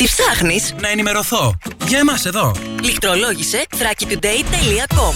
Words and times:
Τι 0.00 0.06
ψάχνεις; 0.06 0.74
Να 0.80 0.88
ενημερωθώ. 0.88 1.54
Για 1.86 1.98
εμάς 1.98 2.24
εδώ. 2.24 2.54
Λιχτρολόγησε 2.82 3.66
thrakitoday.com 3.70 5.14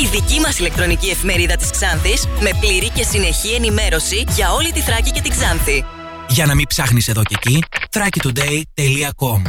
Η 0.00 0.06
δική 0.06 0.40
μας 0.40 0.58
ηλεκτρονική 0.58 1.08
εφημερίδα 1.08 1.56
της 1.56 1.70
Ξάνθης 1.70 2.26
με 2.40 2.50
πλήρη 2.60 2.90
και 2.90 3.02
συνεχή 3.02 3.54
ενημέρωση 3.54 4.24
για 4.28 4.52
όλη 4.52 4.72
τη 4.72 4.80
Θράκη 4.80 5.10
και 5.10 5.20
την 5.20 5.30
Ξάνθη. 5.30 5.84
Για 6.28 6.46
να 6.46 6.54
μην 6.54 6.66
ψάχνεις 6.66 7.08
εδώ 7.08 7.22
και 7.22 7.34
εκεί, 7.38 7.62
thrakitoday.com 7.90 9.42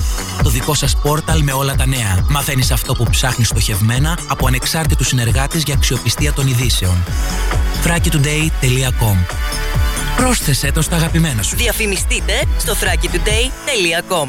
Το 0.44 0.50
δικό 0.50 0.74
σας 0.74 0.98
πόρταλ 0.98 1.42
με 1.44 1.52
όλα 1.52 1.76
τα 1.76 1.86
νέα. 1.86 2.26
Μαθαίνεις 2.30 2.72
αυτό 2.72 2.94
που 2.94 3.06
ψάχνεις 3.10 3.48
στοχευμένα 3.48 4.18
από 4.28 4.48
ανεξάρτητους 4.48 5.08
συνεργάτες 5.08 5.64
για 5.64 5.74
αξιοπιστία 5.74 6.34
των 6.34 6.48
ειδήσεων. 6.48 7.04
thrakitoday.com 7.84 9.18
Πρόσθεσέ 10.18 10.72
το 10.72 10.82
στα 10.82 10.96
αγαπημένα 10.96 11.42
σου. 11.42 11.56
Διαφημιστείτε 11.56 12.34
στο 12.58 12.74
thrakitoday.com 12.74 14.28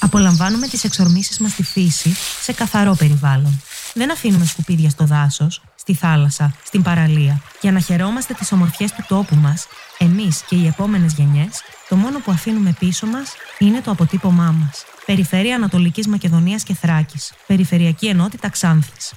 Απολαμβάνουμε 0.00 0.66
τις 0.66 0.84
εξορμήσεις 0.84 1.38
μας 1.38 1.50
στη 1.52 1.62
φύση 1.62 2.16
σε 2.42 2.52
καθαρό 2.52 2.94
περιβάλλον. 2.98 3.62
Δεν 3.94 4.10
αφήνουμε 4.12 4.44
σκουπίδια 4.44 4.90
στο 4.90 5.04
δάσος, 5.04 5.62
στη 5.74 5.94
θάλασσα, 5.94 6.54
στην 6.64 6.82
παραλία. 6.82 7.42
Για 7.60 7.72
να 7.72 7.80
χαιρόμαστε 7.80 8.34
τις 8.34 8.52
ομορφιές 8.52 8.92
του 8.92 9.04
τόπου 9.08 9.34
μας, 9.34 9.66
εμείς 9.98 10.42
και 10.48 10.56
οι 10.56 10.66
επόμενες 10.66 11.12
γενιές, 11.12 11.62
το 11.88 11.96
μόνο 11.96 12.18
που 12.18 12.30
αφήνουμε 12.30 12.74
πίσω 12.78 13.06
μας 13.06 13.32
είναι 13.58 13.80
το 13.80 13.90
αποτύπωμά 13.90 14.54
μας. 14.60 14.84
Περιφέρεια 15.06 15.54
Ανατολικής 15.54 16.06
Μακεδονίας 16.06 16.62
και 16.62 16.74
Θράκης. 16.74 17.32
Περιφερειακή 17.46 18.06
Ενότητα 18.06 18.48
Ξάνθης. 18.50 19.12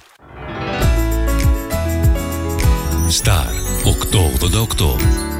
Star 3.22 3.46
888 3.84 5.39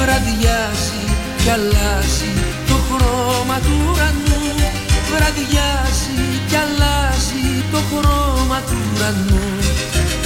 Βραδιάζει 0.00 1.02
κι 1.42 1.50
αλλάζει 1.50 2.32
το 2.68 2.76
χρώμα 2.88 3.58
του 3.58 3.74
ουρανού. 3.86 4.42
Βραδιάζει 5.10 6.20
κι 6.48 6.56
αλλάζει 6.64 7.64
το 7.72 7.80
χρώμα 7.90 8.58
του 8.68 8.76
ουρανού. 8.94 9.48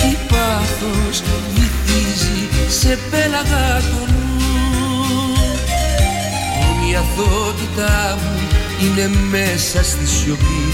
Τι 0.00 0.16
πάθος 0.30 1.22
βυθίζει 1.54 2.40
σε 2.68 2.98
πέλαγα 3.10 3.80
το 3.80 4.02
νου. 4.12 5.32
Η 6.88 6.96
αθότητά 6.96 8.18
μου 8.22 8.38
είναι 8.80 9.10
μέσα 9.30 9.82
στη 9.82 10.06
σιωπή. 10.06 10.66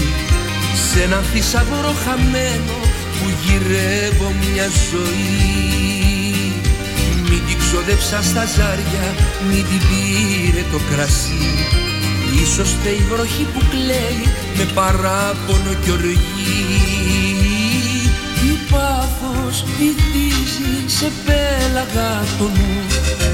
Σε 0.89 1.03
ένα 1.03 1.21
θησαυρό 1.33 1.93
χαμένο 2.05 2.77
που 3.17 3.25
γυρεύω 3.43 4.33
μια 4.41 4.67
ζωή. 4.91 5.90
μην 5.90 5.90
την 7.47 7.57
ξοδέψα 7.61 8.19
στα 8.29 8.45
ζάρια, 8.55 9.05
μην 9.49 9.63
την 9.69 9.81
πήρε 9.87 10.63
το 10.71 10.79
κρασί. 10.89 11.47
Ίσως 12.43 12.71
η 12.99 13.03
βροχή 13.09 13.45
που 13.53 13.61
κλαίει 13.69 14.23
με 14.57 14.65
παράπονο 14.73 15.73
κι 15.83 15.91
οργή. 15.91 16.19
Τι 18.35 18.51
πάθος 18.71 19.63
βυθίζει 19.77 20.73
σε 20.97 21.11
πέλαγα 21.25 22.11
το 22.37 22.43
νου. 22.43 22.73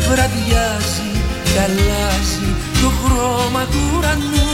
Βραδιάζει 0.09 1.12
κι 1.44 1.59
αλλάζει 1.66 2.50
το 2.81 2.90
χρώμα 3.01 3.63
του 3.72 3.81
ουρανού. 3.96 4.50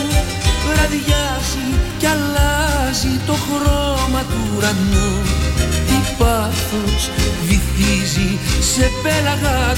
Βραδιάζει 0.67 1.67
κι 1.97 2.05
αλλάζει 2.05 3.13
το 3.25 3.33
χρώμα 3.45 4.21
του 4.29 4.39
ουρανού 4.55 5.42
πάθος 6.17 7.09
βυθίζει 7.47 8.39
σε 8.59 8.89
πέλαγα 9.03 9.73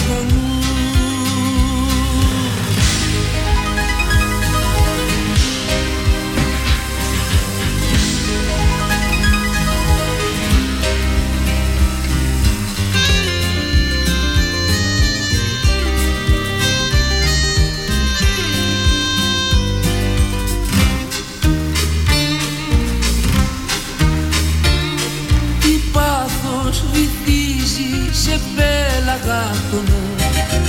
το 28.26 28.40
πέλαγα 28.56 29.44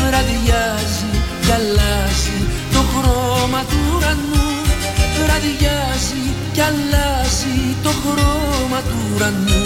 Βραδιάζει 0.01 1.13
κι 1.45 1.53
αλλάζει 1.59 2.39
το 2.73 2.83
χρώμα 2.93 3.61
του 3.71 3.79
ουρανού. 3.93 4.49
Βραδιάζει 5.23 6.25
κι 6.53 6.61
αλλάζει 6.61 7.59
το 7.83 7.93
χρώμα 8.03 8.81
του 8.89 8.99
ουρανού. 9.15 9.65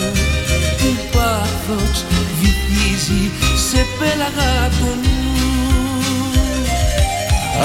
Τι 0.78 0.90
πάθος 1.12 1.98
βυθίζει 2.38 3.22
σε 3.68 3.80
πέλαγα 3.98 4.52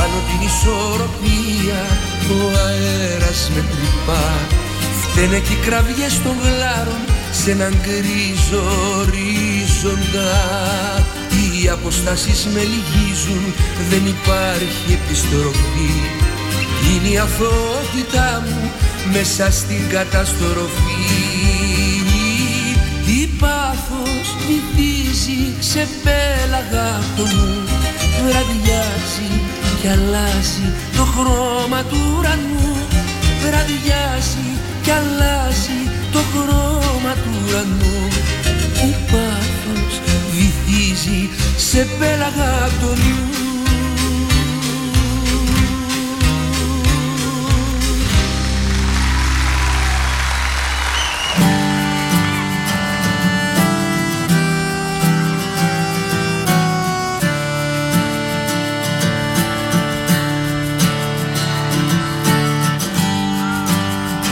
Άνω 0.01 0.19
την 0.27 0.41
ισορροπία 0.49 1.81
ο 2.35 2.57
αέρας 2.65 3.51
με 3.55 3.61
τρυπά. 3.71 4.25
Φταίνε 5.01 5.39
και 5.39 5.53
οι 5.53 5.65
κραυγές 5.65 6.21
των 6.23 6.35
γλάρων 6.43 7.01
σε 7.31 7.51
έναν 7.51 7.75
γκρίζο 7.81 8.63
ορίζοντα 9.85 11.05
Οι 11.31 11.69
αποστάσεις 11.69 12.45
με 12.53 12.61
λυγίζουν, 12.71 13.53
δεν 13.89 14.05
υπάρχει 14.05 14.99
επιστροφή. 14.99 15.93
Είναι 16.89 17.09
η 17.13 17.17
αθωότητά 17.17 18.43
μου 18.45 18.71
μέσα 19.13 19.51
στην 19.51 19.89
καταστροφή. 19.89 21.03
Τι 23.05 23.29
πάθος 23.39 24.27
βυθίζει 24.47 25.53
σε 25.59 25.87
πέλαγα 26.03 26.99
πέλαγα 27.15 27.23
μου 27.35 27.65
βραδιάζει 28.23 29.29
κι 29.81 29.87
αλλάζει 29.87 30.67
το 30.97 31.03
χρώμα 31.03 31.83
του 31.83 31.97
ουρανού. 32.17 32.75
Βραδιάζει 33.43 34.47
κι 34.83 34.91
αλλάζει 34.91 35.79
το 36.11 36.19
χρώμα 36.31 37.13
του 37.13 37.31
ουρανού. 37.45 37.97
Που 38.79 38.95
πάθος 39.65 40.01
βυθίζει 40.31 41.29
σε 41.57 41.87
πέλαγα 41.99 42.69
νου. 42.81 42.93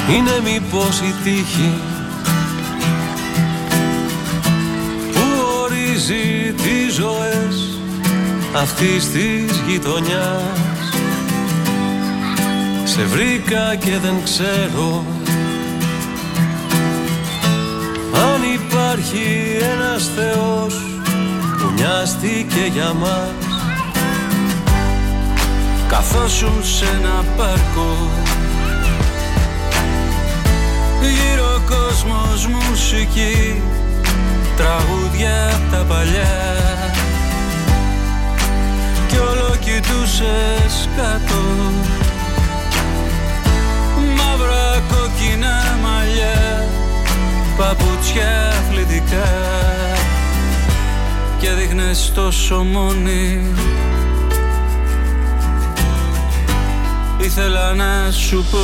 Είναι 0.09 0.41
μήπως 0.44 1.00
η 1.00 1.13
τύχη 1.24 1.92
ορίζει 6.03 6.53
τις 6.53 6.94
ζωές 6.94 7.79
αυτής 8.55 9.09
της 9.09 9.61
γειτονιάς. 9.67 10.59
Σε 12.83 13.03
βρήκα 13.03 13.75
και 13.75 13.97
δεν 14.01 14.13
ξέρω 14.23 15.03
αν 18.13 18.41
υπάρχει 18.53 19.57
ένας 19.61 20.09
Θεός 20.15 20.81
που 21.57 21.71
μοιάστηκε 21.75 22.69
για 22.73 22.94
μας. 22.94 23.31
Καθώς 25.88 26.31
σου 26.31 26.51
σε 26.61 26.85
ένα 26.85 27.23
πάρκο 27.38 28.09
Γύρω 31.01 31.61
κόσμος 31.69 32.47
μουσική 32.47 33.61
Τραγούδια 34.55 35.61
τα 35.71 35.77
παλιά. 35.88 36.55
Κι 39.07 39.17
όλο 39.17 39.55
κοιτούσες 39.59 40.89
κάτω. 40.95 41.41
Μαύρα 44.17 44.81
κόκκινα 44.89 45.77
μαλλιά 45.83 46.67
Παπούτσια 47.57 48.47
αθλητικά. 48.47 49.29
Και 51.39 51.50
δείχνες 51.50 52.11
τόσο 52.15 52.63
μόνη. 52.63 53.41
Ήθελα 57.17 57.73
να 57.73 58.11
σου 58.11 58.45
πω 58.51 58.59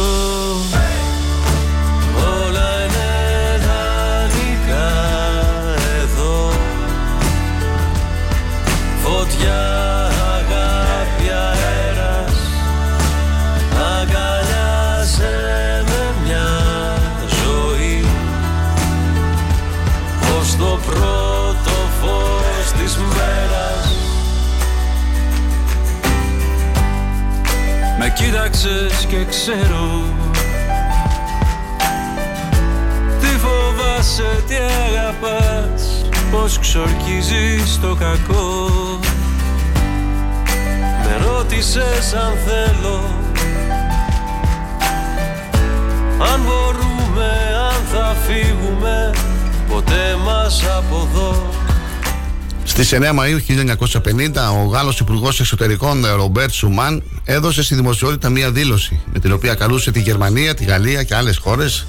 Με 28.62 28.66
κοίταξες 28.66 29.06
και 29.06 29.26
ξέρω 29.26 30.04
Τι 33.20 33.28
φοβάσαι, 33.28 34.44
τι 34.48 34.56
αγαπάς 34.56 36.06
Πως 36.32 36.60
ξορκίζεις 36.60 37.80
το 37.82 37.96
κακό. 37.96 38.70
Ρώτησες 41.26 42.14
αν 42.14 42.34
θέλω 42.46 43.04
Αν 46.34 46.42
μπορούμε, 46.42 47.32
αν 47.72 47.86
θα 47.92 48.16
φύγουμε 48.28 49.12
Ποτέ 49.70 50.18
μας 50.26 50.64
από 50.78 51.08
εδώ 51.12 51.50
Στις 52.82 53.00
9 53.00 53.14
Μαου 53.14 53.40
1950, 54.04 54.64
ο 54.64 54.66
Γάλλος 54.66 55.00
Υπουργός 55.00 55.40
Εξωτερικών 55.40 56.06
Ρομπέρτ 56.16 56.52
Σουμάν 56.52 57.04
έδωσε 57.26 57.64
στη 57.64 57.76
δημοσιότητα 57.76 58.30
μία 58.30 58.52
δήλωση 58.52 59.02
με 59.14 59.20
την 59.20 59.32
οποία 59.32 59.56
καλούσε 59.56 59.92
τη 59.92 60.00
Γερμανία, 60.00 60.54
τη 60.54 60.64
Γαλλία 60.64 61.04
και 61.04 61.16
άλλες 61.16 61.38
χώρες 61.38 61.86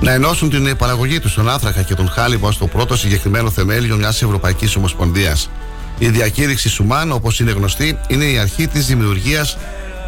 να 0.00 0.12
ενώσουν 0.12 0.50
την 0.50 0.76
παραγωγή 0.76 1.20
τους 1.20 1.30
στον 1.30 1.48
άνθρακα 1.48 1.82
και 1.82 1.94
τον 1.94 2.08
χάλιβα 2.08 2.52
στο 2.52 2.66
πρώτο 2.66 2.96
συγκεκριμένο 2.96 3.50
θεμέλιο 3.50 3.96
μιας 3.96 4.22
Ευρωπαϊκής 4.22 4.76
Ομοσπονδίας. 4.76 5.50
Η 5.98 6.08
διακήρυξη 6.08 6.68
Σουμάν, 6.68 7.12
όπως 7.12 7.40
είναι 7.40 7.50
γνωστή, 7.50 7.98
είναι 8.08 8.24
η 8.24 8.38
αρχή 8.38 8.66
της 8.66 8.86
δημιουργίας 8.86 9.56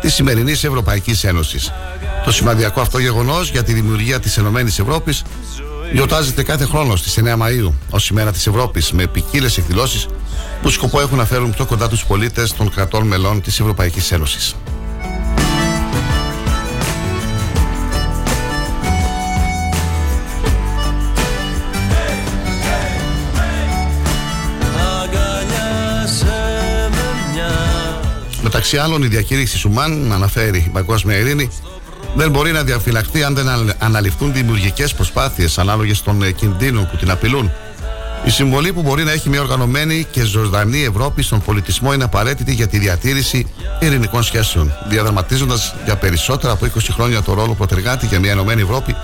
της 0.01 0.15
σημερινής 0.15 0.65
Ευρωπαϊκής 0.65 1.25
Ένωσης. 1.25 1.73
Το 2.25 2.33
σημαντικό 2.33 2.81
αυτό 2.81 2.99
γεγονός 2.99 3.51
για 3.51 3.63
τη 3.63 3.73
δημιουργία 3.73 4.21
της 4.21 4.37
Ενωμένης 4.37 4.79
Ευρώπης 4.79 5.23
γιορτάζεται 5.93 6.43
κάθε 6.43 6.65
χρόνο 6.65 6.97
στις 6.97 7.19
9 7.19 7.37
Μαου 7.37 7.75
ως 7.91 8.09
ημέρα 8.09 8.33
της 8.33 8.47
Ευρώπης 8.47 8.93
με 8.93 9.07
ποικίλες 9.07 9.59
εκδηλώσεις 9.59 10.07
που 10.63 10.71
σκοπό 10.71 11.01
έχουν 11.01 11.19
να 11.19 11.25
φέρουν 11.25 11.51
πιο 11.51 11.67
κοντά 11.67 11.89
τους 11.89 12.05
πολίτες 12.05 12.53
των 12.53 12.71
κρατών 12.71 13.07
μελών 13.07 13.43
της 13.43 13.61
Ευρωπαϊκής 13.61 14.13
Ένωσης. 14.13 14.55
Μεταξύ 28.43 28.77
άλλων, 28.77 29.03
η 29.03 29.07
διακήρυξη 29.07 29.59
Σουμάν 29.59 30.13
αναφέρει 30.13 30.59
η 30.59 30.71
παγκόσμια 30.71 31.17
ειρήνη 31.17 31.51
δεν 32.15 32.31
μπορεί 32.31 32.53
να 32.53 32.63
διαφυλαχθεί 32.63 33.23
αν 33.23 33.35
δεν 33.35 33.75
αναλυφθούν 33.79 34.33
δημιουργικές 34.33 34.95
προσπάθειες 34.95 35.59
ανάλογες 35.59 36.03
των 36.03 36.23
ε, 36.23 36.31
κινδύνων 36.31 36.89
που 36.91 36.97
την 36.97 37.11
απειλούν. 37.11 37.51
Η 38.25 38.31
συμβολή 38.31 38.73
που 38.73 38.83
μπορεί 38.83 39.05
να 39.05 39.13
έχει 39.13 39.29
μια 39.29 39.41
οργανωμένη 39.41 40.07
και 40.11 40.25
ζωντανή 40.25 40.83
Ευρώπη 40.83 41.23
στον 41.23 41.43
πολιτισμό 41.43 41.93
είναι 41.93 42.05
απαραίτητη 42.05 42.53
για 42.53 42.67
τη 42.67 42.79
διατήρηση 42.79 43.47
ειρηνικών 43.81 44.23
σχέσεων. 44.23 44.73
Διαδραματίζοντας 44.89 45.75
για 45.85 45.97
περισσότερα 45.97 46.53
από 46.53 46.67
20 46.67 46.79
χρόνια 46.91 47.23
το 47.23 47.35
ρόλο 47.35 47.55
προτεργάτη 47.55 48.07
για 48.07 48.21
μια 48.21 48.31
ενωμένη 48.31 48.63
Ευρώπη, 48.63 48.97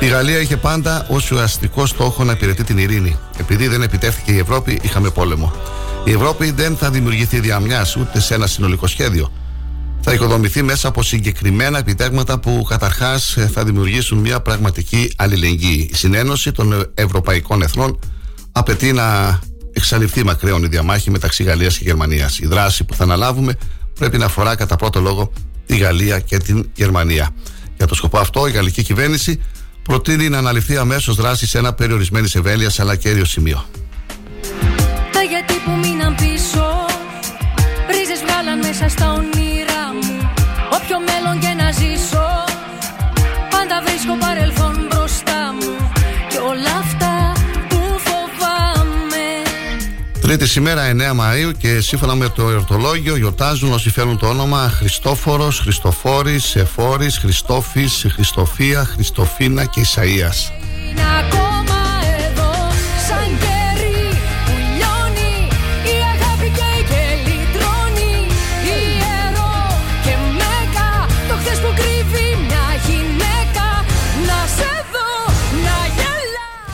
η 0.00 0.06
Γαλλία 0.06 0.40
είχε 0.40 0.56
πάντα 0.56 1.06
ως 1.08 1.30
ουσιαστικό 1.30 1.86
στόχο 1.86 2.24
να 2.24 2.32
υπηρετεί 2.32 2.64
την 2.64 2.78
ειρήνη. 2.78 3.18
Επειδή 3.38 3.68
δεν 3.68 3.82
επιτεύχθηκε 3.82 4.32
η 4.32 4.38
Ευρώπη, 4.38 4.78
είχαμε 4.82 5.10
πόλεμο. 5.10 5.52
Η 6.04 6.12
Ευρώπη 6.12 6.50
δεν 6.50 6.76
θα 6.76 6.90
δημιουργηθεί 6.90 7.40
διαμιά 7.40 7.86
ούτε 7.98 8.20
σε 8.20 8.34
ένα 8.34 8.46
συνολικό 8.46 8.86
σχέδιο. 8.86 9.30
Θα 10.10 10.16
οικοδομηθεί 10.16 10.62
μέσα 10.62 10.88
από 10.88 11.02
συγκεκριμένα 11.02 11.78
επιτέγματα 11.78 12.38
που 12.38 12.66
καταρχάς 12.68 13.36
θα 13.52 13.64
δημιουργήσουν 13.64 14.18
μια 14.18 14.40
πραγματική 14.40 15.12
αλληλεγγύη. 15.16 15.88
Η 15.92 15.96
συνένωση 15.96 16.52
των 16.52 16.90
Ευρωπαϊκών 16.94 17.62
Εθνών 17.62 17.98
απαιτεί 18.52 18.92
να 18.92 19.38
εξαλειφθεί 19.72 20.24
μακραίων 20.24 20.62
η 20.62 20.66
διαμάχη 20.66 21.10
μεταξύ 21.10 21.42
Γαλλίας 21.42 21.78
και 21.78 21.84
Γερμανίας. 21.84 22.38
Η 22.38 22.46
δράση 22.46 22.84
που 22.84 22.94
θα 22.94 23.04
αναλάβουμε 23.04 23.58
πρέπει 23.94 24.18
να 24.18 24.24
αφορά 24.24 24.54
κατά 24.54 24.76
πρώτο 24.76 25.00
λόγο 25.00 25.32
τη 25.66 25.76
Γαλλία 25.76 26.20
και 26.20 26.38
την 26.38 26.70
Γερμανία. 26.74 27.30
Για 27.76 27.86
το 27.86 27.94
σκοπό 27.94 28.18
αυτό, 28.18 28.46
η 28.46 28.50
γαλλική 28.50 28.82
κυβέρνηση 28.82 29.40
προτείνει 29.82 30.28
να 30.28 30.38
αναλυφθεί 30.38 30.76
αμέσως 30.76 31.16
δράση 31.16 31.46
σε 31.46 31.58
ένα 31.58 31.72
περιορισμένης 31.72 32.34
ευέλειας 32.34 32.80
αλλά 32.80 32.96
κέριο 32.96 33.24
σημείο 33.24 33.64
γιατί 35.28 35.54
που 35.64 35.70
μείναν 35.70 36.14
πίσω 36.14 36.86
Ρίζες 37.90 38.22
βγάλαν 38.26 38.58
μέσα 38.58 38.88
στα 38.88 39.12
όνειρά 39.12 39.48
μου 39.48 39.48
Όποιο 39.48 39.67
μέλλον 41.08 41.38
και 41.38 41.62
να 41.62 41.70
ζήσω 41.70 42.26
Πάντα 43.50 43.82
βρίσκω 43.84 44.16
παρελθόν 44.18 44.86
μπροστά 44.88 45.52
μου 45.60 45.90
Και 46.30 46.38
όλα 46.38 46.74
αυτά 46.78 47.32
που 47.68 47.76
φοβάμαι 48.06 49.26
Τρίτη 50.20 50.46
σήμερα 50.46 50.82
9 50.92 51.00
Μαΐου 51.20 51.52
και 51.58 51.80
σύμφωνα 51.80 52.14
με 52.14 52.28
το 52.28 52.50
εορτολόγιο 52.50 53.16
γιορτάζουν 53.16 53.72
όσοι 53.72 53.90
φέρουν 53.90 54.18
το 54.18 54.26
όνομα 54.26 54.68
Χριστόφορος, 54.68 55.60
Χριστοφόρης, 55.60 56.56
Εφόρης, 56.56 57.18
Χριστόφης, 57.18 58.06
Χριστοφία, 58.14 58.84
Χριστοφίνα 58.84 59.64
και 59.64 59.80
Ισαΐας. 59.80 60.52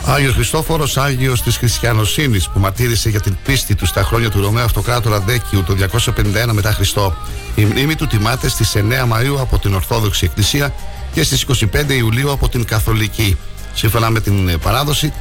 Άγιος 0.07 0.33
Χριστόφορος, 0.33 0.97
Άγιος 0.97 1.41
της 1.41 1.57
Χριστιανοσύνης 1.57 2.49
που 2.49 2.59
μαρτύρησε 2.59 3.09
για 3.09 3.21
την 3.21 3.37
πίστη 3.45 3.75
του 3.75 3.85
στα 3.85 4.03
χρόνια 4.03 4.29
του 4.29 4.41
Ρωμαίου 4.41 4.63
Αυτοκράτορα 4.63 5.19
Δέκιου 5.19 5.63
το 5.63 5.73
251 5.73 6.51
μετά 6.51 6.71
Χριστό. 6.71 7.15
Η 7.55 7.65
μνήμη 7.65 7.95
του 7.95 8.07
τιμάται 8.07 8.49
στις 8.49 8.75
9 8.75 8.79
Μαΐου 8.79 9.39
από 9.39 9.59
την 9.59 9.73
Ορθόδοξη 9.73 10.25
Εκκλησία 10.25 10.73
και 11.13 11.23
στις 11.23 11.45
25 11.61 11.89
Ιουλίου 11.89 12.31
από 12.31 12.49
την 12.49 12.65
Καθολική. 12.65 13.37
Σύμφωνα 13.73 14.09
με 14.09 14.19
την 14.19 14.59
παράδοση, 14.59 15.13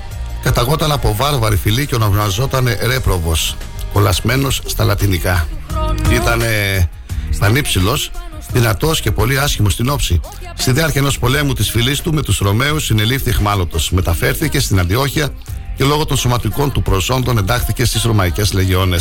καταγόταν 0.43 0.93
από 0.93 1.15
βάρβαρη 1.15 1.57
φυλή 1.57 1.87
και 1.87 1.95
ονομαζόταν 1.95 2.69
Ρέπροβος, 2.87 3.57
κολλασμένος 3.93 4.61
στα 4.67 4.85
λατινικά. 4.85 5.49
Ήταν 6.11 6.43
πανύψηλος 7.39 8.11
δυνατός 8.55 9.01
και 9.01 9.11
πολύ 9.11 9.39
άσχημος 9.39 9.73
στην 9.73 9.89
όψη. 9.89 10.21
Στη 10.55 10.73
διάρκεια 10.73 11.01
ενός 11.01 11.19
πολέμου 11.19 11.53
της 11.53 11.71
φυλής 11.71 12.01
του 12.01 12.13
με 12.15 12.23
τους 12.23 12.39
Ρωμαίους 12.39 12.85
συνελήφθη 12.85 13.31
εχμάλωτος. 13.31 13.91
Μεταφέρθηκε 13.91 14.61
στην 14.61 14.79
Αντιόχεια 14.81 15.29
και 15.77 15.85
λόγω 15.85 16.05
των 16.05 16.17
σωματικών 16.17 16.73
του 16.73 16.83
προσόντων 16.83 17.39
εντάχθηκε 17.39 17.85
στις 17.85 18.03
Ρωμαϊκές 18.03 18.53
Λεγιώνε. 18.53 18.97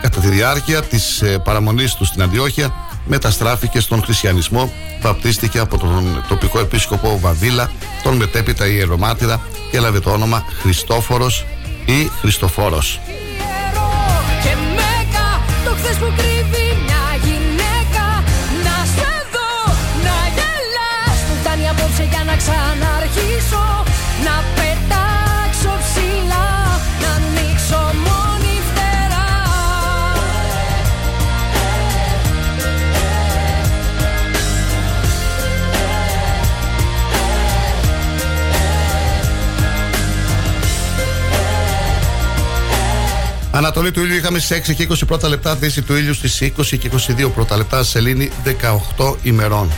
Κατά 0.00 0.20
τη 0.20 0.28
διάρκεια 0.28 0.82
της 0.82 1.22
ε, 1.22 1.38
παραμονής 1.38 1.94
του 1.94 2.04
στην 2.04 2.22
Αντιόχεια, 2.22 2.74
μεταστράφηκε 3.06 3.80
στον 3.80 4.02
χριστιανισμό, 4.02 4.72
βαπτίστηκε 5.02 5.58
από 5.58 5.78
τον 5.78 6.24
τοπικό 6.28 6.58
επίσκοπο 6.58 7.18
Βαβίλα, 7.20 7.70
τον 8.02 8.16
μετέπειτα 8.16 8.66
ιερομάτυρα 8.66 9.40
και 9.70 9.76
έλαβε 9.76 10.00
το 10.00 10.10
όνομα 10.10 10.44
Χριστόφορος 10.62 11.44
ή 11.84 12.10
Χριστοφόρος. 22.40 22.70
Ανατολή 43.52 43.90
του 43.90 44.00
ήλιου 44.00 44.16
είχαμε 44.16 44.38
στις 44.38 44.56
6 44.68 44.74
και 44.74 44.86
20 44.90 45.06
πρώτα 45.06 45.28
λεπτά, 45.28 45.56
δύση 45.56 45.82
του 45.82 45.96
ήλιου 45.96 46.14
στις 46.14 46.40
20 46.40 46.78
και 46.78 46.90
22 47.26 47.30
πρώτα 47.34 47.56
λεπτά, 47.56 47.84
σελήνη 47.84 48.30
18 48.96 49.16
ημερών. 49.22 49.70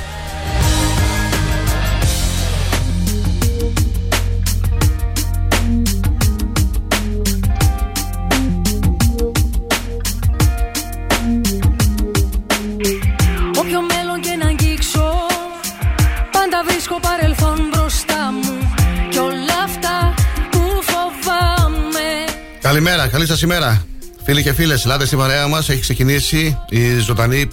Καλή 23.26 23.34
σας 23.34 23.50
ημέρα. 23.50 23.84
Φίλοι 24.24 24.42
και 24.42 24.52
φίλες, 24.52 24.84
ελάτε 24.84 25.06
στην 25.06 25.18
παρέα 25.18 25.46
μας. 25.46 25.68
Έχει 25.68 25.80
ξεκινήσει 25.80 26.58
η 26.68 26.98
ζωντανή 26.98 27.48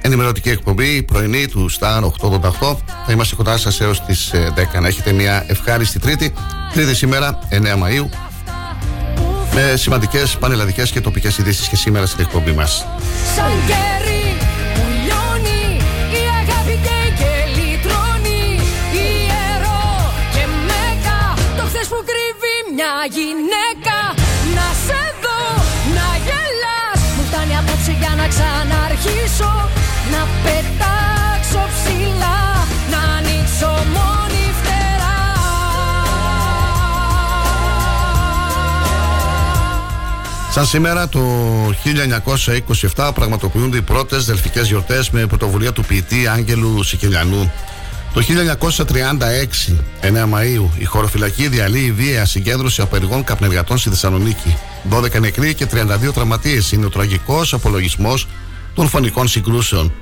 ενημερωτική 0.00 0.48
εκπομπή, 0.50 0.86
η 0.86 1.02
πρωινή 1.02 1.48
του 1.48 1.70
Star 1.70 2.02
888. 2.02 2.78
Θα 3.06 3.12
είμαστε 3.12 3.34
κοντά 3.34 3.58
σας 3.58 3.80
έως 3.80 4.04
τις 4.04 4.30
10. 4.54 4.80
Να 4.80 4.88
έχετε 4.88 5.12
μια 5.12 5.44
ευχάριστη 5.46 5.98
Τρίτη. 5.98 6.32
Τρίτη 6.72 6.94
σήμερα, 6.94 7.38
9 7.48 7.76
Μαου. 7.76 8.10
Με 9.54 9.76
σημαντικές 9.76 10.36
πανελλαδικές 10.36 10.90
και 10.90 11.00
τοπικές 11.00 11.38
ειδήσεις 11.38 11.68
και 11.68 11.76
σήμερα 11.76 12.06
στην 12.06 12.24
εκπομπή 12.24 12.52
μας. 12.52 12.84
γυναίκα 23.08 23.89
ξαναρχίσω 29.30 29.68
να 30.10 30.26
πετάξω 30.42 31.68
ψηλά 31.74 32.66
να 32.90 33.16
ανοίξω 33.16 33.66
μόνη 33.66 34.52
φτερά. 34.62 35.18
Σαν 40.52 40.66
σήμερα 40.66 41.08
το 41.08 41.20
1927 42.94 43.10
πραγματοποιούνται 43.14 43.76
οι 43.76 43.82
πρώτες 43.82 44.24
δελφικές 44.24 44.68
γιορτές 44.68 45.10
με 45.10 45.26
πρωτοβουλία 45.26 45.72
του 45.72 45.84
ποιητή 45.84 46.26
Άγγελου 46.26 46.82
Σικελιανού. 46.82 47.52
Το 48.12 48.20
1936, 48.20 49.76
9 50.00 50.28
Μαΐου, 50.32 50.68
η 50.78 50.84
χωροφυλακή 50.84 51.48
διαλύει 51.48 51.92
βία 51.92 52.24
συγκέντρωση 52.24 52.82
απεργών 52.82 53.24
καπνεργατών 53.24 53.78
στη 53.78 53.88
Θεσσαλονίκη. 53.88 54.56
12 54.90 55.20
νεκροί 55.20 55.54
και 55.54 55.66
32 55.66 56.12
τραυματίες. 56.14 56.72
Είναι 56.72 56.86
ο 56.86 56.88
τραγικός 56.88 57.52
απολογισμός 57.52 58.26
των 58.74 58.88
φωνικών 58.88 59.28
συγκρούσεων. 59.28 59.92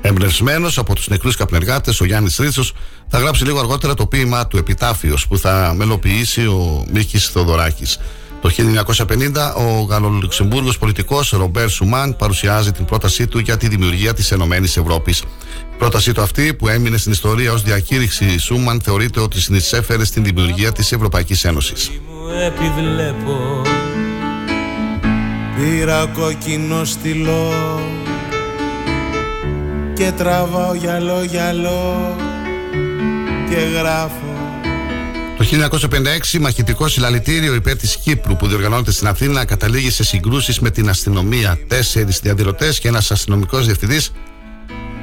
Εμπνευσμένος 0.00 0.78
από 0.78 0.94
τους 0.94 1.08
νεκρούς 1.08 1.36
καπνεργάτες, 1.36 2.00
ο 2.00 2.04
Γιάννης 2.04 2.36
Ρίτσος 2.36 2.72
θα 3.08 3.18
γράψει 3.18 3.44
λίγο 3.44 3.58
αργότερα 3.58 3.94
το 3.94 4.06
ποίημά 4.06 4.46
του 4.46 4.56
Επιτάφιος 4.56 5.26
που 5.26 5.38
θα 5.38 5.72
μελοποιήσει 5.76 6.46
ο 6.46 6.84
Μίκης 6.92 7.26
Θοδωράκη. 7.26 7.86
Το 8.40 8.48
1950 8.48 9.54
ο 9.56 9.80
Γαλλολουξεμβούργος 9.82 10.78
πολιτικός 10.78 11.30
Ρομπέρ 11.30 11.68
Σουμάν 11.68 12.16
παρουσιάζει 12.16 12.72
την 12.72 12.84
πρότασή 12.84 13.26
του 13.26 13.38
για 13.38 13.56
τη 13.56 13.68
δημιουργία 13.68 14.14
της 14.14 14.32
Ενωμένης 14.32 14.76
Ευρώπης. 14.76 15.18
Η 15.20 15.76
πρότασή 15.78 16.12
του 16.12 16.22
αυτή 16.22 16.54
που 16.54 16.68
έμεινε 16.68 16.96
στην 16.96 17.12
ιστορία 17.12 17.52
ως 17.52 17.62
διακήρυξη 17.62 18.38
Σούμαν 18.38 18.80
θεωρείται 18.80 19.20
ότι 19.20 19.40
συνεισέφερε 19.40 20.04
στην 20.04 20.24
δημιουργία 20.24 20.72
της 20.72 20.92
Ευρωπαϊκής 20.92 21.44
Ένωσης. 21.44 21.90
Πήρα 25.60 26.06
κόκκινο 26.06 26.84
στυλό 26.84 27.52
και 29.94 30.12
τραβάω 30.16 30.74
γυαλό 30.74 31.22
γυαλό 31.22 32.16
και 33.48 33.56
γράφω 33.56 34.30
το 35.38 35.46
1956 36.34 36.38
μαχητικό 36.40 36.88
συλλαλητήριο 36.88 37.54
υπέρ 37.54 37.76
της 37.76 37.96
Κύπρου 37.96 38.36
που 38.36 38.46
διοργανώνεται 38.46 38.92
στην 38.92 39.06
Αθήνα 39.06 39.44
καταλήγει 39.44 39.90
σε 39.90 40.04
συγκρούσεις 40.04 40.60
με 40.60 40.70
την 40.70 40.88
αστυνομία. 40.88 41.58
Τέσσερις 41.68 42.20
διαδηλωτές 42.20 42.78
και 42.78 42.88
ένας 42.88 43.10
αστυνομικός 43.10 43.64
διευθυντής 43.64 44.12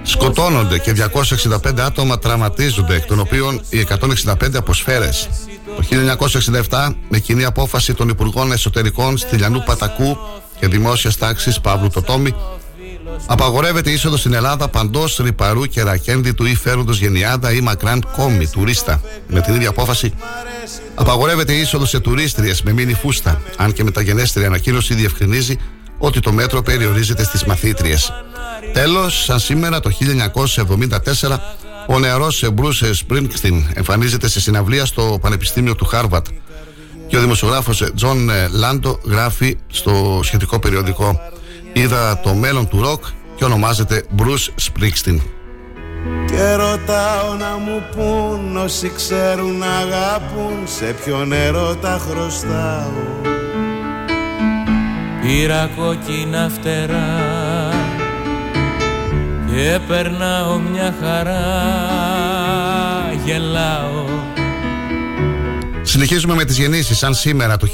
σκοτώνονται 0.02 0.80
και 0.80 0.94
265 0.94 1.80
άτομα 1.80 2.20
τραυματίζονται, 2.20 2.96
εκ 2.96 3.06
των 3.06 3.20
οποίων 3.20 3.62
οι 3.70 3.80
165 3.80 4.58
αποσφαίρες. 4.58 5.30
Το 5.76 5.84
1967, 6.70 6.96
με 7.10 7.20
κοινή 7.20 7.46
απόφαση 7.46 7.94
των 7.94 8.10
Υπουργών 8.10 8.52
Εσωτερικών 8.52 9.18
Στυλιανού 9.18 9.64
Πατακού 9.64 10.18
και 10.60 10.68
Δημόσιας 10.68 11.18
Τάξης 11.18 11.60
Παύλου 11.62 11.90
Τοτόμη, 11.90 12.36
απαγορεύεται 13.26 13.90
η 13.90 13.94
είσοδος 13.94 14.20
στην 14.20 14.34
Ελλάδα 14.34 14.68
παντός 14.68 15.20
ρηπαρού 15.24 15.66
και 15.66 15.84
ρακένδυτου 15.84 16.46
ή 16.46 16.56
φέροντος 16.56 17.00
γενιάδα 17.00 17.52
ή 17.52 17.62
μακράν 17.62 18.08
κόμι 18.16 18.48
τουρίστα. 18.48 19.02
Με 19.28 19.42
την 19.42 19.54
ίδια 19.54 19.70
απόφαση, 19.70 20.14
απαγορεύεται 20.96 21.54
η 21.54 21.60
είσοδος 21.60 21.90
σε 21.90 22.00
τουρίστριες 22.00 22.62
με 22.62 22.72
μήνυ 22.72 22.94
φούστα, 22.94 23.42
αν 23.58 23.74
και 23.74 23.84
μεταγενέστερη 23.84 24.46
ανακοίνωση 24.46 24.94
διευκρινίζει 24.94 25.58
ότι 25.98 26.20
το 26.20 26.32
μέτρο 26.32 26.62
περιορίζεται 26.62 27.24
στις 27.24 27.44
μαθήτριες. 27.44 28.12
Τέλος, 28.74 29.24
σαν 29.24 29.40
σήμερα 29.40 29.80
το 29.80 29.90
1974, 29.90 31.40
ο 31.88 32.00
νεαρός 32.00 32.50
Μπρους 32.54 32.84
Σπρίνγκστιν 32.92 33.66
εμφανίζεται 33.74 34.30
σε 34.30 34.40
συναυλία 34.40 34.86
στο 34.86 35.18
Πανεπιστήμιο 35.22 35.76
του 35.76 35.86
Χάρβαρντ 35.86 36.28
και 37.08 37.18
ο 37.18 37.20
δημοσιογράφος 37.20 37.92
Τζον 37.96 38.30
Λάντο 38.52 39.00
γράφει 39.04 39.58
στο 39.68 40.20
σχετικό 40.24 40.60
περιοδικό. 40.60 41.20
Είδα 41.74 42.20
το 42.20 42.34
μέλλον 42.34 42.68
του 42.68 42.82
ροκ 42.82 43.04
και 43.36 43.46
ονομάζεται 43.46 44.06
Bruce 44.18 44.62
Springsteen. 44.62 45.20
Και 46.26 46.54
ρωτάω 46.54 47.34
να 47.40 47.58
μου 47.58 47.84
πουν 47.96 48.58
όσοι 48.58 48.92
ξέρουν 48.96 49.58
ν' 49.58 49.78
αγαπούν 49.78 50.54
σε 50.66 50.96
ποιο 51.04 51.26
νερό 51.26 51.76
τα 51.76 52.02
χρωστάω. 52.10 53.26
Πήρα 55.22 55.70
κόκκινα 55.78 56.50
φτερά 56.50 57.74
και 59.52 59.80
περνάω 59.88 60.60
μια 60.60 60.96
χαρά. 61.02 61.46
Γελάω 63.26 64.06
Συνεχίζουμε 65.88 66.34
με 66.34 66.46
τις 66.46 66.58
γεννήσεις 66.58 66.98
σαν 66.98 67.14
σήμερα 67.14 67.58
το 67.58 67.68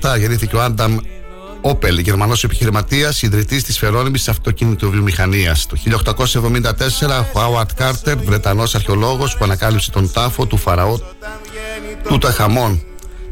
1837 0.00 0.18
γεννήθηκε 0.18 0.56
ο 0.56 0.62
Άνταμ 0.62 0.96
Όπελ, 1.60 1.98
Γερμανός 1.98 2.44
επιχειρηματίας, 2.44 3.22
ιδρυτής 3.22 3.64
της 3.64 3.78
φερώνυμης 3.78 4.28
αυτοκινητοβιομηχανίας. 4.28 5.66
Το 5.66 5.76
1874, 5.76 7.26
ο 7.34 7.38
Χάουαρτ 7.38 7.70
Κάρτερ, 7.74 8.16
Βρετανός 8.18 8.74
αρχαιολόγος 8.74 9.36
που 9.36 9.44
ανακάλυψε 9.44 9.90
τον 9.90 10.12
τάφο 10.12 10.46
του 10.46 10.56
Φαραώ 10.56 10.98
Τουταγχαμών. 12.08 12.82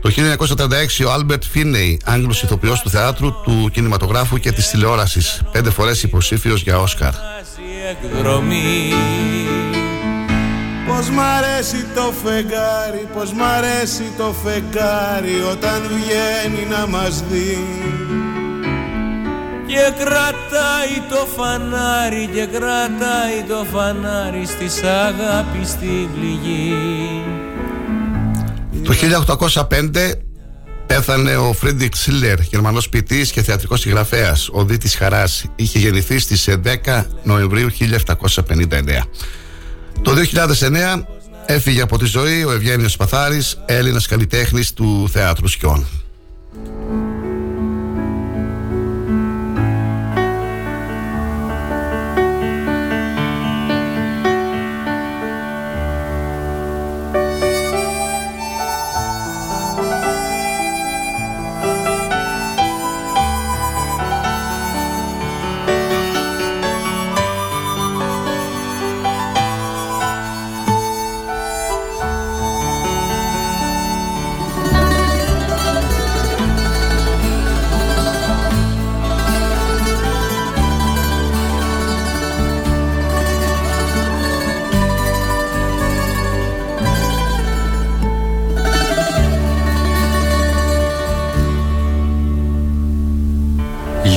Το 0.01 0.11
1936 0.11 1.05
ο 1.05 1.13
Άλμπερτ 1.13 1.43
Φίνεϊ, 1.51 2.01
Άγγλος 2.05 2.43
ηθοποιός 2.43 2.81
του 2.81 2.91
θεάτρου, 2.91 3.43
του 3.43 3.71
κινηματογράφου 3.73 4.39
και 4.39 4.53
της 4.53 4.69
τηλεόρασης, 4.69 5.43
πέντε 5.53 5.71
φορές 5.71 6.03
υποψήφιος 6.03 6.63
για 6.63 6.79
Όσκαρ. 6.79 7.13
Πως 11.01 11.11
μ' 11.11 11.21
αρέσει 11.21 11.87
το 11.95 12.13
φεγγάρι, 12.25 13.09
πως 13.15 13.33
μ' 13.33 13.43
αρέσει 13.43 14.13
το 14.19 14.35
φεγγάρι 14.45 15.43
όταν 15.51 15.83
βγαίνει 15.83 16.67
να 16.71 16.87
μας 16.87 17.25
δει 17.31 17.59
και 19.67 19.93
κρατάει 19.99 20.97
το 21.09 21.27
φανάρι 21.37 22.29
και 22.33 22.47
κρατάει 22.47 23.43
το 23.49 23.67
φανάρι 23.73 24.47
στη 24.47 24.87
αγάπη 24.87 25.65
στην 25.65 26.09
πληγή 26.15 27.25
Το 28.85 28.95
1805 29.69 30.13
πέθανε 30.87 31.37
ο 31.37 31.53
Φρίντριχ 31.53 31.95
Σίλερ, 31.97 32.41
γερμανός 32.41 32.89
ποιητής 32.89 33.31
και 33.31 33.43
θεατρικός 33.43 33.81
συγγραφέας, 33.81 34.49
Ωδή 34.53 34.65
της 34.65 34.95
Χαράς. 34.95 35.45
Είχε 35.57 35.79
γεννηθεί 35.79 36.19
στις 36.19 36.49
10 36.49 37.07
Νοεμβρίου 37.23 37.71
1759. 37.71 39.07
Το 40.03 40.13
2009 40.97 41.03
έφυγε 41.47 41.81
από 41.81 41.99
τη 41.99 42.05
ζωή 42.05 42.45
ο 42.45 42.51
Ευγένιος 42.51 42.97
Παθάρης, 42.97 43.59
Έλληνας 43.67 44.07
καλλιτέχνης 44.07 44.73
του 44.73 45.09
θεάτρου 45.13 45.49
Σκιών. 45.49 45.87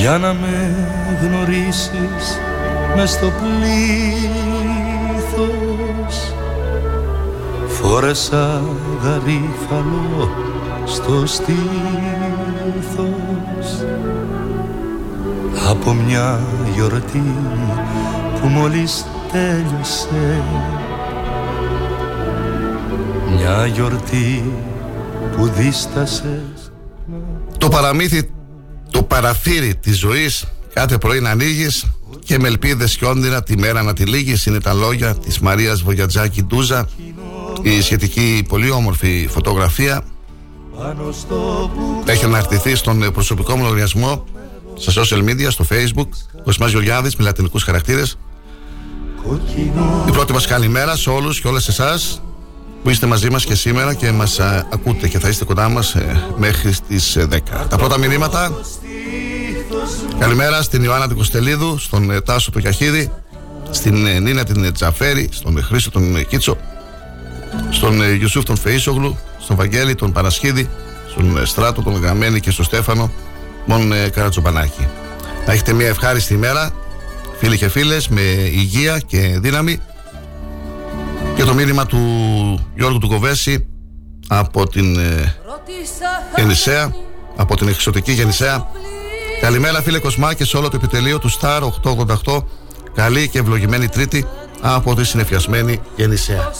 Για 0.04 0.18
να 0.18 0.34
με 0.34 0.74
γνωρίσεις 1.22 2.38
μες 2.96 3.10
στο 3.10 3.32
πλήθος. 3.40 3.74
Φόρεσα 7.66 8.62
γαρίφαλο 9.02 10.30
στο 10.84 11.26
στήθος. 11.26 11.56
Από 15.68 15.92
μια 15.92 16.40
γιορτή 16.74 17.34
που 18.40 18.46
μόλις 18.46 19.06
τέλειωσε. 19.32 20.42
Μια 23.36 23.66
γιορτή 23.66 24.52
που 25.36 25.46
δίστασες. 25.46 26.72
Το 27.58 27.68
παραμύθι 27.68 28.22
το 28.22 28.43
παραθύρι 29.14 29.74
της 29.74 29.98
ζωής. 29.98 30.44
Κάθε 30.72 30.98
πρωί 30.98 31.20
να 31.20 31.30
ανοίγεις 31.30 31.84
και 32.24 32.38
με 32.38 32.48
ελπίδες 32.48 32.96
και 32.96 33.04
όνειρα 33.04 33.42
τη 33.42 33.58
μέρα 33.58 33.82
να 33.82 33.92
τη 33.92 34.04
λύγεις. 34.04 34.46
Είναι 34.46 34.60
τα 34.60 34.72
λόγια 34.72 35.14
της 35.14 35.38
Μαρίας 35.38 35.82
Βογιατζάκη 35.82 36.42
Ντούζα. 36.42 36.88
Η 37.62 37.80
σχετική 37.80 38.44
πολύ 38.48 38.70
όμορφη 38.70 39.28
φωτογραφία. 39.30 40.04
Έχει 42.04 42.24
αναρτηθεί 42.24 42.74
στον 42.74 43.12
προσωπικό 43.12 43.56
μου 43.56 43.62
λογαριασμό 43.62 44.24
στα 44.74 45.02
social 45.02 45.28
media, 45.28 45.46
στο 45.48 45.64
facebook. 45.70 46.08
Κοσμάς 46.44 46.70
Γεωργιάδης 46.70 47.16
με 47.16 47.24
λατινικούς 47.24 47.62
χαρακτήρες. 47.62 48.18
Η 50.08 50.10
πρώτη 50.10 50.32
μας 50.32 50.46
καλημέρα 50.46 50.96
σε 50.96 51.10
όλους 51.10 51.40
και 51.40 51.48
όλες 51.48 51.68
εσάς 51.68 52.22
που 52.82 52.90
είστε 52.90 53.06
μαζί 53.06 53.30
μας 53.30 53.44
και 53.44 53.54
σήμερα 53.54 53.94
και 53.94 54.12
μας 54.12 54.40
α, 54.40 54.66
ακούτε 54.72 55.08
και 55.08 55.18
θα 55.18 55.28
είστε 55.28 55.44
κοντά 55.44 55.68
μας 55.68 55.94
ε, 55.94 56.22
μέχρι 56.36 56.74
τις 56.88 57.18
10. 57.18 57.38
Τα 57.68 57.76
πρώτα 57.76 57.98
μηνύματα 57.98 58.52
Καλημέρα 60.18 60.62
στην 60.62 60.82
Ιωάννα 60.82 61.06
την 61.06 61.16
Κοστελίδου, 61.16 61.78
στον 61.78 62.10
ε, 62.10 62.20
Τάσο 62.20 62.50
του 62.50 62.58
Γιαχίδη, 62.58 63.12
στην 63.70 64.06
ε, 64.06 64.18
Νίνα 64.18 64.44
την 64.44 64.72
Τζαφέρη, 64.72 65.28
στον 65.32 65.62
Χρήστο 65.62 65.90
τον 65.90 66.26
Κίτσο, 66.26 66.56
στον 67.70 68.00
Ιουσούφ 68.20 68.44
τον 68.44 68.56
Φεΐσογλου, 68.64 69.14
στον 69.38 69.56
Βαγγέλη 69.56 69.94
τον 69.94 70.12
Παρασχίδη, 70.12 70.68
στον 71.10 71.46
Στράτο 71.46 71.82
τον 71.82 71.94
Γαμένη 71.94 72.40
και 72.40 72.50
στον 72.50 72.64
Στέφανο 72.64 73.10
τον 73.68 73.92
Καρατζομπανάκη. 74.12 74.88
Να 75.46 75.52
έχετε 75.52 75.72
μια 75.72 75.86
ευχάριστη 75.86 76.34
ημέρα, 76.34 76.70
φίλοι 77.38 77.56
και 77.56 77.68
φίλες, 77.68 78.08
με 78.08 78.20
υγεία 78.52 78.98
και 78.98 79.38
δύναμη 79.40 79.80
και 81.34 81.44
το 81.44 81.54
μήνυμα 81.54 81.86
του 81.86 81.98
Γιώργου 82.74 82.98
του 82.98 83.08
Κοβέση 83.08 83.66
από 84.28 84.68
την 84.68 84.98
ε, 84.98 85.34
Γεννησέα, 86.36 86.94
από 87.36 87.56
την 87.56 87.68
εξωτική 87.68 88.12
Γεννησέα. 88.12 88.66
Καλημέρα 89.44 89.82
φίλε 89.82 89.98
Κοσμά 89.98 90.34
και 90.34 90.44
σε 90.44 90.56
όλο 90.56 90.68
το 90.68 90.76
επιτελείο 90.76 91.18
του 91.18 91.30
Star 91.40 91.60
888. 92.24 92.42
Καλή 92.94 93.28
και 93.28 93.38
ευλογημένη 93.38 93.88
Τρίτη 93.88 94.26
από 94.60 94.94
τη 94.94 95.04
συνεφιασμένη 95.04 95.80
Γεννησέα. 95.96 96.50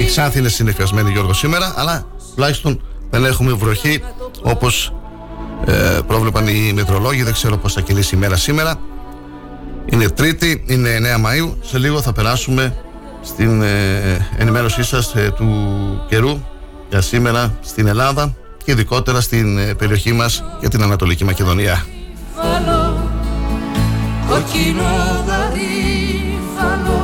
Η 0.00 0.04
Ξάνθη 0.04 0.38
είναι 0.38 0.48
συνεφιασμένη 0.48 1.10
Γιώργο 1.10 1.32
σήμερα, 1.32 1.74
αλλά 1.76 2.06
τουλάχιστον 2.34 2.82
δεν 3.10 3.24
έχουμε 3.24 3.52
βροχή 3.52 4.02
όπως 4.42 4.92
ε, 5.64 5.98
πρόβλεπαν 6.06 6.46
οι 6.46 6.72
μετρολόγοι. 6.74 7.22
Δεν 7.22 7.32
ξέρω 7.32 7.56
πώς 7.56 7.72
θα 7.72 7.80
κυλήσει 7.80 8.14
η 8.14 8.18
μέρα 8.18 8.36
σήμερα. 8.36 8.80
Είναι 9.86 10.08
Τρίτη, 10.08 10.64
είναι 10.66 10.98
9 10.98 11.26
Μαΐου. 11.26 11.54
Σε 11.60 11.78
λίγο 11.78 12.00
θα 12.00 12.12
περάσουμε 12.12 12.76
στην 13.22 13.62
ε, 13.62 14.28
ενημέρωσή 14.36 14.82
σας 14.82 15.14
ε, 15.14 15.32
του 15.36 15.46
καιρού 16.08 16.40
για 16.88 17.00
σήμερα 17.00 17.58
στην 17.60 17.86
Ελλάδα 17.86 18.36
και 18.64 18.70
ειδικότερα 18.70 19.20
στην 19.20 19.58
ε, 19.58 19.74
περιοχή 19.74 20.12
μας 20.12 20.44
για 20.60 20.68
την 20.68 20.82
Ανατολική 20.82 21.24
Μακεδονία. 21.24 21.84
Κοκκινό 24.28 25.24
γαρίφαλο 25.26 27.02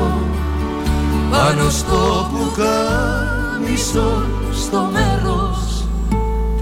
πάνω 1.30 1.70
στο 1.70 2.30
πουκάμισο 2.30 4.24
στο 4.52 4.90
μέρος 4.92 5.84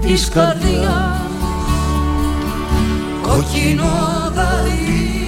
της 0.01 0.29
καρδιάς. 0.29 1.19
Κοκκινό 3.21 4.31
γαρίφαλο 4.35 5.25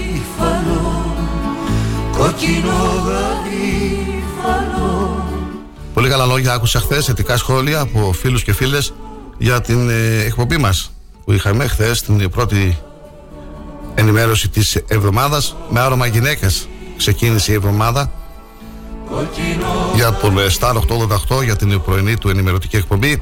κοκκινό 2.18 3.04
γαρίφαλο 3.06 4.46
Πολύ 5.94 6.10
καλά 6.10 6.26
λόγια 6.26 6.54
άκουσα 6.54 6.80
χθες, 6.80 7.06
θετικά 7.06 7.38
σχόλια 7.38 7.80
από 7.80 8.14
φίλους 8.14 8.44
και 8.44 8.54
φίλες 8.54 8.94
για 9.38 9.62
την 9.62 9.90
ε, 9.90 10.24
εκπομπή 10.26 10.58
μας 10.58 10.92
που 11.26 11.34
είχαμε 11.34 11.68
χθες 11.68 12.02
την 12.02 12.30
πρώτη 12.30 12.78
ενημέρωση 13.98 14.50
της 14.50 14.76
εβδομάδας 14.88 15.56
με 15.70 15.80
άρωμα 15.80 16.06
γυναίκες. 16.06 16.68
Ξεκίνησε 16.98 17.52
η 17.52 17.56
εβδομάδα 17.56 18.12
για 19.96 20.14
τον 20.14 20.38
ε, 20.38 20.46
Star 20.60 20.74
888 21.38 21.44
για 21.44 21.56
την 21.56 21.82
πρωινή 21.82 22.18
του 22.18 22.30
ενημερωτική 22.30 22.76
εκπομπή. 22.76 23.22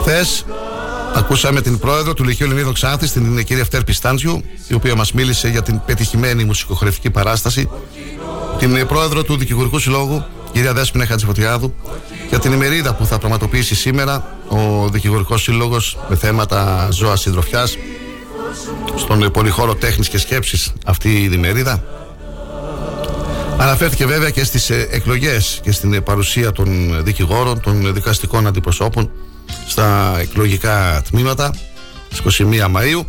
Χθες 0.00 0.44
ακούσαμε 1.14 1.60
την 1.60 1.78
πρόεδρο 1.78 2.14
του 2.14 2.24
Λυκείου 2.24 2.46
Ελληνίδων 2.46 2.72
Ξάνθης 2.72 3.12
την 3.12 3.44
κυρία 3.44 3.64
Φτέρ 3.64 3.84
Πιστάντζιου 3.84 4.42
η 4.68 4.74
οποία 4.74 4.94
μας 4.94 5.12
μίλησε 5.12 5.48
για 5.48 5.62
την 5.62 5.80
πετυχημένη 5.86 6.44
μουσικοχρευτική 6.44 7.10
παράσταση. 7.10 7.70
Την 8.58 8.86
πρόεδρο 8.86 9.22
του 9.22 9.36
Δικηγορικού 9.36 9.78
Συλλόγου 9.78 10.24
κυρία 10.52 10.72
Δέσποινα 10.72 11.06
Χατζηφωτιάδου 11.06 11.74
για 12.28 12.38
την 12.38 12.52
ημερίδα 12.52 12.94
που 12.94 13.06
θα 13.06 13.18
πραγματοποιήσει 13.18 13.74
σήμερα 13.74 14.36
ο 14.48 14.88
Δικηγορικός 14.88 15.42
Σύλλογος 15.42 15.98
με 16.08 16.16
θέματα 16.16 16.88
ζώα 16.90 17.16
συντροφιάς 17.16 17.76
στον 18.96 19.30
πολυχώρο 19.30 19.74
τέχνης 19.74 20.08
και 20.08 20.18
σκέψης 20.18 20.72
αυτή 20.86 21.08
η 21.08 21.30
ημερίδα. 21.32 21.84
Αναφέρθηκε 23.58 24.06
βέβαια 24.06 24.30
και 24.30 24.44
στις 24.44 24.70
ε, 24.70 24.88
εκλογές 24.90 25.60
και 25.62 25.72
στην 25.72 25.92
ε, 25.92 26.00
παρουσία 26.00 26.52
των 26.52 27.00
δικηγόρων, 27.04 27.60
των 27.60 27.94
δικαστικών 27.94 28.46
αντιπροσώπων 28.46 29.10
στα 29.66 30.16
εκλογικά 30.20 31.02
τμήματα 31.10 31.54
στις 32.10 32.40
21 32.40 32.64
Μαΐου 32.64 33.04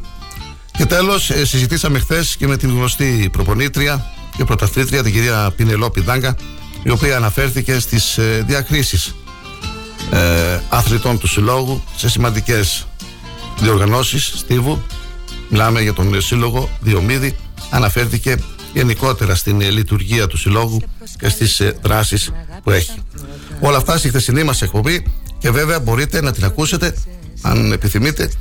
και 0.77 0.85
τέλος 0.85 1.29
ε, 1.29 1.45
συζητήσαμε 1.45 1.99
χθες 1.99 2.35
και 2.37 2.47
με 2.47 2.57
την 2.57 2.69
γνωστή 2.69 3.29
προπονήτρια 3.31 4.05
και 4.37 4.43
πρωταθλήτρια 4.43 5.03
την 5.03 5.13
κυρία 5.13 5.53
Πινελόπη 5.55 6.01
Δάγκα 6.01 6.35
η 6.83 6.89
οποία 6.89 7.15
αναφέρθηκε 7.15 7.79
στις 7.79 8.17
ε, 8.17 8.43
διακρίσεις 8.47 9.15
ε, 10.11 10.59
αθλητών 10.69 11.19
του 11.19 11.27
Συλλόγου 11.27 11.83
σε 11.95 12.09
σημαντικές 12.09 12.87
διοργανώσεις 13.59 14.33
Στίβου 14.35 14.83
μιλάμε 15.49 15.81
για 15.81 15.93
τον 15.93 16.21
Σύλλογο 16.21 16.69
Διομήδη. 16.81 17.35
Αναφέρθηκε 17.69 18.37
γενικότερα 18.73 19.35
στην 19.35 19.61
λειτουργία 19.61 20.27
του 20.27 20.37
Συλλόγου 20.37 20.81
και 21.19 21.29
στις 21.29 21.59
ε, 21.59 21.75
δράσεις 21.81 22.31
που 22.63 22.71
έχει. 22.71 22.91
Όλα 23.59 23.77
αυτά 23.77 23.97
στη 23.97 24.07
χθεσινή 24.07 24.43
μας 24.43 24.61
εκπομπή 24.61 25.05
και 25.37 25.51
βέβαια 25.51 25.79
μπορείτε 25.79 26.21
να 26.21 26.31
την 26.31 26.45
ακούσετε 26.45 26.95
αν 27.41 27.71
επιθυμείτε 27.71 28.31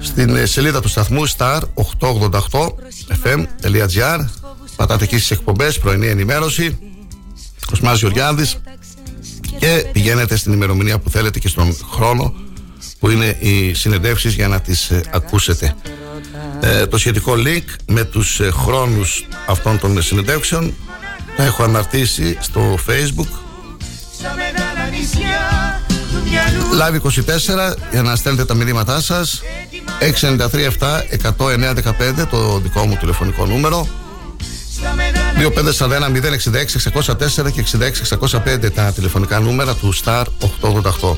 στην 0.00 0.36
ε, 0.36 0.46
σελίδα 0.46 0.80
του 0.80 0.88
σταθμού 0.88 1.28
star888fm.gr 1.28 4.24
πατάτε 4.76 5.04
εκεί 5.04 5.16
στις 5.16 5.30
εκπομπές 5.30 5.78
πρωινή 5.78 6.06
ενημέρωση. 6.06 6.78
Κοσμάς 7.66 7.98
Γεωργιάδης. 7.98 8.56
Και 9.58 9.86
πηγαίνετε 9.92 10.36
στην 10.36 10.52
ημερομηνία 10.52 10.98
που 10.98 11.10
θέλετε 11.10 11.38
και 11.38 11.48
στον 11.48 11.76
χρόνο 11.90 12.34
που 12.98 13.10
είναι 13.10 13.36
οι 13.40 13.74
συνεντεύξεις 13.74 14.34
για 14.34 14.48
να 14.48 14.60
τις 14.60 14.90
ε, 14.90 15.00
ακούσετε 15.12 15.74
ε, 16.64 16.86
το 16.86 16.98
σχετικό 16.98 17.32
link 17.36 17.64
με 17.86 18.04
τους 18.04 18.40
ε, 18.40 18.50
χρόνους 18.50 19.26
αυτών 19.46 19.78
των 19.78 20.02
συνεντεύξεων 20.02 20.74
τα 21.36 21.44
έχω 21.44 21.62
αναρτήσει 21.62 22.36
στο 22.40 22.78
facebook. 22.88 23.28
Live 26.80 26.94
24 26.94 27.00
για 27.90 28.02
να 28.02 28.16
στέλνετε 28.16 28.44
τα 28.44 28.54
μηνύματά 28.54 29.00
σας. 29.00 29.42
693-7 30.00 30.06
το 32.30 32.58
δικό 32.58 32.86
μου 32.86 32.96
τηλεφωνικό 33.00 33.46
νούμερο. 33.46 33.88
2541-066-604 37.06 37.52
και 37.52 37.64
66-605 38.30 38.72
τα 38.74 38.92
τηλεφωνικά 38.92 39.40
νούμερα 39.40 39.74
του 39.74 39.94
Star 40.04 40.24
888 40.60 41.16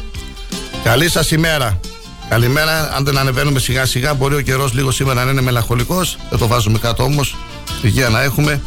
Καλή 0.84 1.10
σας 1.10 1.30
ημέρα 1.30 1.80
Καλημέρα, 2.28 2.94
αν 2.96 3.04
δεν 3.04 3.18
ανεβαίνουμε 3.18 3.58
σιγά 3.58 3.86
σιγά 3.86 4.14
μπορεί 4.14 4.34
ο 4.34 4.40
καιρός 4.40 4.72
λίγο 4.72 4.90
σήμερα 4.90 5.24
να 5.24 5.30
είναι 5.30 5.40
μελαγχολικός. 5.40 6.18
Δεν 6.30 6.38
το 6.38 6.46
βάζουμε 6.46 6.78
κάτω 6.78 7.02
όμως. 7.02 7.36
Υγεία 7.82 8.08
να 8.08 8.22
έχουμε 8.22 8.60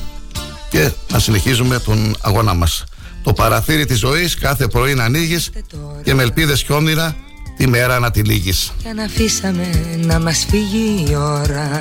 και 0.70 0.92
να 1.12 1.20
συνεχίζουμε 1.20 1.80
τον 1.80 2.16
αγώνα 2.22 2.54
μας. 2.54 2.84
Το 3.24 3.34
παραθύρι 3.34 3.86
της 3.86 4.00
ζωής 4.00 4.36
κάθε 4.36 4.68
πρωί 4.68 4.94
να 4.94 5.04
ανοίγεις 5.04 5.50
Και 6.04 6.14
με 6.14 6.24
ελπίδες 6.24 6.64
και 6.64 6.74
όνειρα 6.74 7.16
τη 7.58 7.68
μέρα 7.68 8.00
να 8.00 8.12
τη 8.12 8.22
λύγεις. 8.22 8.72
Και 8.84 8.94
να 8.94 9.04
αφήσαμε 9.04 9.70
να 9.98 10.20
μας 10.20 10.46
φύγει 10.50 11.06
η 11.10 11.16
ώρα. 11.16 11.80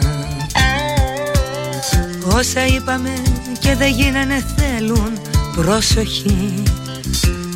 Όσα 2.32 2.66
είπαμε 2.66 3.12
και 3.58 3.74
δεν 3.74 3.92
γίνανε 3.92 4.44
θέλουν 4.56 5.12
προσοχή 5.56 6.62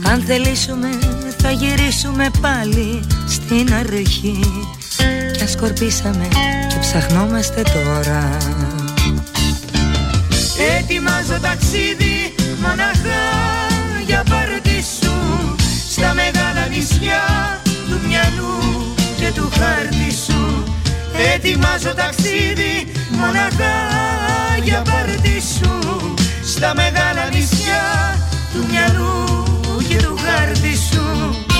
Αν 0.03 0.23
θελήσουμε 0.27 0.89
θα 1.43 1.51
γυρίσουμε 1.51 2.31
πάλι 2.41 3.01
στην 3.29 3.75
αρχή. 3.75 4.41
Κι 5.37 5.47
σκορπίσαμε 5.49 6.29
και 6.69 6.79
ψαχνόμαστε 6.81 7.63
τώρα. 7.63 8.37
Ετοιμάζω 10.79 11.39
ταξίδι 11.43 12.35
μοναχά 12.61 13.25
για 14.07 14.25
πάρτι 14.31 14.85
σου. 15.01 15.15
Στα 15.91 16.15
μεγάλα 16.15 16.67
νησιά 16.69 17.23
του 17.89 18.01
μυαλού 18.07 18.95
και 19.17 19.33
του 19.35 19.51
χάρτη 19.59 20.11
σου. 20.27 20.65
Ετοιμάζω 21.35 21.95
ταξίδι 21.97 22.93
μοναχά 23.11 23.77
για 24.65 24.83
πάρτι 24.83 25.43
σου. 25.57 25.79
Στα 26.45 26.75
μεγάλα 26.75 27.29
νησιά 27.33 27.85
του 28.53 28.67
μυαλού 28.71 29.43
και 29.89 29.97
του 29.97 30.17
χάρτη 30.25 30.72
σου 31.03 31.52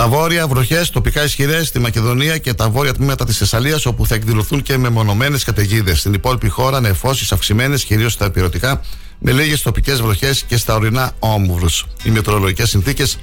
Στα 0.00 0.08
βόρεια, 0.08 0.46
βροχές 0.46 0.90
τοπικά 0.90 1.24
ισχυρές 1.24 1.66
στη 1.66 1.78
Μακεδονία 1.78 2.38
και 2.38 2.54
τα 2.54 2.70
βόρεια 2.70 2.94
τμήματα 2.94 3.24
της 3.24 3.38
Θεσσαλίας, 3.38 3.86
όπου 3.86 4.06
θα 4.06 4.14
εκδηλωθούν 4.14 4.62
και 4.62 4.76
μεμονωμένες 4.76 5.44
καταιγίδες. 5.44 5.98
Στην 5.98 6.14
υπόλοιπη 6.14 6.48
χώρα, 6.48 6.80
νεφώσει 6.80 7.26
αυξημένε, 7.30 7.76
κυρίως 7.76 8.12
στα 8.12 8.26
υπηρετικά, 8.26 8.80
με 9.18 9.32
λίγες 9.32 9.62
τοπικές 9.62 10.00
βροχές 10.00 10.42
και 10.42 10.56
στα 10.56 10.74
ορεινά 10.74 11.12
όμβρους. 11.18 11.86
Οι 12.02 12.10
μετεωρολογικές 12.10 12.68
συνθήκες 12.68 13.18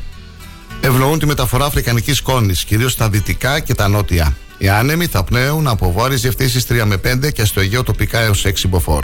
ευνοούν 0.81 1.19
τη 1.19 1.25
μεταφορά 1.25 1.65
αφρικανικής 1.65 2.17
σκόνης, 2.17 2.63
κυρίως 2.63 2.91
στα 2.91 3.09
δυτικά 3.09 3.59
και 3.59 3.73
τα 3.73 3.87
νότια. 3.87 4.37
Οι 4.57 4.69
άνεμοι 4.69 5.05
θα 5.05 5.23
πνέουν 5.23 5.67
από 5.67 5.91
βόρειε 5.91 6.17
διευθύνσεις 6.17 6.65
3 6.65 6.85
με 6.85 6.97
5 6.97 7.31
και 7.31 7.45
στο 7.45 7.59
Αιγαίο 7.59 7.83
τοπικά 7.83 8.19
έως 8.19 8.45
6 8.45 8.67
μποφόρ. 8.67 9.03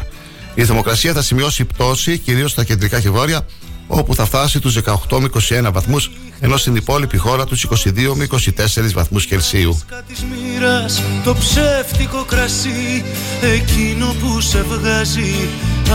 Η 0.55 0.65
θερμοκρασία 0.65 1.13
θα 1.13 1.21
σημειώσει 1.21 1.65
πτώση, 1.65 2.17
κυρίως 2.17 2.51
στα 2.51 2.63
κεντρικά 2.63 2.99
και 2.99 3.09
βόρεια, 3.09 3.45
όπου 3.88 4.15
θα 4.15 4.25
φτάσει 4.25 4.59
τους 4.59 4.77
18 5.09 5.19
με 5.19 5.29
21 5.49 5.71
βαθμούς, 5.71 6.12
ενώ 6.45 6.58
στην 6.58 6.75
υπόλοιπη 6.75 7.17
χώρα 7.17 7.45
τους 7.45 7.67
22 7.69 8.13
με 8.15 8.27
24 8.32 8.93
βαθμούς 8.93 9.25
Κελσίου. 9.25 9.79
της 10.08 10.23
μοίρας 10.23 11.01
το 11.23 11.36
ψεύτικο 11.36 12.23
κρασί 12.25 13.06
Εκείνο 13.41 14.15
που 14.19 14.41
σε 14.41 14.62
βγάζει 14.62 15.49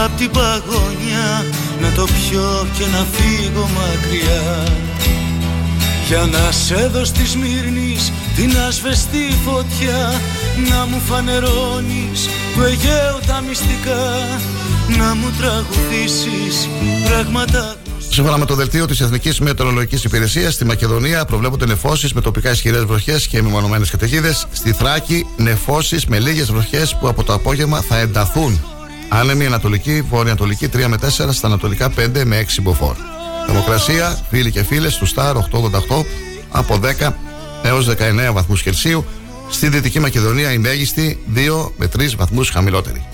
απ' 0.04 0.16
την 0.16 0.30
παγωνιά 0.30 1.46
Να 1.80 1.90
το 1.92 2.04
πιω 2.04 2.66
και 2.78 2.84
να 2.86 3.06
φύγω 3.12 3.68
μακριά 3.76 4.66
για 6.08 6.26
να 6.32 6.52
σε 6.52 6.86
δω 6.92 7.04
στη 7.04 7.26
Σμύρνης 7.26 8.12
την 8.36 8.58
ασβεστή 8.68 9.36
φωτιά 9.44 10.20
Να 10.70 10.86
μου 10.86 11.00
φανερώνεις 11.00 12.28
του 12.54 12.62
Αιγαίου 12.62 13.18
τα 13.26 13.40
μυστικά 13.48 14.38
Να 14.96 15.14
μου 15.14 15.30
τραγουδήσεις 15.38 16.68
πράγματα 17.08 17.76
Σύμφωνα 18.10 18.38
με 18.38 18.44
το 18.44 18.54
δελτίο 18.54 18.86
της 18.86 19.00
Εθνικής 19.00 19.40
Μετεωρολογικής 19.40 20.04
Υπηρεσίας, 20.04 20.54
στη 20.54 20.64
Μακεδονία 20.64 21.24
προβλέπονται 21.24 21.66
νεφώσεις 21.66 22.12
με 22.12 22.20
τοπικά 22.20 22.50
ισχυρές 22.50 22.84
βροχές 22.84 23.26
και 23.26 23.42
μεμονωμένες 23.42 23.90
καταιγίδες. 23.90 24.46
Στη 24.52 24.72
Θράκη, 24.72 25.26
νεφώσεις 25.36 26.06
με 26.06 26.18
λίγες 26.18 26.50
βροχές 26.52 26.96
που 26.96 27.08
από 27.08 27.24
το 27.24 27.32
απόγευμα 27.32 27.80
θα 27.80 27.98
ενταθούν. 27.98 28.60
Άνεμη 29.08 29.46
Ανατολική, 29.46 30.02
Βόρεια-Ανατολική 30.02 30.68
3 30.68 30.88
με 30.88 30.96
4, 30.96 31.32
στα 31.32 31.46
Ανατολικά 31.46 31.90
5 31.90 32.24
με 32.24 32.36
6 32.36 32.62
μποφόρ. 32.62 32.94
Θερμοκρασία, 33.46 34.18
φίλοι 34.30 34.50
και 34.50 34.62
φίλες, 34.62 34.96
του 34.96 35.06
Σταρ 35.06 35.36
888 35.36 36.04
από 36.48 36.78
10 36.78 37.16
έως 37.62 37.86
19 37.86 38.32
βαθμούς 38.32 38.62
Κελσίου. 38.62 39.04
Στη 39.50 39.68
Δυτική 39.68 40.00
Μακεδονία 40.00 40.52
η 40.52 40.58
μέγιστη 40.58 41.18
2 41.34 41.72
με 41.76 41.86
3 41.86 42.16
βαθμούς 42.16 42.50
χαμηλότερη. 42.50 43.06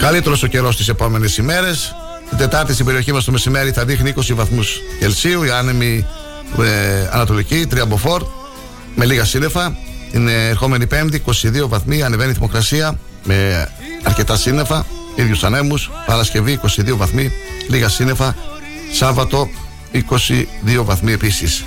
Καλύτερος 0.00 0.42
ο 0.42 0.46
καιρός 0.46 0.76
τις 0.76 0.88
επόμενες 0.88 1.36
ημέρες. 1.36 1.94
Την 2.28 2.38
Τετάρτη 2.38 2.72
στην 2.72 2.84
περιοχή 2.84 3.12
μας 3.12 3.24
το 3.24 3.32
μεσημέρι 3.32 3.70
θα 3.70 3.84
δείχνει 3.84 4.12
20 4.16 4.34
βαθμούς 4.34 4.80
Κελσίου. 4.98 5.42
Η 5.44 5.50
άνεμη 5.50 6.06
ε, 6.60 7.08
Ανατολική, 7.12 7.66
τριαμποφόρ, 7.66 8.22
με 8.94 9.04
λίγα 9.04 9.24
σύννεφα. 9.24 9.76
Την 10.10 10.28
ερχόμενη 10.28 10.86
Πέμπτη, 10.86 11.22
22 11.26 11.68
βαθμοί, 11.68 12.02
ανεβαίνει 12.02 12.30
η 12.30 12.32
θερμοκρασία 12.32 12.98
με 13.24 13.68
αρκετά 14.02 14.36
σύννεφα, 14.36 14.86
ίδιους 15.14 15.44
ανέμους. 15.44 15.90
Παρασκευή, 16.06 16.60
22 16.62 16.96
βαθμοί, 16.96 17.32
λίγα 17.68 17.88
σύννεφα. 17.88 18.36
Σάββατο, 18.92 19.48
22 19.92 20.84
βαθμοί 20.84 21.12
επίσης. 21.12 21.64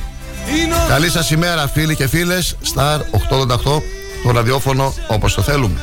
Καλή 0.87 1.09
σας 1.09 1.31
ημέρα 1.31 1.67
φίλοι 1.67 1.95
και 1.95 2.07
φίλες 2.07 2.55
Star 2.75 2.99
888 2.99 3.83
Το 4.23 4.31
ραδιόφωνο 4.31 4.93
όπως 5.07 5.33
το 5.33 5.41
θέλουμε 5.41 5.79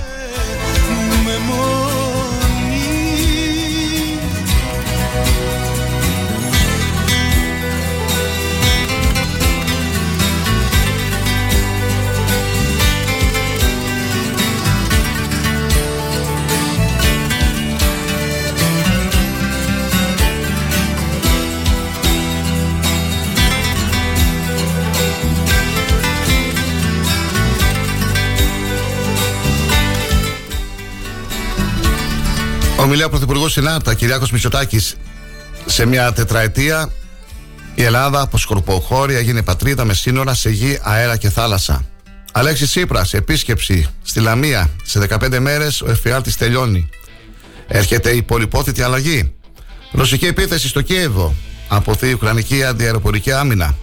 Ομιλία 32.81 33.07
ο 33.07 33.09
Πρωθυπουργό 33.09 33.49
Συνάρτα, 33.49 33.95
Κυριάκος 33.95 34.31
Μητσοτάκης, 34.31 34.97
σε 35.67 35.87
μια 35.87 36.13
τετραετία 36.13 36.93
η 37.75 37.83
Ελλάδα 37.83 38.21
από 38.21 38.39
σκορποχώρια 38.39 39.19
έγινε 39.19 39.43
πατρίδα 39.43 39.85
με 39.85 39.95
σύνορα 39.95 40.35
σε 40.35 40.51
γη, 40.51 40.79
αέρα 40.83 41.17
και 41.17 41.31
θάλασσα. 41.31 41.85
Αλέξης 42.33 42.71
Σύπρα, 42.71 43.07
επίσκεψη 43.11 43.87
στη 44.03 44.21
Λαμία. 44.21 44.71
Σε 44.85 44.99
15 44.99 45.39
μέρες 45.39 45.81
ο 45.81 45.91
εφιάλτης 45.91 46.37
τελειώνει. 46.37 46.89
Έρχεται 47.67 48.11
η 48.11 48.23
πολυπόθητη 48.23 48.83
αλλαγή. 48.83 49.33
Ρωσική 49.93 50.27
επίθεση 50.27 50.69
στο 50.69 50.81
Κίεβο. 50.81 51.35
Αποθεί 51.69 52.09
η 52.09 52.13
Ουκρανική 52.13 52.65
αντιαεροπορική 52.65 53.33
άμυνα. 53.33 53.77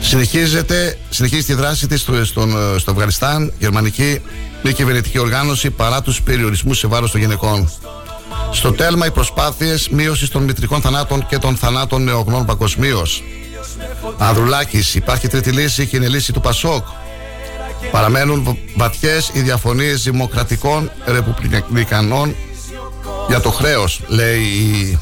Συνεχίζεται, 0.00 0.98
συνεχίζει 1.10 1.44
τη 1.44 1.54
δράση 1.54 1.86
της 1.86 2.00
στο, 2.00 2.24
στον, 2.24 2.78
στο 2.78 2.90
Αφγανιστάν, 2.90 3.52
γερμανική 3.58 4.20
μη 4.66 4.72
κυβερνητική 4.72 5.18
οργάνωση 5.18 5.70
παρά 5.70 6.02
τους 6.02 6.22
περιορισμούς 6.22 6.78
σε 6.78 6.86
βάρος 6.86 7.10
των 7.10 7.20
γυναικών. 7.20 7.70
Στο 8.52 8.72
τέλμα 8.72 9.06
οι 9.06 9.10
προσπάθειες 9.10 9.88
μείωσης 9.88 10.28
των 10.28 10.42
μητρικών 10.42 10.80
θανάτων 10.80 11.26
και 11.26 11.38
των 11.38 11.56
θανάτων 11.56 12.02
νεογνών 12.04 12.44
παγκοσμίως. 12.44 13.22
Ανδρουλάκης, 14.18 14.94
υπάρχει 14.94 15.28
τρίτη 15.28 15.50
λύση 15.50 15.86
και 15.86 15.96
είναι 15.96 16.08
λύση 16.08 16.32
του 16.32 16.40
Πασόκ. 16.40 16.86
Παραμένουν 17.90 18.58
βαθιές 18.76 19.30
οι 19.32 19.40
διαφωνίες 19.40 20.02
δημοκρατικών 20.02 20.90
ρεπουμπλικανών 21.04 22.34
για 23.28 23.40
το 23.40 23.50
χρέος, 23.50 24.00
λέει 24.06 24.40
η 24.40 24.98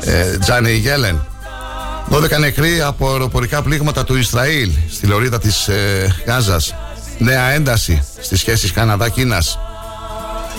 ε, 0.00 0.38
Τζάνι 0.38 0.72
Γέλεν. 0.72 1.26
12 2.10 2.38
νεκροί 2.38 2.80
από 2.80 3.10
αεροπορικά 3.10 3.62
πλήγματα 3.62 4.04
του 4.04 4.16
Ισραήλ 4.16 4.70
στη 4.90 5.06
λωρίδα 5.06 5.38
της 5.38 5.68
ε, 5.68 6.14
Γάζας. 6.26 6.74
Νέα 7.22 7.50
ένταση 7.50 8.02
στις 8.20 8.38
σχέσεις 8.38 8.72
Καναδά-Κίνας. 8.72 9.58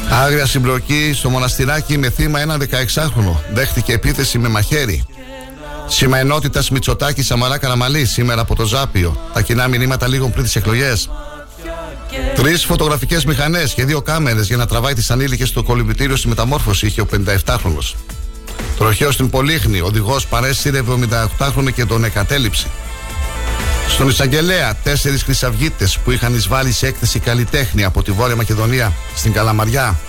Άγρια 0.09 0.45
συμπλοκή 0.45 1.11
στο 1.13 1.29
μοναστηράκι 1.29 1.97
με 1.97 2.09
θύμα 2.09 2.39
ένα 2.39 2.57
16χρονο. 2.57 3.35
Δέχτηκε 3.53 3.93
επίθεση 3.93 4.37
με 4.37 4.47
μαχαίρι. 4.47 5.05
Σήμα 5.87 6.17
ενότητας 6.17 6.69
Μητσοτάκης 6.69 7.25
Σαμαρά 7.25 7.57
Καραμαλή 7.57 8.05
σήμερα 8.05 8.41
από 8.41 8.55
το 8.55 8.65
Ζάπιο. 8.65 9.17
Τα 9.33 9.41
κοινά 9.41 9.67
μηνύματα 9.67 10.07
λίγο 10.07 10.29
πριν 10.29 10.43
τις 10.43 10.55
εκλογές. 10.55 11.09
Τρεις 12.35 12.65
φωτογραφικές 12.65 13.25
μηχανές 13.25 13.73
και 13.73 13.85
δύο 13.85 14.01
κάμερες 14.01 14.47
για 14.47 14.57
να 14.57 14.65
τραβάει 14.65 14.93
τις 14.93 15.11
ανήλικες 15.11 15.47
στο 15.47 15.63
κολυμπητήριο 15.63 16.15
στη 16.15 16.27
μεταμόρφωση 16.27 16.85
είχε 16.85 17.01
ο 17.01 17.07
57χρονο. 17.13 17.95
Τροχαίο 18.77 19.11
στην 19.11 19.29
Πολύχνη, 19.29 19.81
οδηγός 19.81 20.27
παρέσυρε 20.27 20.81
78χρονο 21.39 21.71
και 21.75 21.85
τον 21.85 22.03
εκατέλειψε. 22.03 22.67
Στον 23.87 24.07
Ισαγγελέα, 24.09 24.75
τέσσερις 24.83 25.23
χρυσαυγίτες 25.23 25.97
που 25.97 26.11
είχαν 26.11 26.35
εισβάλει 26.35 26.71
σε 26.71 26.87
έκθεση 26.87 27.19
καλλιτέχνη 27.19 27.83
από 27.83 28.03
τη 28.03 28.11
Βόρεια 28.11 28.35
Μακεδονία 28.35 28.93
στην 29.15 29.33
Καλαμαριά. 29.33 29.99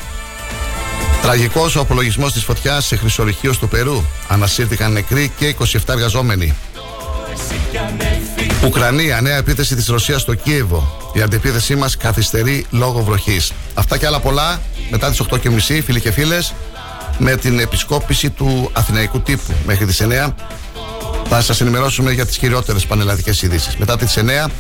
Τραγικός 1.23 1.77
ο 1.77 1.81
απολογισμός 1.81 2.33
της 2.33 2.45
φωτιάς 2.45 2.87
σε 2.87 2.97
χρυσορυχείο 2.97 3.53
στο 3.53 3.67
Περού. 3.67 4.05
Ανασύρθηκαν 4.29 4.93
νεκροί 4.93 5.33
και 5.39 5.55
27 5.59 5.79
εργαζόμενοι. 5.89 6.55
Ουκρανία, 8.65 9.21
νέα 9.21 9.37
επίθεση 9.37 9.75
της 9.75 9.87
Ρωσίας 9.87 10.21
στο 10.21 10.35
Κίεβο. 10.35 11.11
Η 11.13 11.23
αντεπίθεσή 11.23 11.77
μας 11.77 11.97
καθυστερεί 11.97 12.67
λόγω 12.71 13.03
βροχής. 13.03 13.53
Αυτά 13.75 13.99
και 13.99 14.07
άλλα 14.07 14.21
πολλά 14.21 14.61
μετά 14.91 15.11
τις 15.11 15.21
8.30 15.21 15.83
φίλοι 15.85 16.01
και 16.01 16.11
φίλες 16.13 16.55
με 17.19 17.37
την 17.37 17.59
επισκόπηση 17.59 18.31
του 18.31 18.71
Αθηναϊκού 18.73 19.21
τύπου 19.21 19.55
μέχρι 19.67 19.87
τις 19.87 20.01
9. 20.01 20.35
Θα 21.29 21.43
σας 21.43 21.61
ενημερώσουμε 21.61 22.13
για 22.13 22.27
τις 22.27 22.37
κυριότερες 22.37 22.87
πανελλαδικές 22.87 23.43
ειδήσεις. 23.43 23.77
Μετά 23.77 23.97
τις 23.97 24.17
9 24.17 24.51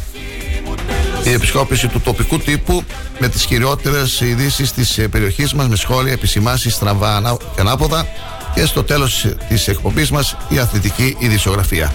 η 1.24 1.32
επισκόπηση 1.32 1.88
του 1.88 2.00
τοπικού 2.00 2.38
τύπου 2.38 2.84
με 3.18 3.28
τις 3.28 3.44
κυριότερες 3.44 4.20
ειδήσεις 4.20 4.72
της 4.72 4.98
ε, 4.98 5.08
περιοχής 5.08 5.54
μας 5.54 5.68
με 5.68 5.76
σχόλια, 5.76 6.12
επισημάσεις, 6.12 6.74
στραβά 6.74 7.36
και 7.54 7.60
ανάποδα 7.60 8.06
και 8.54 8.64
στο 8.64 8.84
τέλος 8.84 9.26
της 9.48 9.68
εκπομπής 9.68 10.10
μας 10.10 10.36
η 10.48 10.58
αθλητική 10.58 11.16
ειδησιογραφία. 11.18 11.92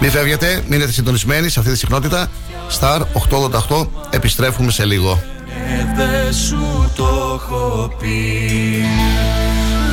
Μην 0.00 0.10
φεύγετε, 0.10 0.62
μείνετε 0.68 0.92
συντονισμένοι 0.92 1.48
σε 1.48 1.58
αυτή 1.58 1.72
τη 1.72 1.78
συχνότητα. 1.78 2.30
Star 2.80 3.00
888, 3.68 3.86
επιστρέφουμε 4.10 4.70
σε 4.70 4.84
λίγο. 4.84 5.22
Ε, 6.28 6.32
σου 6.32 6.90
το 6.96 7.40
έχω 7.42 7.94
πει 7.98 8.08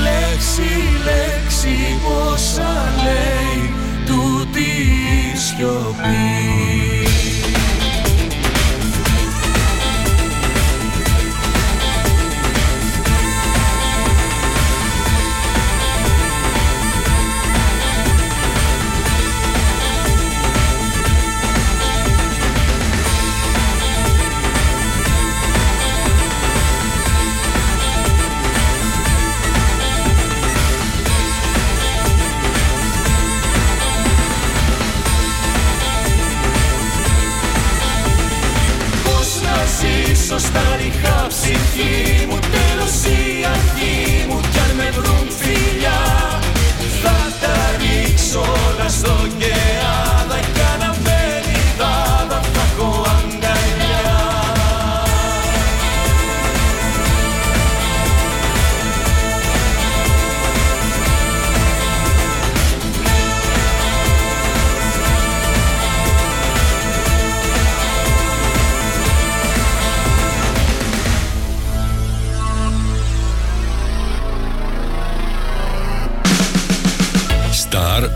Λέξη, 0.01 0.71
λέξη, 1.03 1.77
πόσα 2.03 2.93
λέει 3.03 3.48
τούτη 4.59 5.39
η 5.39 6.78
σιωπή 40.29 40.41
στα 40.41 40.75
ριχά 40.77 41.27
ψυχή 41.27 42.25
μου 42.29 42.39
τέλος 42.39 43.03
η 43.03 43.45
αρχή 43.53 44.25
μου 44.27 44.39
κι 44.51 44.59
αν 44.59 44.75
με 44.75 44.89
βρουν 44.91 45.27
φιλιά 45.39 46.01
θα 47.01 47.17
τα 47.41 47.55
ρίξω 47.79 48.39
όλα 48.39 48.89
στο 48.89 49.27
κεάδα 49.37 50.18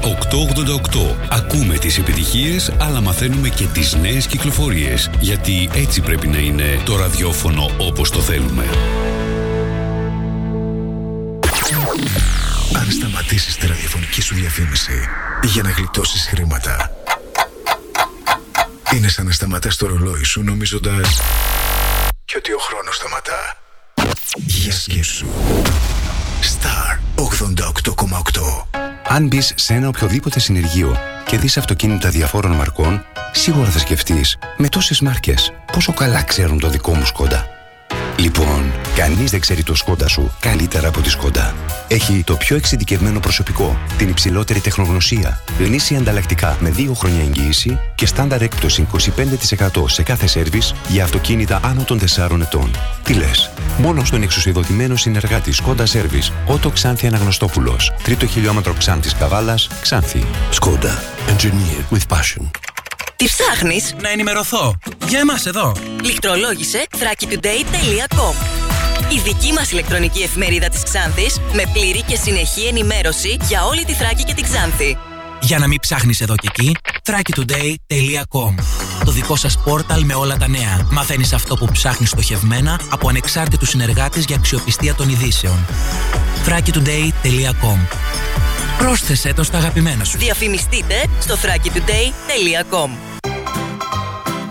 888. 0.04 1.16
Ακούμε 1.30 1.78
τις 1.78 1.98
επιτυχίες, 1.98 2.72
αλλά 2.80 3.02
μαθαίνουμε 3.02 3.50
και 3.50 3.66
τις 3.66 3.96
νέες 3.96 4.28
κυκλοφορίες. 4.28 5.10
Γιατί 5.20 5.70
έτσι 5.74 6.02
πρέπει 6.02 6.28
να 6.28 6.38
είναι 6.38 6.82
το 6.86 6.96
ραδιόφωνο 6.96 7.70
όπως 7.78 8.10
το 8.10 8.20
θέλουμε. 8.20 8.64
Αν 12.76 12.92
σταματήσεις 12.92 13.56
τη 13.56 13.68
ραδιοφωνική 13.68 14.22
σου 14.22 14.36
διαφήμιση 14.36 15.08
για 15.44 15.64
να 15.64 15.70
γλιτώσεις 15.70 16.28
χρήματα, 16.28 16.92
είναι 18.94 19.08
σαν 19.08 19.26
να 19.26 19.32
σταματάς 19.32 19.76
το 19.76 19.88
ρολόι 19.88 20.24
σου 20.24 20.44
νομίζοντας 20.44 21.22
και 22.26 22.38
ότι 22.38 22.52
ο 22.52 22.60
χρόνος 22.60 22.96
σταματά. 22.96 23.58
Για 24.36 24.72
σκέψου. 24.72 25.26
Star 26.42 27.00
88,8 27.16 28.93
Αν 29.14 29.28
μπεις 29.28 29.54
σε 29.56 29.74
ένα 29.74 29.88
οποιοδήποτε 29.88 30.40
συνεργείο 30.40 30.98
και 31.26 31.38
δεις 31.38 31.58
αυτοκίνητα 31.58 32.10
διαφόρων 32.10 32.52
μαρκών, 32.52 33.06
σίγουρα 33.32 33.70
θα 33.70 33.80
σκεφτείς 33.80 34.38
με 34.58 34.70
τόσες 34.70 35.02
μάρκες 35.02 35.54
πόσο 35.72 35.94
καλά 35.94 36.24
ξέρουν 36.24 36.60
το 36.60 36.70
δικό 36.70 36.94
μου 36.94 37.06
Σκόντα. 37.06 37.53
Λοιπόν, 38.18 38.72
κανείς 38.96 39.32
δεν 39.32 39.40
ξέρει 39.40 39.64
το 39.64 39.76
Σκόντα 39.76 40.08
σου 40.08 40.32
καλύτερα 40.40 40.88
από 40.88 41.02
τη 41.02 41.10
Σκόντα. 41.10 41.56
Έχει 41.88 42.24
το 42.26 42.36
πιο 42.36 42.56
εξειδικευμένο 42.56 43.20
προσωπικό, 43.20 43.78
την 43.98 44.10
υψηλότερη 44.10 44.60
τεχνογνωσία, 44.60 45.42
γνήσια 45.60 46.00
ανταλλακτικά 46.00 46.58
με 46.60 46.74
2 46.78 46.92
χρόνια 46.96 47.22
εγγύηση 47.22 47.80
και 47.96 48.06
στάνταρ 48.06 48.42
έκπτωση 48.42 48.88
25% 49.78 49.90
σε 49.90 50.04
κάθε 50.04 50.28
σέρβις 50.28 50.74
για 50.88 51.04
αυτοκίνητα 51.04 51.60
άνω 51.64 51.84
των 51.84 52.00
4 52.00 52.42
ετών. 52.42 52.72
Τι 53.04 53.14
λες, 53.14 53.52
μόνο 53.78 54.06
στον 54.06 54.22
εξουσιοδοτημένο 54.22 54.96
συνεργάτη 54.96 55.52
Σκόντα 55.52 55.86
Σέρβις, 55.86 56.32
Ότο 56.46 56.70
Ξάνθη 56.70 57.08
Αναγνωστόπουλος, 57.08 57.94
τρίτο 58.04 58.26
χιλιόμετρο 58.26 58.74
Ξάνθης 58.74 59.14
Καβάλας, 59.16 59.68
Ξάνθη. 59.82 60.26
Σκόντα. 60.50 61.04
Engineer 61.28 61.96
with 61.96 62.18
passion. 62.18 62.73
Τι 63.16 63.26
ψάχνεις; 63.26 63.96
Να 64.02 64.10
ενημερωθώ. 64.10 64.76
Για 65.08 65.20
εμάς 65.20 65.46
εδώ. 65.46 65.76
Λιχτρολόγησε 66.04 66.86
thrakitoday.com 66.92 68.34
Η 69.14 69.20
δική 69.24 69.54
μας 69.54 69.72
ηλεκτρονική 69.72 70.22
εφημερίδα 70.22 70.70
της 70.70 70.84
Ξάνθης 70.84 71.40
με 71.54 71.64
πλήρη 71.74 72.02
και 72.02 72.16
συνεχή 72.16 72.66
ενημέρωση 72.68 73.38
για 73.42 73.66
όλη 73.66 73.86
τη 73.86 73.94
Θράκη 73.94 74.24
και 74.24 74.34
την 74.34 74.44
Ξάνθη. 74.44 74.98
Για 75.42 75.60
να 75.60 75.68
μην 75.68 75.80
ψάχνεις 75.80 76.22
εδώ 76.22 76.36
και 76.36 76.48
εκεί, 76.52 76.76
thrakitoday.com 77.04 78.64
Το 79.06 79.12
δικό 79.12 79.36
σας 79.36 79.58
πόρταλ 79.64 80.04
με 80.04 80.14
όλα 80.14 80.38
τα 80.38 80.48
νέα. 80.48 80.88
Μαθαίνεις 80.92 81.34
αυτό 81.34 81.56
που 81.56 81.68
ψάχνεις 81.72 82.10
στοχευμένα 82.10 82.80
από 82.90 83.10
ανεξάρτητους 83.10 83.70
συνεργάτες 83.70 84.26
για 84.26 84.36
αξιοπιστία 84.36 84.94
των 84.96 85.10
ειδήσεων. 85.10 85.66
thrakitoday.com 86.46 88.03
Πρόσθεσέ 88.78 89.34
το 89.34 89.44
στα 89.44 89.58
αγαπημένα 89.58 90.04
σου. 90.04 90.18
Διαφημιστείτε 90.18 91.06
στο 91.20 91.36
thrakitoday.com 91.36 92.90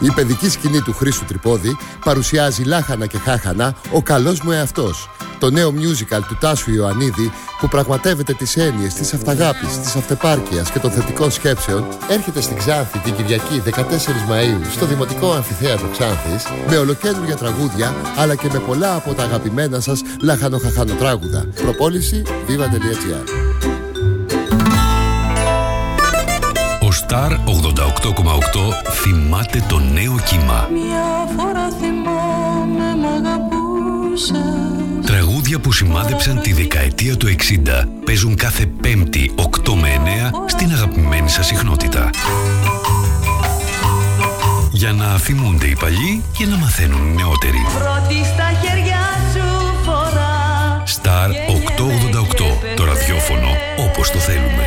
Η 0.00 0.10
παιδική 0.14 0.48
σκηνή 0.50 0.80
του 0.80 0.92
Χρήστου 0.92 1.24
Τρυπόδη 1.24 1.76
παρουσιάζει 2.04 2.62
λάχανα 2.62 3.06
και 3.06 3.18
χάχανα 3.18 3.74
«Ο 3.92 4.02
καλός 4.02 4.40
μου 4.40 4.50
εαυτός». 4.50 5.08
Το 5.38 5.50
νέο 5.50 5.74
musical 5.76 6.20
του 6.28 6.36
Τάσου 6.40 6.74
Ιωαννίδη 6.74 7.32
που 7.60 7.68
πραγματεύεται 7.68 8.32
τις 8.32 8.56
έννοιες 8.56 8.94
της 8.94 9.14
αυταγάπης, 9.14 9.80
της 9.80 9.94
αυτεπάρκειας 9.96 10.70
και 10.70 10.78
των 10.78 10.90
θετικών 10.90 11.30
σκέψεων 11.30 11.86
έρχεται 12.08 12.40
στην 12.40 12.56
Ξάνθη 12.56 12.98
την 12.98 13.16
Κυριακή 13.16 13.62
14 13.64 13.70
Μαΐου 14.30 14.66
στο 14.72 14.86
Δημοτικό 14.86 15.32
Αμφιθέατρο 15.32 15.88
Ξάνθης 15.88 16.44
με 16.68 16.76
ολοκέντρια 16.76 17.36
τραγούδια 17.36 17.94
αλλά 18.16 18.34
και 18.34 18.48
με 18.52 18.58
πολλά 18.58 18.94
από 18.94 19.14
τα 19.14 19.22
αγαπημένα 19.22 19.80
σας 19.80 20.00
λαχανοχαχανοτράγουδα. 20.22 21.46
Προπόληση 21.62 22.22
viva.gr 22.48 23.81
Star 27.12 27.30
88,8 27.30 27.38
θυμάται 28.90 29.64
το 29.68 29.78
νέο 29.78 30.16
κύμα. 30.24 30.68
Μια 30.72 31.28
φορά 31.36 31.68
θυμάμαι 31.80 32.96
μ' 33.00 33.04
αγαπούσες 33.04 34.40
Τραγούδια 35.06 35.58
που 35.58 35.72
σημάδεψαν 35.72 36.40
τη 36.40 36.52
δεκαετία 36.52 37.16
του 37.16 37.26
60 37.26 37.30
παίζουν 38.04 38.36
κάθε 38.36 38.66
Πέμπτη 38.66 39.34
8 39.36 39.42
με 39.80 39.88
9 40.32 40.44
στην 40.46 40.72
αγαπημένη 40.72 41.28
σας 41.28 41.46
συχνότητα. 41.46 42.10
Για 44.70 44.92
να 44.92 45.18
θυμούνται 45.18 45.66
οι 45.66 45.76
παλιοί 45.80 46.22
και 46.38 46.46
να 46.46 46.56
μαθαίνουν 46.56 47.06
οι 47.06 47.14
νεότεροι. 47.14 47.66
Πρώτη 47.78 48.24
στα 48.24 48.52
χέρια 48.62 49.00
σου 49.32 49.74
φορά 49.84 50.82
Star 50.86 51.30
888, 51.30 51.36
το 52.76 52.84
ραδιόφωνο 52.84 53.48
όπως 53.86 54.10
το 54.10 54.18
θέλουμε. 54.18 54.64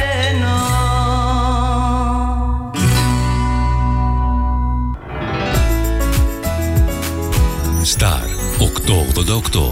Star 7.86 8.24
888 8.60 9.70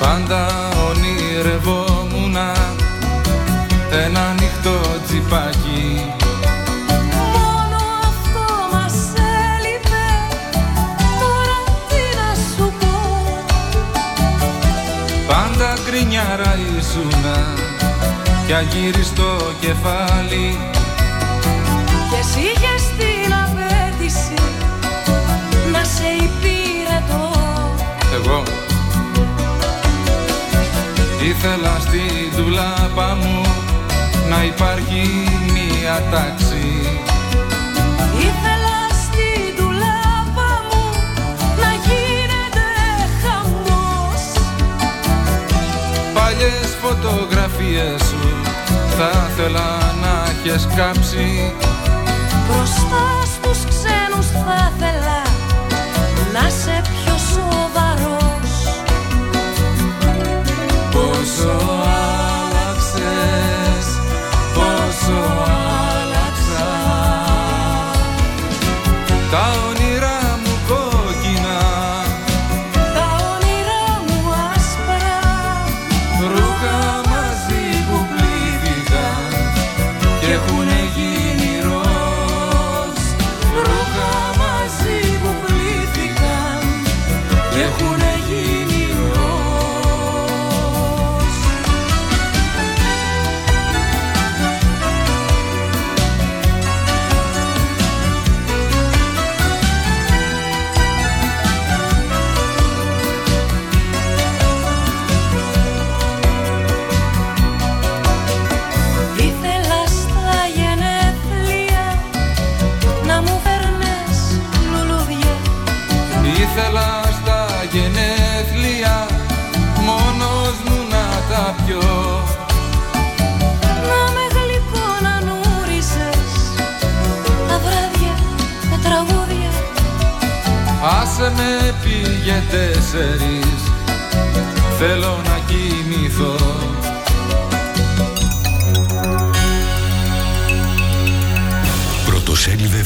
Πάντα 0.00 0.48
ονειρευόμουν 0.88 1.79
ήσουνα 16.90 17.54
κι 18.46 18.52
αγύριστο 18.52 19.36
κεφάλι. 19.60 20.58
Και 22.10 22.16
εσύ 22.20 22.40
είχες 22.40 22.82
την 22.98 23.32
απέτηση 23.44 24.34
Να 25.72 25.84
σε 25.84 26.08
υπηρετώ. 26.22 27.30
Εγώ 28.14 28.42
Ήθελα 31.22 31.78
στη 31.80 32.00
ντουλάπα 32.36 33.16
μου 33.22 33.42
να 34.28 34.44
υπάρχει 34.44 35.02
μία 35.52 36.02
τάξη 36.10 36.59
φωτογραφίες 46.90 48.00
σου. 48.08 48.24
Θα 48.96 49.10
ήθελα 49.28 49.68
να 50.02 50.12
έχεις 50.30 50.66
κάψει. 50.76 51.52
Μπροστά 52.46 53.06
στους 53.34 53.58
ξένους 53.70 54.26
θα 54.44 54.58
ήθελα 54.72 55.20
να 56.34 56.44
σε 56.62 56.76
πιο 56.90 56.99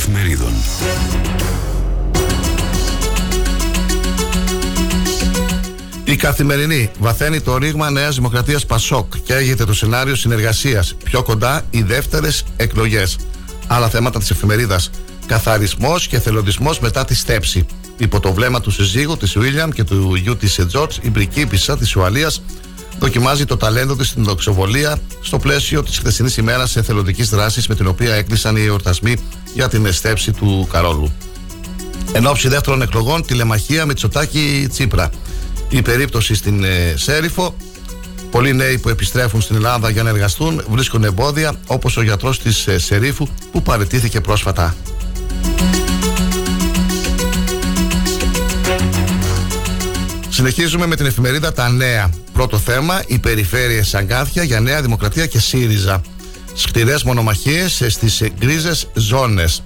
εφημερίδων. 0.05 0.53
Η 6.05 6.17
καθημερινή 6.17 6.91
βαθαίνει 6.99 7.41
το 7.41 7.57
ρήγμα 7.57 7.91
Νέας 7.91 8.15
Δημοκρατίας 8.15 8.67
Πασόκ 8.67 9.17
και 9.19 9.35
έγινε 9.35 9.65
το 9.65 9.75
σενάριο 9.75 10.15
συνεργασίας. 10.15 10.95
Πιο 11.05 11.23
κοντά 11.23 11.63
οι 11.71 11.83
δεύτερες 11.83 12.45
εκλογές. 12.57 13.17
Άλλα 13.67 13.89
θέματα 13.89 14.19
της 14.19 14.31
εφημερίδας. 14.31 14.91
Καθαρισμός 15.27 16.07
και 16.07 16.17
εθελοντισμό 16.17 16.71
μετά 16.81 17.05
τη 17.05 17.15
στέψη. 17.15 17.67
Υπό 17.97 18.21
το 18.21 18.33
βλέμμα 18.33 18.61
του 18.61 18.71
συζύγου 18.71 19.17
της 19.17 19.39
Βίλιαμ 19.39 19.71
και 19.71 19.85
του 19.85 20.15
γιού 20.15 20.37
της 20.37 20.61
Τζορτζ, 20.67 20.97
η 21.03 21.11
Μπρικίπισσα 21.11 21.77
της 21.79 21.97
Ουαλίας 21.97 22.43
δοκιμάζει 22.99 23.45
το 23.45 23.57
ταλέντο 23.57 23.97
της 23.97 24.09
στην 24.09 24.25
δοξοβολία 24.25 24.99
στο 25.21 25.39
πλαίσιο 25.39 25.83
της 25.83 25.99
χθεσινής 25.99 26.37
ημέρας 26.37 26.77
εθελοντικής 26.77 27.29
δράσης 27.29 27.67
με 27.67 27.75
την 27.75 27.87
οποία 27.87 28.15
έκλεισαν 28.15 28.57
οι 28.57 28.65
εορτασμοί 28.65 29.17
για 29.55 29.69
την 29.69 29.87
εστέψη 29.87 30.33
του 30.33 30.69
Καρόλου. 30.73 31.13
Εν 32.13 32.27
ώψη 32.27 32.49
δεύτερων 32.49 32.83
εκλογών, 32.83 33.27
τηλεμαχία 33.27 33.87
με 33.87 33.95
Τσοτάκη 33.95 34.67
Τσίπρα. 34.71 35.11
Η 35.69 35.83
περίπτωση 35.83 36.35
στην 36.35 36.65
ε, 36.65 36.95
Σέριφο. 36.97 37.57
Πολλοί 38.31 38.53
νέοι 38.55 38.79
που 38.79 38.89
επιστρέφουν 38.89 39.41
στην 39.41 39.57
Ελλάδα 39.57 39.91
για 39.91 40.03
να 40.03 40.09
εργαστούν 40.09 40.65
βρίσκουν 40.69 41.05
εμπόδια, 41.05 41.55
όπως 41.67 41.97
ο 41.97 42.03
γιατρός 42.03 42.39
της 42.39 42.67
ε, 42.67 42.79
Σερίφου 42.79 43.27
που 43.53 43.63
παρετήθηκε 43.63 44.21
πρόσφατα. 44.21 44.75
Συνεχίζουμε 50.35 50.87
με 50.87 50.97
την 50.97 51.07
εφημερίδα 51.07 51.53
Τα 51.53 51.69
Νέα. 51.69 52.11
Πρώτο 52.33 52.59
θέμα, 52.59 53.03
οι 53.07 53.19
περιφέρειες 53.19 53.95
Αγκάθια 53.95 54.43
για 54.43 54.61
Νέα 54.61 54.83
Δημοκρατία 54.83 55.27
και 55.27 55.39
ΣΥΡΙΖΑ. 55.39 56.01
Σκληρές 56.55 57.03
μονομαχίες 57.03 57.85
στις 57.89 58.23
γκρίζες 58.39 58.89
ζώνες. 58.95 59.63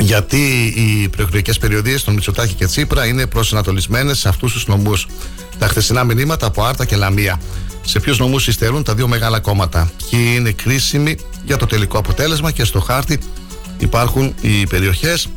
Γιατί 0.00 0.72
οι 0.76 1.08
προεκλογικές 1.08 1.58
περιοδίες 1.58 2.04
των 2.04 2.14
Μητσοτάκη 2.14 2.54
και 2.54 2.66
Τσίπρα 2.66 3.06
είναι 3.06 3.26
προσανατολισμένες 3.26 4.18
σε 4.18 4.28
αυτούς 4.28 4.52
τους 4.52 4.66
νομούς. 4.66 5.06
Τα 5.58 5.68
χθεσινά 5.68 6.04
μηνύματα 6.04 6.46
από 6.46 6.64
Άρτα 6.64 6.84
και 6.84 6.96
Λαμία. 6.96 7.40
Σε 7.84 8.00
ποιους 8.00 8.18
νομούς 8.18 8.46
υστερούν 8.46 8.82
τα 8.82 8.94
δύο 8.94 9.08
μεγάλα 9.08 9.40
κόμματα. 9.40 9.90
Ποιοι 10.10 10.20
είναι 10.34 10.50
κρίσιμοι 10.50 11.16
για 11.44 11.56
το 11.56 11.66
τελικό 11.66 11.98
αποτέλεσμα 11.98 12.50
και 12.50 12.64
στο 12.64 12.80
χάρτη 12.80 13.18
υπάρχουν 13.78 14.34
οι 14.40 14.66
περιοχές 14.66 15.28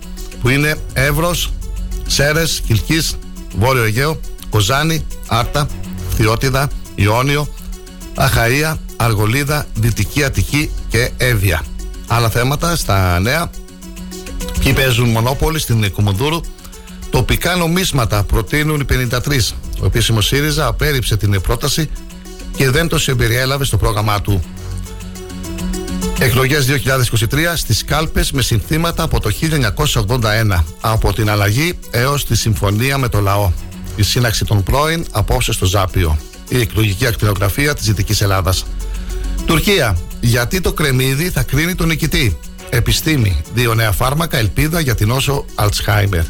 που 0.41 0.49
είναι 0.49 0.75
Εύρος, 0.93 1.51
Σέρες, 2.07 2.61
Κυλκής, 2.67 3.15
Βόρειο 3.57 3.83
Αιγαίο, 3.83 4.19
Κοζάνη, 4.57 5.05
Άρτα, 5.27 5.67
Θειότιδα, 6.15 6.69
Ιόνιο, 6.95 7.47
Αχαΐα, 8.15 8.75
Αργολίδα, 8.95 9.65
Δυτική 9.73 10.23
Αττική 10.23 10.71
και 10.87 11.11
Εύβοια. 11.17 11.61
Άλλα 12.07 12.29
θέματα 12.29 12.75
στα 12.75 13.19
νέα. 13.19 13.49
Ποιοι 14.59 14.73
παίζουν 14.73 15.09
μονόπολη 15.09 15.59
στην 15.59 15.91
Κουμουνδούρου. 15.91 16.41
Τοπικά 17.09 17.55
νομίσματα 17.55 18.23
προτείνουν 18.23 18.79
οι 18.79 18.85
53. 18.85 19.55
Ο 19.79 19.85
επίσημος 19.85 20.25
ΣΥΡΙΖΑ 20.25 20.67
απέρριψε 20.67 21.17
την 21.17 21.41
πρόταση 21.41 21.89
και 22.55 22.69
δεν 22.69 22.87
το 22.87 22.99
συμπεριέλαβε 22.99 23.65
στο 23.65 23.77
πρόγραμμά 23.77 24.21
του. 24.21 24.43
Εκλογές 26.19 26.65
2023 26.65 27.55
στις 27.55 27.83
κάλπες 27.83 28.31
με 28.31 28.41
συνθήματα 28.41 29.03
από 29.03 29.19
το 29.19 29.29
1981 29.29 30.63
από 30.81 31.13
την 31.13 31.29
αλλαγή 31.29 31.79
έως 31.91 32.25
τη 32.25 32.35
συμφωνία 32.35 32.97
με 32.97 33.09
το 33.09 33.19
λαό 33.19 33.51
η 33.97 34.03
σύναξη 34.03 34.45
των 34.45 34.63
πρώην 34.63 35.05
απόψε 35.11 35.51
στο 35.51 35.65
Ζάπιο 35.65 36.17
η 36.49 36.59
εκλογική 36.59 37.05
ακτινογραφία 37.05 37.73
της 37.73 37.85
Δυτικής 37.85 38.21
Ελλάδας 38.21 38.65
Τουρκία 39.45 39.97
γιατί 40.21 40.61
το 40.61 40.73
κρεμμύδι 40.73 41.29
θα 41.29 41.43
κρίνει 41.43 41.75
τον 41.75 41.87
νικητή; 41.87 42.37
Επιστήμη, 42.69 43.41
δύο 43.53 43.73
νέα 43.73 43.91
φάρμακα, 43.91 44.37
ελπίδα 44.37 44.79
για 44.79 44.95
την 44.95 45.11
όσο 45.11 45.45
Αλτσχάιμερ 45.55 46.23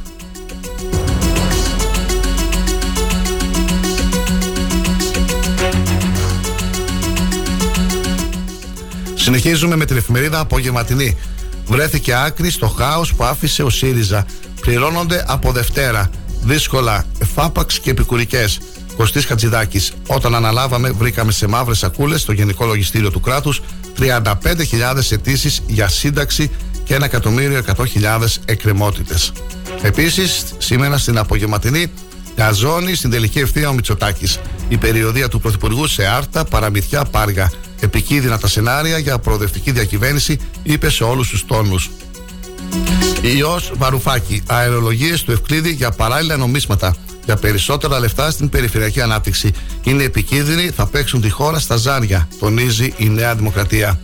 Συνεχίζουμε 9.15 9.75
με 9.75 9.85
την 9.85 9.97
εφημερίδα 9.97 10.39
Απογευματινή. 10.39 11.17
Βρέθηκε 11.65 12.13
άκρη 12.15 12.49
στο 12.49 12.67
χάος 12.67 13.13
που 13.13 13.23
άφησε 13.23 13.63
ο 13.63 13.69
ΣΥΡΙΖΑ. 13.69 14.25
Πληρώνονται 14.61 15.23
από 15.27 15.51
Δευτέρα. 15.51 16.09
Δύσκολα, 16.47 17.05
εφάπαξ 17.19 17.79
και 17.79 17.89
επικουρικές. 17.89 18.59
Κωστής 18.95 19.25
Χατζηδάκης. 19.25 19.93
Όταν 20.07 20.35
αναλάβαμε, 20.35 20.91
βρήκαμε 20.91 21.31
σε 21.31 21.47
μαύρες 21.47 21.77
σακούλες 21.77 22.21
στο 22.21 22.31
Γενικό 22.31 22.65
Λογιστήριο 22.65 23.11
του 23.11 23.19
κράτους 23.19 23.61
35.000 23.99 25.11
αιτήσεις 25.11 25.61
για 25.67 25.87
σύνταξη 25.87 26.51
και 26.83 26.95
1.100.000 26.95 28.41
εκκρεμότητες. 28.45 29.31
Επίσης, 29.81 30.45
σήμερα 30.57 30.97
στην 30.97 31.17
απογευματινή, 31.17 31.91
γαζώνει 32.37 32.95
στην 32.95 33.09
τελική 33.09 33.39
ευθεία 33.39 33.69
ο 33.69 33.73
Μητσοτάκης. 33.73 34.39
Η 34.69 34.77
περιοδία 34.77 35.27
του 35.27 35.39
Πρωθυπουργού 35.39 35.87
σε 35.87 36.05
Άρτα, 36.05 36.43
παραμυθιά 36.45 37.03
Πάργα. 37.03 37.51
Επικίνδυνα 37.79 38.37
τα 38.37 38.47
σενάρια 38.47 38.97
για 38.97 39.19
προοδευτική 39.19 39.71
διακυβέρνηση, 39.71 40.39
είπε 40.63 40.89
σε 40.89 41.03
όλους 41.03 41.29
τους 41.29 41.45
τόνους. 41.45 41.89
Ιω 43.21 43.59
Βαρουφάκη. 43.77 44.43
Αερολογίες 44.47 45.23
του 45.23 45.31
Ευκλήδη 45.31 45.71
για 45.71 45.91
παράλληλα 45.91 46.37
νομίσματα. 46.37 46.95
Για 47.25 47.35
περισσότερα 47.35 47.99
λεφτά 47.99 48.31
στην 48.31 48.49
περιφερειακή 48.49 49.01
ανάπτυξη. 49.01 49.51
Είναι 49.83 50.03
επικίνδυνοι, 50.03 50.69
θα 50.69 50.87
παίξουν 50.87 51.21
τη 51.21 51.29
χώρα 51.29 51.59
στα 51.59 51.75
ζάρια, 51.75 52.27
τονίζει 52.39 52.93
η 52.97 53.09
Νέα 53.09 53.35
Δημοκρατία. 53.35 53.99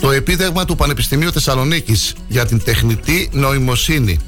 Το 0.00 0.10
επίδεγμα 0.10 0.64
του 0.64 0.76
Πανεπιστημίου 0.76 1.32
Θεσσαλονίκης 1.32 2.14
για 2.28 2.46
την 2.46 2.64
τεχνητή 2.64 3.28
νοημοσύνη. 3.32 4.18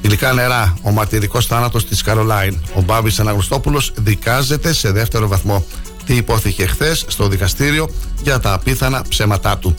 Υλικά 0.00 0.32
νερά, 0.32 0.76
ο 0.82 0.90
μαρτυρικός 0.90 1.46
θάνατος 1.46 1.86
της 1.86 2.02
Καρολάιν. 2.02 2.58
Ο 2.74 2.80
Μπάμπης 2.80 3.20
Αναγνωστόπουλος 3.20 3.92
δικάζεται 3.96 4.72
σε 4.72 4.90
δεύτερο 4.90 5.28
βαθμό. 5.28 5.66
Τι 6.06 6.14
υπόθηκε 6.14 6.66
χθες 6.66 7.04
στο 7.08 7.28
δικαστήριο 7.28 7.90
για 8.22 8.40
τα 8.40 8.52
απίθανα 8.52 9.04
ψέματά 9.08 9.58
του. 9.58 9.74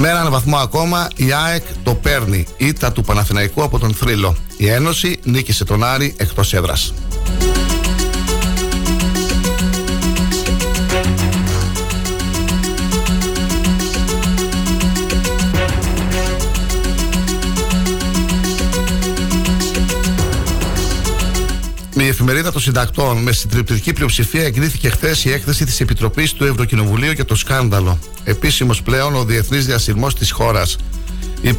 Με 0.00 0.08
έναν 0.08 0.30
βαθμό 0.30 0.56
ακόμα 0.56 1.08
η 1.16 1.32
ΑΕΚ 1.32 1.62
το 1.82 1.94
παίρνει. 1.94 2.46
Ήτα 2.56 2.92
του 2.92 3.02
Παναθηναϊκού 3.02 3.62
από 3.62 3.78
τον 3.78 3.94
Θρύλο. 3.94 4.36
Η 4.56 4.68
Ένωση 4.68 5.18
νίκησε 5.22 5.64
τον 5.64 5.84
Άρη 5.84 6.14
εκτός 6.16 6.54
έδρας. 6.54 6.94
Η 22.04 22.08
εφημερίδα 22.08 22.52
των 22.52 22.60
συντακτών 22.60 23.16
με 23.16 23.32
συντριπτική 23.32 23.92
πλειοψηφία 23.92 24.44
εγκρίθηκε 24.44 24.88
χθες 24.88 25.24
η 25.24 25.32
έκθεση 25.32 25.64
της 25.64 25.80
Επιτροπής 25.80 26.32
του 26.32 26.44
Ευρωκοινοβουλίου 26.44 27.12
για 27.12 27.24
το 27.24 27.34
σκάνδαλο. 27.34 27.98
Επίσημος 28.24 28.82
πλέον 28.82 29.14
ο 29.14 29.24
διεθνής 29.24 29.66
διασυρμός 29.66 30.14
της 30.14 30.30
χώρας. 30.30 30.76
Οι 31.40 31.56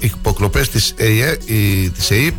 υποκλοπές 0.00 0.68
της 0.68 0.94
ΕΕΠ 0.96 2.34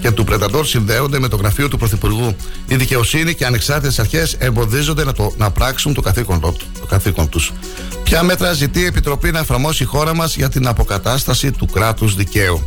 και 0.00 0.10
του 0.10 0.24
Πρεταντόρ 0.24 0.66
συνδέονται 0.66 1.18
με 1.18 1.28
το 1.28 1.36
γραφείο 1.36 1.68
του 1.68 1.78
Πρωθυπουργού. 1.78 2.36
Η 2.66 2.76
δικαιοσύνη 2.76 3.34
και 3.34 3.42
οι 3.42 3.46
ανεξάρτητες 3.46 3.98
αρχές 3.98 4.32
εμποδίζονται 4.38 5.04
να, 5.04 5.12
το, 5.12 5.34
να 5.36 5.50
πράξουν 5.50 5.94
το 5.94 6.00
καθήκον, 6.00 6.40
το, 6.40 6.56
το 6.80 6.86
καθήκον 6.86 7.28
τους. 7.28 7.52
Ποια 8.04 8.22
μέτρα 8.22 8.52
ζητεί 8.52 8.80
η 8.80 8.84
Επιτροπή 8.84 9.30
να 9.30 9.38
εφαρμόσει 9.38 9.82
η 9.82 9.86
χώρα 9.86 10.14
μας 10.14 10.36
για 10.36 10.48
την 10.48 10.66
αποκατάσταση 10.66 11.50
του 11.50 11.66
κράτους 11.66 12.14
δικαίου; 12.14 12.66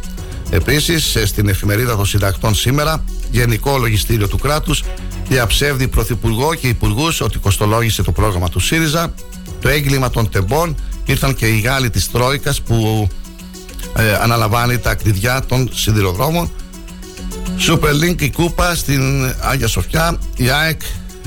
Επίσης, 0.49 1.18
στην 1.26 1.49
εφημερίδα 1.49 1.95
των 1.95 2.05
συντακτών 2.05 2.55
σήμερα, 2.55 3.03
Γενικό 3.32 3.77
Λογιστήριο 3.77 4.27
του 4.27 4.38
Κράτους 4.38 4.84
διαψεύδει 5.27 5.88
Πρωθυπουργό 5.88 6.53
και 6.53 6.67
Υπουργούς 6.67 7.21
ότι 7.21 7.38
κοστολόγησε 7.38 8.03
το 8.03 8.11
πρόγραμμα 8.11 8.49
του 8.49 8.59
ΣΥΡΙΖΑ. 8.59 9.13
Το 9.61 9.69
έγκλημα 9.69 10.09
των 10.09 10.30
τεμπών 10.30 10.75
ήρθαν 11.05 11.36
και 11.36 11.47
οι 11.47 11.59
Γάλλοι 11.59 11.89
της 11.89 12.11
Τρόικας 12.11 12.61
που 12.61 13.07
ε, 13.97 14.13
αναλαμβάνει 14.13 14.77
τα 14.77 14.95
κλειδιά 14.95 15.43
των 15.47 15.69
σιδηροδρόμων. 15.73 16.51
Super 17.67 18.03
Link 18.03 18.21
η 18.21 18.32
Κούπα 18.32 18.75
στην 18.75 19.34
Άγια 19.39 19.67
Σοφιά, 19.67 20.17
η 20.36 20.49
ΑΕΚ 20.49 20.82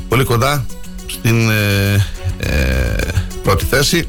πολύ 0.08 0.24
κοντά 0.24 0.66
στην 1.06 1.50
ε, 1.50 2.06
ε, 2.38 2.94
πρώτη 3.42 3.64
θέση. 3.64 4.08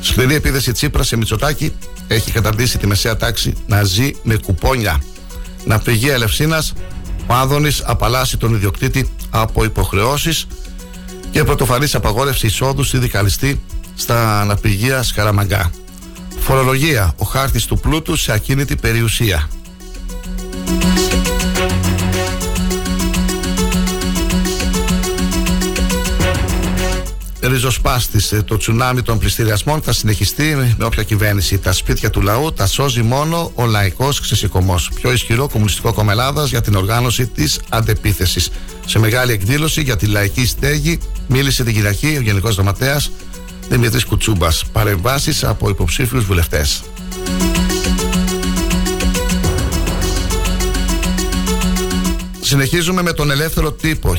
Σκληρή 0.00 0.34
επίδεση 0.34 0.72
Τσίπρας 0.72 1.06
σε 1.06 1.16
Μητσοτάκη 1.16 1.72
έχει 2.08 2.30
καταρτήσει 2.30 2.78
τη 2.78 2.86
μεσαία 2.86 3.16
τάξη 3.16 3.52
να 3.66 3.82
ζει 3.82 4.10
με 4.22 4.36
κουπόνια. 4.36 5.02
Να 5.64 5.78
πηγεί 5.78 6.08
Ελευσίνας, 6.08 6.72
ο 7.26 7.34
Άδωνη 7.34 7.70
απαλλάσσει 7.84 8.36
τον 8.36 8.54
ιδιοκτήτη 8.54 9.08
από 9.30 9.64
υποχρεώσεις 9.64 10.46
και 11.30 11.44
πρωτοφανής 11.44 11.94
απαγόρευση 11.94 12.46
εισόδου 12.46 12.82
στη 12.82 12.98
δικαλιστή 12.98 13.60
στα 13.94 14.40
αναπηγεία 14.40 15.02
Σκαραμαγκά. 15.02 15.70
Φορολογία, 16.38 17.14
ο 17.16 17.24
χάρτης 17.24 17.66
του 17.66 17.78
πλούτου 17.78 18.16
σε 18.16 18.32
ακίνητη 18.32 18.76
περιουσία. 18.76 19.48
Ριζοσπάστη. 27.48 28.42
Το 28.42 28.56
τσουνάμι 28.56 29.02
των 29.02 29.18
πληστηριασμών 29.18 29.82
θα 29.82 29.92
συνεχιστεί 29.92 30.56
με 30.78 30.84
όποια 30.84 31.02
κυβέρνηση. 31.02 31.58
Τα 31.58 31.72
σπίτια 31.72 32.10
του 32.10 32.20
λαού 32.20 32.52
τα 32.52 32.66
σώζει 32.66 33.02
μόνο 33.02 33.52
ο 33.54 33.66
λαϊκός 33.66 34.20
ξεσηκωμός. 34.20 34.90
Πιο 34.94 35.12
ισχυρό 35.12 35.48
Κομμουνιστικό 35.48 35.92
Κόμμα 35.92 36.12
Ελλάδας 36.12 36.50
για 36.50 36.60
την 36.60 36.74
οργάνωση 36.74 37.26
της 37.26 37.60
αντεπίθεσης. 37.68 38.50
Σε 38.86 38.98
μεγάλη 38.98 39.32
εκδήλωση 39.32 39.82
για 39.82 39.96
τη 39.96 40.06
λαϊκή 40.06 40.46
στέγη 40.46 40.98
μίλησε 41.26 41.64
την 41.64 41.74
Κυριακή 41.74 42.14
ο 42.18 42.20
Γενικός 42.20 42.54
Γραμματέας 42.54 43.10
Δημήτρης 43.68 44.04
Κουτσούμπας. 44.04 44.64
Παρεμβάσεις 44.72 45.44
από 45.44 45.68
υποψήφιους 45.68 46.24
βουλευτές. 46.24 46.82
Συνεχίζουμε 52.54 53.02
με 53.02 53.12
τον 53.12 53.30
ελεύθερο 53.30 53.72
τύπο. 53.72 54.14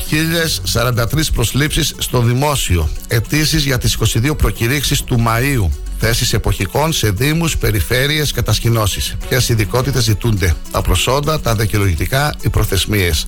1043 0.74 1.32
προσλήψεις 1.34 1.94
στο 1.98 2.20
δημόσιο. 2.20 2.88
Αιτήσεις 3.08 3.64
για 3.64 3.78
τις 3.78 3.94
22 3.94 4.36
προκηρύξεις 4.36 5.02
του 5.02 5.24
Μαΐου. 5.26 5.68
Θέσεις 5.98 6.32
εποχικών 6.32 6.92
σε 6.92 7.10
δήμους, 7.10 7.56
περιφέρειες, 7.58 8.32
κατασκηνώσεις. 8.32 9.16
Ποιες 9.28 9.48
ειδικότητες 9.48 10.02
ζητούνται; 10.02 10.54
Τα 10.70 10.82
προσόντα, 10.82 11.40
τα 11.40 11.54
δικαιολογητικά, 11.54 12.34
οι 12.40 12.48
προθεσμίες. 12.48 13.26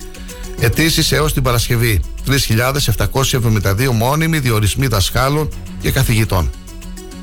Αιτήσεις 0.59 1.11
έως 1.11 1.33
την 1.33 1.43
Παρασκευή. 1.43 2.01
3.772 2.25 3.91
μόνιμοι 3.91 4.39
διορισμοί 4.39 4.87
δασκάλων 4.87 5.49
και 5.81 5.91
καθηγητών. 5.91 6.49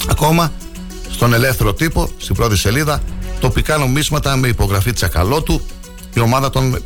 Ακόμα 0.09 0.53
στον 1.11 1.32
ελεύθερο 1.32 1.74
τύπο, 1.74 2.11
στην 2.18 2.34
πρώτη 2.34 2.57
σελίδα, 2.57 3.03
τοπικά 3.41 3.76
νομίσματα 3.76 4.37
με 4.37 4.49
υπογραφή 4.49 4.93
Τσακαλώτου, 4.93 5.61
η 6.19 6.21
ομάδα 6.21 6.51
των 6.51 6.79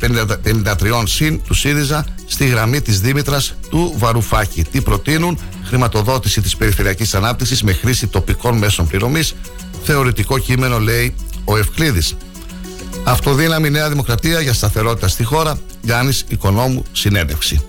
53 0.43 1.03
συν 1.05 1.41
του 1.43 1.53
ΣΥΡΙΖΑ 1.53 2.05
στη 2.25 2.45
γραμμή 2.45 2.81
της 2.81 3.01
Δήμητρας 3.01 3.53
του 3.69 3.93
Βαρουφάκη. 3.97 4.63
Τι 4.63 4.81
προτείνουν, 4.81 5.39
χρηματοδότηση 5.63 6.41
της 6.41 6.55
περιφερειακής 6.55 7.15
ανάπτυξης 7.15 7.63
με 7.63 7.73
χρήση 7.73 8.07
τοπικών 8.07 8.57
μέσων 8.57 8.87
πληρωμής, 8.87 9.35
θεωρητικό 9.83 10.37
κείμενο 10.37 10.79
λέει 10.79 11.15
ο 11.45 11.57
Ευκλήδης. 11.57 12.15
Αυτοδύναμη 13.03 13.69
Νέα 13.69 13.89
Δημοκρατία 13.89 14.41
για 14.41 14.53
σταθερότητα 14.53 15.07
στη 15.07 15.23
χώρα, 15.23 15.59
Γιάννης 15.81 16.25
Οικονόμου 16.27 16.83
συνέντευξη. 16.91 17.63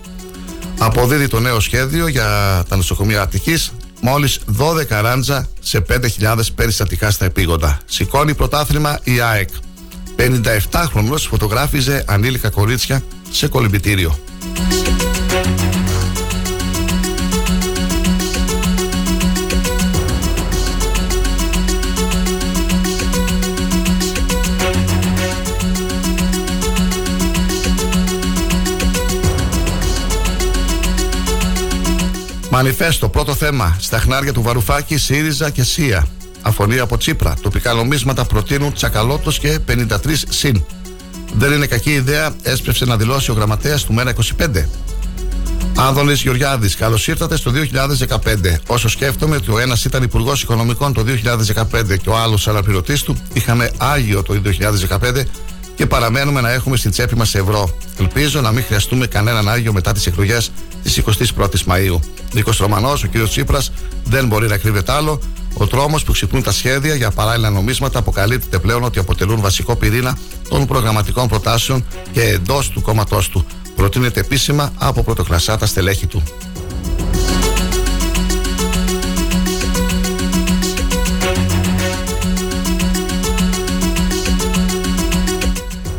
Αποδίδει 0.77 1.27
το 1.27 1.39
νέο 1.39 1.59
σχέδιο 1.59 2.07
για 2.07 2.63
τα 2.69 2.75
νοσοκομεία 2.75 3.21
Αττικής, 3.21 3.71
μόλις 4.01 4.39
12 4.45 5.01
ράντζα 5.01 5.47
σε 5.59 5.79
5.000 5.79 6.53
περιστατικά 6.55 7.11
στα 7.11 7.25
επίγοντα. 7.25 7.79
Σηκώνει 7.85 8.33
πρωτάθλημα 8.35 8.99
η 9.03 9.19
ΑΕΚ. 9.19 9.49
57χρονος 10.17 11.27
φωτογράφιζε 11.29 12.03
ανήλικα 12.07 12.49
κορίτσια 12.49 13.03
σε 13.31 13.47
κολυμπητήριο. 13.47 14.17
Μανιφέστο, 32.49 33.09
πρώτο 33.09 33.35
θέμα. 33.35 33.77
Στα 33.79 33.99
χνάρια 33.99 34.33
του 34.33 34.41
Βαρουφάκη, 34.41 34.97
ΣΥΡΙΖΑ 34.97 35.49
και 35.49 35.63
ΣΥΑ. 35.63 36.07
Αφωνία 36.43 36.83
από 36.83 36.97
Τσίπρα. 36.97 37.33
Τοπικά 37.41 37.73
νομίσματα 37.73 38.25
προτείνουν 38.25 38.73
τσακαλώτος 38.73 39.39
και 39.39 39.59
53 39.67 39.87
συν. 40.29 40.63
Δεν 41.33 41.51
είναι 41.51 41.65
κακή 41.65 41.91
ιδέα, 41.91 42.35
έσπευσε 42.41 42.85
να 42.85 42.97
δηλώσει 42.97 43.31
ο 43.31 43.33
γραμματέας 43.33 43.83
του 43.83 43.93
Μέρα 43.93 44.13
25. 44.39 44.69
Άδωνη 45.77 46.13
Γεωργιάδης, 46.13 46.75
καλώς 46.75 47.07
ήρθατε 47.07 47.37
στο 47.37 47.51
2015. 47.51 48.59
Όσο 48.67 48.89
σκέφτομαι 48.89 49.35
ότι 49.35 49.51
ο 49.51 49.59
ένας 49.59 49.85
ήταν 49.85 50.03
υπουργός 50.03 50.41
Οικονομικών 50.41 50.93
το 50.93 51.03
2015 51.03 51.97
και 51.97 52.09
ο 52.09 52.17
άλλος 52.17 52.47
αναπληρωτής 52.47 53.01
του, 53.01 53.17
είχαμε 53.33 53.71
άγιο 53.77 54.23
το 54.23 54.33
2015 54.33 55.25
και 55.75 55.85
παραμένουμε 55.85 56.41
να 56.41 56.51
έχουμε 56.51 56.77
στην 56.77 56.91
τσέπη 56.91 57.15
μας 57.15 57.35
ευρώ. 57.35 57.77
Ελπίζω 57.99 58.41
να 58.41 58.51
μην 58.51 58.63
χρειαστούμε 58.63 59.07
κανέναν 59.07 59.49
άγιο 59.49 59.73
μετά 59.73 59.91
τις 59.91 60.05
εκλογές 60.05 60.51
της 60.83 60.97
21η 60.97 61.61
Μαου. 61.65 61.99
Νίκος 62.33 62.57
Ρωμανός, 62.57 63.03
ο 63.03 63.07
κ. 63.07 63.27
Τσίπρας, 63.27 63.71
δεν 64.03 64.27
μπορεί 64.27 64.47
να 64.47 64.57
κρύβεται 64.57 64.91
άλλο. 64.91 65.19
Ο 65.57 65.67
τρόμος 65.67 66.03
που 66.03 66.11
ξυπνούν 66.11 66.43
τα 66.43 66.51
σχέδια 66.51 66.95
για 66.95 67.11
παράλληλα 67.11 67.49
νομίσματα 67.49 67.99
αποκαλύπτεται 67.99 68.59
πλέον 68.59 68.83
ότι 68.83 68.99
αποτελούν 68.99 69.41
βασικό 69.41 69.75
πυρήνα 69.75 70.17
των 70.49 70.65
προγραμματικών 70.65 71.27
προτάσεων 71.27 71.85
και 72.11 72.21
εντός 72.21 72.69
του 72.69 72.81
κόμματός 72.81 73.29
του. 73.29 73.45
Προτείνεται 73.75 74.19
επίσημα 74.19 74.73
από 74.77 75.03
πρωτοκλασσάτα 75.03 75.65
στελέχη 75.65 76.07
του. 76.07 76.23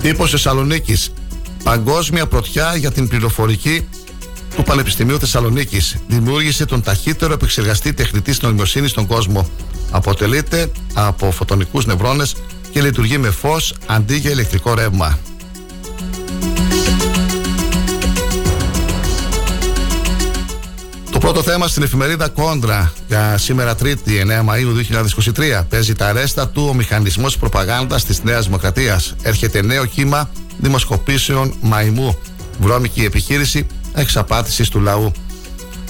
Τύπος 0.03 0.31
Θεσσαλονίκης. 0.31 1.13
Παγκόσμια 1.63 2.27
πρωτιά 2.27 2.77
για 2.77 2.93
την 2.93 3.09
πληροφορική 3.09 3.89
του 4.57 4.63
Πανεπιστημίου 4.63 5.19
Θεσσαλονίκης. 5.19 5.97
Δημιούργησε 6.07 6.65
τον 6.65 6.83
ταχύτερο 6.83 7.33
επεξεργαστή 7.33 7.93
τεχνητή 7.93 8.35
νοημοσύνης 8.43 8.91
στον 8.91 9.07
κόσμο. 9.07 9.49
Αποτελείται 9.91 10.71
από 10.95 11.31
φωτονικούς 11.31 11.87
νευρώνες 11.87 12.35
και 12.71 12.83
λειτουργεί 12.83 13.19
με 13.19 13.31
φως 13.31 13.75
αντί 13.87 14.17
για 14.17 14.31
ηλεκτρικό 14.31 14.75
ρεύμα. 14.75 15.19
Το 21.11 21.19
πρώτο 21.19 21.43
θέμα 21.43 21.69
στην 21.69 21.83
εφημερίδα 21.83 22.29
Κόντρα 22.29 22.93
για 23.09 23.39
σήμερα 23.39 23.75
3η 23.83 23.95
9 24.07 24.45
Μαΐου 24.45 24.75
2023 25.61 25.63
παίζει 25.69 25.95
τα 25.95 26.09
αρέστα 26.09 26.49
του 26.49 26.67
ο 26.69 26.75
μηχανισμός 26.75 27.39
προπαγάνδας 27.39 28.05
της 28.05 28.23
Νέας 28.23 28.45
Δημοκρατίας. 28.45 29.15
Έρχεται 29.23 29.63
νέο 29.63 29.85
κύμα 29.85 30.31
δημοσκοπήσεων 30.59 31.55
μαϊμού. 31.61 32.19
Βρώμικη 32.61 33.05
επιχείρηση 33.05 33.67
εξαπάτησης 33.95 34.69
του 34.69 34.81
λαού. 34.81 35.13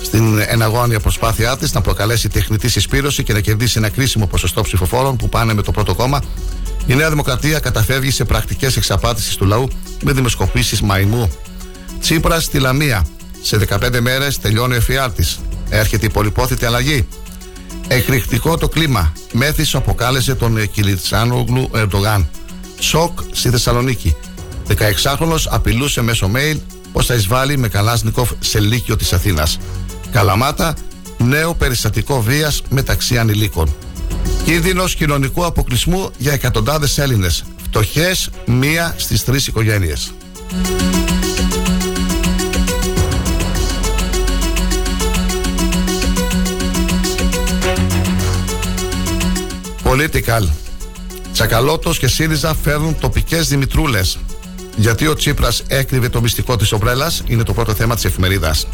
Στην 0.03 0.39
εναγώνια 0.47 1.01
προσπάθειά 1.01 1.57
της 1.57 1.73
να 1.73 1.81
προκαλέσει 1.81 2.29
τεχνητή 2.29 2.69
συσπήρωση 2.69 3.23
και 3.23 3.33
να 3.33 3.41
κερδίσει 3.41 3.79
ένα 3.79 3.89
κρίσιμο 3.89 4.27
ποσοστό 4.27 4.63
ψηφοφόρων 4.63 5.17
που 5.17 5.29
πάνε 5.29 5.55
με 5.55 5.63
το 5.63 5.71
πρώτο 5.71 5.95
κόμμα, 5.95 6.21
η 6.87 6.95
Νέα 6.95 7.09
Δημοκρατία 7.09 7.59
καταφεύγει 7.59 8.11
σε 8.11 8.25
πρακτικές 8.25 8.77
εξαπάτησης 8.77 9.37
του 9.37 9.45
λαού 9.45 9.69
με 10.03 10.13
δημοσκοπήσεις 10.13 10.81
μαϊμού. 10.81 11.31
Τσίπρας 12.01 12.45
στη 12.45 12.59
Λαμία. 12.59 13.07
Σε 13.43 13.57
15 13.57 14.01
μέρες 14.01 14.39
τελειώνει 14.39 14.73
ο 14.73 14.77
εφιάλτης. 14.77 15.41
Έρχεται 15.69 16.07
η 16.07 16.11
πολυπόθητη 16.11 16.65
αλλαγή. 16.65 17.09
Εκρηκτικό 17.89 18.57
το 18.57 18.69
κλίμα. 18.69 19.13
Μέθης 19.33 19.75
αποκάλεσε 19.75 20.35
τον 20.35 20.71
Κιλιτσάνογλου 20.71 21.71
Ερντογάν. 21.75 22.29
Σοκ 22.79 23.19
στη 23.33 23.51
Θεσσαλονίκη. 23.51 24.17
16χρονο 24.69 25.37
απειλούσε 25.49 26.03
μέσω 26.03 26.31
mail 26.35 26.57
πω 26.95 27.03
θα 27.03 27.15
εισβάλλει 27.15 27.59
με 27.59 27.69
Καλάσνικοφ 27.69 28.31
σε 28.41 28.61
λύκειο 28.61 28.97
της 28.97 29.13
Αθήνας. 29.13 29.59
Καλαμάτα, 30.11 30.75
νέο 31.19 31.55
περιστατικό 31.55 32.23
βίας 32.23 32.63
μεταξύ 32.69 33.19
ανηλίκων. 33.19 33.75
Κίνδυνος 34.45 34.95
κοινωνικού 34.95 35.45
αποκλεισμού 35.45 36.11
για 36.19 36.33
εκατοντάδες 36.33 36.99
Έλληνες. 36.99 37.45
Φτωχές, 37.65 38.31
μία 38.47 38.95
στις 38.97 39.25
τρεις 39.25 39.47
οικογένειες. 39.47 40.13
Political. 49.85 50.49
Τσακαλώτος 51.33 51.99
και 51.99 52.09
ΣΥΡΙΖΑ 52.09 52.55
φέρνουν 52.63 52.99
τοπικές 52.99 53.49
δημητρούλες. 53.49 54.19
Γιατί 54.77 55.07
ο 55.07 55.15
Τσίπρας 55.15 55.63
έκρυβε 55.67 56.09
το 56.09 56.21
μυστικό 56.21 56.57
της 56.57 56.73
ομπρέλας, 56.73 57.23
είναι 57.27 57.43
το 57.43 57.53
πρώτο 57.53 57.75
θέμα 57.75 57.95
της 57.95 58.05
εφημερίδας. 58.05 58.67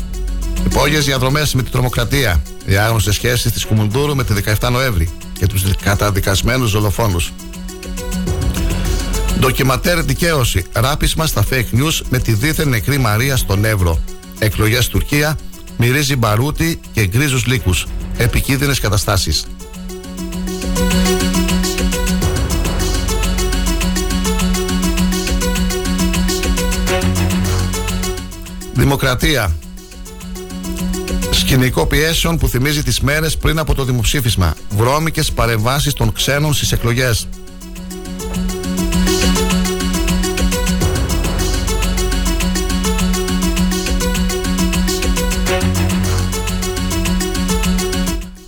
Υπόγειες 0.65 1.05
διαδρομές 1.05 1.55
με 1.55 1.63
την 1.63 1.73
τρομοκρατία. 1.73 2.43
Οι 2.67 2.77
άγνωστες 2.77 3.15
σχέσεις 3.15 3.53
της 3.53 3.65
Κουμουντούρου 3.65 4.17
με 4.17 4.25
τη 4.25 4.33
17 4.33 4.71
Νοέμβρη 4.71 5.11
και 5.39 5.47
τους 5.47 5.63
καταδικασμένους 5.83 6.73
δολοφόνους. 6.73 7.33
Ντοκιματέρ 9.39 10.03
δικαίωση. 10.03 10.65
Ράπισμα 10.73 11.27
στα 11.27 11.45
fake 11.51 11.79
news 11.79 12.01
με 12.09 12.19
τη 12.19 12.33
δίθεν 12.33 12.69
νεκρή 12.69 12.99
Μαρία 12.99 13.37
στον 13.37 13.65
Εύρο. 13.65 14.01
Εκλογές 14.39 14.89
Τουρκία. 14.89 15.39
Μυρίζει 15.77 16.17
μπαρούτι 16.17 16.81
και 16.93 17.07
γκρίζους 17.07 17.47
λύκους. 17.47 17.87
Επικίνδυνες 18.17 18.81
καταστάσεις. 18.81 19.45
Δημοκρατία. 28.81 29.57
Σκηνικό 31.31 31.87
πιέσεων 31.87 32.39
που 32.39 32.49
θυμίζει 32.49 32.83
τις 32.83 33.01
μέρες 33.01 33.37
πριν 33.37 33.59
από 33.59 33.75
το 33.75 33.85
δημοψήφισμα. 33.85 34.55
Βρώμικες 34.71 35.33
παρεμβάσεις 35.33 35.93
των 35.93 36.13
ξένων 36.13 36.55
στις 36.55 36.73
εκλογές. 36.73 37.29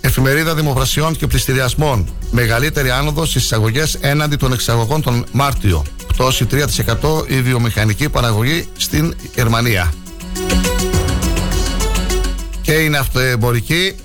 Εφημερίδα 0.01 0.55
Δημοπρασιών 0.55 1.15
και 1.15 1.27
Πληστηριασμών. 1.27 2.07
Μεγαλύτερη 2.31 2.89
άνοδος 2.89 3.29
στις 3.29 3.43
εισαγωγές 3.43 3.97
έναντι 4.01 4.35
των 4.35 4.53
εξαγωγών 4.53 5.01
τον 5.01 5.25
Μάρτιο. 5.31 5.83
Πτώση 6.07 6.45
3% 6.45 7.25
η 7.27 7.41
βιομηχανική 7.41 8.09
παραγωγή 8.09 8.67
στην 8.77 9.15
Γερμανία 9.35 9.93
και 12.61 12.71
είναι 12.71 12.97
αυτοεμπορική. 12.97 13.95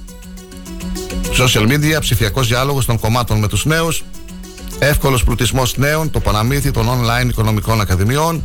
Social 1.38 1.62
media, 1.62 2.00
ψηφιακός 2.00 2.48
διάλογος 2.48 2.84
των 2.84 2.98
κομμάτων 2.98 3.38
με 3.38 3.48
τους 3.48 3.64
νέους. 3.64 4.04
Εύκολος 4.78 5.24
πλουτισμός 5.24 5.76
νέων, 5.76 6.10
το 6.10 6.20
παραμύθι 6.20 6.70
των 6.70 6.86
online 6.88 7.28
οικονομικών 7.28 7.80
ακαδημιών. 7.80 8.44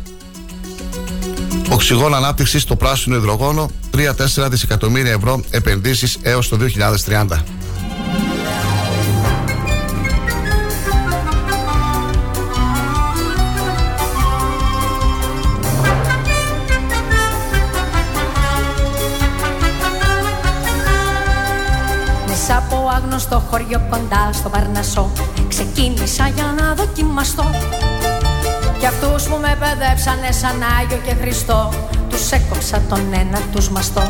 Οξυγόν 1.70 2.14
ανάπτυξη 2.14 2.58
στο 2.58 2.76
πράσινο 2.76 3.16
υδρογόνο 3.16 3.70
3-4 3.90 4.48
δισεκατομμύρια 4.50 5.12
ευρώ 5.12 5.40
επενδύσεις 5.50 6.18
έως 6.22 6.48
το 6.48 6.56
2030 6.56 7.44
χωριό 23.54 23.80
κοντά 23.90 24.22
στο 24.32 24.48
Παρνασό 24.48 25.12
Ξεκίνησα 25.48 26.28
για 26.36 26.48
να 26.58 26.74
δοκιμαστώ. 26.74 27.46
Κι 28.78 28.86
αυτούς 28.86 29.22
που 29.28 29.36
με 29.44 29.52
παιδέψανε 29.60 30.30
σαν 30.40 30.56
Άγιο 30.78 30.98
και 31.06 31.14
Χριστό 31.20 31.60
Τους 32.10 32.30
έκοψα 32.30 32.82
τον 32.88 33.02
ένα 33.22 33.38
τους 33.52 33.68
μαστό. 33.68 34.04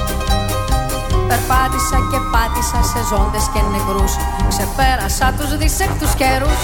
Περπάτησα 1.29 1.99
και 2.11 2.21
πάτησα 2.33 2.81
σε 2.91 3.01
ζώντες 3.11 3.45
και 3.53 3.61
νεκρούς. 3.73 4.13
Ξεπέρασα 4.53 5.27
τους 5.39 5.51
δυσέκτους 5.61 6.13
καιρούς. 6.21 6.61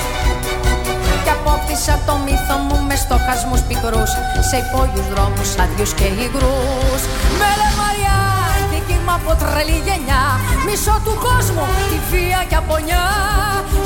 Και 1.25 1.33
απόκτησα 1.39 1.95
το 2.07 2.15
μύθο 2.25 2.57
μου 2.67 2.79
με 2.89 2.97
στοχασμούς 3.03 3.61
πικρούς. 3.69 4.11
Σε 4.49 4.57
υπόγειους 4.63 5.07
δρόμους 5.13 5.51
άδειους 5.63 5.93
και 5.99 6.07
υγρούς. 6.25 7.03
Με 7.41 7.49
λεμαριά 7.61 8.30
κύμα 8.91 9.15
από 9.21 9.33
τρελή 9.41 9.79
γενιά. 9.87 10.25
Μισό 10.67 10.97
του 11.05 11.15
κόσμου, 11.27 11.67
τη 11.91 11.99
βία 12.11 12.41
και 12.51 12.59
απονιά. 12.63 13.05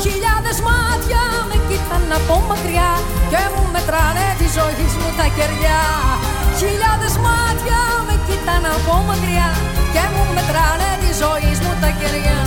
Χιλιάδες 0.03 0.57
μάτια 0.67 1.23
με 1.49 1.57
κοίταν 1.67 2.05
από 2.17 2.35
μακριά 2.49 2.91
Και 3.31 3.41
μου 3.53 3.63
μετράνε 3.73 4.27
τη 4.39 4.47
ζωή 4.57 4.85
μου 4.99 5.09
τα 5.17 5.25
κεριά. 5.35 5.83
Χιλιάδες 6.59 7.15
μάτια 7.25 7.81
με 8.07 8.15
κοίταν 8.25 8.63
από 8.75 8.93
μακριά 9.07 9.49
Και 9.93 10.03
μου 10.13 10.23
μετράνε 10.35 10.89
τη 11.03 11.09
ζωή 11.21 11.51
μου 11.63 11.71
τα 11.81 11.89
κεριά 11.99 12.39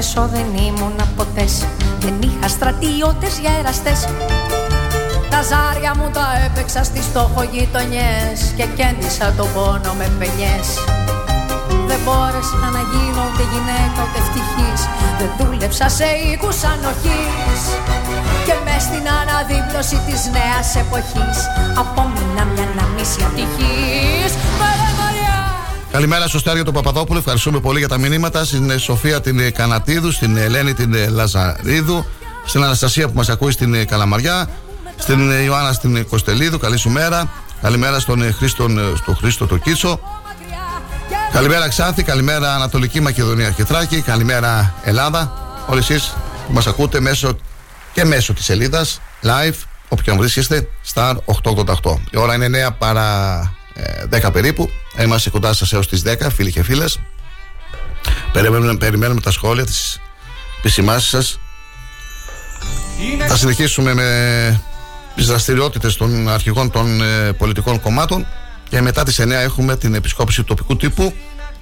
την 0.00 0.08
Έφεσο 0.08 0.28
δεν 0.32 0.48
ήμουν 0.66 0.98
ποτές. 1.16 1.64
Δεν 1.98 2.14
είχα 2.26 2.48
στρατιώτες 2.48 3.38
για 3.42 3.52
εραστές. 3.60 4.00
Τα 5.30 5.40
ζάρια 5.50 5.92
μου 5.98 6.08
τα 6.16 6.26
έπαιξα 6.46 6.82
στις 6.84 7.04
στόχο 7.04 7.42
γειτονιές 7.52 8.38
Και 8.56 8.66
κέντησα 8.78 9.26
το 9.38 9.44
πόνο 9.54 9.92
με 9.98 10.06
πενιές. 10.18 10.68
Δεν 11.88 12.00
μπόρεσα 12.04 12.66
να 12.76 12.82
γίνω 12.90 13.22
ούτε 13.28 13.44
γυναίκα 13.52 13.98
ούτε 14.04 14.18
ευτυχής. 14.24 14.80
Δεν 15.18 15.30
δούλεψα 15.38 15.88
σε 15.98 16.08
οίκους 16.24 16.58
ανοχής. 16.72 17.62
Και 18.46 18.54
μες 18.64 18.82
στην 18.88 19.04
αναδίπλωση 19.20 19.98
της 20.06 20.20
νέας 20.36 20.68
εποχής 20.82 21.38
Απόμεινα 21.80 22.44
μια 22.52 22.66
να 22.76 22.84
μίση 22.94 23.20
ατυχής 23.28 24.32
Καλημέρα 25.92 26.28
στο 26.28 26.38
Στέργιο 26.38 26.64
του 26.64 26.72
Παπαδόπουλου. 26.72 27.18
Ευχαριστούμε 27.18 27.60
πολύ 27.60 27.78
για 27.78 27.88
τα 27.88 27.98
μηνύματα. 27.98 28.44
Στην 28.44 28.78
Σοφία 28.78 29.20
την 29.20 29.52
Κανατίδου, 29.52 30.10
στην 30.10 30.36
Ελένη 30.36 30.74
την 30.74 30.94
Λαζαρίδου, 31.08 32.04
στην 32.44 32.62
Αναστασία 32.62 33.08
που 33.08 33.14
μας 33.16 33.28
ακούει 33.28 33.52
στην 33.52 33.86
Καλαμαριά, 33.86 34.48
στην 34.96 35.30
Ιωάννα 35.44 35.72
στην 35.72 36.08
Κοστελίδου. 36.08 36.58
Καλή 36.58 36.76
σου 36.76 36.90
μέρα. 36.90 37.30
Καλημέρα 37.62 38.00
στον 38.00 38.34
Χρήστο, 38.34 38.68
στο 38.96 39.14
Χρήστο 39.14 39.46
το 39.46 39.56
Κίτσο. 39.56 40.00
Καλημέρα 41.32 41.68
Ξάνθη, 41.68 42.02
καλημέρα 42.02 42.54
Ανατολική 42.54 43.00
Μακεδονία 43.00 43.50
και 43.50 43.64
Θράκη, 43.64 44.00
καλημέρα 44.00 44.74
Ελλάδα. 44.82 45.32
Όλοι 45.66 45.80
εσείς 45.80 46.14
που 46.46 46.52
μας 46.52 46.66
ακούτε 46.66 47.00
μέσω 47.00 47.36
και 47.92 48.04
μέσω 48.04 48.32
της 48.32 48.44
σελίδας 48.44 49.00
live, 49.22 49.54
όποια 49.88 50.16
βρίσκεστε, 50.16 50.68
Star 50.94 51.14
888. 51.24 52.00
Η 52.10 52.18
ώρα 52.18 52.34
είναι 52.34 52.46
9 52.68 52.70
παρά 52.78 53.50
10 54.10 54.12
ε, 54.12 54.30
περίπου. 54.32 54.70
Είμαστε 55.02 55.30
κοντά 55.30 55.52
σας 55.52 55.72
έως 55.72 55.88
τις 55.88 56.02
10, 56.06 56.30
φίλοι 56.34 56.52
και 56.52 56.62
φίλες. 56.62 56.98
Περιμένουμε, 58.32 58.76
περιμένουμε 58.76 59.20
τα 59.20 59.30
σχόλια, 59.30 59.64
τι 59.64 59.72
επισημάσεις 60.58 61.08
σας. 61.08 61.38
Θα 63.28 63.36
συνεχίσουμε 63.36 63.94
με 63.94 64.60
τις 65.14 65.26
δραστηριότητες 65.26 65.96
των 65.96 66.28
αρχηγών 66.28 66.70
των 66.70 67.02
ε, 67.02 67.32
πολιτικών 67.32 67.80
κομμάτων 67.80 68.26
και 68.68 68.80
μετά 68.80 69.02
τις 69.02 69.20
9 69.20 69.30
έχουμε 69.30 69.76
την 69.76 69.94
επισκόπηση 69.94 70.38
του 70.38 70.44
τοπικού 70.44 70.76
τύπου 70.76 71.14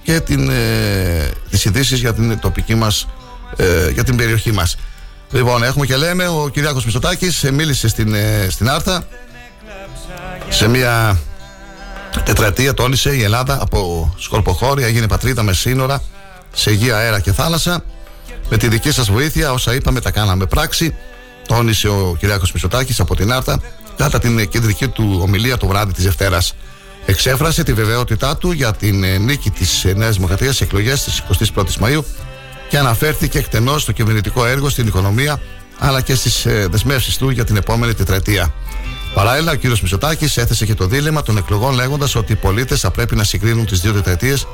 και 0.03 0.19
την, 0.19 0.49
ε, 0.49 1.31
τις 1.49 1.65
ειδήσεις 1.65 1.99
για 1.99 2.13
την 2.13 2.39
τοπική 2.39 2.75
μας 2.75 3.07
ε, 3.55 3.89
για 3.89 4.03
την 4.03 4.15
περιοχή 4.15 4.51
μας 4.51 4.77
λοιπόν 5.31 5.63
έχουμε 5.63 5.85
και 5.85 5.95
λέμε 5.95 6.27
ο 6.27 6.49
Κυριάκος 6.53 6.85
Μητσοτάκης 6.85 7.49
μίλησε 7.53 7.87
στην, 7.87 8.15
στην 8.49 8.69
Άρτα 8.69 9.07
σε 10.49 10.67
μια 10.67 11.19
τετραετία 12.25 12.73
τόνισε 12.73 13.15
η 13.15 13.23
Ελλάδα 13.23 13.57
από 13.61 14.13
σκορποχώρια 14.17 14.87
έγινε 14.87 15.07
πατρίδα 15.07 15.43
με 15.43 15.53
σύνορα 15.53 16.01
σε 16.53 16.71
γη, 16.71 16.91
αέρα 16.91 17.19
και 17.19 17.31
θάλασσα. 17.31 17.83
Με 18.49 18.57
τη 18.57 18.67
δική 18.67 18.91
σας 18.91 19.11
βοήθεια, 19.11 19.51
όσα 19.51 19.73
είπαμε, 19.73 20.01
τα 20.01 20.11
κάναμε 20.11 20.45
πράξη. 20.45 20.95
Τόνισε 21.47 21.87
ο 21.87 22.15
Κυριάκος 22.19 22.51
Μητσοτάκης 22.51 22.99
από 22.99 23.15
την 23.15 23.31
Άρτα 23.31 23.61
κατά 23.97 24.19
την 24.19 24.49
κεντρική 24.49 24.87
του 24.87 25.19
ομιλία 25.21 25.57
το 25.57 25.67
βράδυ 25.67 25.93
της 25.93 26.03
Δευτέρας. 26.03 26.55
Εξέφρασε 27.05 27.63
τη 27.63 27.73
βεβαιότητά 27.73 28.37
του 28.37 28.51
για 28.51 28.73
την 28.73 29.03
ε, 29.03 29.17
νίκη 29.17 29.49
της 29.49 29.85
Νέας 29.95 30.15
Δημοκρατίας 30.15 30.55
στι 30.55 30.63
εκλογές 30.63 31.03
της 31.03 31.23
21η 31.55 31.75
Μαου 31.79 32.05
και 32.69 32.77
αναφέρθηκε 32.77 33.37
εκτενώς 33.37 33.81
στο 33.81 33.91
κυβερνητικό 33.91 34.45
έργο, 34.45 34.69
στην 34.69 34.87
οικονομία 34.87 35.41
αλλά 35.79 36.01
και 36.01 36.15
στις 36.15 36.45
ε, 36.45 36.67
δεσμεύσεις 36.71 37.17
του 37.17 37.29
για 37.29 37.45
την 37.45 37.55
επόμενη 37.55 37.93
τετραετία. 37.93 38.53
Παράλληλα, 39.13 39.51
ο 39.51 39.55
κ. 39.55 39.63
Μητσοτάκης 39.63 40.37
έθεσε 40.37 40.65
και 40.65 40.73
το 40.73 40.85
δίλημα 40.85 41.21
των 41.21 41.37
εκλογών, 41.37 41.73
λέγοντας 41.73 42.15
ότι 42.15 42.31
οι 42.31 42.35
πολίτες 42.35 42.79
θα 42.79 42.91
πρέπει 42.91 43.15
να 43.15 43.23
συγκρίνουν 43.23 43.65
τις 43.65 43.79
δύο 43.79 43.93
τετραετίες 43.93 44.47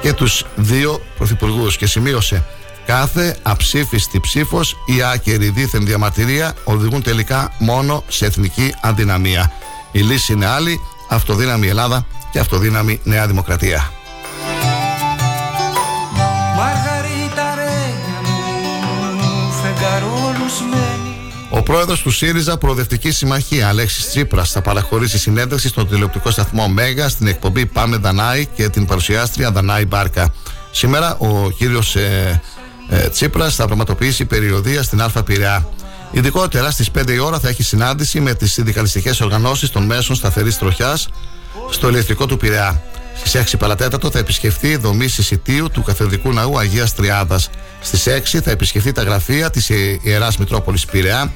και 0.00 0.12
τους 0.12 0.44
δύο 0.56 1.00
πρωθυπουργούς 1.16 1.76
και 1.76 1.86
σημείωσε 1.86 2.44
κάθε 2.86 3.36
αψήφιστη 3.42 4.20
ψήφος 4.20 4.76
ή 4.86 5.02
άκερη 5.02 5.48
δίθεν 5.48 5.86
διαμαρτυρία 5.86 6.54
οδηγούν 6.64 7.02
τελικά 7.02 7.52
μόνο 7.58 8.04
σε 8.08 8.26
εθνική 8.26 8.74
αδυναμία. 8.80 9.52
Η 9.92 10.00
λύση 10.00 10.32
είναι 10.32 10.46
άλλη, 10.46 10.80
αυτοδύναμη 11.08 11.66
Ελλάδα 11.66 12.06
και 12.32 12.38
αυτοδύναμη 12.38 13.00
Νέα 13.04 13.26
Δημοκρατία. 13.26 13.90
Μαργαρίτα 16.56 17.54
ο 21.56 21.62
πρόεδρος 21.62 22.02
του 22.02 22.10
ΣΥΡΙΖΑ 22.10 22.58
Προοδευτικής 22.58 23.16
Συμμαχίας, 23.16 23.68
Αλέξης 23.68 24.08
Τσίπρας, 24.08 24.50
θα 24.50 24.62
παραχωρήσει 24.62 25.18
συνέντευξη 25.18 25.68
στον 25.68 25.88
τηλεοπτικό 25.88 26.30
σταθμό 26.30 26.68
Μέγα 26.68 27.08
στην 27.08 27.26
εκπομπή 27.26 27.66
Πάμε 27.66 27.96
Δανάη 27.96 28.46
και 28.46 28.68
την 28.68 28.86
παρουσιάστρια 28.86 29.50
Δανάη 29.50 29.84
Μπάρκα. 29.86 30.34
Σήμερα 30.70 31.16
ο 31.18 31.50
κύριος 31.50 31.96
ε, 31.96 32.40
ε, 32.88 33.08
Τσίπρας 33.08 33.54
θα 33.54 33.66
πραγματοποιήσει 33.66 34.24
περιοδία 34.24 34.82
στην 34.82 35.02
Α 35.02 35.22
Πειραιά. 35.24 35.68
Ειδικότερα 36.10 36.70
στις 36.70 36.90
5 36.98 37.10
η 37.10 37.18
ώρα 37.18 37.38
θα 37.38 37.48
έχει 37.48 37.62
συνάντηση 37.62 38.20
με 38.20 38.34
τις 38.34 38.52
συνδικαλιστικές 38.52 39.20
οργανώσεις 39.20 39.70
των 39.70 39.84
μέσων 39.84 40.16
σταθερής 40.16 40.58
τροχιάς 40.58 41.08
στο 41.70 41.88
ηλεκτρικό 41.88 42.26
του 42.26 42.36
Πειραιά. 42.36 42.82
Στις 43.16 43.34
6 43.34 43.58
παρατέτατο 43.58 44.10
θα 44.10 44.18
επισκεφθεί 44.18 44.68
η 44.68 44.76
δομή 44.76 45.08
συσιτίου 45.08 45.70
του 45.70 45.82
Καθεδρικού 45.82 46.32
Ναού 46.32 46.58
Αγίας 46.58 46.94
Τριάδας. 46.94 47.50
Στις 47.80 48.06
6 48.06 48.40
θα 48.40 48.50
επισκεφθεί 48.50 48.92
τα 48.92 49.02
γραφεία 49.02 49.50
της 49.50 49.70
Ιεράς 50.02 50.36
Μητρόπολης 50.36 50.84
Πειραιά 50.84 51.32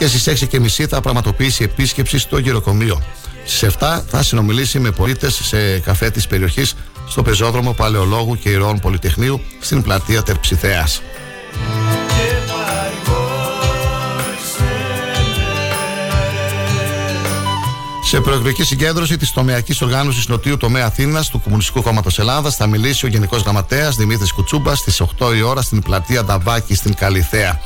και 0.00 0.06
στις 0.06 0.48
6.30 0.52 0.86
θα 0.88 1.00
πραγματοποιήσει 1.00 1.64
επίσκεψη 1.64 2.18
στο 2.18 2.38
γυροκομείο. 2.38 3.02
Στις 3.44 3.74
7 3.78 4.02
θα 4.08 4.22
συνομιλήσει 4.22 4.78
με 4.78 4.90
πολίτες 4.90 5.34
σε 5.34 5.78
καφέ 5.78 6.10
της 6.10 6.26
περιοχής 6.26 6.74
στο 7.08 7.22
πεζόδρομο 7.22 7.72
Παλαιολόγου 7.72 8.38
και 8.38 8.48
Ηρώων 8.48 8.78
Πολυτεχνείου 8.78 9.40
στην 9.60 9.82
πλατεία 9.82 10.22
Τερψιθέας. 10.22 11.02
Σε 18.04 18.20
προεκλογική 18.20 18.64
συγκέντρωση 18.64 19.16
της 19.16 19.32
τομεακής 19.32 19.82
οργάνωσης 19.82 20.28
Νοτιού 20.28 20.56
Τομέα 20.56 20.86
Αθήνας 20.86 21.28
του 21.28 21.40
Κομμουνιστικού 21.40 21.82
Κόμματος 21.82 22.18
Ελλάδας 22.18 22.56
θα 22.56 22.66
μιλήσει 22.66 23.06
ο 23.06 23.08
Γενικός 23.08 23.42
Γραμματέας 23.42 23.96
Δημήτρης 23.96 24.32
Κουτσούμπας 24.32 24.78
στις 24.78 25.00
8 25.00 25.34
η 25.36 25.42
ώρα 25.42 25.62
στην 25.62 25.82
πλατεία 25.82 26.24
Νταβάκη 26.24 26.74
στην 26.74 26.94
Καλιθέα. 26.94 27.60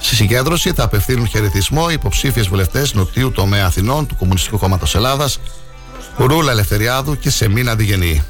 Στη 0.00 0.14
συγκέντρωση 0.14 0.72
θα 0.72 0.84
απευθύνουν 0.84 1.28
χαιρετισμό 1.28 1.90
υποψήφιες 1.90 2.48
βουλευτές 2.48 2.94
Νοτιού 2.94 3.32
Τομέα 3.32 3.66
Αθηνών 3.66 4.06
του 4.06 4.16
Κομμουνιστικού 4.16 4.58
Κόμματος 4.58 4.94
Ελλάδας, 4.94 5.40
Ρούλα 6.16 6.50
Ελευθεριάδου 6.50 7.18
και 7.18 7.30
Σεμίνα 7.30 7.74
Διγενή. 7.74 8.22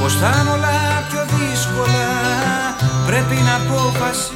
Πώ 0.00 0.08
θα 0.08 0.46
όλα 0.56 1.06
πιο 1.10 1.38
δύσκολα, 1.38 2.06
πρέπει 3.06 3.34
να 3.34 3.54
αποφασίσω. 3.54 4.34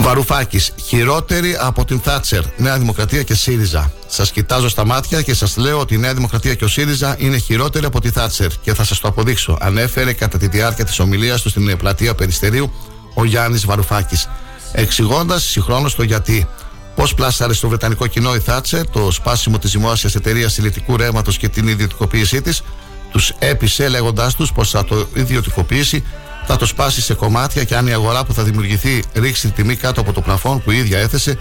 Βαρουφάκης, 0.00 0.72
χειρότερη 0.84 1.56
από 1.60 1.84
την 1.84 2.00
Θάτσερ, 2.00 2.42
Νέα 2.56 2.78
Δημοκρατία 2.78 3.22
και 3.22 3.34
ΣΥΡΙΖΑ. 3.34 3.92
Σας 4.06 4.30
κοιτάζω 4.30 4.68
στα 4.68 4.84
μάτια 4.84 5.22
και 5.22 5.34
σας 5.34 5.56
λέω 5.56 5.78
ότι 5.78 5.94
η 5.94 5.98
Νέα 5.98 6.14
Δημοκρατία 6.14 6.54
και 6.54 6.64
ο 6.64 6.68
ΣΥΡΙΖΑ 6.68 7.16
είναι 7.18 7.36
χειρότερη 7.36 7.84
από 7.84 8.00
τη 8.00 8.10
Θάτσερ 8.10 8.48
και 8.60 8.74
θα 8.74 8.84
σας 8.84 9.00
το 9.00 9.08
αποδείξω. 9.08 9.56
Ανέφερε 9.60 10.12
κατά 10.12 10.38
τη 10.38 10.48
διάρκεια 10.48 10.84
της 10.84 10.98
ομιλίας 10.98 11.42
του 11.42 11.48
στην 11.48 11.76
πλατεία 11.76 12.14
Περιστερίου 12.14 12.72
ο 13.18 13.24
Γιάννης 13.24 13.66
Βαρουφάκης. 13.66 14.28
Εξηγώντας 14.72 15.44
συγχρόνως 15.44 15.94
το 15.94 16.02
γιατί. 16.02 16.48
Πώς 16.94 17.14
πλάσαρε 17.14 17.52
στο 17.52 17.68
βρετανικό 17.68 18.06
κοινό 18.06 18.34
η 18.34 18.38
Θάτσερ 18.38 18.90
το 18.90 19.10
σπάσιμο 19.10 19.58
της 19.58 19.70
δημόσιας 19.70 20.14
εταιρείας 20.14 20.58
ηλεκτρικού 20.58 20.96
ρεύματος 20.96 21.36
και 21.36 21.48
την 21.48 21.68
ιδιωτικοποίησή 21.68 22.42
της, 22.42 22.62
τους 23.10 23.32
έπεισε 23.38 23.88
λέγοντάς 23.88 24.34
τους 24.34 24.52
πως 24.52 24.70
θα 24.70 24.84
το 24.84 25.08
ιδιωτικοποιήσει, 25.14 26.04
θα 26.46 26.56
το 26.56 26.66
σπάσει 26.66 27.00
σε 27.02 27.14
κομμάτια 27.14 27.64
και 27.64 27.76
αν 27.76 27.86
η 27.86 27.92
αγορά 27.92 28.24
που 28.24 28.34
θα 28.34 28.42
δημιουργηθεί 28.42 29.02
ρίξει 29.14 29.46
τη 29.46 29.52
τιμή 29.52 29.76
κάτω 29.76 30.00
από 30.00 30.12
το 30.12 30.20
πλαφόν 30.20 30.62
που 30.62 30.70
η 30.70 30.76
ίδια 30.76 30.98
έθεσε, 30.98 31.38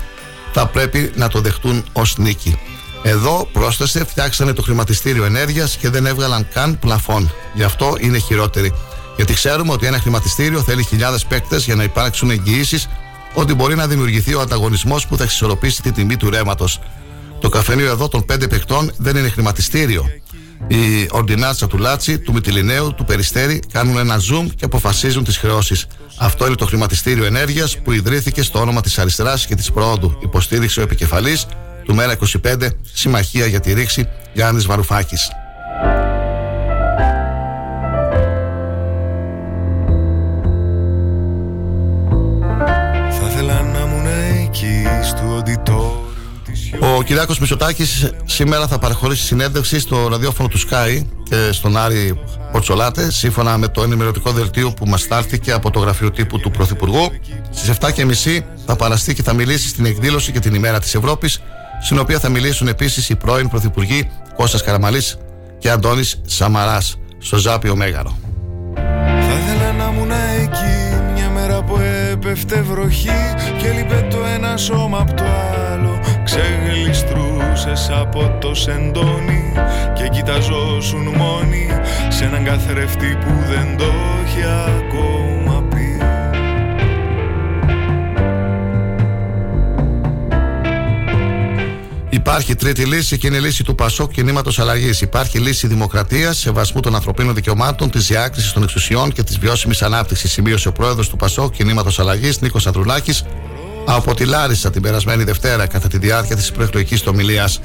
θα 0.54 0.68
πρέπει 0.68 1.12
να 1.16 1.28
το 1.28 1.42
δεχτούν 1.42 1.86
ως 1.94 2.18
νίκη. 2.18 2.60
Εδώ 3.04 3.50
πρόσθεσε, 3.52 4.06
φτιάξανε 4.06 4.54
το 4.54 4.62
χρηματιστήριο 4.62 5.26
ενέργειας 5.26 5.78
και 5.78 5.90
δεν 5.90 6.06
έβγαλαν 6.06 6.48
καν 6.54 6.80
πλαφόν. 6.80 7.32
Γι' 7.54 7.64
αυτό 7.64 7.96
είναι 8.00 8.18
χειρότεροι. 8.18 8.74
Γιατί 9.18 9.34
ξέρουμε 9.34 9.72
ότι 9.72 9.86
ένα 9.86 10.00
χρηματιστήριο 10.00 10.62
θέλει 10.62 10.84
χιλιάδες 10.84 11.26
παίκτες 11.26 11.66
για 11.66 11.76
να 11.76 11.84
υπάρξουν 11.84 12.30
εγγυήσεις 12.30 12.88
ότι 13.34 13.54
μπορεί 13.54 13.76
να 13.76 13.88
δημιουργηθεί 13.88 14.34
ο 14.34 14.42
ανταγωνισμός 14.42 15.08
που 15.08 15.18
θα 15.18 15.24
εξισορροπήσει 15.24 15.82
τη 15.82 15.92
τιμή 15.92 16.18
του 16.18 16.30
ρέματο. 16.30 16.68
Το 17.40 17.50
καφενείο 17.50 17.92
εδώ 17.92 18.08
των 18.08 18.26
πέντε 18.26 18.48
παιχτών 18.48 18.92
δεν 18.98 19.16
είναι 19.16 19.30
χρηματιστήριο. 19.30 20.06
Η 20.68 21.08
ορντινάτσα 21.12 21.68
του 21.68 21.78
Λάτσι, 21.78 22.20
του 22.20 22.34
Μητυλινέου, 22.34 22.94
του 22.94 23.06
Περιστέρη 23.06 23.60
κάνουν 23.72 23.98
ένα 23.98 24.18
zoom 24.18 24.48
και 24.56 24.66
αποφασίζουν 24.66 25.24
τις 25.24 25.38
χρεώσεις. 25.38 25.88
Αυτό 26.18 26.46
είναι 26.46 26.56
το 26.56 26.66
χρηματιστήριο 26.66 27.26
ενέργειας 27.26 27.78
που 27.78 27.92
ιδρύθηκε 27.92 28.42
στο 28.42 28.60
όνομα 28.60 28.82
της 28.82 28.98
αριστεράς 29.00 29.46
και 29.46 29.56
της 29.56 29.72
προόδου. 29.72 30.18
Υποστήριξε 30.24 30.80
ο 30.80 30.84
επικεφαλής 30.84 31.48
του 31.84 31.96
Μέρα 31.96 32.12
25, 32.12 32.70
Συμμαχία 32.94 33.46
για 33.46 33.60
τη 33.60 33.74
Ρήξη, 33.74 34.08
Γιάννης 34.34 34.66
Βαρουφάκης. 34.66 35.30
Ο 46.80 47.04
Κυριάκος 47.04 47.40
Μισωτάκη 47.40 47.86
σήμερα 48.26 48.68
θα 48.68 48.80
παραχωρήσει 48.80 49.24
συνέντευξη 49.24 49.80
στο 49.80 50.08
ραδιόφωνο 50.08 50.50
του 50.50 50.60
Sky 50.60 51.06
και 51.24 51.52
στον 51.52 51.78
Άρη 51.78 52.20
Πορτσολάτε, 52.52 53.12
σύμφωνα 53.12 53.58
με 53.58 53.68
το 53.68 53.84
ενημερωτικό 53.84 54.32
δελτίο 54.32 54.72
που 54.72 54.86
μας 54.86 55.02
στάλθηκε 55.02 55.52
από 55.52 55.72
το 55.72 55.80
γραφείο 55.80 56.12
τύπου 56.12 56.40
του 56.40 56.52
Πρωθυπουργού. 56.52 57.12
Στις 57.50 57.78
7.30 57.80 58.40
θα 58.66 58.76
παραστεί 58.76 59.14
και 59.14 59.24
θα 59.24 59.34
μιλήσει 59.34 59.68
στην 59.68 59.86
εκδήλωση 59.86 60.32
για 60.32 60.42
την 60.42 60.54
ημέρα 60.54 60.80
της 60.80 60.96
Ευρώπης, 60.96 61.42
στην 61.82 62.00
οποία 62.00 62.20
θα 62.20 62.30
μιλήσουν 62.30 62.68
επίσης 62.68 63.10
οι 63.10 63.16
πρώην 63.16 63.50
Πρωθυπουργοί 63.50 64.10
Κώστας 64.36 64.64
Καραμαλής 64.64 65.18
και 65.58 65.70
Αντώνης 65.70 66.22
Σαμαράς 66.26 66.98
στο 67.18 67.38
Ζάπιο 67.38 67.76
Μέγαρο. 67.76 68.18
Θα 68.76 69.34
ήθελα 69.34 69.72
να 69.72 69.92
ήμουν 69.94 70.12
εκεί 70.12 70.87
μια 70.87 70.87
μέρα 70.87 70.87
που 70.87 70.87
έπεφτε 72.28 72.62
βροχή 72.62 73.34
και 73.58 73.72
λείπε 73.72 74.08
το 74.10 74.18
ένα 74.36 74.58
σώμα 74.58 75.00
από 75.00 75.14
το 75.14 75.24
άλλο. 75.72 76.00
Ξεγλιστρούσες 76.24 77.90
από 77.90 78.38
το 78.40 78.56
σεντόνι 78.56 79.54
και 79.94 80.08
κοιταζόσουν 80.08 81.08
μόνοι 81.08 81.68
σε 82.10 82.26
έναν 82.26 82.44
καθρέφτη 82.44 83.18
που 83.22 83.34
δεν 83.50 83.78
το 83.78 83.92
έχει 84.24 84.44
ακόμα 84.78 85.47
Υπάρχει 92.18 92.56
τρίτη 92.56 92.86
λύση 92.86 93.18
και 93.18 93.28
είναι 93.28 93.38
η 93.38 93.40
λύση 93.40 93.64
του 93.64 93.76
Πασόκ 93.76 94.12
κινήματος 94.12 94.60
αλλαγής. 94.60 95.02
Υπάρχει 95.02 95.40
λύση 95.40 95.68
δημοκρατίας, 95.68 96.38
σεβασμού 96.38 96.82
των 96.82 96.96
ανθρωπίνων 96.96 97.36
δικαιωμάτων, 97.36 97.90
της 97.90 98.08
διάκρισης 98.08 98.52
των 98.52 98.64
εξουσιών 98.64 99.12
και 99.12 99.24
της 99.24 99.38
βιώσιμης 99.38 99.82
ανάπτυξης. 99.82 100.32
Σημείωσε 100.32 100.68
ο 100.68 100.72
πρόεδρος 100.72 101.10
του 101.10 101.16
Πασόκ 101.16 101.54
κινήματος 101.54 102.00
αλλαγής, 102.00 102.42
Νίκος 102.42 102.68
Ανδρουλάκης, 102.68 103.24
από 103.86 104.14
τη 104.14 104.26
Λάρισα 104.26 104.70
την 104.70 104.82
περασμένη 104.82 105.24
Δευτέρα 105.24 105.68
κατά 105.68 105.88
τη 105.88 105.98
διάρκεια 105.98 106.36
της 106.36 106.52
προεκλογικής 106.52 107.08
ομιλίας. 107.08 107.60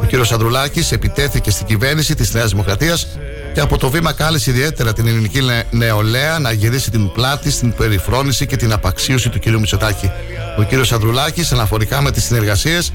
Ο 0.00 0.06
κ. 0.06 0.32
Ανδρουλάκης 0.32 0.92
επιτέθηκε 0.92 1.50
στην 1.50 1.66
κυβέρνηση 1.66 2.14
της 2.14 2.34
Νέας 2.34 2.50
Δημοκρατίας 2.50 3.06
και 3.54 3.60
από 3.60 3.78
το 3.78 3.90
βήμα 3.90 4.12
κάλεσε 4.12 4.50
ιδιαίτερα 4.50 4.92
την 4.92 5.06
ελληνική 5.06 5.40
νεολαία 5.70 6.38
να 6.38 6.52
γυρίσει 6.52 6.90
την 6.90 7.12
πλάτη 7.12 7.50
στην 7.50 7.74
περιφρόνηση 7.74 8.46
και 8.46 8.56
την 8.56 8.72
απαξίωση 8.72 9.28
του 9.28 9.38
κ. 9.38 9.46
Μητσοτάκη. 9.46 10.10
Ο 10.58 10.62
κ. 10.62 10.92
Ανδρουλάκης, 10.92 11.52
αναφορικά 11.52 12.00
με 12.00 12.10
τις 12.10 12.24
συνεργασίες, 12.24 12.92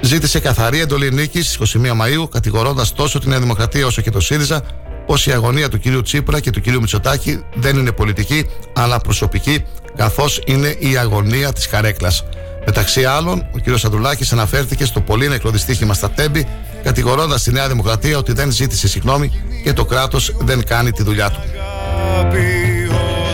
ζήτησε 0.00 0.40
καθαρή 0.40 0.80
εντολή 0.80 1.12
νίκης 1.12 1.58
21 1.74 1.92
Μαου, 1.94 2.28
κατηγορώντας 2.28 2.92
τόσο 2.92 3.18
την 3.18 3.30
Νέα 3.30 3.40
Δημοκρατία 3.40 3.86
όσο 3.86 4.02
και 4.02 4.10
το 4.10 4.20
ΣΥΡΙΖΑ 4.20 4.62
πως 5.06 5.26
η 5.26 5.32
αγωνία 5.32 5.68
του 5.68 5.80
κ. 5.80 6.02
Τσίπρα 6.02 6.40
και 6.40 6.50
του 6.50 6.60
κ. 6.60 6.66
Μητσοτάκη 6.66 7.44
δεν 7.54 7.76
είναι 7.76 7.92
πολιτική 7.92 8.46
αλλά 8.72 8.98
προσωπική, 8.98 9.64
καθώς 9.96 10.42
είναι 10.46 10.76
η 10.78 10.96
αγωνία 10.96 11.52
της 11.52 11.68
καρέκλας. 11.68 12.24
Μεταξύ 12.66 13.04
άλλων, 13.04 13.38
ο 13.38 13.58
κ. 13.64 13.84
Αντουλάκη 13.84 14.28
αναφέρθηκε 14.32 14.84
στο 14.84 15.00
πολύ 15.00 15.28
νεκρό 15.28 15.50
δυστύχημα 15.50 15.94
στα 15.94 16.10
Τέμπη, 16.10 16.46
κατηγορώντας 16.82 17.42
τη 17.42 17.52
Νέα 17.52 17.68
Δημοκρατία 17.68 18.18
ότι 18.18 18.32
δεν 18.32 18.50
ζήτησε 18.50 18.88
συγγνώμη 18.88 19.32
και 19.64 19.72
το 19.72 19.84
κράτος 19.84 20.34
δεν 20.38 20.64
κάνει 20.64 20.90
τη 20.92 21.02
δουλειά 21.02 21.30
του. 21.30 21.40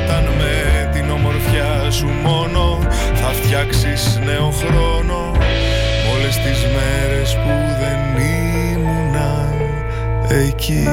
Όταν 0.03 0.25
με 0.39 0.91
την 0.93 1.11
ομορφιά 1.11 1.91
σου 1.91 2.07
μόνο 2.07 2.79
θα 3.15 3.33
φτιάξεις 3.43 4.19
νέο 4.25 4.51
χρόνο 4.51 5.24
όλες 6.39 6.53
τις 6.53 6.65
μέρες 6.73 7.35
που 7.35 7.51
δεν 7.81 8.23
ήμουνα 8.73 9.55
εκεί 10.29 10.89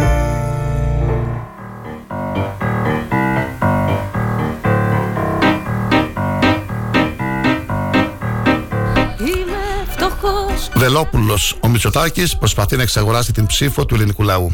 Βελόπουλος, 10.75 11.57
ο 11.61 11.67
Μητσοτάκης 11.67 12.37
προσπαθεί 12.37 12.75
να 12.75 12.81
εξαγοράσει 12.81 13.31
την 13.31 13.45
ψήφο 13.45 13.85
του 13.85 13.95
ελληνικού 13.95 14.23
λαού. 14.23 14.51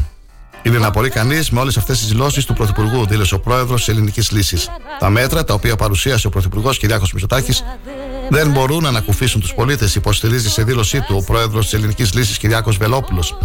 Είναι 0.62 0.78
να 0.78 0.90
μπορεί 0.90 1.08
κανείς 1.08 1.50
με 1.50 1.60
όλες 1.60 1.76
αυτές 1.76 1.98
τις 1.98 2.08
δηλώσεις 2.08 2.44
του 2.44 2.54
Πρωθυπουργού, 2.54 3.06
δήλωσε 3.06 3.34
ο 3.34 3.40
πρόεδρος 3.40 3.84
της 3.84 3.94
Ελληνικής 3.94 4.30
Λύσης. 4.30 4.70
Τα 4.98 5.10
μέτρα 5.10 5.44
τα 5.44 5.54
οποία 5.54 5.76
παρουσίασε 5.76 6.26
ο 6.26 6.30
Πρωθυπουργός 6.30 6.78
Κυριάκος 6.78 7.12
Μητσοτάκης 7.12 7.64
δεν 8.28 8.50
μπορούν 8.50 8.82
να 8.82 8.88
ανακουφίσουν 8.88 9.40
τους 9.40 9.54
πολίτες, 9.54 9.94
υποστηρίζει 9.94 10.50
σε 10.50 10.62
δήλωσή 10.62 11.00
του 11.00 11.16
ο 11.16 11.24
πρόεδρος 11.24 11.64
της 11.64 11.72
Ελληνικής 11.72 12.14
Λύσης 12.14 12.38
Κυριάκος 12.38 12.76
Βελόπουλος. 12.76 13.36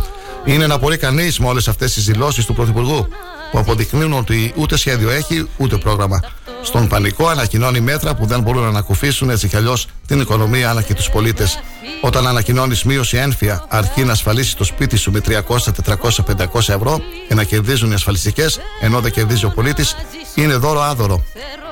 Είναι 0.45 0.67
να 0.67 0.77
μπορεί 0.77 0.97
κανείς 0.97 1.39
με 1.39 1.47
όλες 1.47 1.67
αυτές 1.67 1.93
τις 1.93 2.05
δηλώσεις 2.05 2.45
του 2.45 2.53
Πρωθυπουργού 2.53 3.07
που 3.51 3.57
αποδεικνύουν 3.57 4.13
ότι 4.13 4.53
ούτε 4.55 4.77
σχέδιο 4.77 5.09
έχει 5.09 5.47
ούτε 5.57 5.77
πρόγραμμα. 5.77 6.19
Στον 6.61 6.87
πανικό 6.87 7.27
ανακοινώνει 7.27 7.79
μέτρα 7.79 8.15
που 8.15 8.25
δεν 8.25 8.41
μπορούν 8.41 8.61
να 8.61 8.67
ανακουφίσουν 8.67 9.29
έτσι 9.29 9.47
κι 9.47 9.55
αλλιώς 9.55 9.87
την 10.07 10.19
οικονομία 10.19 10.69
αλλά 10.69 10.81
και 10.81 10.93
τους 10.93 11.09
πολίτες. 11.09 11.59
Όταν 12.01 12.27
ανακοινώνεις 12.27 12.83
μείωση 12.83 13.17
ένφια, 13.17 13.65
αρκεί 13.69 14.03
να 14.03 14.11
ασφαλίσεις 14.11 14.53
το 14.53 14.63
σπίτι 14.63 14.95
σου 14.97 15.11
με 15.11 15.19
300, 15.19 15.71
400, 15.71 16.23
500 16.23 16.73
ευρώ 16.73 17.01
και 17.27 17.33
να 17.33 17.43
κερδίζουν 17.43 17.91
οι 17.91 17.93
ασφαλιστικές, 17.93 18.59
ενώ 18.81 18.99
δεν 18.99 19.11
κερδίζει 19.11 19.45
ο 19.45 19.49
πολίτης, 19.49 19.95
είναι 20.35 20.55
δώρο 20.55 20.81
άδωρο. 20.81 21.23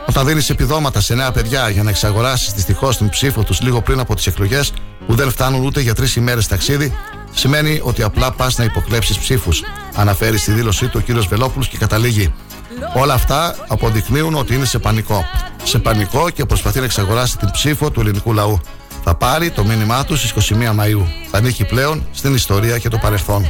Όταν 0.07 0.26
δίνεις 0.26 0.49
επιδόματα 0.49 1.01
σε 1.01 1.16
νέα 1.16 1.32
παιδιά 1.32 1.70
για 1.70 1.84
να 1.84 1.89
εξαγοράσεις 1.89 2.53
δυστυχώς 2.53 2.97
την 2.97 3.09
ψήφο 3.09 3.43
τους 3.43 3.62
λίγο 3.62 3.82
πριν 3.82 3.99
από 3.99 4.16
τις 4.16 4.28
εκλογές, 4.28 4.74
που 5.07 5.16
δεν 5.16 5.32
φτάνουν 5.32 5.66
ούτε 5.66 5.82
για 5.82 5.95
τρεις 5.95 6.16
ημέρες 6.16 6.47
ταξίδι, 6.47 6.95
σημαίνει 7.34 7.80
ότι 7.84 8.03
απλά 8.03 8.32
πας 8.32 8.57
να 8.57 8.64
υποκλέψεις 8.64 9.18
ψήφους. 9.18 9.64
Αναφέρει 9.95 10.38
στη 10.38 10.51
δήλωσή 10.51 10.88
του 10.88 10.97
ο 10.97 10.99
κύριος 10.99 11.28
Βελόπουλος 11.28 11.68
και 11.68 11.78
καταλήγει. 11.78 12.34
Όλα 12.93 13.14
αυτά 13.14 13.55
αποδεικνύουν 13.68 14.36
ότι 14.36 14.55
είναι 14.55 14.66
σε 14.66 14.80
πανικό. 14.80 15.26
Σε 15.64 15.80
πανικό 15.80 16.30
και 16.30 16.45
προσπαθεί 16.45 16.80
να 16.80 16.86
εξαγοράσει 16.86 17.38
την 17.38 17.51
ψήφο 17.51 17.91
του 17.91 17.99
ελληνικού 17.99 18.34
λαού. 18.34 18.62
Θα 19.03 19.16
πάρει 19.16 19.51
το 19.51 19.64
μήνυμά 19.64 20.05
του 20.05 20.16
στις 20.16 20.32
21 20.32 20.74
Μαου. 20.74 21.07
Θα 21.32 21.38
ανήκει 21.38 21.66
πλέον 21.66 22.07
στην 22.12 22.36
ιστορία 22.36 22.78
και 22.78 22.89
το 22.89 22.97
παρελθόν. 22.97 23.45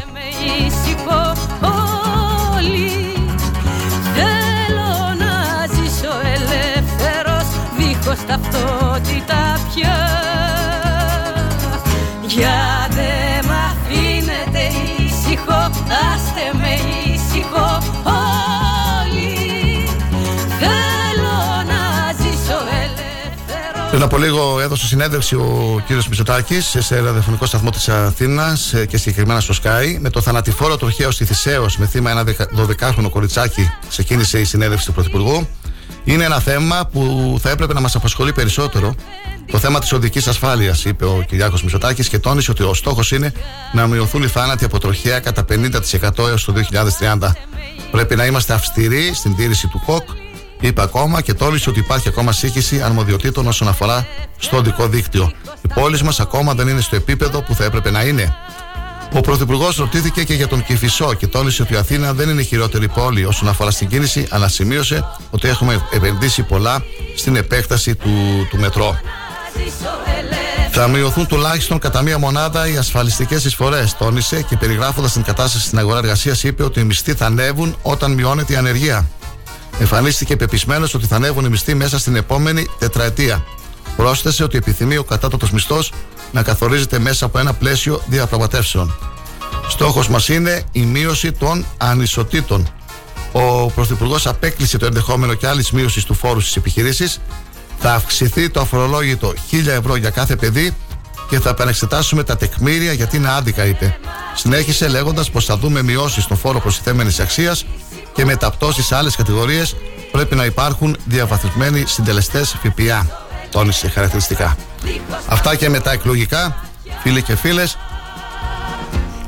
Ταυτότητα 8.28 9.60
πια. 9.74 9.98
Για 12.28 12.88
δε 12.90 13.48
μ' 13.48 13.52
αφήνετε 13.52 14.62
ήσυχο, 14.98 15.62
άστε 16.14 16.58
με 16.58 16.74
ήσυχο 17.14 17.78
όλοι. 18.04 19.88
Θέλω 20.60 21.64
να 21.68 22.14
ζήσω 22.18 22.58
ελεύθερο. 22.70 23.90
Πριν 23.90 24.02
από 24.02 24.18
λίγο 24.18 24.60
έδωσε 24.60 24.86
συνέντευξη 24.86 25.36
ο 25.36 25.82
κύριος 25.86 26.08
Μητσοτάκης 26.08 26.76
σε 26.80 27.00
ραδιοφωνικό 27.00 27.46
σταθμό 27.46 27.70
της 27.70 27.90
Αθήνας 27.90 28.74
και 28.88 28.98
συγκεκριμένα 28.98 29.40
στο 29.40 29.54
Sky 29.64 29.98
με 30.00 30.10
το 30.10 30.22
θανατηφόρο 30.22 30.78
τροχαίο 30.78 31.12
στη 31.12 31.26
Θησέως 31.26 31.78
με 31.78 31.86
θύμα 31.86 32.12
ένα 32.12 32.24
12χρονο 32.58 33.10
κοριτσάκι. 33.10 33.72
Ξεκίνησε 33.90 34.40
η 34.40 34.44
συνέντευξη 34.44 34.86
του 34.86 34.94
Πρωθυπουργού 34.94 35.48
είναι 36.04 36.24
ένα 36.24 36.40
θέμα 36.40 36.90
που 36.92 37.38
θα 37.42 37.50
έπρεπε 37.50 37.74
να 37.74 37.80
μας 37.80 37.96
απασχολεί 37.96 38.34
περισσότερο. 38.34 38.96
Το 39.52 39.58
θέμα 39.58 39.80
της 39.80 39.92
οδικής 39.92 40.28
ασφάλειας, 40.28 40.86
είπε 40.86 41.06
ο 41.06 41.24
Κυριάκος 41.28 41.62
Μητσοτάκης 41.62 42.10
και 42.10 42.20
τόνισε 42.20 42.52
ότι 42.52 42.64
ο 42.64 42.74
στόχος 42.74 43.12
είναι 43.12 43.34
να 43.74 43.88
μειωθούν 43.88 44.24
οι 44.24 44.28
θάνατοι 44.28 44.66
από 44.66 44.80
τροχέα 44.80 45.20
κατά 45.20 45.46
50% 45.50 46.28
έως 46.28 46.46
το 46.46 46.54
2030. 46.54 47.36
Πρέπει 47.92 48.16
να 48.16 48.26
είμαστε 48.26 48.54
αυστηροί 48.54 49.14
στην 49.14 49.36
τήρηση 49.36 49.68
του 49.68 49.82
ΚΟΚ, 49.86 50.10
είπε 50.60 50.82
ακόμα 50.82 51.22
και 51.22 51.34
τόνισε 51.34 51.70
ότι 51.70 51.80
υπάρχει 51.80 52.08
ακόμα 52.08 52.32
σύγχυση 52.32 52.82
αρμοδιοτήτων 52.82 53.48
όσον 53.48 53.68
αφορά 53.68 54.08
στο 54.38 54.58
οδικό 54.58 54.88
δίκτυο. 54.88 55.32
Οι 55.62 55.68
πόλεις 55.74 56.02
μας 56.02 56.20
ακόμα 56.20 56.54
δεν 56.54 56.68
είναι 56.68 56.82
στο 56.82 56.96
επίπεδο 56.96 57.42
που 57.42 57.56
θα 57.56 57.64
έπρεπε 57.64 57.92
να 57.92 58.02
είναι. 58.02 58.36
Ο 59.14 59.22
Πρωθυπουργός 59.22 59.76
ρωτήθηκε 59.76 60.24
και 60.24 60.34
για 60.34 60.48
τον 60.48 60.64
Κυφισό 60.64 61.14
και 61.14 61.28
τόνισε 61.28 61.62
ότι 61.62 61.74
η 61.74 61.76
Αθήνα 61.76 62.14
δεν 62.14 62.30
είναι 62.30 62.42
η 62.42 62.44
χειρότερη 62.44 62.88
πόλη 62.88 63.26
όσον 63.26 63.48
αφορά 63.48 63.72
στην 63.72 63.88
κίνηση, 63.88 64.28
αλλά 64.30 64.48
σημείωσε 64.48 65.06
ότι 65.30 65.48
έχουμε 65.48 65.88
επενδύσει 65.92 66.44
πολλά 66.44 66.84
στην 67.16 67.36
επέκταση 67.36 67.96
του, 67.96 68.48
του 68.50 68.58
μετρό. 68.58 69.00
Θα 70.72 70.88
μειωθούν 70.88 71.28
τουλάχιστον 71.28 71.80
κατά 71.80 72.02
μία 72.02 72.18
μονάδα 72.18 72.68
οι 72.68 72.78
ασφαλιστικές 72.78 73.46
εισφορές, 73.46 73.98
τόνισε 73.98 74.42
και 74.42 74.58
περιγράφοντας 74.58 75.14
την 75.14 75.24
κατάσταση 75.24 75.66
στην 75.66 75.78
αγορά 75.78 75.98
εργασίας, 75.98 76.44
είπε 76.44 76.64
ότι 76.64 76.80
οι 76.80 76.84
μισθοί 76.84 77.14
θα 77.14 77.26
ανέβουν 77.26 77.76
όταν 77.82 78.12
μειώνεται 78.12 78.54
η 78.54 78.56
ανεργία. 78.56 79.10
Εμφανίστηκε 79.80 80.36
πεπισμένος 80.36 80.94
ότι 80.94 81.06
θα 81.06 81.16
ανέβουν 81.16 81.46
οι 81.46 81.50
μισθοί 81.50 81.74
μέσα 81.74 82.00
στην 82.00 82.16
επόμενη 82.16 82.68
τετραετία. 82.80 83.46
Πρόσθεσε 83.96 84.44
ότι 84.44 84.58
επιθυμεί 84.58 84.98
ο 84.98 85.04
κατάτατο 85.04 85.48
μισθός 85.52 85.92
να 86.32 86.44
καθορίζεται 86.44 87.00
μέσα 87.00 87.26
από 87.26 87.40
ένα 87.40 87.54
πλαίσιο 87.54 88.02
διαπραγματεύσεων. 88.08 88.96
Στόχος 89.70 90.10
μας 90.10 90.30
είναι 90.30 90.64
η 90.72 90.82
μείωση 90.82 91.32
των 91.32 91.66
ανισοτήτων. 91.78 92.70
Ο 93.32 93.66
Πρωθυπουργός 93.66 94.28
απέκλεισε 94.28 94.78
το 94.78 94.86
ενδεχόμενο 94.86 95.34
και 95.34 95.48
άλλης 95.48 95.72
μείωσης 95.72 96.04
του 96.04 96.14
φόρου 96.14 96.40
στις 96.40 96.56
επιχειρήσεις. 96.56 97.22
Θα 97.80 97.94
αυξηθεί 97.94 98.50
το 98.50 98.60
αφορολόγητο 98.60 99.34
1000 99.52 99.68
ευρώ 99.68 99.96
για 99.96 100.10
κάθε 100.10 100.36
παιδί 100.36 100.76
και 101.30 101.40
θα 101.40 101.50
επανεξετάσουμε 101.50 102.24
τα 102.24 102.38
τεκμήρια 102.38 102.94
γιατί 102.94 103.18
είναι 103.18 103.30
άδικα, 103.30 103.66
είπε. 103.66 104.00
Συνέχισε 104.36 104.88
λέγοντας 104.88 105.32
πως 105.32 105.46
θα 105.46 105.58
δούμε 105.58 105.82
μειώσεις 105.82 106.24
στο 106.24 106.36
φόρο 106.36 106.60
προστιθέμενης 106.60 107.20
αξίας 107.20 107.66
και 108.14 108.26
μεταπτώσεις 108.26 108.86
σε 108.86 108.96
άλλες 108.96 109.16
κατηγορίες 109.16 109.76
πρέπει 110.12 110.36
να 110.36 110.46
υπάρχουν 110.46 110.98
διαβαθμισμένοι 111.06 111.84
συντελεστές 111.88 112.56
ΦΠΑ. 112.62 113.28
Τόνισε 113.52 113.90
χαρακτηριστικά. 113.90 114.58
Αυτά 115.28 115.56
και 115.56 115.70
μετά 115.70 115.92
εκλογικά, 115.92 116.56
φίλοι 117.04 117.22
και 117.22 117.36
φίλες. 117.36 117.78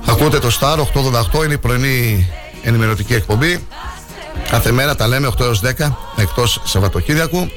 Ακούτε 0.05 0.39
το 0.39 0.57
Star 0.59 0.77
888, 0.77 1.43
είναι 1.43 1.53
η 1.53 1.57
πρωινή 1.57 2.29
ενημερωτική 2.63 3.13
εκπομπή. 3.13 3.67
Κάθε 4.49 4.71
μέρα 4.71 4.95
τα 4.95 5.07
λέμε 5.07 5.27
8 5.27 5.39
έως 5.39 5.59
10 5.59 5.97
εκτός 6.15 6.61
Σαββατοκύριακου. 6.63 7.49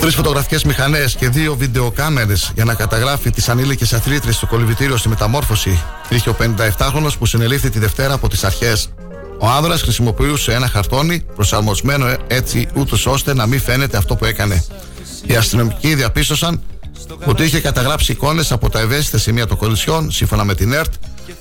Τρεις 0.00 0.14
φωτογραφικές 0.14 0.64
μηχανές 0.64 1.14
και 1.14 1.28
δύο 1.28 1.54
βιντεοκάμερες 1.54 2.52
για 2.54 2.64
να 2.64 2.74
καταγράφει 2.74 3.30
τις 3.30 3.48
ανήλικες 3.48 3.92
αθλήτριες 3.92 4.36
στο 4.36 4.46
κολυβητήριο 4.46 4.96
στη 4.96 5.08
μεταμόρφωση 5.08 5.82
είχε 6.08 6.30
ο 6.30 6.36
57χρονο 6.40 7.08
που 7.18 7.26
συνελήφθη 7.26 7.70
τη 7.70 7.78
Δευτέρα 7.78 8.14
από 8.14 8.28
τις 8.28 8.44
αρχές. 8.44 8.90
Ο 9.38 9.46
άνδρας 9.48 9.82
χρησιμοποιούσε 9.82 10.52
ένα 10.52 10.68
χαρτόνι 10.68 11.20
προσαρμοσμένο 11.34 12.16
έτσι 12.26 12.68
ούτως 12.74 13.06
ώστε 13.06 13.34
να 13.34 13.46
μην 13.46 13.60
φαίνεται 13.60 13.96
αυτό 13.96 14.16
που 14.16 14.24
έκανε. 14.24 14.64
Οι 15.26 15.36
αστυνομικοί 15.36 15.94
διαπίστωσαν 15.94 16.62
ότι 17.24 17.42
είχε 17.42 17.60
καταγράψει 17.60 18.12
εικόνες 18.12 18.52
από 18.52 18.70
τα 18.70 18.80
ευαίσθητα 18.80 19.18
σημεία 19.18 19.46
των 19.46 19.56
κοριτσιών, 19.56 20.10
σύμφωνα 20.10 20.44
με 20.44 20.54
την 20.54 20.72
ΕΡΤ, 20.72 20.92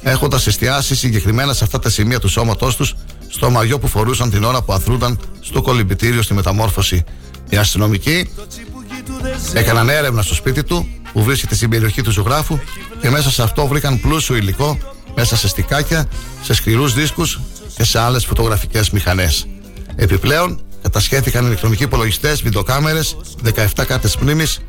έχοντας 0.04 0.48
εστιάσει 0.48 0.96
συγκεκριμένα 0.96 1.54
σε 1.54 1.64
αυτά 1.64 1.80
τα 1.80 1.90
σημεία 1.90 2.20
του 2.20 2.28
σώματός 2.28 2.76
τους 2.76 2.96
στο 3.28 3.50
μαγιό 3.50 3.80
που 3.80 3.88
φορούσαν 3.88 4.30
την 4.30 4.44
ώρα 4.44 4.62
που 4.62 4.74
αθρούνταν 4.74 5.20
στο 5.40 5.62
κολυμπητήριο 5.62 6.22
στη 6.22 6.34
μεταμόρφωση. 6.34 7.04
Οι 7.50 7.58
αστυνομικοί 7.58 8.30
έκαναν 9.54 9.90
έρευνα 9.90 10.22
στο 10.22 10.34
σπίτι 10.34 10.64
του 10.64 10.88
που 11.14 11.24
βρίσκεται 11.24 11.56
στην 11.56 11.70
περιοχή 11.70 12.02
του 12.02 12.12
ζωγράφου 12.12 12.60
και 13.02 13.10
μέσα 13.10 13.32
σε 13.32 13.44
αυτό 13.44 13.68
βρήκαν 13.68 14.00
πλούσιο 14.00 14.36
υλικό 14.36 14.78
μέσα 15.16 15.36
σε 15.36 15.48
στικάκια, 15.48 16.08
σε 16.42 16.54
σκληρούς 16.54 16.94
δίσκους 16.94 17.40
και 17.76 17.84
σε 17.84 18.00
άλλες 18.00 18.26
φωτογραφικές 18.26 18.90
μηχανές. 18.90 19.48
Επιπλέον 19.96 20.62
κατασχέθηκαν 20.82 21.46
ηλεκτρονικοί 21.46 21.84
υπολογιστές, 21.84 22.42
βιντεοκάμερες, 22.42 23.18
17 23.44 23.86
κάρτες 23.86 24.16
μνήμης, 24.16 24.60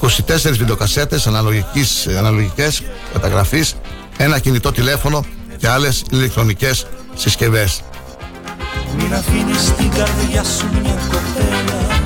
24 0.00 0.58
βιντεοκασέτες 0.58 1.26
αναλογικές, 1.26 2.06
αναλογικές 2.18 2.82
καταγραφής, 3.12 3.74
ένα 4.16 4.38
κινητό 4.38 4.72
τηλέφωνο 4.72 5.24
και 5.56 5.68
άλλες 5.68 6.04
ηλεκτρονικές 6.10 6.86
συσκευές. 7.14 7.82
Μην 8.96 9.14
αφήνεις 9.14 9.74
την 9.76 9.90
καρδιά 9.90 10.44
σου 10.44 10.66
μια 10.82 10.98
κοπέλα 11.10 12.02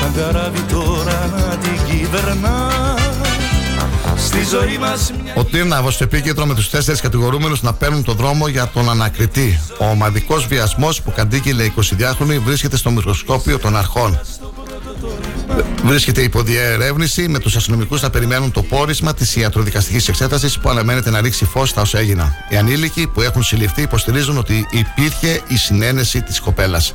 Σαν 0.00 0.14
καράβι 0.14 0.60
τώρα 0.60 1.30
να 1.36 1.56
την 1.56 1.80
κυβερνάς 1.84 2.95
Στη 4.36 4.44
ζωή 4.44 4.78
μας 4.78 5.12
μια... 5.22 5.32
Ο 5.36 5.44
Τύρναβο 5.44 5.90
στο 5.90 6.04
επίκεντρο 6.04 6.46
με 6.46 6.54
τους 6.54 6.70
τέσσερις 6.70 7.00
κατηγορούμενους 7.00 7.62
να 7.62 7.72
παίρνουν 7.72 8.04
τον 8.04 8.16
δρόμο 8.16 8.48
για 8.48 8.66
τον 8.68 8.90
ανακριτή. 8.90 9.60
Ο 9.78 9.84
ομαδικός 9.84 10.46
βιασμός 10.46 11.02
που 11.02 11.12
κατήγγειλε 11.12 11.70
22χρονη 11.76 12.38
βρίσκεται 12.44 12.76
στο 12.76 12.90
μικροσκόπιο 12.90 13.58
των 13.58 13.76
αρχών. 13.76 14.20
Βρίσκεται 15.84 16.22
υπό 16.22 16.42
διερεύνηση 16.42 17.28
με 17.28 17.38
τους 17.38 17.56
αστυνομικούς 17.56 18.02
να 18.02 18.10
περιμένουν 18.10 18.52
το 18.52 18.62
πόρισμα 18.62 19.14
της 19.14 19.36
ιατροδικαστικής 19.36 20.08
εξέτασης 20.08 20.58
που 20.58 20.68
αναμένεται 20.68 21.10
να 21.10 21.20
ρίξει 21.20 21.44
φως 21.44 21.68
στα 21.68 21.80
όσα 21.80 21.98
έγιναν. 21.98 22.32
Οι 22.48 22.56
ανήλικοι 22.56 23.06
που 23.06 23.20
έχουν 23.20 23.42
συλληφθεί 23.42 23.82
υποστηρίζουν 23.82 24.38
ότι 24.38 24.66
υπήρχε 24.70 25.40
η 25.48 25.56
συνένεση 25.56 26.22
της 26.22 26.40
κοπέλας. 26.40 26.94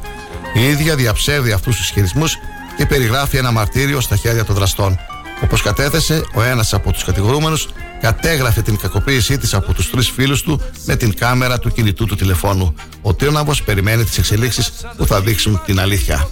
Η 0.53 0.67
ίδια 0.67 0.95
διαψεύδει 0.95 1.51
αυτούς 1.51 1.75
τους 1.75 1.85
ισχυρισμούς 1.85 2.37
και 2.77 2.85
περιγράφει 2.85 3.37
ένα 3.37 3.51
μαρτύριο 3.51 4.01
στα 4.01 4.15
χέρια 4.15 4.45
των 4.45 4.55
δραστών. 4.55 4.99
Όπως 5.43 5.61
κατέθεσε, 5.61 6.23
ο 6.33 6.41
ένας 6.41 6.73
από 6.73 6.91
τους 6.91 7.03
κατηγορούμενους 7.03 7.67
κατέγραφε 8.01 8.61
την 8.61 8.77
κακοποίησή 8.77 9.37
της 9.37 9.53
από 9.53 9.73
τους 9.73 9.89
τρεις 9.89 10.09
φίλους 10.09 10.41
του 10.41 10.61
με 10.85 10.95
την 10.95 11.15
κάμερα 11.15 11.59
του 11.59 11.69
κινητού 11.69 12.05
του 12.05 12.15
τηλεφώνου. 12.15 12.75
Ο 13.01 13.13
Τύρναβο 13.13 13.53
περιμένει 13.65 14.03
τις 14.03 14.17
εξελίξεις 14.17 14.71
που 14.97 15.05
θα 15.05 15.21
δείξουν 15.21 15.61
την 15.65 15.79
αλήθεια. 15.79 16.29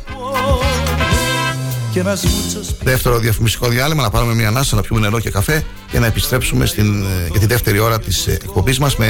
Δεύτερο 2.84 3.18
διαφημιστικό 3.18 3.68
διάλειμμα, 3.68 4.03
να 4.03 4.10
πάρουμε 4.10 4.34
μια 4.34 4.47
ανάσα, 4.47 4.76
να 4.76 4.82
πιούμε 4.82 5.01
νερό 5.01 5.20
και 5.20 5.30
καφέ 5.30 5.64
και 5.91 5.99
να 5.99 6.05
επιστρέψουμε 6.05 6.66
στην, 6.66 7.05
για 7.32 7.39
τη 7.39 7.45
δεύτερη 7.45 7.80
ώρα 7.80 7.99
της 7.99 8.28
εκπομπής 8.28 8.80
μας 8.80 8.95
με 8.95 9.07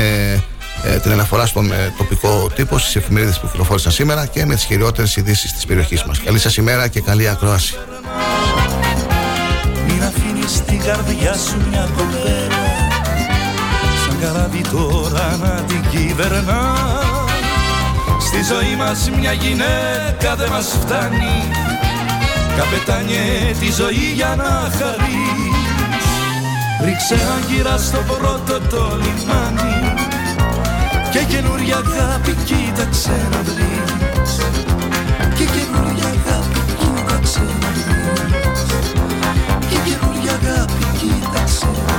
ε, 0.84 0.98
την 0.98 1.12
αναφορά 1.12 1.46
στον 1.46 1.72
ε, 1.72 1.94
τοπικό 1.98 2.50
τύπο 2.56 2.78
στις 2.78 2.96
εφημερίδες 2.96 3.40
που 3.40 3.48
κυκλοφόρησαν 3.48 3.92
σήμερα 3.92 4.26
και 4.26 4.46
με 4.46 4.56
τις 4.56 4.64
χειριότερε 4.64 5.08
ειδήσεις 5.16 5.54
της 5.54 5.66
περιοχής 5.66 6.04
μας. 6.04 6.20
Καλή 6.20 6.40
σας 6.40 6.58
ημέρα 6.58 6.88
και 6.88 7.02
καλή 7.02 7.30
ακρόαση. 7.30 7.76
Μην 10.00 10.08
αφήνεις 10.08 10.62
την 10.62 10.80
καρδιά 10.82 11.34
σου 11.34 11.58
μια 11.70 11.90
κοπέλα. 11.98 12.64
Σαν 14.04 14.20
καράβι 14.22 14.62
τώρα 14.62 15.38
να 15.42 15.50
την 15.50 15.82
κυβερνάς. 15.90 17.34
Στη 18.20 18.44
ζωή 18.52 18.76
μας 18.78 19.10
μια 19.20 19.34
γυναίκα 19.34 20.36
δεν 20.36 20.50
μας 20.50 20.68
φτάνει. 20.82 21.38
Καπετάνιε 22.58 23.54
τη 23.60 23.72
ζωή 23.72 24.12
για 24.14 24.36
να 24.38 24.52
χαρείς. 24.78 26.08
Ρίξε 26.86 27.18
άγκυρα 27.36 27.78
στο 27.78 27.98
πρώτο 27.98 28.60
το 28.70 28.84
λιμάνι. 29.02 29.78
Και 31.12 31.24
καινούρια 31.24 31.76
αγάπη 31.76 32.34
κοίταξε 32.46 33.28
να 33.32 33.42
βρεις. 33.48 34.32
Και 35.38 35.46
καινούρια 35.54 36.10
αγάπη 36.16 36.60
κοίταξε 36.80 37.42
να 37.62 37.70
βρεις 37.74 37.99
κοίταξε 41.74 41.99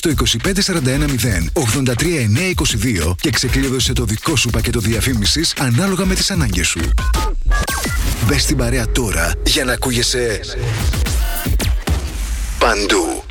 στο 0.00 0.10
25410 0.10 1.60
83922 3.08 3.14
και 3.20 3.30
ξεκλείδωσε 3.30 3.92
το 3.92 4.04
δικό 4.04 4.36
σου 4.36 4.50
πακέτο 4.50 4.80
διαφήμισης 4.80 5.54
ανάλογα 5.58 6.04
με 6.04 6.14
τις 6.14 6.30
ανάγκες 6.30 6.66
σου. 6.66 6.80
Μπες 8.26 8.42
στην 8.42 8.56
παρέα 8.56 8.88
τώρα 8.88 9.32
για 9.46 9.64
να 9.64 9.72
ακούγεσαι 9.72 10.40
παντού. 12.58 13.22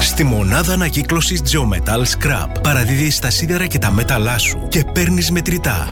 Στη 0.00 0.24
μονάδα 0.24 0.72
ανακύκλωσης 0.72 1.40
Geometal 1.40 2.02
Scrap 2.02 2.62
παραδίδεις 2.62 3.18
τα 3.18 3.30
σίδερα 3.30 3.66
και 3.66 3.78
τα 3.78 3.90
μέταλά 3.90 4.38
σου 4.38 4.68
και 4.68 4.84
παίρνεις 4.92 5.30
μετρητά. 5.30 5.88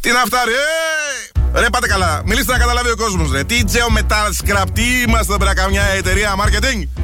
Τι 0.00 0.10
να 0.10 0.18
φτάρει, 0.24 0.52
ε! 0.52 1.58
Ρε 1.60 1.66
πάτε 1.70 1.86
καλά, 1.86 2.22
μιλήστε 2.24 2.52
να 2.52 2.58
καταλάβει 2.58 2.90
ο 2.90 2.96
κόσμος 2.96 3.32
ρε. 3.32 3.44
Τι 3.44 3.60
Geo 3.66 3.98
Metal 3.98 4.30
Scrap, 4.42 4.64
τι 4.72 4.82
είμαστε 5.06 5.32
εδώ 5.32 5.36
πέρα 5.36 5.54
καμιά 5.54 5.82
εταιρεία 5.82 6.34
marketing; 6.38 7.03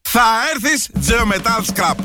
Θα 0.13 0.23
έρθεις 0.53 0.89
Geometal 1.07 1.73
Scrap. 1.73 1.95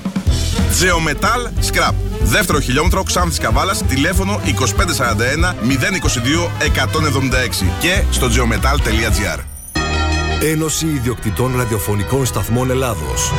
Geometal 0.81 1.65
Scrap. 1.71 1.95
Δεύτερο 2.23 2.61
χιλιόμετρο 2.61 3.03
Ξάνθης 3.03 3.39
Καβάλας, 3.39 3.83
τηλέφωνο 3.87 4.41
2541 4.45 5.55
022 5.55 6.51
176 6.61 7.67
και 7.81 8.03
στο 8.11 8.27
geometal.gr. 8.27 9.41
Ένωση 10.43 10.87
Ιδιοκτητών 10.87 11.57
Ραδιοφωνικών 11.57 12.27
Σταθμών 12.27 12.71
Ελλάδος. 12.71 13.33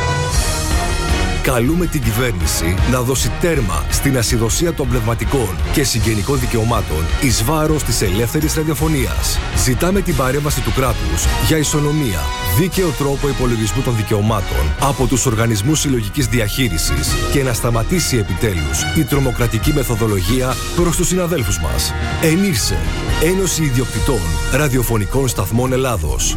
Καλούμε 1.54 1.86
την 1.86 2.02
κυβέρνηση 2.02 2.74
να 2.90 3.00
δώσει 3.00 3.32
τέρμα 3.40 3.84
στην 3.90 4.18
ασυδοσία 4.18 4.72
των 4.72 4.88
πνευματικών 4.88 5.56
και 5.72 5.84
συγγενικών 5.84 6.38
δικαιωμάτων 6.38 7.04
εις 7.22 7.44
βάρος 7.44 7.82
της 7.82 8.02
ελεύθερης 8.02 8.54
ραδιοφωνίας. 8.54 9.38
Ζητάμε 9.64 10.00
την 10.00 10.16
παρέμβαση 10.16 10.60
του 10.60 10.72
κράτους 10.72 11.24
για 11.46 11.56
ισονομία, 11.56 12.20
δίκαιο 12.58 12.88
τρόπο 12.98 13.28
υπολογισμού 13.28 13.82
των 13.82 13.96
δικαιωμάτων 13.96 14.74
από 14.80 15.06
τους 15.06 15.26
οργανισμούς 15.26 15.80
συλλογικής 15.80 16.26
διαχείρισης 16.26 17.14
και 17.32 17.42
να 17.42 17.52
σταματήσει 17.52 18.16
επιτέλους 18.16 18.82
η 18.96 19.04
τρομοκρατική 19.04 19.72
μεθοδολογία 19.72 20.54
προς 20.76 20.96
τους 20.96 21.06
συναδέλφους 21.06 21.58
μας. 21.60 21.92
Ενήρσε, 22.22 22.78
Ένωση 23.22 23.62
Ιδιοκτητών 23.62 24.20
Ραδιοφωνικών 24.52 25.28
Σταθμών 25.28 25.72
Ελλάδος. 25.72 26.36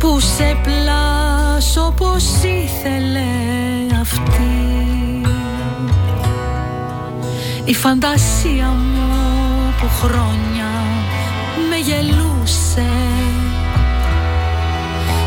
Που 0.00 0.20
σε 0.20 0.60
πλάσω 0.62 1.94
πως 1.96 2.24
ήθελε 2.42 3.28
αυτή. 4.00 4.80
Η 7.64 7.74
φαντασία 7.74 8.66
μου 8.66 9.74
που 9.80 9.88
χρόνια 9.88 10.70
με 11.70 11.76
γελούσε. 11.76 12.88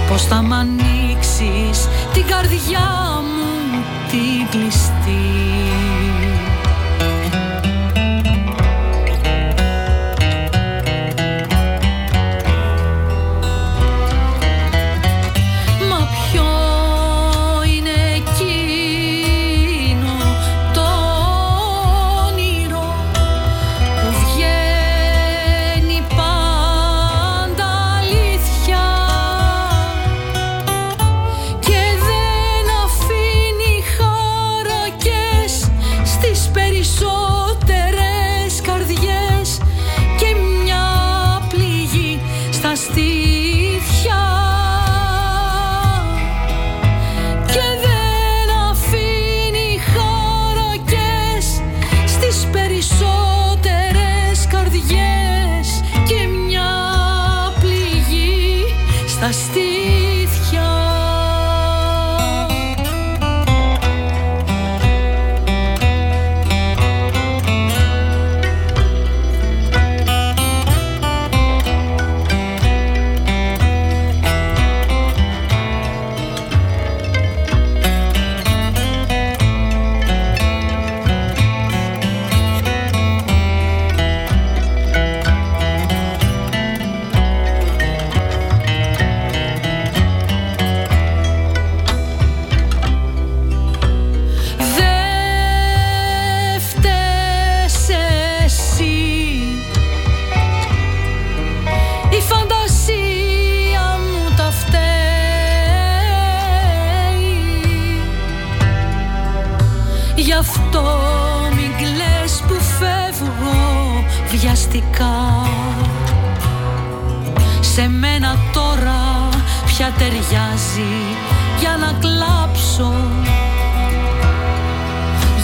Πως 0.07 0.23
θα 0.23 0.41
μ' 0.41 0.53
ανοίξεις 0.53 1.87
την 2.13 2.25
καρδιά 2.27 3.21
μου 3.21 3.83
την 4.09 4.49
κλειστή 4.49 5.52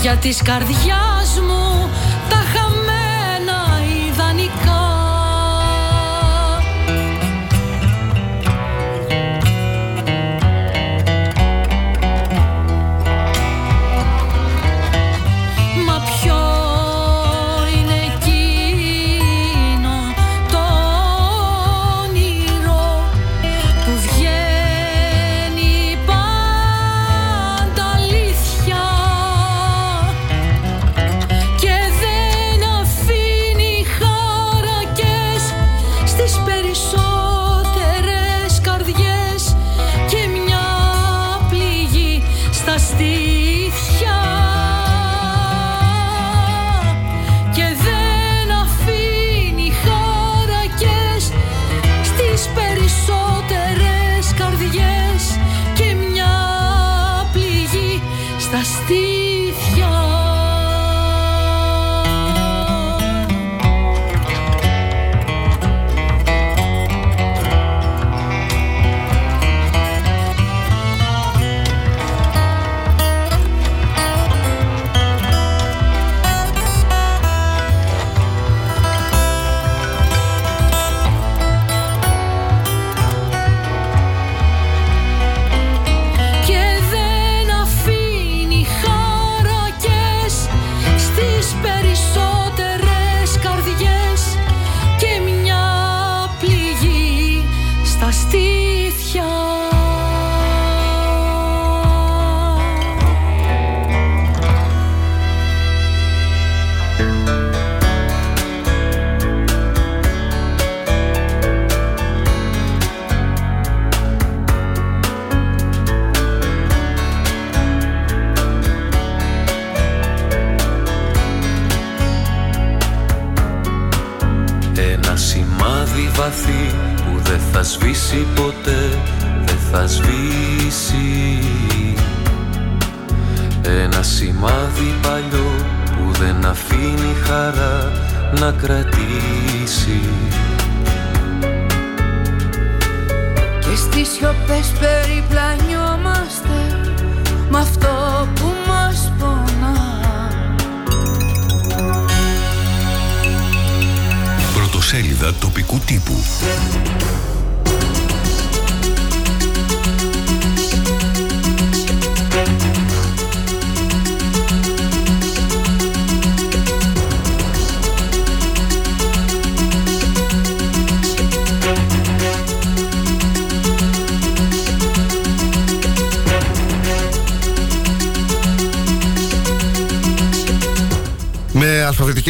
για 0.02 0.18
της 0.18 0.42
καρδιάς 0.42 1.40
μου 1.48 1.69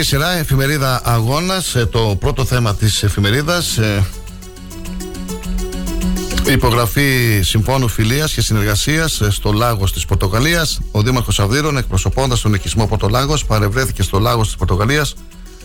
σειρά, 0.09 0.31
εφημερίδα 0.31 1.01
Αγώνας, 1.03 1.75
το 1.89 2.15
πρώτο 2.19 2.45
θέμα 2.45 2.75
της 2.75 3.03
εφημερίδας. 3.03 3.79
Υπογραφή 6.47 7.39
συμφώνου 7.43 7.87
φιλίας 7.87 8.33
και 8.33 8.41
συνεργασίας 8.41 9.21
στο 9.29 9.51
Λάγος 9.51 9.93
της 9.93 10.05
Πορτογαλίας. 10.05 10.79
Ο 10.91 11.01
Δήμαρχος 11.01 11.39
Αυδείρων, 11.39 11.77
εκπροσωπώντας 11.77 12.41
τον 12.41 12.53
οικισμό 12.53 12.87
Πορτολάγο, 12.87 13.37
παρευρέθηκε 13.47 14.03
στο 14.03 14.19
Λάγος 14.19 14.47
της 14.47 14.55
Πορτογαλίας 14.55 15.15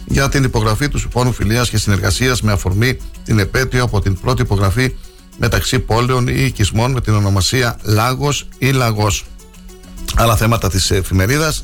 για 0.04 0.28
την 0.28 0.44
υπογραφή 0.44 0.88
του 0.88 0.98
συμφώνου 0.98 1.32
φιλίας 1.32 1.68
και 1.68 1.78
συνεργασίας 1.78 2.42
με 2.42 2.52
αφορμή 2.52 2.98
την 3.24 3.38
επέτειο 3.38 3.82
από 3.82 4.00
την 4.00 4.20
πρώτη 4.20 4.42
υπογραφή 4.42 4.94
μεταξύ 5.38 5.78
πόλεων 5.78 6.28
ή 6.28 6.44
οικισμών 6.44 6.92
με 6.92 7.00
την 7.00 7.14
ονομασία 7.14 7.78
Λάγος 7.82 8.48
ή 8.58 8.70
Λαγός. 8.70 9.24
Άλλα 10.14 10.36
θέματα 10.36 10.70
της 10.70 10.90
εφημερίδας. 10.90 11.63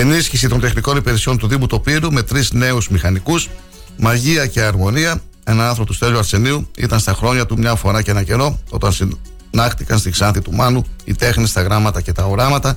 Ενίσχυση 0.00 0.48
των 0.48 0.60
τεχνικών 0.60 0.96
υπηρεσιών 0.96 1.38
του 1.38 1.46
Δήμου 1.46 1.66
Τοπύρου 1.66 2.12
με 2.12 2.22
τρεις 2.22 2.52
νέους 2.52 2.88
μηχανικούς. 2.88 3.48
Μαγεία 3.96 4.46
και 4.46 4.60
αρμονία. 4.60 5.20
Ένα 5.44 5.68
άνθρωπο 5.68 5.88
του 5.88 5.94
Στέλιου 5.94 6.18
Αρσενίου 6.18 6.68
ήταν 6.76 6.98
στα 6.98 7.12
χρόνια 7.12 7.46
του 7.46 7.58
μια 7.58 7.74
φορά 7.74 8.02
και 8.02 8.10
ένα 8.10 8.22
καιρό, 8.22 8.58
όταν 8.70 8.92
συνάχτηκαν 8.92 9.98
στη 9.98 10.10
Ξάνθη 10.10 10.40
του 10.40 10.52
Μάνου 10.52 10.84
οι 11.04 11.14
τέχνε, 11.14 11.48
τα 11.48 11.62
γράμματα 11.62 12.00
και 12.00 12.12
τα 12.12 12.24
οράματα. 12.24 12.76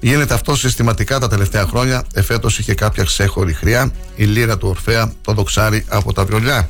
Γίνεται 0.00 0.34
αυτό 0.34 0.56
συστηματικά 0.56 1.18
τα 1.18 1.28
τελευταία 1.28 1.66
χρόνια. 1.66 2.04
Εφέτος 2.14 2.58
είχε 2.58 2.74
κάποια 2.74 3.04
ξέχωρη 3.04 3.52
χρειά, 3.52 3.92
η 4.16 4.24
λύρα 4.24 4.58
του 4.58 4.68
Ορφαία, 4.68 5.12
το 5.22 5.32
δοξάρι 5.32 5.84
από 5.88 6.12
τα 6.12 6.24
βιολιά. 6.24 6.68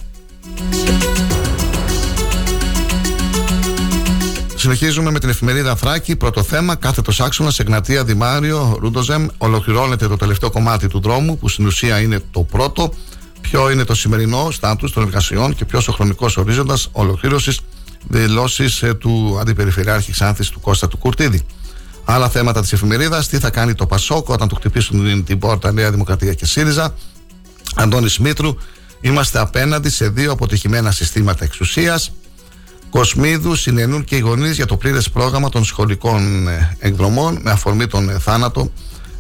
Συνεχίζουμε 4.67 5.11
με 5.11 5.19
την 5.19 5.29
εφημερίδα 5.29 5.77
Θράκη. 5.77 6.17
Πρώτο 6.17 6.43
θέμα, 6.43 6.75
κάθετος 6.75 7.21
άξονα, 7.21 7.53
Εγνατία 7.57 8.05
Δημάριο, 8.05 8.77
Ρούντοζεμ. 8.81 9.27
Ολοκληρώνεται 9.39 10.09
το 10.09 10.17
τελευταίο 10.17 10.51
κομμάτι 10.51 10.89
του 10.89 11.01
δρόμου, 11.01 11.39
που 11.39 11.49
στην 11.49 11.67
ουσία 11.67 12.01
είναι 12.01 12.21
το 12.31 12.41
πρώτο. 12.41 12.93
Ποιο 13.41 13.71
είναι 13.71 13.85
το 13.85 13.95
σημερινό 13.95 14.51
στάτους 14.51 14.93
των 14.93 15.03
εργασιών 15.03 15.55
και 15.55 15.65
ποιος 15.65 15.89
ο 15.89 15.93
χρονικός 15.93 16.37
ορίζοντας 16.37 16.89
ολοκλήρωσης 16.93 17.61
δηλώσεις 18.09 18.83
ε, 18.83 18.95
του 18.95 19.39
Αντιπεριφερειάρχη 19.41 20.13
Ξάνθης 20.13 20.49
του 20.49 20.61
Κώστα 20.61 20.89
του 20.89 20.97
Κουρτίδη. 20.97 21.43
Άλλα 22.05 22.29
θέματα 22.29 22.61
της 22.61 22.73
εφημερίδας, 22.73 23.29
τι 23.29 23.39
θα 23.39 23.51
κάνει 23.51 23.75
το 23.75 23.87
Πασόκ 23.87 24.29
όταν 24.29 24.49
του 24.49 24.55
χτυπήσουν 24.55 25.25
την 25.25 25.39
πόρτα 25.39 25.73
Νέα 25.73 25.91
Δημοκρατία 25.91 26.35
και 26.35 26.47
ΣΥΡΙΖΑ. 26.47 26.95
Αντώνης 27.75 28.19
Μήτρου, 28.19 28.57
είμαστε 29.01 29.39
απέναντι 29.39 29.91
σε 29.91 30.09
δύο 30.09 30.33
αποτυχημένα 30.33 30.91
συστήματα 30.91 31.45
εξουσίας. 31.45 32.13
Κοσμίδους 32.97 33.61
συνενούν 33.61 34.05
και 34.05 34.17
οι 34.17 34.19
γονείς 34.19 34.57
για 34.57 34.67
το 34.67 34.77
πλήρες 34.77 35.11
πρόγραμμα 35.11 35.49
των 35.49 35.65
σχολικών 35.65 36.49
ε, 36.49 36.77
εκδρομών 36.79 37.39
με 37.43 37.51
αφορμή 37.51 37.87
τον 37.87 38.09
ε, 38.09 38.19
θάνατο 38.19 38.73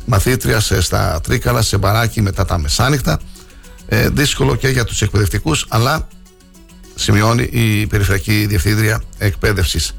μαθήτριας 0.04 0.72
στα 0.78 1.20
Τρίκαλα 1.22 1.62
σε 1.62 1.78
μπαράκι 1.78 2.22
μετά 2.22 2.44
τα 2.44 2.58
μεσάνυχτα. 2.58 3.20
Ε, 3.88 4.08
δύσκολο 4.08 4.54
και 4.54 4.68
για 4.68 4.84
τους 4.84 5.02
εκπαιδευτικούς, 5.02 5.66
αλλά 5.68 6.08
σημειώνει 6.94 7.42
η 7.42 7.86
Περιφερειακή 7.86 8.46
Διευθύντρια 8.46 9.02
Εκπαίδευσης. 9.18 9.96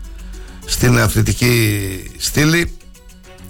Στην 0.66 1.00
αθλητική 1.00 2.12
στήλη, 2.18 2.78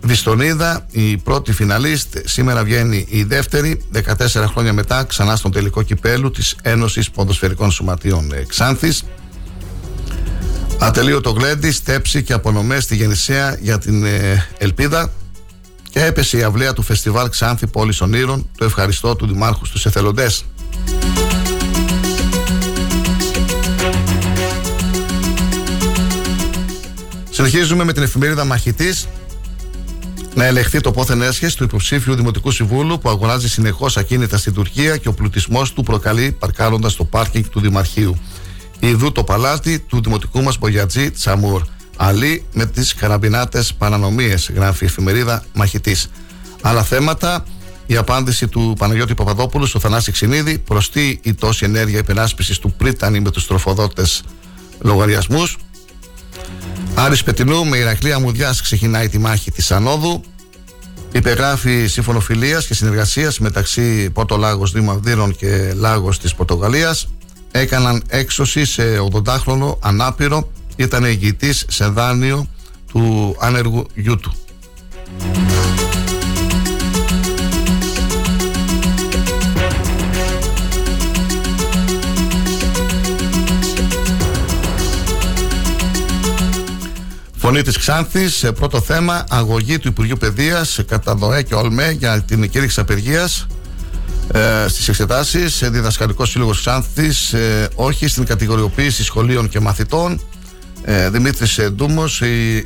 Βιστονίδα, 0.02 0.86
η 0.91 1.18
πρώτη 1.18 1.52
φιναλίστ, 1.52 2.18
σήμερα 2.26 2.64
βγαίνει 2.64 3.06
η 3.10 3.24
δεύτερη, 3.24 3.82
14 3.91 4.45
χρόνια 4.48 4.74
μετά, 4.74 5.04
ξανά 5.04 5.36
στον 5.36 5.52
τελικό 5.52 5.82
κυπέλου 5.82 6.32
της 6.32 6.56
Ένωσης 6.62 7.10
Ποδοσφαιρικών 7.10 7.72
Σωματείων 7.72 8.32
ε, 8.32 8.45
Ξάνθης. 8.48 9.04
Ατελείωτο 10.80 11.30
γλέντι, 11.30 11.72
στέψη 11.72 12.24
και 12.24 12.34
απονομές 12.34 12.84
στη 12.84 12.95
Γεννησέα 12.95 13.58
για 13.62 13.78
την 13.78 14.06
ε, 14.06 14.48
Ελπίδα 14.58 15.14
και 15.90 16.06
έπεσε 16.06 16.38
η 16.38 16.44
αυλαία 16.44 16.74
του 16.74 16.82
Φεστιβάλ 16.82 17.30
Ξάνθη 17.30 17.68
Πόλης 17.68 18.02
Ονείρων, 18.02 18.49
το 18.58 18.66
ευχαριστώ 18.66 19.16
του 19.16 19.28
Δημάρχου 19.28 19.66
στους 19.66 19.86
εθελοντές. 19.86 20.45
Συνεχίζουμε 27.30 27.84
με 27.84 27.94
την 27.94 28.04
εφημερίδα 28.04 28.45
Μαχητής. 28.45 29.08
Να 30.34 30.45
ελεγχθεί 30.45 30.82
το 30.82 30.91
πόθεν 30.91 31.22
έσχες 31.22 31.56
του 31.56 31.64
υποψήφιου 31.64 32.16
Δημοτικού 32.16 32.52
Συμβούλου 32.52 32.99
που 32.99 33.10
αγοράζει 33.10 33.49
συνεχώς 33.49 33.98
ακίνητα 33.98 34.38
στην 34.38 34.54
Τουρκία 34.54 34.98
και 34.98 35.08
ο 35.08 35.14
πλουτισμός 35.14 35.74
του 35.74 35.84
προκαλεί 35.84 36.32
παρκάροντας 36.40 36.95
το 36.95 37.04
πάρκινγκ 37.04 37.45
του 37.45 37.60
Δημαρχείου. 37.60 38.18
Ιδού 38.80 39.12
το 39.12 39.24
παλάτι 39.24 39.80
του 39.80 40.02
δημοτικού 40.02 40.44
μας 40.44 40.58
Μπογιατζή 40.58 41.12
Τσαμούρ. 41.12 41.62
Αλή 41.98 42.45
με 42.54 42.66
τις 42.66 42.94
καραμπινάτες 42.94 43.74
παρανομίε, 43.74 44.36
γράφει 44.56 44.84
η 44.84 44.88
εφημερίδα 44.88 45.44
Μαχητής. 45.54 46.10
Άλλα 46.62 46.84
θέματα. 46.84 47.44
Η 47.86 47.95
απάντηση 47.95 48.48
του 48.48 48.76
Παναγιώτη 48.78 49.14
Παπαδόπουλου 49.14 49.66
στο 49.66 49.80
Θανάση 49.80 50.12
Ξινίδη. 50.12 50.58
Προστεί 50.58 51.20
η 51.24 51.34
τόση 51.34 51.66
ενέργεια 51.66 51.99
υπεράσπισης 51.99 52.60
του 52.60 52.74
Πρίτανη 52.78 53.20
με 53.20 53.32
τους 53.32 53.48
τροφοδότες 53.48 54.24
λογαριασμούς. 54.80 55.58
Άρης 56.95 57.24
Πετινού 57.24 57.66
με 57.66 57.78
Ηρακλή 57.78 58.14
Αμμουδιάς 58.14 58.62
ξεκινάει 58.62 59.10
τη 59.10 59.18
μάχη 59.18 59.52
της 59.52 59.72
Ανόδου. 59.72 60.24
Υπεγράφει 61.12 61.88
σύμφωνο 61.88 62.20
φιλίας 62.20 62.68
και 62.68 62.74
συνεργασίας 62.74 63.40
μεταξύ 63.40 64.10
Πόρτο 64.10 64.38
Λάγος 64.38 64.72
Δήμου 64.72 64.91
Αυδείρων 64.91 65.36
και 65.36 65.74
Λάγος 65.76 66.20
της 66.20 66.36
Πορτογαλίας 66.36 67.08
έκαναν 67.58 68.04
έξωση 68.08 68.66
σε 68.66 68.84
80χρονο 69.12 69.78
ανάπηρο, 69.80 70.52
ήταν 70.76 71.04
ηγητής 71.04 71.66
σε 71.68 71.86
δάνειο 71.86 72.48
του 72.92 73.36
άνεργου 73.40 73.88
γιού 73.94 74.18
του. 74.18 74.36
Φωνή 87.36 87.62
της 87.62 87.78
Ξάνθης, 87.78 88.36
σε 88.36 88.52
πρώτο 88.52 88.82
θέμα, 88.82 89.24
αγωγή 89.30 89.80
του 89.80 89.88
Υπουργείου 89.88 90.18
Παιδείας 90.18 90.80
κατά 90.88 91.16
ΔΟΕ 91.16 91.42
και 91.42 91.56
ΟΛΜΕ 91.56 91.92
για 91.92 92.22
την 92.22 92.50
κήρυξη 92.50 92.80
απεργίας 92.80 93.48
ε, 94.32 94.68
στις 94.68 94.88
εξετάσεις. 94.88 95.64
Διδασκαλικός 95.72 96.30
Σύλλογος 96.30 96.60
Ξάνθης, 96.60 97.34
ε, 97.34 97.70
όχι 97.76 98.08
στην 98.08 98.26
κατηγοριοποίηση 98.26 99.04
σχολείων 99.04 99.49
και 99.49 99.60
μαθητών. 99.60 100.22
Ε, 100.84 101.10
Δημήτρης 101.10 101.60
Ντούμος, 101.72 102.22
η 102.22 102.66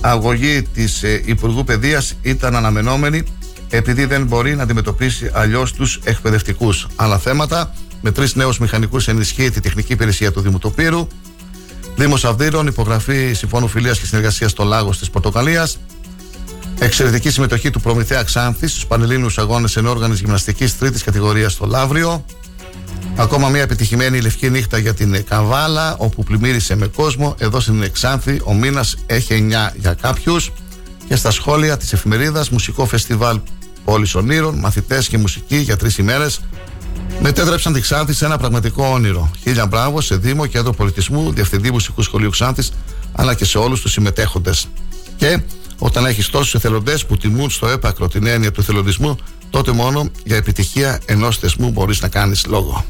αγωγή 0.00 0.62
της 0.62 1.02
ε, 1.02 1.22
Υπουργού 1.24 1.64
Παιδείας 1.64 2.14
ήταν 2.22 2.56
αναμενόμενη 2.56 3.22
επειδή 3.70 4.04
δεν 4.04 4.26
μπορεί 4.26 4.56
να 4.56 4.62
αντιμετωπίσει 4.62 5.30
αλλιώς 5.32 5.72
τους 5.72 6.00
εκπαιδευτικούς. 6.04 6.86
Άλλα 6.96 7.18
θέματα. 7.18 7.74
Με 8.00 8.12
τρεις 8.12 8.34
νέους 8.34 8.58
μηχανικούς 8.58 9.08
ενισχύει 9.08 9.50
τη 9.50 9.60
τεχνική 9.60 9.92
υπηρεσία 9.92 10.32
του 10.32 10.40
Δήμου 10.40 10.58
Τοπύρου. 10.58 11.06
Δήμος 11.96 12.24
Αυδείρων, 12.24 12.66
υπογραφή 12.66 13.32
Συμφώνου 13.32 13.68
Φιλίας 13.68 13.98
και 13.98 14.06
Συνεργασίας 14.06 14.50
στο 14.50 14.64
Λάγος 14.64 14.98
της 14.98 15.10
Πορτοκαλία. 15.10 15.68
Εξαιρετική 16.82 17.30
συμμετοχή 17.30 17.70
του 17.70 17.80
Προμηθέα 17.80 18.22
Ξάνθης 18.22 18.70
στους 18.70 18.86
Πανελλήνιους 18.86 19.38
Αγώνες 19.38 19.76
Ενόργανη 19.76 20.14
Γυμναστικής 20.14 20.78
τρίτης 20.78 21.02
κατηγορίας 21.02 21.52
στο 21.52 21.66
Λαύριο. 21.66 22.24
Ακόμα 23.16 23.48
μια 23.48 23.62
επιτυχημένη 23.62 24.20
λευκή 24.20 24.50
νύχτα 24.50 24.78
για 24.78 24.94
την 24.94 25.24
Καβάλα, 25.24 25.96
όπου 25.98 26.24
πλημμύρισε 26.24 26.76
με 26.76 26.86
κόσμο. 26.86 27.34
Εδώ 27.38 27.60
στην 27.60 27.92
Ξάνθη 27.92 28.40
ο 28.44 28.54
μήνας 28.54 28.96
έχει 29.06 29.34
9 29.34 29.72
για 29.76 29.94
κάποιους. 29.94 30.52
Και 31.08 31.16
στα 31.16 31.30
σχόλια 31.30 31.76
της 31.76 31.92
εφημερίδας, 31.92 32.50
μουσικό 32.50 32.86
φεστιβάλ 32.86 33.40
Πόλης 33.84 34.14
Ονείρων, 34.14 34.58
μαθητές 34.58 35.08
και 35.08 35.18
μουσική 35.18 35.56
για 35.56 35.76
τρεις 35.76 35.98
ημέρες 35.98 36.40
μετέτρεψαν 37.20 37.72
τη 37.72 37.80
Ξάνθη 37.80 38.12
σε 38.12 38.24
ένα 38.24 38.38
πραγματικό 38.38 38.86
όνειρο. 38.86 39.30
Χίλια 39.42 39.66
μπράβο 39.66 40.00
σε 40.00 40.16
Δήμο, 40.16 40.46
Κέντρο 40.46 40.72
Πολιτισμού, 40.72 41.32
Διευθυντή 41.32 41.70
Μουσικού 41.70 42.02
Σχολείου 42.02 42.30
Ξάνθης, 42.30 42.72
αλλά 43.12 43.34
και 43.34 43.44
σε 43.44 43.58
όλους 43.58 43.80
τους 43.80 43.92
συμμετέχοντες. 43.92 44.66
Και 45.16 45.40
όταν 45.84 46.06
έχεις 46.06 46.28
τόσους 46.28 46.54
εθελοντές 46.54 47.06
που 47.06 47.16
τιμούν 47.16 47.50
στο 47.50 47.66
έπακρο 47.66 48.08
την 48.08 48.26
έννοια 48.26 48.52
του 48.52 48.60
εθελοντισμού, 48.60 49.16
τότε 49.50 49.72
μόνο 49.72 50.10
για 50.24 50.36
επιτυχία 50.36 51.00
ενός 51.04 51.38
θεσμού 51.38 51.70
μπορείς 51.70 52.00
να 52.00 52.08
κάνεις 52.08 52.46
λόγο. 52.46 52.84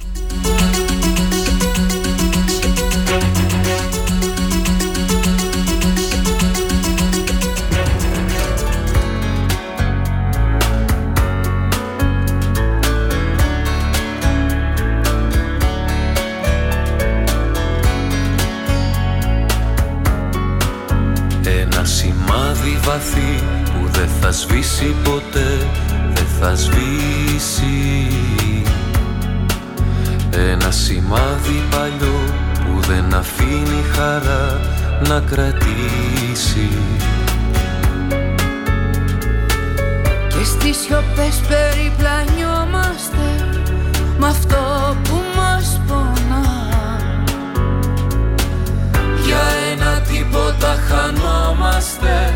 Που 22.84 23.88
δεν 23.90 24.08
θα 24.20 24.32
σβήσει 24.32 24.94
ποτέ, 25.04 25.66
δεν 26.14 26.26
θα 26.40 26.54
σβήσει. 26.54 28.06
Ένα 30.30 30.70
σημάδι 30.70 31.62
παλιό 31.70 32.20
που 32.54 32.80
δεν 32.80 33.14
αφήνει 33.14 33.84
χαρά 33.94 34.60
να 35.08 35.20
κρατήσει. 35.20 36.68
Και 40.28 40.44
στις 40.44 40.76
σιωπές 40.76 41.40
περιπλανιόμαστε 41.48 43.48
με 44.18 44.26
αυτό 44.26 44.96
που 45.02 45.20
μας 45.36 45.80
πονά. 45.86 46.70
Για 49.24 49.42
ένα 49.72 50.00
τίποτα 50.00 50.76
χανόμαστε 50.88 52.34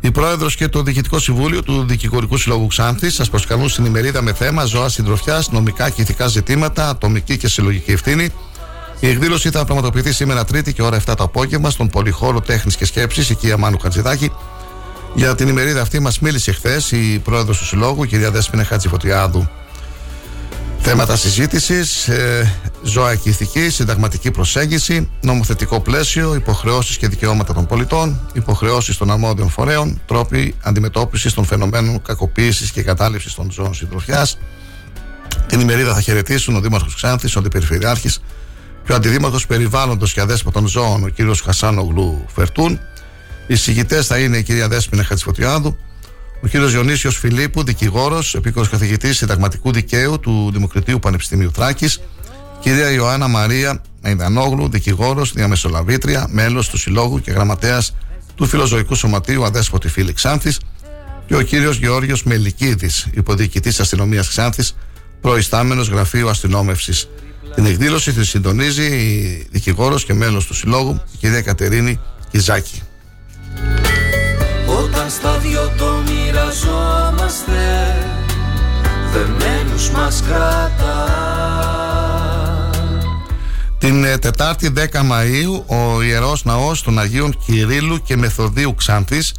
Η 0.00 0.10
πρόεδρος 0.10 0.56
και 0.56 0.68
το 0.68 0.82
Διοικητικό 0.82 1.18
Συμβούλιο 1.18 1.62
του 1.62 1.84
Δικηγορικού 1.86 2.36
Συλλόγου 2.36 2.66
Ξάνθης 2.66 3.14
σας 3.14 3.30
προσκαλούν 3.30 3.68
στην 3.68 3.84
ημερίδα 3.84 4.22
με 4.22 4.32
θέμα 4.32 4.64
Ζωά 4.64 4.88
συντροφιάς, 4.88 5.50
νομικά 5.50 5.90
και 5.90 6.02
ηθικά 6.02 6.26
ζητήματα, 6.26 6.88
ατομική 6.88 7.36
και 7.36 7.48
συλλογική 7.48 7.92
ευθύνη. 7.92 8.28
Η 9.00 9.08
εκδήλωση 9.08 9.50
θα 9.50 9.64
πραγματοποιηθεί 9.64 10.12
σήμερα 10.12 10.44
Τρίτη 10.44 10.72
και 10.72 10.82
ώρα 10.82 10.96
7 11.06 11.14
το 11.16 11.22
απόγευμα 11.22 11.70
στον 11.70 11.88
Πολυχώρο 11.88 12.40
Τέχνης 12.40 12.76
και 12.76 12.84
Σκέψης, 12.84 13.30
οικία 13.30 13.56
Μάνου 13.56 13.78
Χατζηδάκη. 13.78 14.32
Για 15.14 15.34
την 15.34 15.48
ημερίδα 15.48 15.80
αυτή 15.80 16.00
μας 16.00 16.18
μίλησε 16.18 16.52
χθες 16.52 16.92
η 16.92 17.18
πρόεδρος 17.24 17.58
του 17.58 17.64
Συλλόγου, 17.64 18.04
κυρία 18.04 18.30
Δέσπινα 18.30 18.64
Χατζηφωτιάδου. 18.64 19.48
Θέματα 20.88 21.16
συζήτησης, 21.16 22.08
ε, 22.08 22.52
ζωάκη 22.82 23.28
ηθική, 23.28 23.70
συνταγματική 23.70 24.30
προσέγγιση, 24.30 25.10
νομοθετικό 25.20 25.80
πλαίσιο, 25.80 26.34
υποχρεώσεις 26.34 26.96
και 26.96 27.08
δικαιώματα 27.08 27.54
των 27.54 27.66
πολιτών, 27.66 28.28
υποχρεώσεις 28.32 28.96
των 28.96 29.10
αρμόδιων 29.10 29.50
φορέων, 29.50 30.00
τρόποι 30.06 30.54
αντιμετώπισης 30.62 31.34
των 31.34 31.44
φαινομένων 31.44 32.02
κακοποίησης 32.02 32.70
και 32.70 32.82
κατάληψη 32.82 33.36
των 33.36 33.50
ζώων 33.50 33.74
συντροφιάς. 33.74 34.38
Την 35.46 35.60
ημερίδα 35.60 35.94
θα 35.94 36.00
χαιρετήσουν 36.00 36.56
ο 36.56 36.60
Δήμαρχος 36.60 36.94
Ξάνθης, 36.94 37.36
ο 37.36 37.38
Αντιπεριφερειάρχης 37.38 38.20
και 38.84 38.92
ο 38.92 38.94
Αντιδήμαρχος 38.94 39.46
Περιβάλλοντος 39.46 40.12
και 40.12 40.20
Αδέσποτων 40.20 40.66
Ζώων, 40.66 41.04
ο 41.04 41.08
κ. 41.16 41.36
Χασάνογλου 41.44 42.24
Φερτούν. 42.34 42.80
Οι 43.46 43.56
συγητές 43.56 44.06
θα 44.06 44.18
είναι 44.18 44.36
η 44.36 44.42
κυρία 44.42 44.68
Δέσπινα 44.68 45.04
Χατσιφωτιάδου, 45.04 45.76
ο 46.42 46.48
κ. 46.48 46.56
Διονύσιος 46.56 47.16
Φιλίππου, 47.16 47.64
δικηγόρος, 47.64 48.34
επίκορος 48.34 48.68
καθηγητής 48.68 49.16
συνταγματικού 49.16 49.72
δικαίου 49.72 50.20
του 50.20 50.50
Δημοκρατίου 50.52 50.98
Πανεπιστημίου 50.98 51.50
Θράκης, 51.52 52.00
κυρία 52.60 52.90
Ιωάννα 52.90 53.28
Μαρία 53.28 53.82
Μαϊδανόγλου, 54.02 54.68
δικηγόρος, 54.68 55.32
διαμεσολαβήτρια, 55.32 56.26
μέλος 56.30 56.68
του 56.68 56.78
Συλλόγου 56.78 57.20
και 57.20 57.30
γραμματέας 57.30 57.94
του 58.34 58.46
Φιλοζωικού 58.46 58.94
Σωματείου 58.94 59.44
Αδέσποτη 59.44 59.88
Φίλη 59.88 60.12
Ξάνθης 60.12 60.60
και 61.26 61.36
ο 61.36 61.42
κύριος 61.42 61.76
Γεώργιος 61.76 62.22
Μελικίδης, 62.22 63.06
υποδιοικητής 63.14 63.80
αστυνομίας 63.80 64.28
Ξάνθης, 64.28 64.76
προϊστάμενος 65.20 65.88
γραφείου 65.88 66.28
αστυνόμευσης. 66.28 67.08
Την 67.54 67.66
εκδήλωση 67.66 68.12
τη 68.12 68.26
συντονίζει 68.26 68.84
η 68.84 69.46
δικηγόρος 69.50 70.04
και 70.04 70.14
μέλος 70.14 70.46
του 70.46 70.54
Συλλόγου, 70.54 71.00
η 71.12 71.16
κυρία 71.16 71.40
Κατερίνη 71.40 72.00
Κιζάκη. 72.30 72.82
Όταν 74.86 75.10
στα 75.10 75.38
δυο 75.38 75.72
το 75.78 76.02
μοιραζόμαστε 76.06 77.54
Δεμένους 79.12 79.90
μας 79.90 80.22
κρατά. 80.26 81.10
Την 83.78 84.04
ε, 84.04 84.18
Τετάρτη 84.18 84.72
10 84.76 84.80
Μαΐου 84.80 85.62
ο 85.66 86.02
Ιερός 86.02 86.44
Ναός 86.44 86.82
των 86.82 86.98
Αγίων 86.98 87.38
Κυρίλου 87.44 88.02
και 88.02 88.16
Μεθοδίου 88.16 88.74
Ξάνθης 88.74 89.34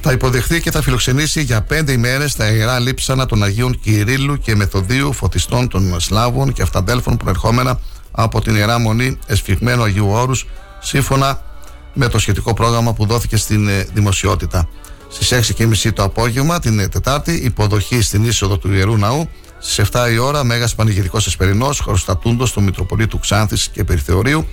θα 0.00 0.12
υποδεχθεί 0.12 0.60
και 0.60 0.70
θα 0.70 0.82
φιλοξενήσει 0.82 1.42
για 1.42 1.62
πέντε 1.62 1.92
ημέρες 1.92 2.34
τα 2.34 2.48
ιερά 2.48 2.78
λείψανα 2.78 3.26
των 3.26 3.42
Αγίων 3.42 3.80
Κυρίλου 3.80 4.38
και 4.38 4.56
Μεθοδίου 4.56 5.12
φωτιστών 5.12 5.68
των 5.68 6.00
Σλάβων 6.00 6.52
και 6.52 6.62
Αυταντέλφων 6.62 7.16
προερχόμενα 7.16 7.80
από 8.10 8.40
την 8.40 8.54
Ιερά 8.54 8.78
Μονή 8.78 9.18
Εσφυγμένου 9.26 9.82
Αγίου 9.82 10.08
Όρους 10.08 10.46
σύμφωνα 10.80 11.49
με 11.92 12.08
το 12.08 12.18
σχετικό 12.18 12.54
πρόγραμμα 12.54 12.92
που 12.92 13.06
δόθηκε 13.06 13.36
στην 13.36 13.68
ε, 13.68 13.86
δημοσιότητα. 13.92 14.68
Στις 15.08 15.54
6.30 15.58 15.92
το 15.94 16.02
απόγευμα, 16.02 16.58
την 16.58 16.78
ε, 16.78 16.88
Τετάρτη, 16.88 17.32
υποδοχή 17.32 18.02
στην 18.02 18.24
είσοδο 18.24 18.58
του 18.58 18.72
ιερού 18.72 18.96
ναού. 18.96 19.28
Στις 19.58 19.90
7 19.92 20.12
η 20.12 20.18
ώρα, 20.18 20.44
Μέγας 20.44 20.74
Πανηγυρικός 20.74 21.26
Εσπερινός, 21.26 21.80
χωροστατούντο 21.80 22.44
του 22.44 22.62
Μητροπολίτου 22.62 23.18
Ξάνθης 23.18 23.68
και 23.68 23.84
Περιθεωρίου. 23.84 24.46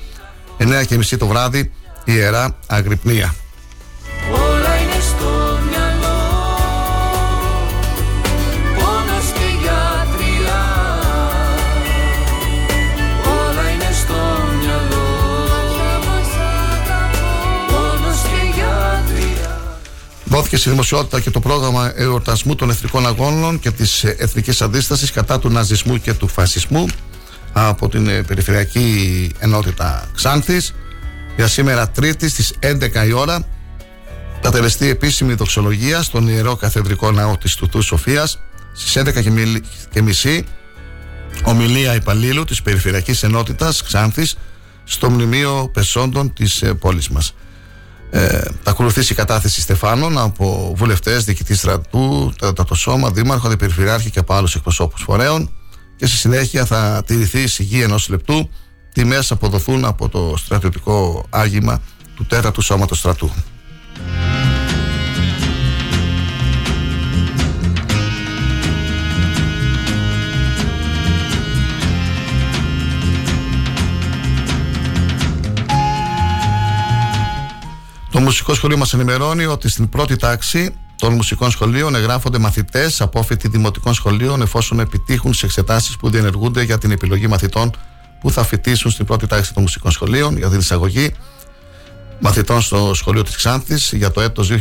9.30 0.58 1.18
το 1.18 1.28
βράδυ, 1.28 1.72
ιερά 2.06 2.56
Αγρυπνία. 2.68 3.36
Δόθηκε 20.38 20.58
στη 20.58 20.70
δημοσιότητα 20.70 21.20
και 21.20 21.30
το 21.30 21.40
πρόγραμμα 21.40 21.92
εορτασμού 21.96 22.56
των 22.56 22.70
εθνικών 22.70 23.08
αγώνων 23.08 23.60
και 23.60 23.72
της 23.72 24.04
ε, 24.04 24.16
εθνικής 24.20 24.62
αντίστασης 24.62 25.12
κατά 25.12 25.40
του 25.40 25.50
ναζισμού 25.50 25.98
και 25.98 26.14
του 26.14 26.28
φασισμού 26.28 26.86
από 27.54 27.90
την 27.90 28.08
ε, 28.08 28.24
Περιφερειακή 28.24 29.32
Ενότητα 29.40 30.10
Ξάνθης 30.16 30.74
για 31.36 31.48
σήμερα 31.48 31.90
Τρίτη 31.90 32.30
στις 32.30 32.54
11 32.62 33.08
η 33.08 33.12
ώρα 33.12 33.48
θα 34.42 34.52
τελεστεί 34.52 34.90
επίσημη 34.90 35.34
δοξολογία 35.34 36.02
στον 36.02 36.28
Ιερό 36.28 36.56
Καθεδρικό 36.56 37.12
Ναό 37.12 37.38
της 37.38 37.56
Τουτούς 37.56 37.86
Σοφίας 37.86 38.40
στις 38.74 38.98
11 38.98 39.64
και 39.92 40.02
μισή 40.02 40.46
ομιλία 41.44 41.96
υπαλλήλου 41.96 42.44
της 42.44 42.62
Περιφερειακής 42.62 43.24
Ενότητας 43.24 43.84
Ξάνθης 43.84 44.38
στο 44.84 45.10
Μνημείο 45.10 45.70
Πεσόντων 45.74 46.34
της 46.34 46.62
ε, 46.62 46.74
πόλης 46.74 47.10
μας. 47.10 47.34
Ε, 48.10 48.40
θα 48.64 48.72
ακολουθήσει 48.72 49.14
η 49.14 49.16
κατάθεση 49.16 49.62
Στεφάνων 49.62 50.18
από 50.18 50.74
βουλευτές, 50.76 51.24
διοικητής 51.24 51.58
στρατού, 51.58 52.34
το 52.68 52.76
σώμα, 52.76 53.12
δήμαρχο, 53.12 53.48
αντιπεριφερειάρχη 53.48 54.10
και 54.10 54.20
από 54.20 54.34
άλλους 54.34 54.56
εκπροσώπους 54.56 55.02
φορέων. 55.02 55.52
Και 55.96 56.06
στη 56.06 56.18
συνέχεια 56.18 56.66
θα 56.66 57.04
τηρηθεί 57.06 57.42
η 57.42 57.48
σιγή 57.48 57.82
ενός 57.82 58.10
λεπτού 58.10 58.50
τιμές 58.94 59.32
αποδοθούν 59.32 59.86
από 59.86 60.10
το 60.10 60.34
στρατιωτικό 60.38 61.26
άγημα 61.30 61.82
του 62.16 62.26
τέταρτου 62.26 62.62
σώματος 62.62 62.98
στρατού. 62.98 63.32
Μουσικό 78.28 78.54
Σχολείο 78.54 78.78
μας 78.78 78.94
ενημερώνει 78.94 79.46
ότι 79.46 79.70
στην 79.70 79.90
πρώτη 79.90 80.16
τάξη 80.16 80.76
των 80.96 81.14
μουσικών 81.14 81.52
σχολείων 81.52 81.96
εγγράφονται 81.96 82.38
μαθητές 82.38 83.02
απόφοιτοι 83.02 83.48
δημοτικών 83.48 83.94
σχολείων 83.94 84.42
εφόσον 84.42 84.80
επιτύχουν 84.80 85.34
σε 85.34 85.46
εξετάσεις 85.46 85.98
που 85.98 86.10
διενεργούνται 86.10 86.64
για 86.64 86.78
την 86.78 86.92
επιλογή 86.92 87.28
μαθητών 87.28 87.72
που 88.20 88.32
θα 88.32 88.44
φοιτήσουν 88.44 88.92
στην 88.92 89.06
πρώτη 89.06 89.28
τάξη 89.28 89.54
των 89.54 89.64
μουσικών 89.64 89.92
σχολείων 89.92 90.38
για 90.38 90.50
την 90.50 90.60
εισαγωγή 90.60 91.14
μαθητών 92.20 92.62
στο 92.62 92.94
σχολείο 92.94 93.24
της 93.24 93.36
Ξάνθης 93.36 93.92
για 93.94 94.12
το 94.12 94.22
έτος 94.22 94.52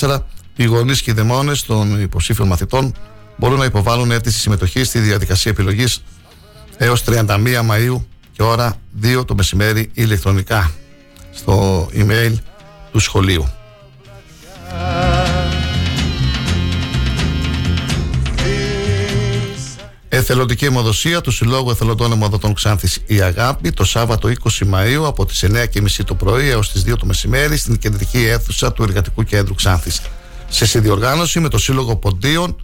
2023-2024. 0.00 0.18
Οι 0.56 0.64
γονείς 0.64 1.02
και 1.02 1.10
οι 1.10 1.14
δαιμόνες 1.14 1.62
των 1.62 2.00
υποψήφιων 2.00 2.48
μαθητών 2.48 2.94
μπορούν 3.36 3.58
να 3.58 3.64
υποβάλουν 3.64 4.10
αίτηση 4.10 4.38
συμμετοχή 4.38 4.84
στη 4.84 4.98
διαδικασία 4.98 5.50
επιλογής 5.50 6.02
έως 6.76 7.04
31 7.06 7.60
Μαου 7.64 8.06
και 8.32 8.42
ώρα 8.42 8.76
2 9.02 9.26
το 9.26 9.34
μεσημέρι 9.34 9.90
ηλεκτρονικά 9.94 10.70
στο 11.34 11.88
email 11.94 12.32
του 12.92 12.98
σχολείου. 12.98 13.48
Εθελοντική 20.08 20.64
αιμοδοσία 20.64 21.20
του 21.20 21.30
Συλλόγου 21.30 21.70
Εθελοντών 21.70 22.12
Αιμοδοτών 22.12 22.54
Ξάνθης 22.54 23.02
Η 23.06 23.20
Αγάπη 23.20 23.72
το 23.72 23.84
Σάββατο 23.84 24.30
20 24.42 24.66
Μαου 24.66 25.06
από 25.06 25.26
τις 25.26 25.44
9.30 25.46 26.04
το 26.04 26.14
πρωί 26.14 26.48
έως 26.48 26.72
τις 26.72 26.84
2 26.86 26.98
το 26.98 27.06
μεσημέρι 27.06 27.56
στην 27.56 27.78
κεντρική 27.78 28.18
αίθουσα 28.18 28.72
του 28.72 28.82
Εργατικού 28.82 29.22
Κέντρου 29.22 29.54
Ξάνθης. 29.54 30.00
Σε 30.48 30.66
συνδιοργάνωση 30.66 31.40
με 31.40 31.48
το 31.48 31.58
Σύλλογο 31.58 31.96
Ποντίων 31.96 32.56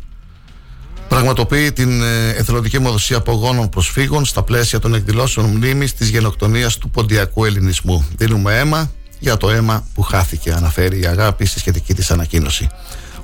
πραγματοποιεί 1.11 1.73
την 1.73 2.03
ε, 2.03 2.29
εθελοντική 2.29 2.77
αιμοδοσία 2.77 3.17
απογόνων 3.17 3.69
προσφύγων 3.69 4.25
στα 4.25 4.43
πλαίσια 4.43 4.79
των 4.79 4.95
εκδηλώσεων 4.95 5.47
μνήμης 5.47 5.95
της 5.95 6.09
γενοκτονίας 6.09 6.79
του 6.79 6.91
ποντιακού 6.91 7.45
ελληνισμού. 7.45 8.07
Δίνουμε 8.17 8.59
αίμα 8.59 8.91
για 9.19 9.37
το 9.37 9.51
αίμα 9.51 9.87
που 9.95 10.03
χάθηκε, 10.03 10.53
αναφέρει 10.53 11.01
η 11.01 11.07
Αγάπη 11.07 11.47
στη 11.47 11.59
σχετική 11.59 11.95
της 11.95 12.11
ανακοίνωση. 12.11 12.69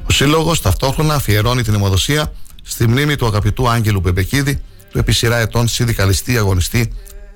Ο 0.08 0.12
Σύλλογος 0.12 0.60
ταυτόχρονα 0.60 1.14
αφιερώνει 1.14 1.62
την 1.62 1.74
αιμοδοσία 1.74 2.32
στη 2.62 2.86
μνήμη 2.86 3.16
του 3.16 3.26
αγαπητού 3.26 3.68
Άγγελου 3.68 4.00
Μπεμπεκίδη, 4.00 4.62
του 4.90 4.98
επί 4.98 5.12
σειρά 5.12 5.36
ετών 5.36 5.68
συνδικαλιστή, 5.68 6.36
αγωνιστή 6.36 6.92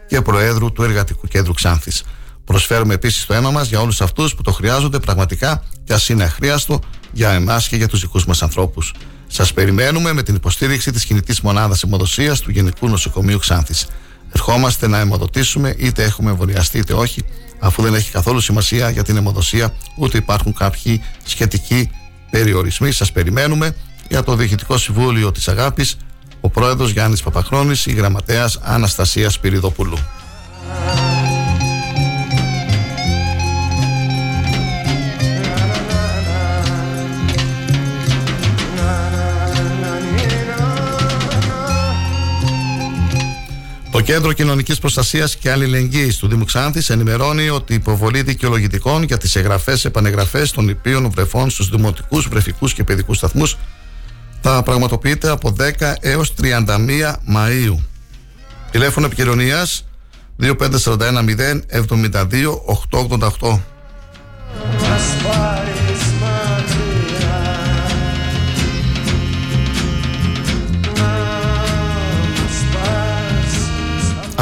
και 0.08 0.20
προέδρου 0.20 0.72
του 0.72 0.82
Εργατικού 0.82 1.26
Κέντρου 1.26 1.52
Ξάνθης. 1.52 2.02
Προσφέρουμε 2.44 2.94
επίσης 2.94 3.26
το 3.26 3.34
αίμα 3.34 3.50
μας 3.50 3.68
για 3.68 3.80
όλους 3.80 4.00
αυτούς 4.00 4.34
που 4.34 4.42
το 4.42 4.52
χρειάζονται 4.52 4.98
πραγματικά 4.98 5.64
και 5.84 5.92
α 5.92 6.00
είναι 6.08 6.24
αχρίαστο 6.24 6.80
για 7.12 7.30
εμάς 7.30 7.68
και 7.68 7.76
για 7.76 7.88
τους 7.88 8.00
δικούς 8.00 8.26
μας 8.26 8.42
ανθρώπους. 8.42 8.94
Σας 9.32 9.52
περιμένουμε 9.52 10.12
με 10.12 10.22
την 10.22 10.34
υποστήριξη 10.34 10.90
της 10.90 11.04
κινητής 11.04 11.40
μονάδας 11.40 11.82
αιμοδοσίας 11.82 12.40
του 12.40 12.50
Γενικού 12.50 12.88
Νοσοκομείου 12.88 13.38
Ξάνθης. 13.38 13.86
Ερχόμαστε 14.32 14.86
να 14.86 14.98
αιμοδοτήσουμε 14.98 15.74
είτε 15.78 16.02
έχουμε 16.02 16.30
εμβολιαστεί 16.30 16.78
είτε 16.78 16.92
όχι, 16.92 17.24
αφού 17.58 17.82
δεν 17.82 17.94
έχει 17.94 18.10
καθόλου 18.10 18.40
σημασία 18.40 18.90
για 18.90 19.04
την 19.04 19.16
αιμοδοσία 19.16 19.74
ούτε 19.96 20.18
υπάρχουν 20.18 20.52
κάποιοι 20.54 21.02
σχετικοί 21.24 21.90
περιορισμοί. 22.30 22.92
Σας 22.92 23.12
περιμένουμε 23.12 23.76
για 24.08 24.22
το 24.22 24.34
Διοικητικό 24.34 24.78
Συμβούλιο 24.78 25.32
της 25.32 25.48
Αγάπης 25.48 25.96
ο 26.40 26.48
πρόεδρος 26.48 26.90
Γιάννης 26.90 27.22
Παπαχρόνης, 27.22 27.86
η 27.86 27.92
γραμματέας 27.92 28.58
Αναστασίας 28.62 29.32
Σπυριδοπούλου. 29.32 29.98
Το 44.00 44.06
Κέντρο 44.06 44.32
Κοινωνικής 44.32 44.78
Προστασίας 44.78 45.36
και 45.36 45.50
Αλληλεγγύης 45.50 46.16
του 46.16 46.28
Δήμου 46.28 46.44
Ξάνθης 46.44 46.90
ενημερώνει 46.90 47.48
ότι 47.48 47.72
η 47.72 47.74
υποβολή 47.74 48.22
δικαιολογητικών 48.22 49.02
για 49.02 49.18
τις 49.18 49.36
εγγραφές 49.36 49.84
επανεγραφέ 49.84 50.46
των 50.54 50.68
υπείων 50.68 51.10
βρεφών 51.10 51.50
στους 51.50 51.68
δημοτικούς, 51.68 52.28
βρεφικούς 52.28 52.74
και 52.74 52.84
παιδικούς 52.84 53.16
σταθμούς 53.16 53.56
θα 54.40 54.62
πραγματοποιείται 54.62 55.30
από 55.30 55.54
10 55.58 55.94
έως 56.00 56.34
31 56.42 57.20
Μαΐου. 57.34 57.76
Τηλέφωνο 58.70 59.06
επικοινωνίας 59.06 59.84
2541 60.38 61.60
072 61.70 62.62
888. 62.90 63.60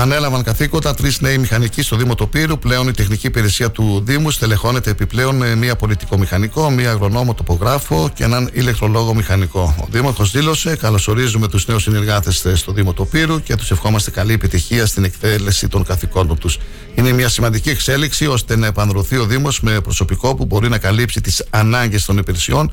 Ανέλαβαν 0.01 0.43
καθήκοντα 0.43 0.95
τρεις 0.95 1.21
νέοι 1.21 1.39
μηχανικοί 1.39 1.83
στο 1.83 1.97
Δήμο 1.97 2.15
Τοπύρου. 2.15 2.59
Πλέον 2.59 2.89
η 2.89 2.93
τεχνική 2.93 3.27
υπηρεσία 3.27 3.71
του 3.71 4.03
Δήμου 4.05 4.31
στελεχώνεται 4.31 4.91
επιπλέον 4.91 5.37
με 5.37 5.55
μία 5.55 5.77
πολιτικό 5.77 6.19
μηχανικό, 6.19 6.71
μία 6.71 6.91
αγρονόμο 6.91 7.35
τοπογράφο 7.35 8.11
και 8.15 8.25
έναν 8.25 8.51
ηλεκτρολόγο 8.53 9.15
μηχανικό. 9.15 9.75
Ο 9.81 9.87
Δήμαρχος 9.91 10.31
δήλωσε: 10.31 10.77
Καλωσορίζουμε 10.77 11.49
τους 11.49 11.67
νέους 11.67 11.83
συνεργάτες 11.83 12.47
στο 12.55 12.73
Δήμο 12.73 12.93
Τοπύρου 12.93 13.43
και 13.43 13.57
τους 13.57 13.71
ευχόμαστε 13.71 14.11
καλή 14.11 14.33
επιτυχία 14.33 14.87
στην 14.87 15.05
εκτέλεση 15.05 15.69
των 15.69 15.85
καθηκόντων 15.85 16.39
τους. 16.39 16.59
Είναι 16.95 17.13
μια 17.13 17.29
σημαντική 17.29 17.71
εξέλιξη 17.71 18.27
ώστε 18.27 18.57
να 18.57 18.67
επανδρωθεί 18.67 19.17
ο 19.17 19.25
Δήμος 19.25 19.61
με 19.61 19.81
προσωπικό 19.81 20.35
που 20.35 20.45
μπορεί 20.45 20.69
να 20.69 20.79
καλύψει 20.79 21.21
τις 21.21 21.45
ανάγκες 21.51 22.05
των 22.05 22.19
υπηρεσιών 22.19 22.73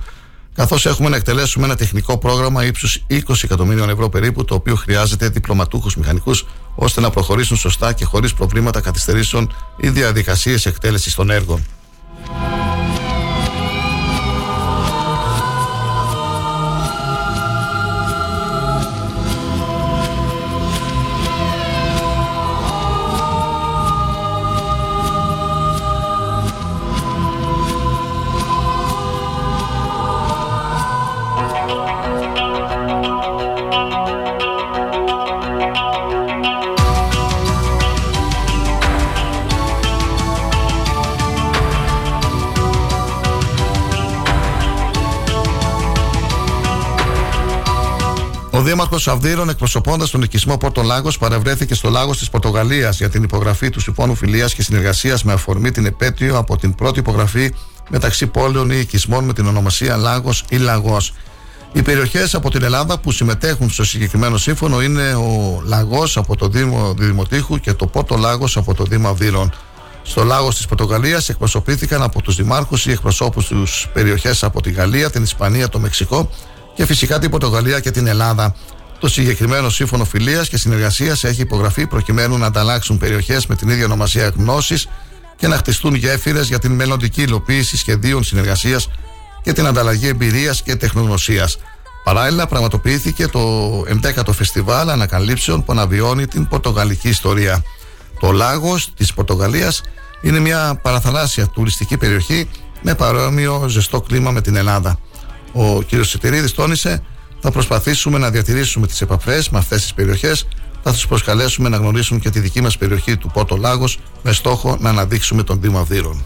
καθώς 0.56 0.86
έχουμε 0.86 1.10
να 1.10 1.16
εκτελέσουμε 1.16 1.66
ένα 1.66 1.76
τεχνικό 1.76 2.18
πρόγραμμα 2.18 2.66
ύψους 2.66 3.04
20 3.10 3.18
εκατομμύριων 3.44 3.90
ευρώ 3.90 4.10
περίπου, 4.10 4.46
το 4.46 4.56
οποίο 4.56 4.76
χρειάζεται 4.76 5.30
διπλωματούχους 5.30 5.96
μηχανικούς, 5.96 6.46
ώστε 6.76 7.02
να 7.02 7.10
προχωρήσουν 7.10 7.58
σωστά 7.58 7.94
και 7.94 8.06
χωρίς 8.06 8.34
προβλήματα 8.34 8.82
καθυστερήσεων 8.82 9.54
οι 9.78 9.90
διαδικασίες 9.90 10.66
εκτέλεσης 10.66 11.16
των 11.16 11.30
έργων. 11.30 11.66
Αυδείρων, 49.08 49.50
εκπροσωπώντας 49.50 50.10
τον 50.10 50.22
οικισμό 50.22 50.58
Πόρτο 50.58 50.82
Λάγος, 50.82 51.18
παρευρέθηκε 51.18 51.76
στο 51.76 51.90
Λάγος 51.90 52.18
της 52.18 52.30
Πορτογαλίας 52.30 52.98
για 52.98 53.10
την 53.10 53.24
υπογραφή 53.24 53.70
του 53.70 53.80
Συμφώνου 53.80 54.16
Φιλίας 54.16 54.54
και 54.54 54.62
Συνεργασίας 54.62 55.24
με 55.24 55.34
αφορμή 55.34 55.72
την 55.72 55.86
επέτειο 55.86 56.38
από 56.38 56.58
την 56.58 56.76
πρώτη 56.76 57.00
υπογραφή 57.00 57.54
μεταξύ 57.90 58.28
πόλεων 58.28 58.72
ή 58.72 58.78
οικισμών 58.80 59.24
με 59.24 59.34
την 59.34 59.48
ονομασία 59.48 59.98
Λάγος 59.98 60.44
ή 60.50 60.58
Λαγός. 60.58 61.14
Οι 61.74 61.82
περιοχές 61.82 62.36
από 62.36 62.50
την 62.50 62.64
Ελλάδα 62.64 63.00
που 63.00 63.12
συμμετέχουν 63.12 63.70
στο 63.70 63.84
συγκεκριμένο 63.84 64.38
σύμφωνο 64.38 64.82
είναι 64.82 65.14
ο 65.14 65.62
Λαγός 65.66 66.18
από 66.18 66.36
το 66.36 66.48
Δήμο 66.48 66.94
Δημοτήχου 66.98 67.60
και 67.60 67.74
το 67.74 67.88
Πόρτο 67.88 68.18
Λάγος 68.18 68.58
από 68.58 68.74
το 68.74 68.84
Δήμο 68.84 69.10
Αυδείρων. 69.10 69.54
Στο 70.04 70.24
Λάγος 70.24 70.56
της 70.56 70.66
Πορτογαλίας 70.66 71.30
εκπροσωπήθηκαν 71.30 72.02
από 72.02 72.22
τους 72.22 72.36
δημάρχους 72.36 72.86
ή 72.86 72.92
εκπροσώπους 72.92 73.46
τους 73.46 73.88
περιοχές 73.94 74.44
από 74.44 74.62
τη 74.62 74.72
Γαλλία, 74.72 75.10
την 75.10 75.24
Ισπανία, 75.24 75.70
το 75.70 75.80
Μεξικό 75.80 76.30
και 76.76 76.86
φυσικά 76.86 77.20
την 77.20 77.30
Πορτογαλία 77.30 77.80
και 77.80 77.92
την 77.92 78.08
Ελλάδα. 78.08 78.56
Το 79.00 79.08
συγκεκριμένο 79.08 79.70
σύμφωνο 79.70 80.06
φιλίας 80.06 80.50
και 80.50 80.58
συνεργασίας 80.58 81.24
έχει 81.24 81.42
υπογραφεί 81.42 81.88
προκειμένου 81.88 82.38
να 82.38 82.46
ανταλλάξουν 82.46 82.98
περιοχές 82.98 83.48
με 83.48 83.56
την 83.56 83.70
ίδια 83.70 83.86
ονομασία 83.86 84.28
γνώσης 84.28 84.88
και 85.36 85.48
να 85.48 85.58
χτιστούν 85.58 85.96
γέφυρες 85.96 86.48
για 86.48 86.60
την 86.60 86.72
μελλοντική 86.72 87.22
υλοποίηση 87.22 87.78
σχεδίων 87.78 88.24
συνεργασίας 88.24 88.90
και 89.42 89.54
την 89.54 89.66
ανταλλαγή 89.66 90.08
εμπειρίας 90.08 90.62
και 90.62 90.76
τεχνογνωσίας. 90.76 91.58
Παράλληλα, 92.04 92.48
πραγματοποιήθηκε 92.48 93.28
το 93.28 93.84
11ο 93.88 94.34
Φεστιβάλ 94.34 94.90
Ανακαλύψεων 94.90 95.64
που 95.64 95.72
αναβιώνει 95.72 96.28
την 96.28 96.48
πορτογαλική 96.48 97.10
ιστορία. 97.10 97.64
Το 98.20 98.32
λάγος 98.32 98.94
της 98.94 99.14
Πορτογαλίας 99.14 99.82
είναι 100.22 100.40
μια 100.40 100.80
παραθαλάσσια 100.82 101.48
τουριστική 101.48 101.98
περιοχή 101.98 102.50
με 102.82 102.96
παρόμοιο 102.96 103.66
ζεστό 103.68 104.02
κλίμα 104.02 104.32
με 104.32 104.42
την 104.42 104.56
Ελλάδα. 104.56 105.00
Ο 105.54 105.82
κ. 105.82 105.88
Σιτηρίδης 106.02 106.52
τόνισε 106.52 107.04
θα 107.46 107.52
προσπαθήσουμε 107.52 108.18
να 108.18 108.30
διατηρήσουμε 108.30 108.88
τις 108.88 109.02
επαφές 109.02 109.50
με 109.50 109.58
αυτές 109.58 109.82
τις 109.82 109.94
περιοχές 109.94 110.48
θα 110.84 110.92
τους 110.92 111.08
προσκαλέσουμε 111.08 111.70
να 111.70 111.78
γνωρίσουν 111.78 112.20
και 112.20 112.30
τη 112.30 112.40
δική 112.40 112.62
μας 112.62 112.78
περιοχή 112.78 113.18
του 113.18 113.32
Πότο 113.34 113.56
Λάγος 113.56 114.00
με 114.22 114.32
στόχο 114.32 114.78
να 114.80 114.90
αναδείξουμε 114.90 115.44
τον 115.44 115.62
Δήμο 115.62 115.80
Αυδείρων. 115.80 116.26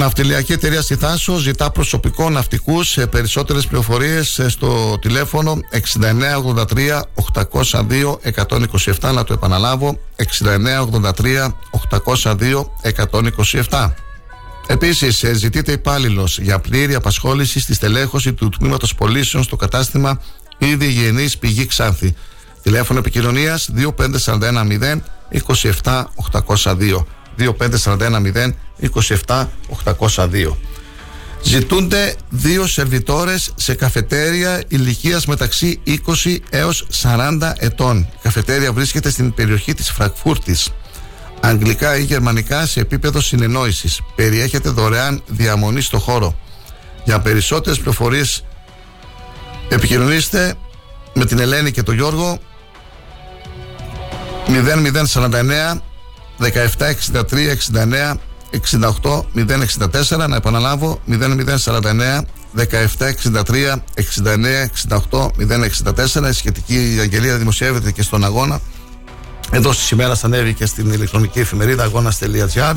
Ναυτιλιακή 0.00 0.52
εταιρεία 0.52 0.82
στη 0.82 0.96
Θάσο 0.96 1.36
ζητά 1.36 1.70
προσωπικό 1.70 2.30
ναυτικούς 2.30 2.88
σε 2.88 3.06
περισσότερες 3.06 3.66
πληροφορίες 3.66 4.40
στο 4.46 4.98
τηλέφωνο 5.00 5.58
6983 5.70 7.02
802 7.62 8.18
127. 9.00 9.12
Να 9.14 9.24
το 9.24 9.32
επαναλάβω 9.32 9.98
6983 10.16 11.48
802 12.22 12.70
127. 13.68 13.92
Επίσης, 14.66 15.24
ζητείται 15.32 15.72
υπάλληλος 15.72 16.38
για 16.38 16.58
πλήρη 16.58 16.94
απασχόληση 16.94 17.60
στη 17.60 17.74
στελέχωση 17.74 18.32
του 18.32 18.48
τμήματος 18.48 18.94
πωλήσεων 18.94 19.42
στο 19.42 19.56
κατάστημα 19.56 20.20
Ήδη 20.58 20.84
Υγιεινής 20.84 21.38
Πηγή 21.38 21.66
Ξάνθη. 21.66 22.14
Τηλέφωνο 22.62 22.98
επικοινωνίας 22.98 23.70
25410 23.76 25.02
27 25.82 26.04
802. 27.38 27.54
25410 27.58 28.54
27802. 28.80 30.56
Ζητούνται 31.42 32.14
δύο 32.28 32.66
σερβιτόρες 32.66 33.52
σε 33.54 33.74
καφετέρια 33.74 34.62
ηλικίας 34.68 35.26
μεταξύ 35.26 35.80
20 36.24 36.36
έως 36.50 36.86
40 37.02 37.52
ετών. 37.58 37.98
Η 37.98 38.18
καφετέρια 38.22 38.72
βρίσκεται 38.72 39.10
στην 39.10 39.34
περιοχή 39.34 39.74
της 39.74 39.90
Φραγκφούρτης. 39.90 40.70
Αγγλικά 41.40 41.96
ή 41.96 42.02
γερμανικά 42.02 42.66
σε 42.66 42.80
επίπεδο 42.80 43.20
συνεννόησης. 43.20 44.00
Περιέχεται 44.14 44.68
δωρεάν 44.68 45.22
διαμονή 45.26 45.80
στο 45.80 45.98
χώρο. 45.98 46.38
Για 47.04 47.20
περισσότερες 47.20 47.78
πληροφορίες 47.78 48.44
επικοινωνήστε 49.68 50.54
με 51.14 51.24
την 51.24 51.38
Ελένη 51.38 51.70
και 51.70 51.82
τον 51.82 51.94
Γιώργο 51.94 52.38
0049 54.46 55.80
1763 56.40 57.56
69 57.72 58.14
68 59.02 59.22
064 60.18 60.28
να 60.28 60.36
επαναλάβω 60.36 61.00
0049 61.08 62.20
1763 62.56 63.74
69 64.24 64.38
68 64.88 65.26
064 66.20 66.28
η 66.28 66.32
σχετική 66.32 66.98
αγγελία 67.00 67.36
δημοσιεύεται 67.36 67.92
και 67.92 68.02
στον 68.02 68.24
αγώνα. 68.24 68.60
Εδώ 69.50 69.72
στις 69.72 69.90
ημέρας 69.90 70.20
θα 70.20 70.26
ανέβει 70.26 70.54
και 70.54 70.66
στην 70.66 70.92
ηλεκτρονική 70.92 71.40
εφημερίδα 71.40 71.82
αγώνας.gr 71.82 72.74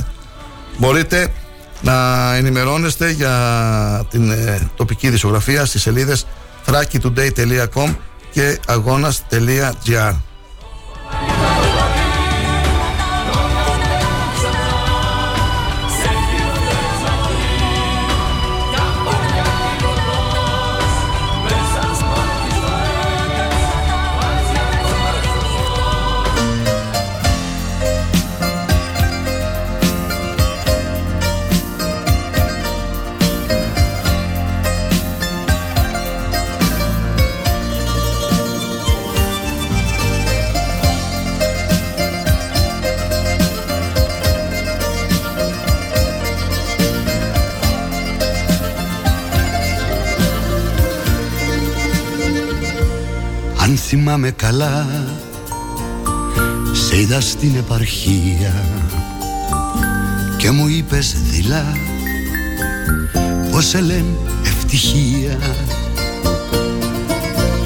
μπορείτε 0.77 1.34
να 1.81 2.35
ενημερώνεστε 2.35 3.11
για 3.11 4.06
την 4.10 4.31
ε, 4.31 4.69
τοπική 4.76 5.10
δισογραφία 5.10 5.65
στις 5.65 5.81
σελίδες 5.81 6.26
thrakitoday.com 6.65 7.95
και 8.31 8.60
αγώνας.gr 8.68 10.14
θυμάμαι 54.15 54.31
καλά. 54.31 54.88
Σε 56.72 56.99
είδα 56.99 57.22
στην 57.22 57.56
επαρχία 57.56 58.53
Και 60.38 60.52
μου 60.52 60.68
είπες 60.68 61.15
δειλά 61.30 61.77
Πως 63.52 63.65
σε 63.65 63.81
λένε 63.81 64.18
ευτυχία. 64.45 65.38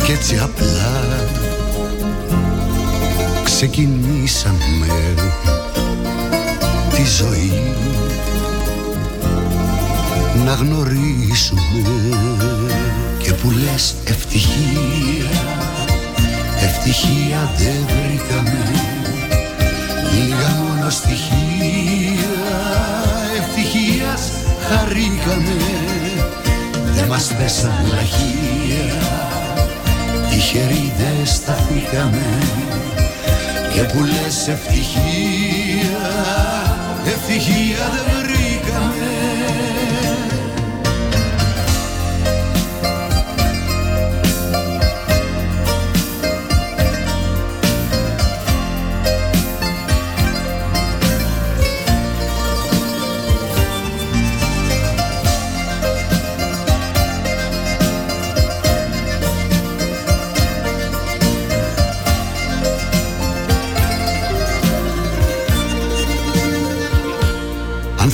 Κι 0.03 0.11
έτσι 0.11 0.37
απλά 0.37 1.25
Ξεκινήσαμε 3.43 4.87
Τη 6.95 7.03
ζωή. 7.17 7.73
Να 10.45 10.53
γνωρίσουμε 10.53 11.61
Και 13.17 13.33
που 13.33 13.49
λες 13.49 13.95
ευτυχία 14.03 15.46
Ευτυχία 16.67 17.51
δεν 17.57 17.79
βρήκαμε. 17.87 18.59
Λίγα 20.13 20.49
μόνο 20.49 20.89
στοιχεία. 20.89 22.35
Ευτυχίας 23.37 24.31
χαρήκαμε. 24.67 25.57
Δεν 26.95 27.07
μας 27.07 27.33
πέσαν 27.37 27.85
λαχεία. 27.87 29.01
Τυχεροί 30.29 30.93
δεν 30.97 31.25
σταθήκαμε. 31.25 32.25
Και 33.73 33.83
που 33.83 34.03
λες 34.03 34.47
ευτυχία 34.47 36.07
Ευτυχία 37.05 37.89
δεν 37.93 38.17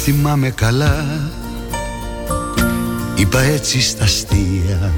θυμάμαι 0.03 0.49
καλά. 0.49 1.05
Είπα 3.15 3.41
έτσι 3.41 3.81
στα 3.81 4.03
αστεία 4.03 4.93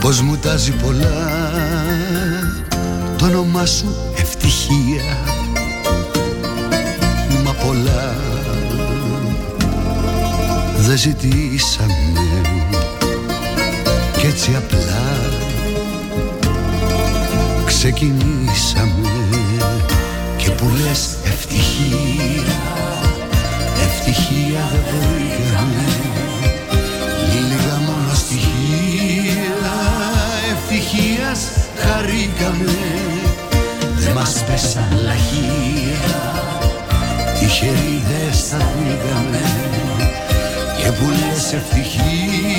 Πως 0.00 0.20
μου 0.20 0.36
τάζει 0.36 0.72
πολλά. 0.72 1.50
Το 3.18 3.24
όνομά 3.24 3.66
σου 3.66 3.94
ευτυχία 4.16 5.18
Μα 7.44 7.52
πολλά. 7.52 8.14
Δεν 10.76 10.98
ζητήσαμε. 10.98 12.12
Κι 14.18 14.26
έτσι 14.26 14.54
απλά 14.56 15.18
Ξεκινήσαμε. 17.66 19.08
Και 20.36 20.50
που 20.50 20.70
λες 20.84 21.16
ευτυχία 21.24 22.13
χαρήκαμε 32.44 32.72
Δεν 33.98 34.12
μας 34.12 34.44
πέσαν 34.46 34.98
λαχεία 35.04 36.14
Τυχεροί 37.38 38.02
δεν 38.08 38.34
σταθήκαμε 38.34 39.42
Και 40.78 40.90
που 40.90 41.08
λες 41.10 41.52
ευτυχία 41.52 42.53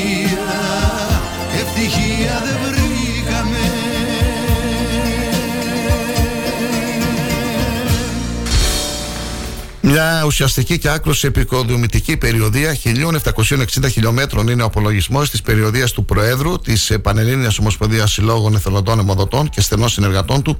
Μια 9.97 10.23
ουσιαστική 10.25 10.77
και 10.77 10.89
άκρο 10.89 11.13
επικοδομητική 11.21 12.17
περιοδία 12.17 12.77
1.760 12.83 13.91
χιλιόμετρων 13.91 14.47
είναι 14.47 14.61
ο 14.61 14.65
απολογισμός 14.65 15.29
της 15.29 15.41
περιοδίας 15.41 15.91
του 15.91 16.05
Προέδρου 16.05 16.59
της 16.59 16.97
Πανελλήνιας 17.01 17.59
Ομοσπονδίας 17.59 18.11
Συλλόγων 18.11 18.55
Εθελοντών 18.55 18.99
Εμοδοτών 18.99 19.49
και 19.49 19.61
στενών 19.61 19.89
συνεργατών 19.89 20.41
του 20.41 20.57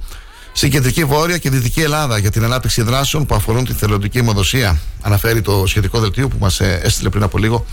στην 0.52 0.70
κεντρική 0.70 1.04
Βόρεια 1.04 1.38
και 1.38 1.50
Δυτική 1.50 1.80
Ελλάδα 1.80 2.18
για 2.18 2.30
την 2.30 2.44
ανάπτυξη 2.44 2.82
δράσεων 2.82 3.26
που 3.26 3.34
αφορούν 3.34 3.64
τη 3.64 3.72
θελοντική 3.72 4.18
αιμοδοσία. 4.18 4.78
Αναφέρει 5.00 5.40
το 5.40 5.66
σχετικό 5.66 5.98
δελτίο 6.00 6.28
που 6.28 6.36
μας 6.40 6.60
έστειλε 6.60 7.08
πριν 7.08 7.22
από 7.22 7.38
λίγο 7.38 7.66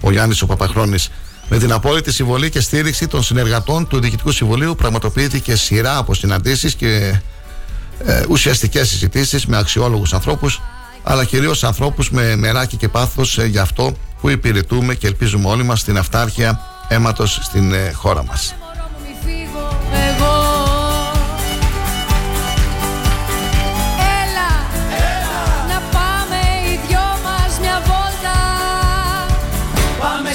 ο 0.00 0.10
Γιάννης 0.10 0.42
ο 0.42 0.46
Παπαχρόνης. 0.46 1.10
Με 1.48 1.58
την 1.58 1.72
απόλυτη 1.72 2.12
συμβολή 2.12 2.50
και 2.50 2.60
στήριξη 2.60 3.06
των 3.06 3.22
συνεργατών 3.22 3.86
του 3.88 4.00
Διοικητικού 4.00 4.32
Συμβουλίου 4.32 4.74
πραγματοποιήθηκε 4.74 5.56
σειρά 5.56 5.96
από 5.96 6.14
συναντήσεις 6.14 6.74
και 6.74 7.20
ε, 8.04 8.22
ουσιαστικές 8.28 8.88
συζητήσεις 8.88 9.46
με 9.46 9.56
αξιόλογους 9.58 10.12
ανθρώπους 10.12 10.60
αλλά 11.02 11.24
κυρίως 11.24 11.64
ανθρώπους 11.64 12.10
με 12.10 12.36
μεράκι 12.36 12.76
και 12.76 12.88
πάθος 12.88 13.38
ε, 13.38 13.46
για 13.46 13.62
αυτό 13.62 13.92
που 14.20 14.28
υπηρετούμε 14.28 14.94
και 14.94 15.06
ελπίζουμε 15.06 15.48
όλοι 15.48 15.62
μας 15.62 15.80
στην 15.80 15.98
αυτάρχεια 15.98 16.60
αίματος 16.88 17.38
στην 17.42 17.72
ε, 17.72 17.92
χώρα 17.92 18.24
μας. 18.24 18.54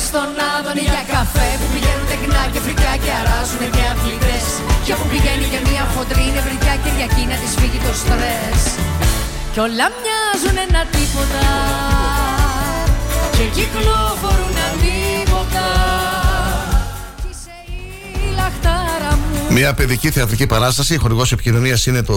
στον 0.08 0.36
Άδωνη 0.58 0.86
για 0.94 1.04
καφέ 1.16 1.50
που 1.60 1.68
πηγαίνουν 1.74 2.08
τεκνά 2.12 2.44
και 2.54 2.60
φρικιά 2.66 2.94
και 3.04 3.12
αράζουν 3.22 3.64
και 3.76 3.84
αθλητές. 3.92 4.46
Και 4.86 4.94
που 4.98 5.06
πηγαίνει 5.12 5.46
και 5.54 5.60
μια 5.70 5.84
χοντρή 5.94 6.26
νευρικιά 6.36 6.76
Κυριακή 6.84 7.24
να 7.32 7.36
της 7.42 7.54
φύγει 7.60 7.80
το 7.86 7.94
στρες 8.02 8.62
κι 9.56 9.62
όλα 9.62 9.90
μοιάζουν 10.02 10.58
ένα 10.70 10.86
τίποτα 10.86 11.46
Και 13.32 13.44
κυκλοφορούν 13.44 14.56
ανίποτα 14.72 15.66
Μια 19.50 19.74
παιδική 19.74 20.12
θεατρική 20.12 20.48
παράσταση, 20.48 20.94
η 20.94 20.98
χορηγός 20.98 21.32
επικοινωνίας 21.32 21.86
είναι 21.86 22.02
το 22.02 22.16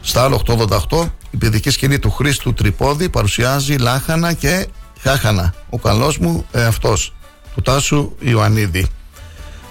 Στάλ 0.00 0.32
888. 0.46 1.08
Η 1.30 1.36
παιδική 1.36 1.70
σκηνή 1.70 1.98
του 1.98 2.10
Χρήστου 2.10 2.54
Τρυπόδη 2.54 3.08
παρουσιάζει 3.08 3.76
λάχανα 3.76 4.32
και 4.32 4.66
χάχανα. 5.00 5.54
Ο 5.70 5.78
καλός 5.78 6.18
μου 6.18 6.46
ε, 6.52 6.64
αυτός, 6.64 7.14
του 7.54 7.62
Τάσου 7.62 8.12
Ιωαννίδη. 8.18 8.86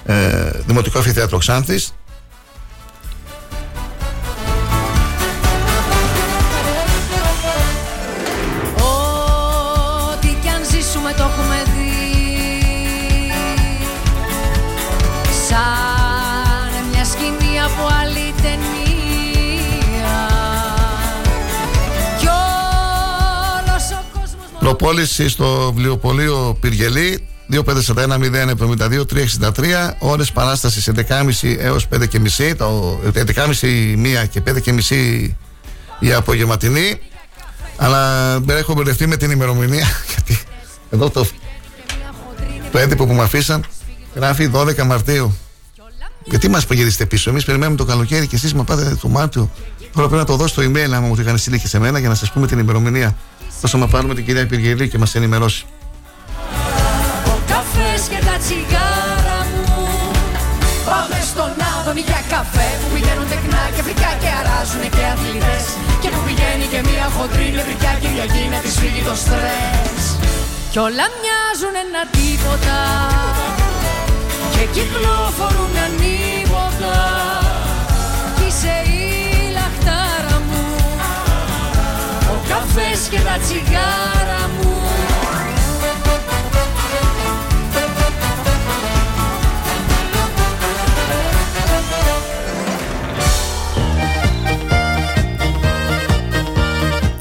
Ε, 0.06 0.50
Δημοτικό 0.66 1.00
Αφιθέατρο 1.00 1.38
Ξάνθης, 1.38 1.94
Προπόληση 24.68 25.30
στο 25.30 25.72
βιβλιοπωλείο 25.76 26.58
Πυργελή 26.60 27.28
2541-072-363 27.52 27.64
ώρες 30.00 30.32
παράστασης 30.32 30.90
11.30 31.42 31.56
έως 31.60 31.88
5.30 31.92 32.54
το 32.58 33.00
11.30 33.62 33.94
μία 33.98 34.26
και 34.26 34.42
5.30 34.48 35.30
η 36.00 36.14
απογευματινή. 36.14 37.00
Αλλά 37.78 38.34
έχω 38.48 38.74
μπερδευτεί 38.74 39.08
με 39.08 39.18
την 39.18 39.32
ημερομηνία 39.32 39.88
γιατί 40.14 40.40
εδώ 40.90 41.10
το, 41.10 41.28
το 42.72 42.78
έντυπο 42.78 43.06
που 43.06 43.14
μου 43.14 43.22
αφήσαν 43.22 43.66
γράφει 44.16 44.50
12 44.54 44.84
Μαρτίου. 44.84 45.38
Γιατί 46.26 46.50
μας 46.50 46.66
παγγελίστε 46.66 47.06
πίσω 47.06 47.30
εμείς 47.30 47.46
περιμένουμε 47.46 47.78
το 47.78 47.86
καλοκαίρι 47.86 48.28
και 48.28 48.36
εσείς 48.36 48.54
μα 48.54 48.64
πάτε 48.64 48.98
το 49.02 49.08
Μάρτιο. 49.08 49.52
Τώρα 49.94 50.08
πρέπει 50.08 50.22
να 50.22 50.26
το 50.26 50.36
δώσω 50.36 50.56
το 50.56 50.62
email 50.62 50.92
άμα 50.94 51.08
μου 51.08 51.16
το 51.16 51.22
είχαν 51.22 51.38
στείλει 51.38 51.60
και 51.60 51.68
σε 51.68 51.80
μένα 51.80 52.00
για 52.00 52.10
να 52.10 52.16
σας 52.16 52.32
πούμε 52.32 52.48
την 52.48 52.60
ημερομηνία 52.60 53.16
Όσο 53.62 53.78
να 53.78 53.88
πάρουμε 53.88 54.14
την 54.14 54.26
κυρία 54.26 54.42
Υπηργελή 54.42 54.90
και 54.90 54.98
μας 54.98 55.16
ενημερώσει. 55.16 55.66
Ο 57.34 57.36
καφές 57.52 58.02
και 58.12 58.20
τα 58.28 58.36
τσιγάρα 58.44 59.40
μου. 59.52 59.88
Πάμε 60.90 61.20
στον 61.32 61.52
Άδωνη 61.72 62.04
για 62.10 62.22
καφέ 62.34 62.70
Που 62.82 62.88
πηγαίνουν 62.94 63.28
τεκνά 63.32 63.64
και 63.76 63.82
φρικά 63.88 64.12
και 64.22 64.30
αράζουν 64.40 64.84
και 64.96 65.04
αθλητές. 65.14 65.66
Και 66.02 66.10
που 66.14 66.22
πηγαίνει 66.28 66.66
και 66.74 66.80
μια 66.90 67.06
χοντρή 67.16 67.48
νευρικιά 67.58 67.94
Κυριακή 68.02 68.44
να 68.54 68.60
της 68.64 68.76
φύγει 68.80 69.02
το 69.10 69.16
στρες. 69.24 70.02
Κι 70.72 70.80
όλα 70.88 71.06
μοιάζουν 71.20 71.76
ένα 71.86 72.02
τίποτα. 72.18 72.78
Και 74.54 74.64
κυκλοφορούν 74.76 75.74
ανίποτα 75.86 76.17
καφές 82.78 83.08
και 83.08 83.20
τα 83.20 83.38
τσιγάρα 83.38 84.50
μου 84.58 84.76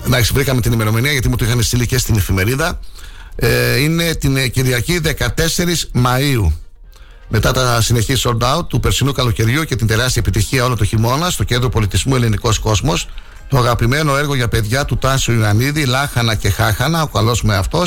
Εντάξει, 0.06 0.32
βρήκαμε 0.32 0.60
την 0.60 0.72
ημερομηνία 0.72 1.12
γιατί 1.12 1.28
μου 1.28 1.36
το 1.36 1.44
είχαν 1.44 1.62
στείλει 1.62 1.86
και 1.86 1.98
στην 1.98 2.16
εφημερίδα. 2.16 2.80
Ε, 3.36 3.80
είναι 3.80 4.14
την 4.14 4.50
Κυριακή 4.50 5.00
14 5.04 5.28
Μαΐου. 5.94 6.52
Μετά 7.28 7.52
τα 7.52 7.80
συνεχή 7.80 8.14
sold 8.16 8.56
out 8.56 8.68
του 8.68 8.80
περσινού 8.80 9.12
καλοκαιριού 9.12 9.64
και 9.64 9.76
την 9.76 9.86
τεράστια 9.86 10.22
επιτυχία 10.26 10.64
όλο 10.64 10.76
το 10.76 10.84
χειμώνας 10.84 11.32
στο 11.32 11.44
κέντρο 11.44 11.68
πολιτισμού 11.68 12.14
Ελληνικός 12.14 12.58
Κόσμος, 12.58 13.08
το 13.48 13.58
αγαπημένο 13.58 14.16
έργο 14.16 14.34
για 14.34 14.48
παιδιά 14.48 14.84
του 14.84 14.96
Τάσου 14.96 15.32
Ιωαννίδη, 15.32 15.84
Λάχανα 15.84 16.34
και 16.34 16.50
Χάχανα, 16.50 17.02
ο 17.02 17.06
καλός 17.06 17.42
με 17.42 17.56
αυτό, 17.56 17.82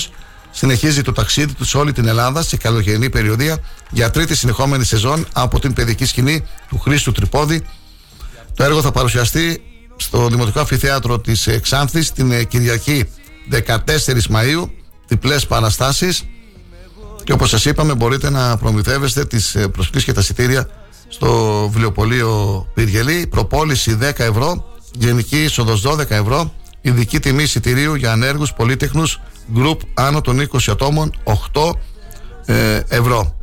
συνεχίζει 0.52 1.02
το 1.02 1.11
ταξίδι 1.14 1.53
του 1.53 1.65
σε 1.65 1.77
όλη 1.77 1.91
την 1.91 2.07
Ελλάδα 2.07 2.41
σε 2.41 2.57
καλοκαιρινή 2.57 3.10
περιοδία 3.10 3.57
για 3.90 4.10
τρίτη 4.10 4.36
συνεχόμενη 4.36 4.84
σεζόν 4.84 5.26
από 5.34 5.60
την 5.60 5.73
παιδική 5.73 6.06
σκηνή 6.06 6.45
του 6.69 6.80
Χρήστου 6.80 7.11
Τρυπόδη. 7.11 7.65
Το 8.53 8.64
έργο 8.64 8.81
θα 8.81 8.91
παρουσιαστεί 8.91 9.64
στο 9.95 10.27
Δημοτικό 10.27 10.60
Αφιθέατρο 10.60 11.19
της 11.19 11.49
Ξάνθη 11.61 12.11
την 12.11 12.31
ε, 12.31 12.44
Κυριακή 12.44 13.10
14 13.68 14.26
Μαου, 14.30 14.72
διπλές 15.07 15.45
παραστάσεις. 15.45 16.23
Και 17.23 17.31
όπως 17.31 17.49
σας 17.49 17.65
είπαμε, 17.65 17.95
μπορείτε 17.95 18.30
να 18.30 18.57
προμηθεύεστε 18.57 19.26
τις 19.26 19.56
ε, 19.56 19.68
προσκλήσεις 19.68 20.06
και 20.06 20.14
τα 20.14 20.22
εισιτήρια 20.22 20.69
στο 21.07 21.60
βιβλιοπωλείο 21.72 22.68
Πυργελή. 22.73 23.27
Προπόληση 23.27 23.98
10 24.02 24.19
ευρώ 24.19 24.78
Γενική 24.94 25.44
είσοδος 25.44 25.82
12 25.86 26.10
ευρώ. 26.10 26.53
Ειδική 26.82 27.20
τιμή 27.20 27.44
εισιτηρίου 27.44 27.95
για 27.95 28.11
ανέργους 28.11 28.53
πολίτεχνου. 28.53 29.03
Γκρουπ 29.53 29.82
άνω 29.94 30.22
των 30.22 30.49
20 30.52 30.57
ατόμων 30.68 31.14
8 31.24 31.72
ε, 32.45 32.82
ευρώ. 32.88 33.36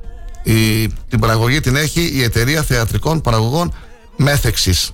Η, 0.43 0.89
την 0.89 1.19
παραγωγή 1.21 1.61
την 1.61 1.77
έχει 1.77 2.11
η 2.15 2.23
εταιρεία 2.23 2.63
θεατρικών 2.63 3.21
παραγωγών 3.21 3.75
Μέθεξης. 4.17 4.93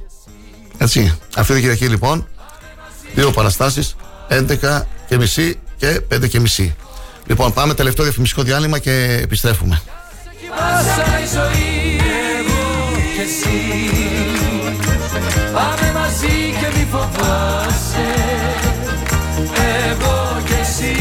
Έτσι. 0.79 1.19
Αυτή 1.37 1.53
την 1.53 1.62
Κυριακή 1.62 1.87
λοιπόν. 1.87 2.27
Δύο 3.15 3.31
παραστάσεις. 3.31 3.97
11 4.29 4.83
και 5.09 5.16
μισή 5.16 5.59
και 5.77 6.01
5 6.15 6.29
και 6.29 6.41
μισή. 6.41 6.74
Λοιπόν, 7.27 7.53
πάμε 7.53 7.74
τελευταίο 7.74 8.05
διαφημιστικό 8.05 8.43
διάλειμμα 8.43 8.79
και 8.79 9.19
επιστρέφουμε. 9.23 9.83
Πάμε 15.52 15.93
μαζί 15.94 16.55
και 16.60 16.78
μη 16.78 16.86
φοβάσαι 16.90 18.09
Εγώ 19.90 20.40
και 20.44 20.55
εσύ 20.60 20.94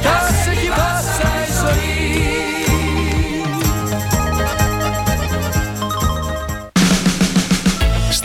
Κι 0.00 0.06
ας 0.06 0.46
έχει 0.50 0.68
πάσα 0.68 1.30
η 1.46 1.48
ζωή 1.60 1.88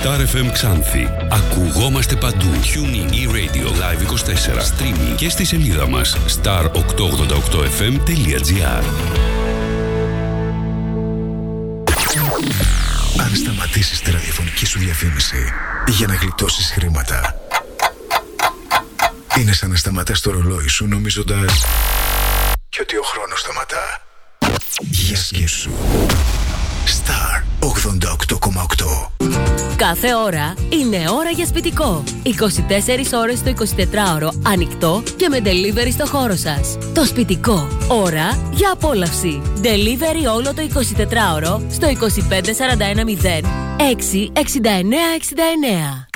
Star 0.04 0.20
FM 0.20 0.52
Ξάνθη. 0.52 1.10
Ακουγόμαστε 1.30 2.16
παντού. 2.16 2.48
Tuning 2.74 3.12
e-radio 3.12 3.68
live 3.68 4.02
24. 4.02 4.06
Streaming 4.62 5.16
και 5.16 5.30
στη 5.30 5.46
σελίδα 5.46 5.88
μας 5.88 6.18
star888fm.gr 6.44 8.84
Αν 13.34 13.40
σταματήσεις 13.40 14.00
τη 14.00 14.12
ραδιοφωνική 14.12 14.66
σου 14.66 14.80
διαφήμιση 14.80 15.52
για 15.88 16.08
να 16.08 16.14
γλιτώσεις 16.14 16.72
χρήματα 16.72 17.36
είναι 19.38 19.54
σαν 19.54 19.70
να 19.70 19.76
σταματάς 19.76 20.22
το 20.22 20.32
ρολόι 20.32 20.68
σου 20.68 20.88
νομίζοντας 20.88 21.66
και 22.70 22.80
ότι 22.82 22.98
ο 22.98 23.04
χρόνος 23.04 23.40
σταματά. 23.40 24.02
Για 24.80 25.18
σκέψου. 25.18 25.72
Star 26.86 27.44
88,8 27.60 29.10
Κάθε 29.76 30.16
ώρα 30.16 30.54
είναι 30.70 31.10
ώρα 31.10 31.30
για 31.30 31.46
σπιτικό. 31.46 32.04
24 32.24 33.14
ώρες 33.14 33.44
το 33.44 33.54
24ωρο 33.58 34.30
ανοιχτό 34.46 35.04
και 35.16 35.30
με 35.30 35.40
delivery 35.44 35.92
στο 35.92 36.06
χώρο 36.06 36.36
σας. 36.36 36.78
Το 36.94 37.06
σπιτικό. 37.06 37.68
Ώρα 37.88 38.38
για 38.52 38.72
απόλαυση. 38.72 39.42
Delivery 39.62 40.34
όλο 40.36 40.54
το 40.54 40.62
24ωρο 40.74 41.62
στο 41.72 41.88
25410 41.88 43.46
66969. 43.78 46.08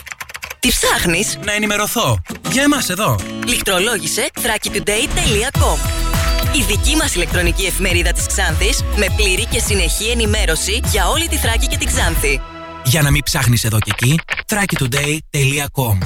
Τι 0.60 0.70
ψάχνεις; 0.70 1.38
Να 1.46 1.54
ενημερωθώ. 1.54 2.22
Για 2.52 2.64
εμάς 2.64 2.90
εδώ. 2.90 3.16
Λιχτρολόγησε 3.46 4.30
thrakitoday.com 4.34 6.07
Η 6.56 6.64
δική 6.68 6.96
μας 6.96 7.16
ηλεκτρονική 7.16 7.66
εφημερίδα 7.66 8.12
της 8.12 8.26
Ξάνθης 8.28 8.84
με 8.96 9.06
πλήρη 9.16 9.46
και 9.46 9.60
συνεχή 9.60 10.10
ενημέρωση 10.10 10.80
για 10.92 11.08
όλη 11.08 11.28
τη 11.28 11.36
Θράκη 11.36 11.68
και 11.68 11.78
την 11.78 11.88
Ξάνθη. 11.88 12.42
Για 12.86 13.02
να 13.02 13.12
μην 13.12 13.24
ψάχνεις 13.24 13.64
εδώ 13.64 13.80
και 13.80 13.92
εκεί, 13.94 14.20
thrakitoday.com 14.48 15.98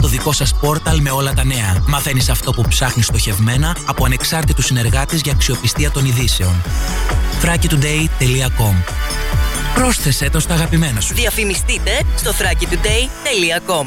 Το 0.00 0.08
δικό 0.08 0.32
σας 0.32 0.54
πόρταλ 0.60 1.00
με 1.00 1.10
όλα 1.10 1.32
τα 1.32 1.44
νέα. 1.44 1.84
Μαθαίνεις 1.86 2.28
αυτό 2.28 2.52
που 2.52 2.62
ψάχνεις 2.68 3.06
στοχευμένα 3.06 3.76
από 3.86 4.04
ανεξάρτητους 4.04 4.64
συνεργάτες 4.64 5.20
για 5.20 5.32
αξιοπιστία 5.32 5.90
των 5.90 6.04
ειδήσεων. 6.04 6.62
thrakitoday.com 7.42 8.74
Πρόσθεσέ 9.74 10.30
το 10.30 10.40
στα 10.40 10.54
αγαπημένα 10.54 11.00
σου. 11.00 11.14
Διαφημιστείτε 11.14 11.90
στο 12.16 12.30
thrakitoday.com 12.30 13.86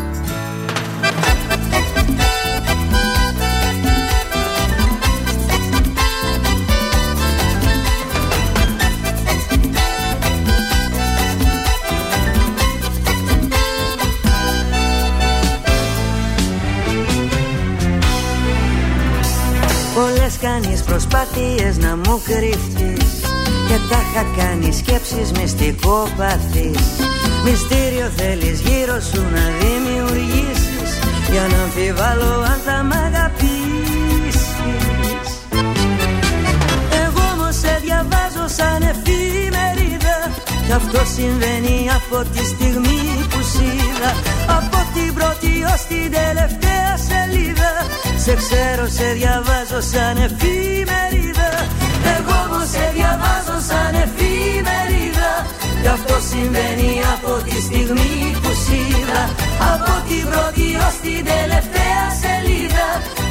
Πολλές 20.85 21.07
κάνεις 21.07 21.13
προσπάθειες 21.13 21.77
να 21.77 21.95
μου 21.95 22.21
κρύφτεις 22.25 23.13
Και 23.67 23.77
τα 23.89 23.99
είχα 24.01 24.25
κάνει 24.37 24.73
σκέψεις 24.73 25.31
μυστικόπαθης 25.31 26.79
Μυστήριο 27.45 28.07
θέλεις 28.15 28.59
γύρω 28.59 28.99
σου 28.99 29.21
να 29.35 29.45
δημιουργήσεις 29.59 30.91
Για 31.31 31.45
να 31.51 31.63
αμφιβάλλω 31.63 32.33
αν 32.51 32.59
θα 32.65 32.83
μ' 32.83 32.93
αγαπήσεις. 33.07 34.41
Εγώ 37.05 37.23
όμως 37.33 37.55
σε 37.55 37.79
διαβάζω 37.83 38.45
σαν 38.57 38.81
εφημερίδα 38.91 40.17
Κι 40.65 40.71
αυτό 40.71 41.01
συμβαίνει 41.15 41.89
από 41.99 42.17
τη 42.33 42.45
στιγμή 42.45 43.01
που 43.29 43.39
σ' 43.51 43.59
Από 44.57 44.79
την 44.93 45.13
πρώτη 45.13 45.51
ως 45.73 45.81
την 45.89 46.07
τελευταία 46.17 46.91
σελίδα 47.07 47.71
Σε 48.25 48.33
ξέρω, 48.33 48.87
σε 48.97 49.07
διαβάζω 49.13 49.81
σαν 49.91 50.17
εφημερίδα. 50.25 51.49
Εγώ 52.15 52.35
όμως 52.45 52.67
σε 52.73 52.83
διαβάζω 52.93 53.57
σαν 53.69 53.93
εφημερίδα. 54.05 55.31
Κι 55.81 55.87
αυτό 55.87 56.15
συμβαίνει 56.29 56.91
από 57.13 57.31
τη 57.47 57.55
στιγμή 57.67 58.15
που 58.41 58.51
σ' 58.63 58.69
Από 59.73 59.93
την 60.07 60.23
πρώτη 60.29 60.67
ως 60.87 60.95
την 61.03 61.21
τελευταία 61.31 62.03
σελίδα. 62.21 62.87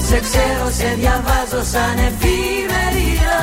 Σε 0.09 0.19
ξέρω, 0.27 0.67
σε 0.79 0.89
διαβάζω 1.01 1.63
σαν 1.73 1.97
εφημερίδα 2.09 3.39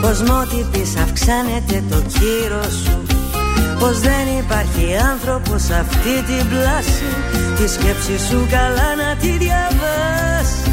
Πως 0.00 0.20
μότυπης 0.20 0.96
αυξάνεται 1.04 1.84
το 1.90 2.02
κύρος 2.12 2.72
σου. 2.84 2.96
Πως 3.78 4.00
δεν 4.00 4.24
υπάρχει 4.38 4.86
άνθρωπος 5.12 5.62
σε 5.62 5.74
αυτή 5.74 6.14
την 6.28 6.48
πλάση. 6.48 7.08
Τη 7.56 7.68
σκέψη 7.74 8.16
σου 8.26 8.46
καλά 8.50 8.90
να 9.02 9.10
τη 9.20 9.30
διαβάσει. 9.44 10.70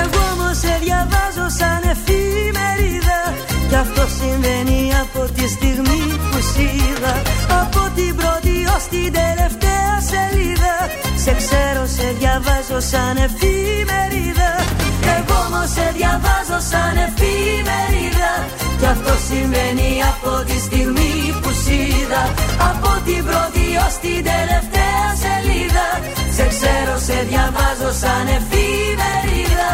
Εγώ 0.00 0.22
όμως 0.34 0.56
σε 0.62 0.74
διαβάζω 0.84 1.46
σαν 1.58 1.80
εφημερίδα. 1.94 3.20
Κι 3.68 3.78
αυτό 3.84 4.02
συμβαίνει 4.18 4.80
από 5.04 5.20
τη 5.36 5.48
στιγμή 5.56 6.04
που 6.30 6.38
σ' 6.50 6.58
είδα. 6.64 7.14
Από 7.62 7.82
την 7.96 8.12
πρώτη 8.20 8.54
ως 8.76 8.84
την 8.92 9.08
τελευταία 9.20 9.92
σελίδα. 10.10 10.74
Σε 11.24 11.32
ξέρω, 11.40 11.82
σε 11.96 12.06
διαβάζω 12.18 12.78
σαν 12.90 13.16
εφημερίδα 13.26 14.50
Εγώ 15.28 15.38
όμως 15.46 15.68
σε 15.76 15.86
διαβάζω 15.96 16.58
σαν 16.70 16.94
εφημερίδα. 17.06 18.32
Κι 18.78 18.86
αυτό 18.94 19.14
συμβαίνει 19.28 19.90
από 20.12 20.32
τη 20.48 20.56
στιγμή 20.66 21.14
που 21.42 21.50
σ' 21.62 21.68
είδα. 21.78 22.22
Από 22.70 22.90
την 23.06 23.20
πρώτη 23.28 23.64
ως 23.86 23.94
την 24.02 24.20
τελευταία 24.30 25.06
σελίδα. 25.22 25.86
Σε 26.36 26.44
ξέρω, 26.52 26.94
σε 27.06 27.16
διαβάζω 27.30 27.90
σαν 28.02 28.26
εφημερίδα. 28.38 29.70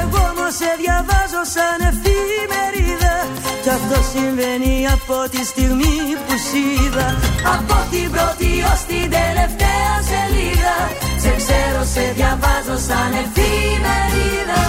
Εγώ 0.00 0.20
όμως 0.30 0.52
σε 0.60 0.70
διαβάζω 0.82 1.42
σαν 1.54 1.78
εφημερίδα. 1.90 3.14
Κι 3.62 3.70
αυτό 3.78 3.98
συμβαίνει 4.12 4.74
από 4.96 5.16
τη 5.32 5.40
στιγμή 5.50 5.96
που 6.24 6.34
σ' 6.46 6.54
είδα. 6.62 7.08
Από 7.56 7.76
την 7.92 8.06
πρώτη 8.14 8.50
ως 8.72 8.80
την 8.90 9.06
τελευταία 9.18 9.92
σελίδα 10.10 10.76
Σε 11.22 11.34
ξέρω, 11.36 11.84
σε 11.92 12.12
διαβάζω 12.14 12.76
σαν 12.86 13.12
εφημερίδα 13.12 14.64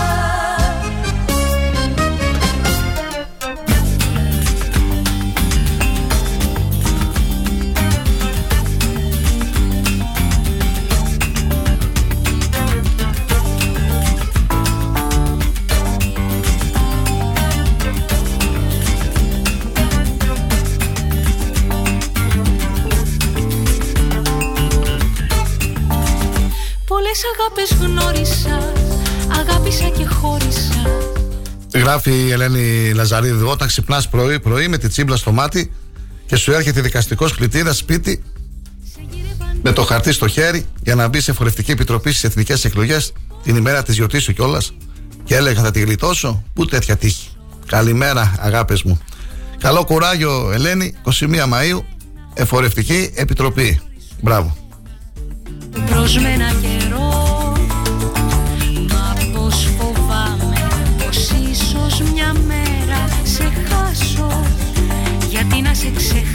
Πολλές 27.12 27.26
αγάπες 27.36 27.88
γνώρισα 27.88 28.74
Αγάπησα 29.40 29.90
και 29.90 30.06
χώρισα 30.06 31.00
Γράφει 31.74 32.12
η 32.12 32.32
Ελένη 32.32 32.94
Λαζαρίδου 32.94 33.48
όταν 33.48 33.68
ξυπνάς 33.68 34.10
πρωί-πρωί 34.10 34.68
με 34.68 34.78
τη 34.78 34.88
τσίμπλα 34.88 35.16
στο 35.16 35.32
μάτι 35.32 35.72
και 36.26 36.36
σου 36.36 36.52
έρχεται 36.52 36.82
δικαστικό 36.82 37.30
κλητήρα 37.30 37.74
σπίτι 37.74 38.24
με 39.62 39.72
το 39.72 39.84
χαρτί 39.84 40.12
στο 40.12 40.28
χέρι 40.28 40.66
για 40.84 40.96
να 40.96 41.08
μπεις 41.08 41.24
σε 41.24 41.34
φορευτική 41.34 41.72
επιτροπή 41.72 42.10
στις 42.10 42.24
εθνικές 42.24 42.66
εκλογές 42.66 43.14
την 43.44 43.56
ημέρα 43.56 43.84
της 43.84 43.96
γιορτής 43.96 44.24
σου 44.24 44.34
κιόλας. 44.34 44.74
Και 45.24 45.36
έλεγα 45.36 45.62
θα 45.62 45.72
τη 45.72 45.80
γλιτώσω, 45.80 46.44
πού 46.54 46.66
τέτοια 46.66 46.98
τύχη. 46.98 47.30
Καλημέρα, 47.66 48.36
αγάπες 48.40 48.84
μου. 48.84 49.00
Καλό 49.60 49.86
κουράγιο, 49.86 50.52
Ελένη, 50.52 50.94
21 51.04 51.48
Μαου, 51.48 51.86
εφορευτική 52.34 53.12
επιτροπή. 53.16 53.82
Μπράβο. 54.22 54.58
Προς 55.90 56.18
με 56.18 56.36
Γιατί 65.98 66.31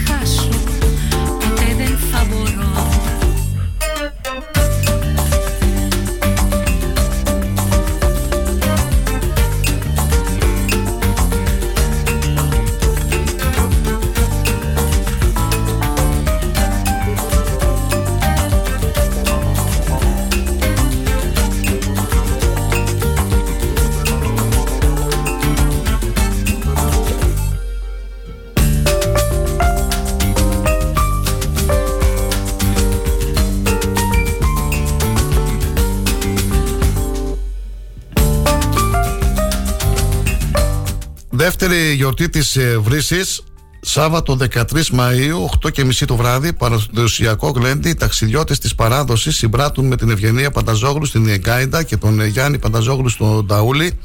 γιορτή 42.17 42.39
της 42.39 42.55
ε, 42.55 42.77
Βρύσης 42.77 43.41
Σάββατο 43.81 44.37
13 44.51 44.63
Μαΐου, 44.73 45.69
8.30 45.69 46.05
το 46.07 46.15
βράδυ, 46.15 46.53
παραδοσιακό 46.53 47.49
γλέντι, 47.49 47.89
οι 47.89 47.95
ταξιδιώτες 47.95 48.59
της 48.59 48.75
παράδοσης 48.75 49.35
συμπράττουν 49.35 49.87
με 49.87 49.95
την 49.95 50.09
Ευγενία 50.09 50.51
Πανταζόγλου 50.51 51.05
στην 51.05 51.27
Εγκάιντα 51.27 51.83
και 51.83 51.97
τον 51.97 52.25
Γιάννη 52.25 52.59
Πανταζόγλου 52.59 53.09
στο 53.09 53.43
Νταούλι. 53.43 53.99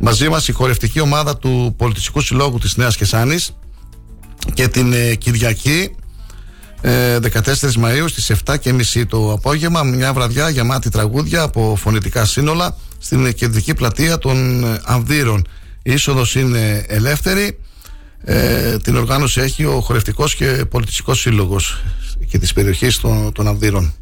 Μαζί 0.00 0.28
μας 0.28 0.48
η 0.48 0.52
χορευτική 0.52 1.00
ομάδα 1.00 1.36
του 1.36 1.74
Πολιτιστικού 1.76 2.20
Συλλόγου 2.20 2.58
της 2.58 2.76
Νέας 2.76 2.96
Κεσάνης 2.96 3.56
και 4.54 4.68
την 4.68 4.92
ε, 4.92 5.14
Κυριακή 5.14 5.94
14 6.82 6.82
ε, 6.82 7.20
Μαΐου 7.82 8.04
στις 8.06 8.32
7.30 8.44 9.06
το 9.08 9.32
απόγευμα 9.32 9.82
μια 9.82 10.12
βραδιά 10.12 10.48
γεμάτη 10.48 10.90
τραγούδια 10.90 11.42
από 11.42 11.76
φωνητικά 11.76 12.24
σύνολα 12.24 12.76
στην 12.98 13.34
κεντρική 13.34 13.74
πλατεία 13.74 14.18
των 14.18 14.64
ε, 14.64 14.80
Αμβύρων. 14.84 15.46
Η 15.88 15.92
είσοδος 15.92 16.34
είναι 16.34 16.84
ελεύθερη. 16.88 17.58
Ε, 18.24 18.76
την 18.78 18.96
οργάνωση 18.96 19.40
έχει 19.40 19.64
ο 19.64 19.80
χορευτικός 19.80 20.34
και 20.34 20.64
πολιτιστικός 20.70 21.20
σύλλογος 21.20 21.82
και 22.28 22.38
της 22.38 22.52
περιοχής 22.52 22.98
των, 22.98 23.32
των 23.32 23.48
Αμβύρων. 23.48 23.94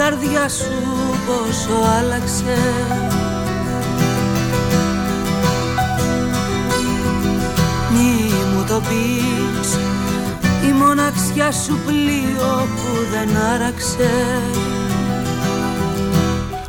Δρόμος 0.00 0.18
της 0.18 0.28
καρδιάς 0.30 0.52
σου 0.52 1.16
πόσο 1.26 1.90
άλλαξε. 1.98 2.56
Μη 7.92 8.32
μου 8.54 8.64
το 8.68 8.80
πεις 8.80 9.74
Η 10.68 10.72
μοναξιά 10.72 11.52
σου 11.52 11.78
πλοίο 11.86 12.68
που 12.76 13.10
δεν 13.10 13.36
άραξε. 13.36 14.10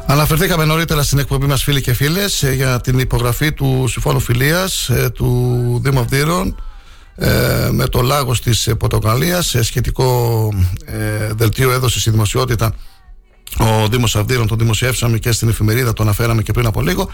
Αναφερθήκαμε 0.06 0.66
νωρίτερα 0.66 1.04
στην 1.04 1.20
εκπομπή 1.20 1.46
μας 1.46 1.64
φίλοι 1.64 1.82
και 1.82 1.94
φίλες 1.94 2.44
ε, 2.44 2.54
για 2.54 2.82
την 2.82 3.00
υπογραφή 3.00 3.52
του 3.52 3.86
Συμφώνου 3.88 4.20
Φιλίας 4.20 4.90
ε, 4.90 5.10
του 5.10 5.80
Δήμου 5.84 6.00
Αυδείρων 6.00 6.56
ε, 7.16 7.70
με 7.72 7.88
το 7.88 8.02
λάγος 8.02 8.42
της 8.42 8.70
Πορτογαλίας 8.80 9.56
σχετικό 9.62 10.50
δελτίο 11.36 11.72
έδωσε 11.72 12.00
στη 12.00 12.10
δημοσιότητα 12.10 12.74
ο 13.58 13.88
Δήμος 13.88 14.16
Αυδείρων 14.16 14.48
τον 14.48 14.58
δημοσιεύσαμε 14.58 15.18
και 15.18 15.32
στην 15.32 15.50
εφημερίδα 15.50 15.94
τον 15.94 16.06
αναφέραμε 16.06 16.42
και 16.42 16.52
πριν 16.52 16.66
από 16.66 16.82
λίγο 16.82 17.10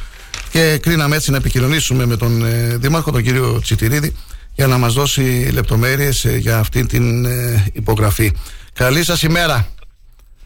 και 0.52 0.78
κρίναμε 0.82 1.16
έτσι 1.16 1.32
να 1.32 1.38
επικοινωνήσουμε 1.38 2.06
με 2.06 2.18
τον 2.18 2.44
Δήμαρχο 2.80 3.12
τον 3.12 3.24
κύριο 3.24 3.60
Τσιτηρίδη 3.62 4.16
για 4.54 4.68
να 4.68 4.78
μας 4.78 4.94
δώσει 4.94 5.50
λεπτομέρειες 5.54 6.26
για 6.38 6.58
αυτή 6.58 6.86
την 6.86 7.26
υπογραφή 7.74 8.32
Καλή 8.74 9.04
σας 9.04 9.22
ημέρα 9.22 9.68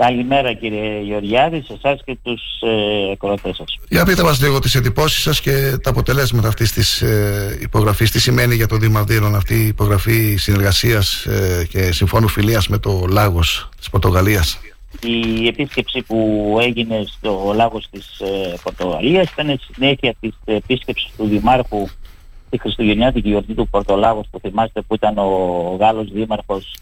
Καλημέρα 0.05 0.53
κύριε 0.53 1.01
Γεωργιάδη, 1.01 1.63
σε 1.67 1.73
εσάς 1.73 2.01
και 2.05 2.17
τους 2.23 2.41
ε, 2.61 3.15
κορωτές 3.15 3.55
σας. 3.55 3.77
Για 3.89 4.05
πείτε 4.05 4.23
μας 4.23 4.41
λίγο 4.41 4.59
τις 4.59 4.75
εντυπώσεις 4.75 5.21
σας 5.21 5.41
και 5.41 5.77
τα 5.83 5.89
αποτελέσματα 5.89 6.47
αυτής 6.47 6.71
της 6.71 7.01
ε, 7.01 7.57
υπογραφής. 7.61 8.11
Τι 8.11 8.19
σημαίνει 8.19 8.55
για 8.55 8.67
το 8.67 8.77
Δήμα 8.77 9.03
Δήρων 9.03 9.35
αυτή 9.35 9.53
η 9.53 9.67
υπογραφή 9.67 10.35
συνεργασίας 10.35 11.25
ε, 11.25 11.67
και 11.69 11.91
συμφώνου 11.91 12.27
φιλίας 12.27 12.67
με 12.67 12.77
το 12.77 13.05
Λάγος 13.09 13.69
της 13.77 13.89
Πορτογαλίας; 13.89 14.59
Η 15.03 15.47
επίσκεψη 15.47 16.01
που 16.01 16.57
έγινε 16.61 17.03
στο 17.07 17.53
Λάγος 17.55 17.87
της 17.91 18.19
ε, 18.19 18.55
Πορτογαλίας 18.63 19.31
ήταν 19.31 19.59
συνέχεια 19.73 20.15
της 20.19 20.33
επίσκεψης 20.45 21.11
του 21.17 21.25
Δημάρχου 21.25 21.87
τη 22.49 22.57
Χριστουγεννιάτικη 22.59 23.29
γιορτή 23.29 23.53
του 23.53 23.67
Πορτολάγος 23.67 24.27
που 24.31 24.39
θυμάστε 24.39 24.81
που 24.81 24.95
ήταν 24.95 25.17
ο 25.17 25.77
Γάλλος 25.79 26.11
Δήμαρχος 26.11 26.75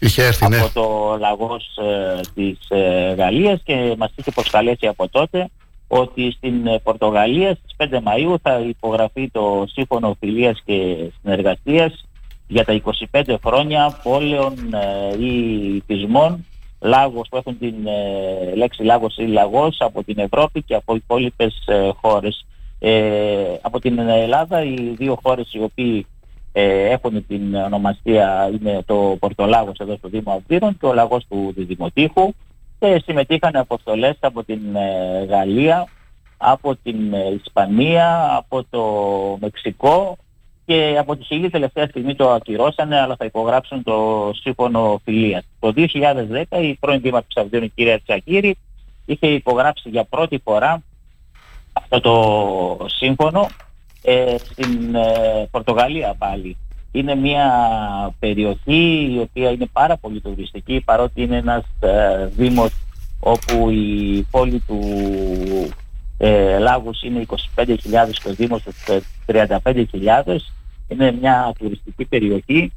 ναι. 0.48 0.56
από 0.56 0.70
το 0.72 1.16
Λαγός 1.20 1.76
ε, 1.76 2.20
της 2.34 2.58
ε, 2.68 3.14
Γαλλίας 3.18 3.60
και 3.64 3.94
μας 3.98 4.12
είχε 4.16 4.30
προσκαλέσει 4.30 4.86
από 4.86 5.08
τότε 5.08 5.48
ότι 5.88 6.32
στην 6.36 6.66
ε, 6.66 6.78
Πορτογαλία 6.78 7.58
στις 7.62 7.90
5 7.90 7.96
Μαΐου 7.96 8.34
θα 8.42 8.58
υπογραφεί 8.58 9.30
το 9.30 9.64
Σύμφωνο 9.72 10.16
Φιλίας 10.20 10.62
και 10.64 10.96
Συνεργασίας 11.22 12.04
για 12.46 12.64
τα 12.64 12.80
25 13.12 13.34
χρόνια 13.44 14.00
πόλεων 14.02 14.54
ε, 14.74 15.24
ή 15.24 15.82
θυσμών 15.86 16.46
λάγος 16.80 17.28
που 17.28 17.36
έχουν 17.36 17.58
την 17.58 17.74
λέξη 18.54 18.82
λάγος 18.82 19.16
ή 19.16 19.22
λαγός 19.26 19.76
από 19.80 20.04
την 20.04 20.18
Ευρώπη 20.18 20.62
και 20.62 20.74
από 20.74 20.94
υπόλοιπες 20.94 21.64
χώρες. 22.00 22.44
Ε, 22.82 23.58
από 23.60 23.80
την 23.80 23.98
Ελλάδα 23.98 24.62
οι 24.64 24.94
δύο 24.96 25.18
χώρες 25.22 25.52
οι 25.52 25.62
οποίοι 25.62 26.06
ε, 26.52 26.88
έχουν 26.90 27.26
την 27.26 27.54
ονομαστία 27.54 28.50
είναι 28.52 28.82
το 28.86 29.16
Πορτολάγος 29.18 29.78
εδώ 29.78 29.96
στο 29.96 30.08
Δήμο 30.08 30.32
Αυδείρων 30.32 30.78
και 30.78 30.86
ο 30.86 30.92
Λαγός 30.92 31.26
του 31.28 31.54
Δημοτήχου 31.56 32.32
και 32.78 33.02
συμμετείχαν 33.04 33.56
αποστολές 33.56 34.16
από 34.20 34.44
την 34.44 34.76
ε, 34.76 35.24
Γαλλία, 35.24 35.86
από 36.36 36.76
την 36.76 37.14
ε, 37.14 37.32
Ισπανία, 37.44 38.36
από 38.36 38.64
το 38.70 38.82
Μεξικό 39.40 40.16
και 40.70 40.96
από 40.98 41.16
τη 41.16 41.24
Χιλή 41.24 41.50
τελευταία 41.50 41.86
στιγμή 41.86 42.14
το 42.14 42.30
ακυρώσανε 42.30 43.00
αλλά 43.00 43.16
θα 43.16 43.24
υπογράψουν 43.24 43.82
το 43.82 44.30
σύμφωνο 44.40 45.00
φιλίας. 45.04 45.44
Το 45.58 45.72
2010 45.76 45.84
η 46.62 46.74
πρώην 46.74 47.00
Δήμαρχος 47.00 47.36
Αυδείρων 47.36 47.64
η 47.64 47.68
κυρία 47.68 48.00
Τσακύρη 48.00 48.56
είχε 49.06 49.26
υπογράψει 49.26 49.88
για 49.88 50.04
πρώτη 50.04 50.40
φορά 50.44 50.82
αυτό 51.72 52.00
το 52.00 52.86
σύμφωνο 52.88 53.48
ε, 54.02 54.36
στην 54.38 54.94
ε, 54.94 55.48
Πορτογαλία 55.50 56.14
πάλι. 56.18 56.56
Είναι 56.92 57.14
μια 57.14 57.46
περιοχή 58.18 59.10
η 59.14 59.18
οποία 59.18 59.50
είναι 59.50 59.66
πάρα 59.72 59.96
πολύ 59.96 60.20
τουριστική 60.20 60.82
παρότι 60.84 61.22
είναι 61.22 61.36
ένας 61.36 61.64
ε, 61.80 62.26
δήμος 62.26 62.70
όπου 63.20 63.70
η 63.70 64.26
πόλη 64.30 64.62
του 64.66 64.80
ε, 66.18 66.58
Λάγους 66.58 67.02
είναι 67.02 67.26
25.000 67.54 67.66
και 68.22 68.28
ο 68.28 68.34
δήμος 68.34 68.62
35.000 69.26 70.36
είναι 70.90 71.16
μια 71.20 71.54
τουριστική 71.58 72.04
περιοχή 72.04 72.72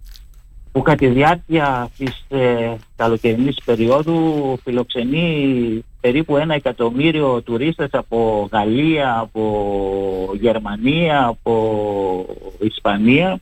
που 0.71 0.81
κατά 0.81 0.97
τη 0.97 1.07
διάρκεια 1.07 1.89
της 1.97 2.25
ε, 2.29 2.75
καλοκαιρινής 2.95 3.57
περίοδου 3.65 4.59
φιλοξενεί 4.63 5.83
περίπου 6.01 6.37
ένα 6.37 6.53
εκατομμύριο 6.53 7.41
τουρίστες 7.41 7.89
από 7.91 8.49
Γαλλία, 8.51 9.19
από 9.19 10.33
Γερμανία, 10.39 11.25
από 11.25 12.25
Ισπανία 12.59 13.39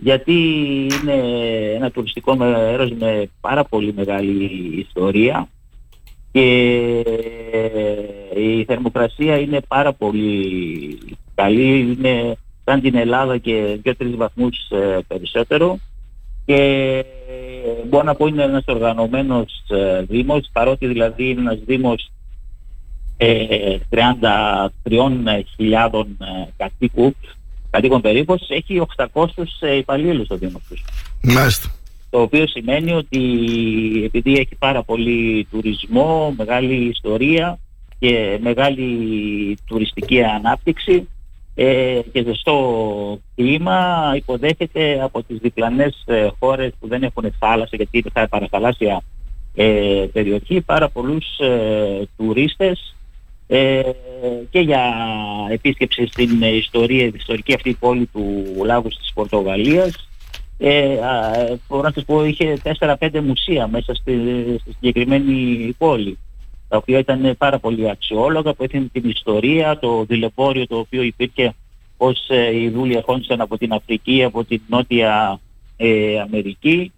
γιατί 0.00 0.32
είναι 1.02 1.16
ένα 1.74 1.90
τουριστικό 1.90 2.36
μέρος 2.36 2.90
με 2.90 3.30
πάρα 3.40 3.64
πολύ 3.64 3.92
μεγάλη 3.96 4.44
ιστορία 4.88 5.48
και 6.32 6.68
η 8.36 8.64
θερμοκρασία 8.64 9.38
είναι 9.38 9.60
πάρα 9.68 9.92
πολύ 9.92 10.98
καλή, 11.34 11.78
είναι 11.78 12.36
σαν 12.68 12.80
την 12.80 12.94
Ελλάδα 12.94 13.38
και 13.38 13.78
δύο-τρεις 13.82 14.16
βαθμούς 14.16 14.68
ε, 14.70 14.98
περισσότερο 15.08 15.78
και 16.44 17.04
μπορώ 17.88 18.04
να 18.04 18.14
πω 18.14 18.26
είναι 18.26 18.42
ένας 18.42 18.64
οργανωμένος 18.66 19.64
ε, 19.68 20.02
δήμος 20.02 20.48
παρότι 20.52 20.86
δηλαδή 20.86 21.28
είναι 21.28 21.40
ένας 21.40 21.58
δήμος 21.66 22.10
ε, 23.16 23.76
33.000 23.90 24.00
ε, 24.88 26.44
κατοίκου 26.56 27.14
κατοίκων 27.70 28.00
περίπου 28.00 28.36
έχει 28.48 28.82
800 29.12 29.24
ε, 29.60 29.76
υπαλλήλους 29.76 30.26
στο 30.26 30.36
δήμο 30.36 30.60
τους. 30.68 30.84
Μάλιστα. 31.22 31.72
Το 32.10 32.20
οποίο 32.20 32.46
σημαίνει 32.46 32.92
ότι 32.92 33.20
επειδή 34.04 34.32
έχει 34.32 34.54
πάρα 34.58 34.82
πολύ 34.82 35.46
τουρισμό, 35.50 36.34
μεγάλη 36.36 36.74
ιστορία 36.74 37.58
και 37.98 38.38
μεγάλη 38.42 38.88
τουριστική 39.66 40.22
ανάπτυξη 40.22 41.08
ε, 41.60 42.00
και 42.12 42.22
ζεστό 42.22 43.18
κλίμα 43.34 44.12
υποδέχεται 44.16 45.00
από 45.02 45.22
τις 45.22 45.38
διπλανές 45.38 46.02
ε, 46.06 46.28
χώρες 46.38 46.72
που 46.80 46.88
δεν 46.88 47.02
έχουν 47.02 47.34
θάλασσα 47.38 47.76
γιατί 47.76 47.98
είναι 47.98 48.10
θα 48.12 48.28
παραθαλάσσια 48.28 49.02
ε, 49.54 50.06
περιοχή 50.12 50.60
πάρα 50.60 50.88
πολλούς 50.88 51.38
ε, 51.38 52.08
τουρίστες. 52.16 52.96
Ε, 53.46 53.82
και 54.50 54.60
για 54.60 54.94
επίσκεψη 55.50 56.06
στην 56.06 56.42
ιστορία, 56.42 57.10
ιστορική 57.14 57.54
αυτή 57.54 57.76
πόλη 57.80 58.06
του 58.06 58.44
Λάγους 58.64 58.96
της 58.96 59.12
Πορτογαλίας. 59.14 60.08
Ε, 60.58 60.96
μπορώ 61.68 61.82
να 61.82 61.92
σας 61.94 62.04
πω 62.04 62.24
είχε 62.24 62.58
4-5 62.78 63.20
μουσεία 63.20 63.66
μέσα 63.66 63.94
στη, 63.94 64.12
στη 64.60 64.72
συγκεκριμένη 64.72 65.74
πόλη 65.78 66.18
τα 66.68 66.76
οποία 66.76 66.98
ήταν 66.98 67.34
πάρα 67.38 67.58
πολύ 67.58 67.90
αξιόλογα, 67.90 68.54
που 68.54 68.64
έθινε 68.64 68.88
την 68.92 69.08
ιστορία, 69.08 69.78
το 69.78 70.04
δηλεπόριο 70.04 70.66
το 70.66 70.78
οποίο 70.78 71.02
υπήρχε 71.02 71.54
ως 71.96 72.28
ε, 72.28 72.56
οι 72.56 72.68
δούλοι 72.68 72.96
ερχόντουσαν 72.96 73.40
από 73.40 73.58
την 73.58 73.72
Αφρική, 73.72 74.24
από 74.24 74.44
την 74.44 74.60
Νότια 74.68 75.40
ε, 75.76 76.20
Αμερική 76.20 76.92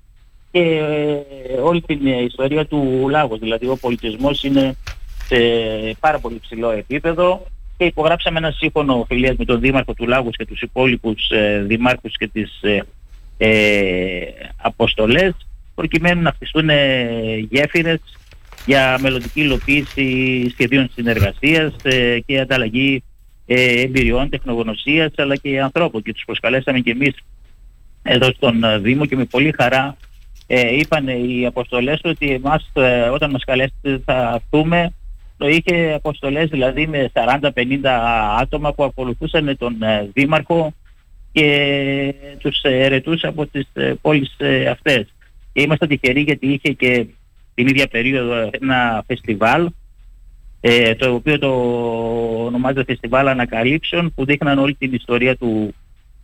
και 0.51 0.61
ε, 0.61 1.53
όλη 1.63 1.81
την 1.81 2.07
ιστορία 2.07 2.67
του 2.67 3.07
λάγους. 3.11 3.39
Δηλαδή 3.39 3.67
ο 3.67 3.77
πολιτισμός 3.81 4.45
είναι 4.45 4.77
σε 5.27 5.37
πάρα 6.01 6.19
πολύ 6.19 6.39
ψηλό 6.41 6.71
επίπεδο 6.71 7.47
και 7.77 7.85
υπογράψαμε 7.85 8.39
ένα 8.39 8.51
σύμφωνο 8.51 9.05
φιλίας 9.09 9.37
με 9.37 9.45
τον 9.45 9.61
Δήμαρχο 9.61 9.95
του 9.95 10.07
Λάγους 10.07 10.37
και 10.37 10.47
τους 10.47 10.61
υπόλοιπους 10.63 11.31
ε, 11.31 11.65
δημάρχους 11.67 12.17
και 12.17 12.29
τις 12.29 12.63
ε, 12.63 12.83
ε, 13.39 14.21
αποστολές 14.57 15.35
προκειμένου 15.75 16.23
να 16.23 16.33
χτιστούν 16.33 16.69
ε, 16.69 17.37
γέφυρες 17.51 18.01
για 18.67 18.99
μελλοντική 19.01 19.41
υλοποίηση 19.41 20.49
σχεδίων 20.51 20.91
συνεργασίας 20.95 21.73
ε, 21.83 22.19
και 22.27 22.41
ανταλλαγή 22.41 23.03
ε, 23.47 23.81
εμπειριών, 23.81 24.29
τεχνογνωσίας 24.29 25.13
αλλά 25.17 25.37
και 25.37 25.61
ανθρώπων 25.61 26.03
και 26.03 26.13
τους 26.13 26.25
προσκαλέσαμε 26.27 26.81
και 26.81 26.91
εμείς 26.91 27.15
εδώ 28.03 28.33
στον 28.33 28.65
ε, 28.65 28.79
Δήμο 28.79 29.07
και 29.07 29.17
με 29.17 29.25
πολύ 29.25 29.55
χαρά 29.57 29.97
ε, 30.47 30.77
είπαν 30.77 31.09
οι 31.09 31.47
αποστολές 31.47 32.01
ότι 32.05 32.31
εμάς 32.31 32.71
ε, 32.73 33.01
όταν 33.01 33.31
μας 33.31 33.45
καλέσετε 33.45 34.03
θα 34.05 34.41
έρθουμε 34.43 34.93
το 35.41 35.49
είχε 35.49 35.93
αποστολές 35.93 36.49
δηλαδή 36.49 36.87
με 36.87 37.11
40-50 37.13 37.51
άτομα 38.39 38.73
που 38.73 38.85
ακολουθούσαν 38.85 39.57
τον 39.57 39.83
ε, 39.83 40.11
Δήμαρχο 40.13 40.75
και 41.33 42.15
τους 42.39 42.61
ερετούς 42.63 43.25
από 43.25 43.47
τις 43.47 43.69
ε, 43.73 43.95
πόλεις 44.01 44.35
ε, 44.39 44.67
αυτές. 44.67 45.07
Και 45.53 45.63
είμαστε 45.63 45.87
τυχεροί 45.87 46.21
γιατί 46.21 46.47
είχε 46.47 46.73
και 46.73 47.07
την 47.61 47.69
ίδια 47.69 47.87
περίοδο 47.87 48.51
ένα 48.61 49.05
φεστιβάλ 49.07 49.69
ε, 50.61 50.95
το 50.95 51.15
οποίο 51.15 51.39
το 51.39 51.49
ονομάζεται 52.47 52.85
Φεστιβάλ 52.85 53.29
Ανακαλύψεων 53.29 54.13
που 54.15 54.25
δείχναν 54.25 54.59
όλη 54.59 54.75
την 54.75 54.93
ιστορία 54.93 55.37
του, 55.37 55.75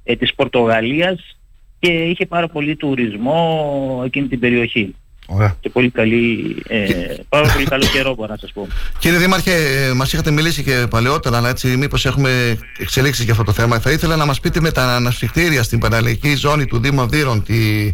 ε, 0.04 0.16
της 0.16 0.34
Πορτογαλίας 0.34 1.36
και 1.78 1.88
είχε 1.88 2.26
πάρα 2.26 2.48
πολύ 2.48 2.76
τουρισμό 2.76 4.02
εκείνη 4.04 4.28
την 4.28 4.38
περιοχή. 4.38 4.94
Ωραία. 5.26 5.56
Και 5.60 5.68
πολύ 5.68 5.90
καλή, 5.90 6.56
ε, 6.68 6.86
πάρα 7.28 7.52
πολύ 7.52 7.64
καλό 7.64 7.84
καιρό 7.92 8.14
μπορώ 8.14 8.32
να 8.32 8.38
σας 8.38 8.52
πω. 8.52 8.66
Κύριε 8.98 9.18
Δήμαρχε, 9.18 9.52
ε, 9.52 9.92
μας 9.92 10.12
είχατε 10.12 10.30
μιλήσει 10.30 10.62
και 10.62 10.86
παλαιότερα, 10.90 11.36
αλλά 11.36 11.48
έτσι 11.48 11.76
μήπως 11.76 12.06
έχουμε 12.06 12.58
εξελίξεις 12.78 13.24
για 13.24 13.32
αυτό 13.32 13.44
το 13.44 13.52
θέμα. 13.52 13.78
Θα 13.78 13.90
ήθελα 13.90 14.16
να 14.16 14.26
μας 14.26 14.40
πείτε 14.40 14.60
με 14.60 14.70
τα 14.70 14.94
ανασφιχτήρια 14.94 15.62
στην 15.62 15.78
παραλιακή 15.78 16.34
ζώνη 16.34 16.66
του 16.66 16.78
Δήμου 16.78 17.00
Αυδείρων 17.00 17.42
τι, 17.42 17.92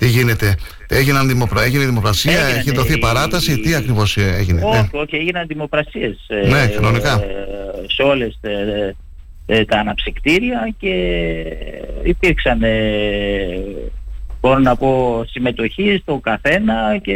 τι 0.00 0.08
γίνεται; 0.08 0.54
Έγιναν 0.88 1.28
δημοπρα... 1.28 1.62
Έγινε 1.62 1.84
δημοπρασία, 1.84 2.32
Έγιναν, 2.32 2.58
έχει 2.58 2.70
δοθεί 2.70 2.92
ε, 2.92 2.96
παράταση, 2.96 3.58
τι 3.60 3.74
ακριβώς 3.74 4.16
έγινε; 4.16 4.60
Όχι, 4.64 4.76
ναι. 4.92 5.00
όχι, 5.00 5.16
έγιναν 5.16 5.46
δημοπρασίες 5.46 6.24
ε, 6.28 6.48
Ναι, 6.48 6.66
κανονικά. 6.66 7.12
ε, 7.22 7.84
σε 7.86 8.02
όλες 8.02 8.38
ε, 8.40 8.94
ε, 9.46 9.64
τα 9.64 9.78
αναψυκτήρια 9.78 10.74
και 10.78 10.94
υπήρξαν 12.02 12.62
ε, 12.62 12.70
μπορώ 14.40 14.58
να 14.58 14.76
πω 14.76 15.22
συμμετοχής 15.30 16.00
στο 16.00 16.18
καθένα 16.22 16.98
και 17.02 17.12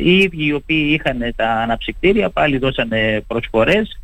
οι 0.00 0.18
ίδιοι 0.18 0.46
οι 0.46 0.52
οποίοι 0.52 0.86
είχαν 1.00 1.32
τα 1.36 1.50
αναψυκτήρια 1.50 2.30
πάλι 2.30 2.58
δώσανε 2.58 3.24
προσφορές 3.26 4.00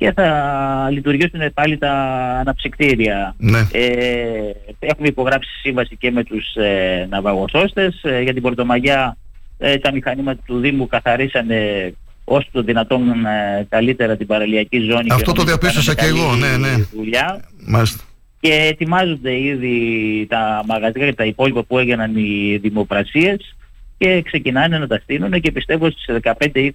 και 0.00 0.12
θα 0.12 0.88
λειτουργήσουν 0.90 1.52
πάλι 1.54 1.78
τα 1.78 1.92
αναψυκτήρια. 2.40 3.34
Ναι. 3.38 3.58
Ε, 3.72 4.52
έχουμε 4.78 5.08
υπογράψει 5.08 5.50
σύμβαση 5.62 5.96
και 5.96 6.10
με 6.10 6.24
τους 6.24 6.54
ε, 6.54 7.06
ναυαγοσώστες. 7.10 8.00
Ε, 8.02 8.20
για 8.20 8.32
την 8.32 8.42
Πορτομαγιά 8.42 9.16
ε, 9.58 9.78
τα 9.78 9.92
μηχανήματα 9.92 10.42
του 10.46 10.58
Δήμου 10.58 10.86
καθαρίσανε 10.86 11.92
όσο 12.24 12.48
το 12.52 12.62
δυνατόν 12.62 13.24
ε, 13.24 13.66
καλύτερα 13.68 14.16
την 14.16 14.26
παραλιακή 14.26 14.78
ζώνη. 14.78 15.04
και 15.04 15.14
Αυτό 15.14 15.32
το 15.32 15.42
νομίζω 15.42 15.56
διαπίστωσα 15.56 15.94
κάνανε 15.94 16.16
και 16.16 16.22
εγώ, 16.22 16.30
καλή 16.30 16.40
ναι, 16.40 16.68
ναι. 16.68 16.84
Δουλειά 16.92 17.44
Μάλιστα. 17.66 18.04
και 18.40 18.52
ετοιμάζονται 18.52 19.40
ήδη 19.40 20.26
τα 20.28 20.62
μαγαζιά 20.66 21.06
και 21.06 21.14
τα 21.14 21.24
υπόλοιπα 21.24 21.62
που 21.62 21.78
έγιναν 21.78 22.16
οι 22.16 22.58
δημοπρασίες 22.62 23.56
και 23.98 24.22
ξεκινάνε 24.22 24.78
να 24.78 24.86
τα 24.86 25.00
στείλουν 25.02 25.40
και 25.40 25.52
πιστεύω 25.52 25.90
στις 25.90 26.20
15-20 26.22 26.70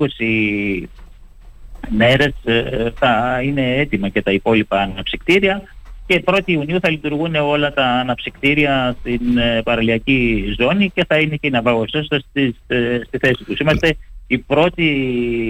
μέρες 1.89 2.33
ε, 2.43 2.89
θα 2.99 3.41
είναι 3.43 3.75
έτοιμα 3.75 4.09
και 4.09 4.21
τα 4.21 4.31
υπόλοιπα 4.31 4.79
αναψυκτήρια 4.81 5.61
και 6.07 6.23
1η 6.25 6.41
Ιουνίου 6.45 6.79
θα 6.81 6.89
λειτουργούν 6.89 7.35
όλα 7.35 7.73
τα 7.73 7.85
αναψυκτήρια 7.85 8.95
στην 8.99 9.37
ε, 9.37 9.61
παραλιακή 9.63 10.45
ζώνη 10.59 10.91
και 10.93 11.05
θα 11.07 11.19
είναι 11.19 11.35
και 11.35 11.47
οι 11.47 11.49
ναυαγοσώστες 11.49 12.25
στη, 12.29 12.55
ε, 12.67 12.99
στη 13.07 13.17
θέση 13.17 13.43
τους. 13.43 13.59
Είμαστε 13.59 13.95
οι 14.27 14.37
πρώτοι 14.37 14.83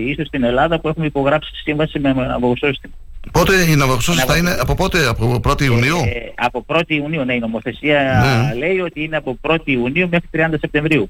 ίσως 0.07 0.28
στην 0.28 0.44
Ελλάδα 0.44 0.80
που 0.80 0.88
έχουμε 0.88 1.06
υπογράψει 1.06 1.52
σύμβαση 1.56 1.99
με 1.99 2.14
ναυαγοσώστη. 2.14 2.90
Πότε 3.32 3.53
η 3.72 3.76
ναυαγοσώση 3.76 4.26
θα 4.26 4.38
είναι, 4.38 4.57
από 4.60 4.76
πότε, 4.76 5.07
από 5.07 5.40
1η 5.44 5.62
Ιουνίου; 5.62 5.98
Ε, 5.98 6.32
από 6.36 6.66
1η 6.68 6.84
Ιουνίου, 6.88 7.24
ναι, 7.24 7.34
η 7.34 7.40
νομοθεσία 7.40 8.24
Ναι. 8.52 8.56
λέει 8.56 8.80
ότι 8.80 9.03
είναι 9.03 9.18
από 9.18 9.38
1η 9.41 9.60
Ιουνίου 9.66 10.10
μέχρι 10.12 10.28
30 10.34 10.53
Σεπτεμβρίου. 10.60 11.10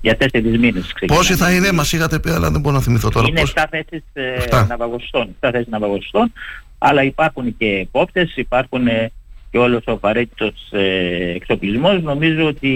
Για 0.00 0.16
τέσσερις 0.16 0.58
μήνες 0.58 0.92
ξεκινάει. 0.92 1.18
Πόσοι 1.18 1.34
θα 1.34 1.52
είναι, 1.52 1.72
μας 1.72 1.92
είχατε 1.92 2.18
πει, 2.18 2.30
αλλά 2.30 2.50
δεν 2.50 2.60
μπορώ 2.60 2.74
να 2.74 2.82
θυμηθώ 2.82 3.08
τώρα. 3.08 3.26
Είναι 3.28 3.40
πόσοι. 3.40 3.52
7 3.56 3.64
θέσεις 3.70 4.04
ε, 4.12 4.32
Εφτά. 4.34 4.66
ναυαγοσωστών. 4.66 5.36
7 5.40 5.48
θέσεις 5.52 5.68
ναυαγοσωστών, 5.68 6.32
αλλά 6.78 7.02
υπάρχουν 7.02 7.56
και 7.56 7.66
επόπτες, 7.66 8.36
υπάρχουν 8.36 8.86
ε, 8.86 9.10
και 9.50 9.58
όλος 9.58 9.82
ο 9.86 9.92
απαραίτητος 9.92 10.68
ε, 10.70 11.32
εξοπλισμός. 11.34 12.02
Νομίζω 12.02 12.46
ότι 12.46 12.72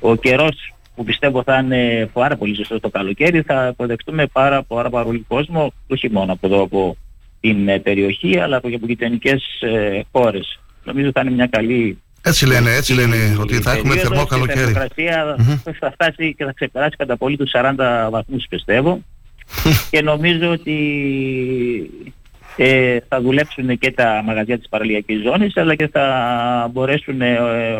ο 0.00 0.14
καιρός 0.14 0.74
που 0.94 1.04
πιστεύω 1.04 1.42
θα 1.42 1.58
είναι 1.58 2.10
πάρα 2.12 2.36
πολύ 2.36 2.54
ζεστό 2.54 2.80
το 2.80 2.88
καλοκαίρι 2.88 3.42
θα 3.42 3.66
αποδεχτούμε 3.66 4.26
πάρα, 4.26 4.62
πάρα 4.62 4.90
πολύ 4.90 5.24
κόσμο, 5.28 5.72
όχι 5.86 6.10
μόνο 6.10 6.32
από 6.32 6.46
εδώ 6.46 6.62
από 6.62 6.96
την 7.40 7.68
ε, 7.68 7.78
περιοχή, 7.78 8.38
αλλά 8.38 8.60
και 8.60 8.74
από 8.74 8.86
γειτονικές 8.86 9.42
ε, 9.60 10.00
χώρες. 10.12 10.60
Νομίζω 10.84 11.10
θα 11.14 11.20
είναι 11.20 11.30
μια 11.30 11.46
καλή 11.46 12.02
Έτσι 12.26 12.46
λένε, 12.46 12.70
έτσι 12.74 12.94
λένε, 12.94 13.16
ότι 13.40 13.54
θα 13.54 13.70
έχουμε 13.72 13.94
περίοδος 13.94 14.08
θερμό 14.08 14.26
και 14.26 14.34
Η 14.34 14.38
καλοκαίρι. 14.38 14.72
θερμοκρασία. 14.72 15.36
Θα 15.80 15.90
φτάσει 15.90 16.34
και 16.34 16.44
θα 16.44 16.52
ξεπεράσει 16.52 16.96
κατά 16.96 17.16
πολύ 17.16 17.36
τους 17.36 17.50
40 17.54 18.08
βαθμούς 18.10 18.46
πιστεύω. 18.48 19.00
Και 19.90 20.02
νομίζω 20.02 20.50
ότι 20.50 20.76
ε, 22.56 22.98
θα 23.08 23.20
δουλέψουν 23.20 23.78
και 23.78 23.90
τα 23.90 24.22
μαγαζιά 24.24 24.58
της 24.58 24.68
παραλιακής 24.68 25.22
ζώνης 25.22 25.56
αλλά 25.56 25.74
και 25.74 25.88
θα 25.88 26.70
μπορέσουν 26.72 27.20
ε, 27.20 27.36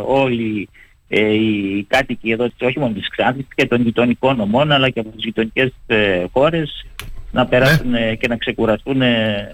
όλοι 0.06 0.68
ε, 1.08 1.32
οι 1.32 1.84
κάτοικοι 1.88 2.30
εδώ 2.30 2.44
της- 2.44 2.60
όχι 2.68 2.78
μόνο 2.78 2.92
της 2.92 3.08
Ξάνθης 3.08 3.46
και 3.54 3.66
των 3.66 3.82
γειτονικών 3.82 4.36
νομών 4.36 4.72
αλλά 4.72 4.90
και 4.90 5.00
από 5.00 5.08
τις 5.08 5.24
γειτονικές 5.24 5.72
ε, 5.86 6.24
χώρες 6.32 6.86
να 7.30 7.46
περάσουν 7.46 7.94
ε, 7.94 8.14
και 8.14 8.28
να 8.28 8.36
ξεκουραστούν 8.36 9.02
ε, 9.02 9.52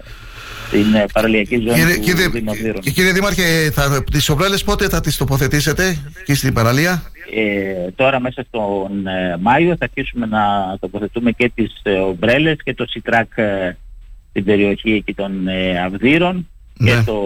στην 0.71 0.93
ε, 0.93 1.05
παραλιακή 1.13 1.55
ζώνη 1.55 1.73
Κύριε, 1.79 1.95
του 1.95 2.01
κύριε, 2.01 2.27
Δήμου 2.27 2.51
Αυδείρων. 2.51 2.81
και 2.81 2.89
κύριε 2.91 3.11
Δήμαρχε, 3.11 3.71
θα, 3.71 4.03
τις 4.11 4.29
ομπρέλες 4.29 4.63
πότε 4.63 4.89
θα 4.89 4.99
τις 5.01 5.17
τοποθετήσετε 5.17 5.97
εκεί 6.21 6.33
στην 6.33 6.53
παραλία; 6.53 7.03
Ε, 7.35 7.91
τώρα 7.95 8.19
μέσα 8.19 8.45
στον 8.47 9.07
ε, 9.07 9.37
Μάιο 9.39 9.69
θα 9.69 9.85
αρχίσουμε 9.85 10.25
να 10.25 10.39
τοποθετούμε 10.79 11.31
και 11.31 11.51
τις 11.55 11.79
ε, 11.83 11.91
ομπρέλες 11.91 12.55
και 12.63 12.73
το 12.73 12.85
σιτράκ 12.87 13.37
ε, 13.37 13.77
στην 14.29 14.43
περιοχή 14.43 14.91
εκεί 14.91 15.13
των 15.13 15.47
ε, 15.47 15.79
Αυδείρων 15.79 16.47
και 16.73 16.93
Ναι. 16.93 17.03
το 17.03 17.17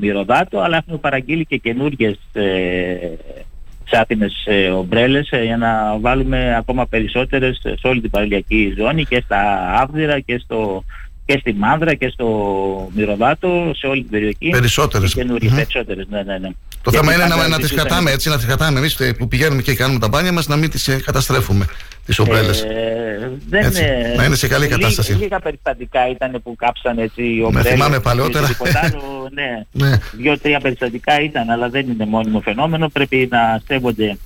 Μυρωδάτο 0.00 0.58
αλλά 0.60 0.76
έχουμε 0.76 0.96
παραγγείλει 0.98 1.44
και 1.44 1.56
καινούργιες 1.56 2.18
ε, 2.32 2.96
ξάπινες 3.84 4.42
ε, 4.46 4.68
ομπρέλες 4.68 5.28
ε, 5.30 5.42
για 5.44 5.56
να 5.56 5.98
βάλουμε 6.00 6.56
ακόμα 6.56 6.86
περισσότερες 6.86 7.60
σε 7.62 7.86
όλη 7.86 8.00
την 8.00 8.10
παραλιακή 8.10 8.74
ζώνη 8.78 9.04
και 9.04 9.22
στα 9.24 9.40
Άβδυρα 9.80 10.20
και, 10.20 10.38
στο, 10.44 10.84
και 11.32 11.38
στη 11.40 11.52
Μάνδρα 11.54 11.94
και 11.94 12.08
στο 12.08 12.26
Μυρωδάτο 12.94 13.70
σε 13.76 13.86
όλη 13.86 14.00
την 14.00 14.10
περιοχή. 14.10 14.48
Περισσότερες. 14.50 15.12
Και 15.14 15.20
καινούργιες, 15.20 15.50
Μμμ. 15.50 15.56
περισσότερες, 15.56 16.06
ναι, 16.10 16.22
ναι, 16.22 16.38
ναι. 16.38 16.48
Το 16.82 16.90
Και 16.90 16.96
θέμα 16.96 17.14
είναι 17.14 17.22
θα 17.22 17.28
να, 17.28 17.36
να 17.36 17.42
τις 17.42 17.48
κρατήσουμε- 17.48 17.80
κρατάμε 17.86 18.10
έτσι, 18.10 18.28
να 18.28 18.36
τις 18.36 18.46
κρατάμε 18.46 18.78
εμείς 18.78 19.00
ε, 19.00 19.12
που 19.12 19.28
πηγαίνουμε 19.28 19.62
και 19.62 19.74
κάνουμε 19.74 19.98
τα 19.98 20.08
μπάνια 20.08 20.32
μας, 20.32 20.46
να 20.46 20.56
μην 20.56 20.70
τις 20.70 20.88
ε, 20.88 21.00
καταστρέφουμε 21.04 21.66
τις 22.06 22.18
ομπρέλες. 22.18 22.62
Ε, 22.62 23.30
δεν, 23.48 23.64
Έτσι, 23.64 23.82
ε, 23.82 24.14
να 24.16 24.24
είναι 24.24 24.34
σε 24.34 24.48
καλή 24.48 24.64
λίγα- 24.64 24.76
κατάσταση. 24.76 25.12
Λίγα 25.12 25.38
περιστατικά 25.40 26.08
ήταν 26.10 26.40
που 26.42 26.54
κάψαν 26.56 26.98
έτσι 26.98 27.22
οι 27.22 27.42
ομπρέλες. 27.42 27.72
θυμάμαι 27.72 28.00
παλαιότερα. 28.00 28.46
και 28.46 28.52
τίποτα 28.52 28.80
άλλο, 28.84 29.02
ναι. 29.38 29.86
Ναι. 29.86 29.98
Δύο-τρία 30.12 30.60
περιστατικά 30.60 31.20
ήταν, 31.20 31.50
αλλά 31.50 31.68
δεν 31.68 31.88
είναι 31.90 32.06
μόνιμο 32.06 32.40
φαινόμενο. 32.40 32.88
Πρέπει 32.88 33.28
να 33.30 33.60
σέβονται 33.66 34.16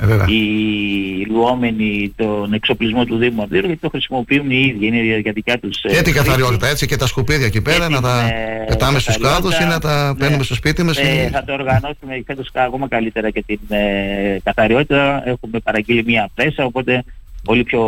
Ε, 0.00 0.06
βέβαια. 0.06 0.26
οι 0.28 1.26
λουόμενοι 1.30 2.12
τον 2.16 2.52
εξοπλισμό 2.52 3.04
του 3.04 3.16
Δήμου 3.16 3.42
Αυδείρου 3.42 3.66
γιατί 3.66 3.80
το 3.80 3.88
χρησιμοποιούν 3.88 4.50
οι 4.50 4.60
ίδιοι, 4.74 4.86
είναι 4.86 5.18
για 5.20 5.32
δικιά 5.32 5.58
τους 5.58 5.82
ε, 5.82 5.88
Και 5.88 5.94
την 5.94 6.12
χρήση. 6.12 6.18
καθαριότητα 6.18 6.66
έτσι 6.68 6.86
και 6.86 6.96
τα 6.96 7.06
σκουπίδια 7.06 7.46
εκεί 7.46 7.60
πέρα 7.62 7.88
να 7.88 8.00
τα 8.00 8.20
ε, 8.26 8.64
πετάμε 8.68 8.98
στους 8.98 9.16
καθαριότητα, 9.18 9.50
κάδους 9.56 9.66
ή 9.66 9.72
να 9.72 9.78
τα 9.78 10.08
ναι. 10.12 10.18
παίρνουμε 10.18 10.42
στο 10.44 10.54
σπίτι 10.54 10.82
μας. 10.82 10.98
Ε, 10.98 11.24
ή- 11.24 11.28
θα 11.28 11.44
το 11.44 11.52
οργανώσουμε 11.52 12.22
φέτος 12.26 12.50
ακόμα 12.52 12.88
καλύτερα 12.88 13.30
και 13.30 13.42
την 13.46 13.58
ε, 13.68 14.38
καθαριότητα. 14.44 15.22
Έχουμε 15.26 15.58
παραγγείλει 15.58 16.02
μια 16.06 16.30
πρέσα, 16.34 16.64
οπότε 16.64 17.04
πολύ 17.44 17.64
πιο 17.64 17.82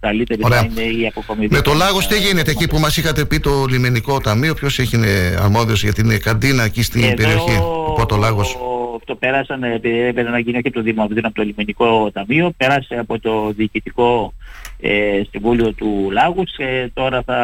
καλύτερη 0.00 0.40
Ωραία. 0.44 0.58
θα 0.58 0.66
είναι 0.70 0.82
η 0.82 1.06
αποκομιδή. 1.06 1.54
Με 1.54 1.60
το 1.60 1.72
Λάγος 1.72 2.06
τι 2.06 2.18
γίνεται 2.18 2.50
εκεί 2.50 2.66
που 2.68 2.78
μας 2.78 2.96
είχατε 2.96 3.24
πει 3.24 3.40
το 3.40 3.64
λιμενικό 3.68 4.20
ταμείο, 4.20 4.54
ποιος 4.54 4.78
έχει 4.78 4.96
είναι 4.96 5.38
αρμόδιος 5.42 5.82
για 5.82 5.92
την 5.92 6.20
καντίνα 6.20 6.64
εκεί 6.64 6.82
στην 6.82 7.02
Εδώ 7.02 7.14
περιοχή 7.14 7.56
του 7.56 7.92
Πορτολάγος. 7.96 8.56
αυτό 8.96 9.14
πέρασαν, 9.14 9.62
επειδή 9.62 9.98
έπρεπε 9.98 10.30
να 10.30 10.38
γίνει 10.38 10.56
όχι 10.56 10.66
από 10.66 10.76
το 10.76 10.82
Δήμο, 10.82 11.02
από 11.02 11.34
το 11.34 11.42
Λιμενικό 11.42 12.10
Ταμείο, 12.10 12.52
πέρασε 12.56 12.94
από 12.98 13.18
το 13.18 13.52
Διοικητικό 13.56 14.32
ε, 14.80 15.22
Συμβούλιο 15.30 15.72
του 15.72 16.08
Λάγους 16.12 16.56
και 16.56 16.90
τώρα 16.94 17.22
θα 17.26 17.38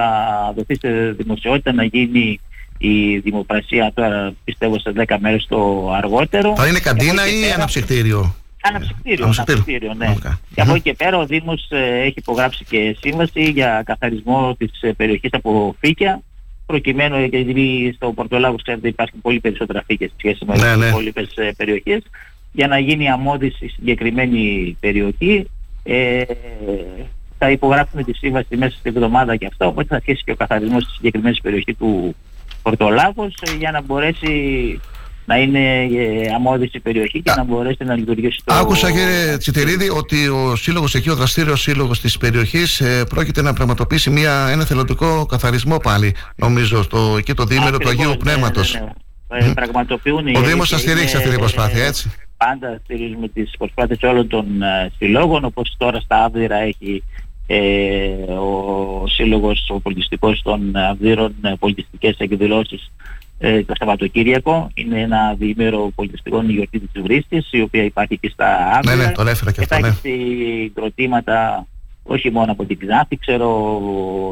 δοθεί 0.56 0.76
σε 0.78 0.88
δημοσιότητα 1.18 1.72
να 1.72 1.84
γίνει 1.84 2.40
η 2.78 3.18
δημοπρασία 3.18 3.90
τώρα 3.94 4.32
πιστεύω 4.44 4.78
σε 4.78 4.92
10 5.06 5.16
μέρες 5.20 5.46
το 5.48 5.90
αργότερο. 5.96 6.54
Θα 6.56 6.66
είναι 6.66 6.78
καντίνα 6.78 7.26
ή 7.26 7.52
αναψυκτήριο; 7.54 8.34
Αναψυκτήριο, 8.68 9.24
αναψυκτήριο, 9.24 9.94
ναι. 9.94 10.14
Και 10.54 10.60
από 10.60 10.70
εκεί 10.70 10.80
και 10.80 10.94
πέρα 10.94 11.18
ο 11.18 11.26
Δήμος 11.26 11.66
ε, 11.70 12.00
έχει 12.00 12.14
υπογράψει 12.16 12.64
και 12.64 12.96
σύμβαση 13.00 13.50
για 13.50 13.82
καθαρισμό 13.86 14.54
της 14.58 14.70
ε, 14.80 14.92
περιοχής 14.92 15.30
από 15.32 15.76
φύκια 15.80 16.22
προκειμένου 16.66 17.24
γιατί 17.24 17.92
στο 17.96 18.12
Πορτολάγος 18.12 18.62
ξέρετε 18.62 18.88
υπάρχουν 18.88 19.20
πολύ 19.20 19.40
περισσότερα 19.40 19.82
φύκια 19.86 20.08
σε 20.08 20.14
σχέση 20.16 20.44
με 20.44 20.56
Ναι, 20.56 20.62
τις 20.62 20.76
ναι. 20.76 20.86
υπόλοιπες 20.86 21.32
ε, 21.36 21.52
περιοχές 21.56 22.02
για 22.52 22.66
να 22.66 22.78
γίνει 22.78 23.10
αμμώδηση 23.10 23.56
στη 23.56 23.68
συγκεκριμένη 23.68 24.76
περιοχή 24.80 25.50
ε, 25.82 26.22
θα 27.38 27.50
υπογράψουμε 27.50 28.02
τη 28.02 28.12
σύμβαση 28.12 28.56
μέσα 28.56 28.76
στην 28.76 28.92
εβδομάδα 28.94 29.36
και 29.36 29.46
αυτό 29.46 29.66
οπότε 29.66 29.88
θα 29.88 29.96
αρχίσει 29.96 30.22
και 30.24 30.30
ο 30.30 30.36
καθαρισμός 30.36 30.82
στη 30.82 30.92
συγκεκριμένη 30.92 31.36
περιοχή 31.42 31.74
του 31.74 32.14
Πορτολάγος 32.62 33.34
ε, 33.40 33.56
για 33.56 33.70
να 33.70 33.82
μπορέσει 33.82 34.30
να 35.26 35.36
είναι 35.38 35.58
ε, 35.84 36.32
αμμώδηση 36.34 36.76
η 36.76 36.80
περιοχή 36.80 37.22
και 37.22 37.32
να 37.36 37.44
μπορέσει 37.44 37.84
να 37.84 37.94
λειτουργήσει 37.96 38.38
το... 38.44 38.54
Άκουσα 38.54 38.90
κύριε 38.90 39.36
Τσιτηρίδη 39.36 39.90
ότι 39.90 40.28
ο 40.28 40.56
σύλλογος 40.56 40.94
εκεί, 40.94 41.10
ο 41.10 41.14
δραστήριος 41.14 41.60
σύλλογος 41.60 42.00
της 42.00 42.18
περιοχής 42.18 42.80
ε, 42.80 43.04
πρόκειται 43.08 43.42
να 43.42 43.52
πραγματοποιήσει 43.52 44.10
μια, 44.10 44.48
ένα 44.50 44.64
θελοντικό 44.64 45.26
καθαρισμό 45.26 45.76
πάλι 45.76 46.14
νομίζω 46.36 46.82
στο, 46.82 47.14
εκεί 47.18 47.34
το 47.34 47.44
διήμερο 47.44 47.78
του 47.78 47.88
Ακριβώς, 47.88 48.04
Αγίου 48.04 48.10
ναι, 48.10 48.16
Πνεύματος. 48.16 48.74
ναι, 48.74 48.80
ναι. 49.38 49.46
Ε, 49.48 49.52
πραγματοποιούν 49.54 50.26
Ο 50.26 50.30
οι- 50.30 50.42
Δήμος 50.46 50.68
θα 50.68 50.76
και 50.76 50.82
στηρίξει 50.82 51.08
είναι- 51.08 51.16
αυτή 51.18 51.28
την 51.30 51.38
προσπάθεια 51.38 51.84
έτσι; 51.84 52.12
πάντα 52.36 52.80
στηρίζουμε 52.84 53.28
τις 53.28 53.50
προσπάθειες 53.58 53.98
όλων 54.02 54.28
των 54.28 54.62
ε, 54.62 54.90
συλλόγων 54.98 55.44
όπως 55.44 55.74
τώρα 55.78 56.00
στα 56.00 56.24
Άβδηρα 56.24 56.56
έχει 56.56 57.02
ε, 57.46 57.58
ο 58.32 59.04
σύλλογος 59.08 59.66
ο 59.68 59.80
πολιτιστικός 59.80 60.42
των 60.42 60.76
Αβδήρων 60.76 61.34
ε, 61.42 61.52
πολιτιστικές 61.58 62.16
εκδηλώσεις 62.18 62.90
ε, 63.38 63.62
το 63.62 63.74
Σαββατοκύριακο 63.78 64.70
είναι 64.74 65.00
ένα 65.00 65.34
διήμερο 65.38 65.92
πολιτιστικών 65.94 66.50
γιορτή 66.50 66.78
της 66.78 67.02
Βρύστης 67.02 67.48
η 67.50 67.60
οποία 67.60 67.82
υπάρχει 67.82 68.18
και 68.18 68.30
στα 68.32 68.46
Ναι, 68.46 68.90
Άβδηρα 68.90 69.08
ναι, 69.08 69.12
τον 69.12 69.28
έφερα 69.28 69.50
και 69.50 69.56
και 69.56 69.62
αυτό, 69.62 69.74
θα 69.74 69.80
ναι. 69.80 69.88
έχει 69.88 69.98
συγκροτήματα 70.64 71.66
όχι 72.06 72.30
μόνο 72.30 72.52
από 72.52 72.64
την 72.64 72.78
Ξάνθη, 72.78 73.18
ξέρω 73.18 73.48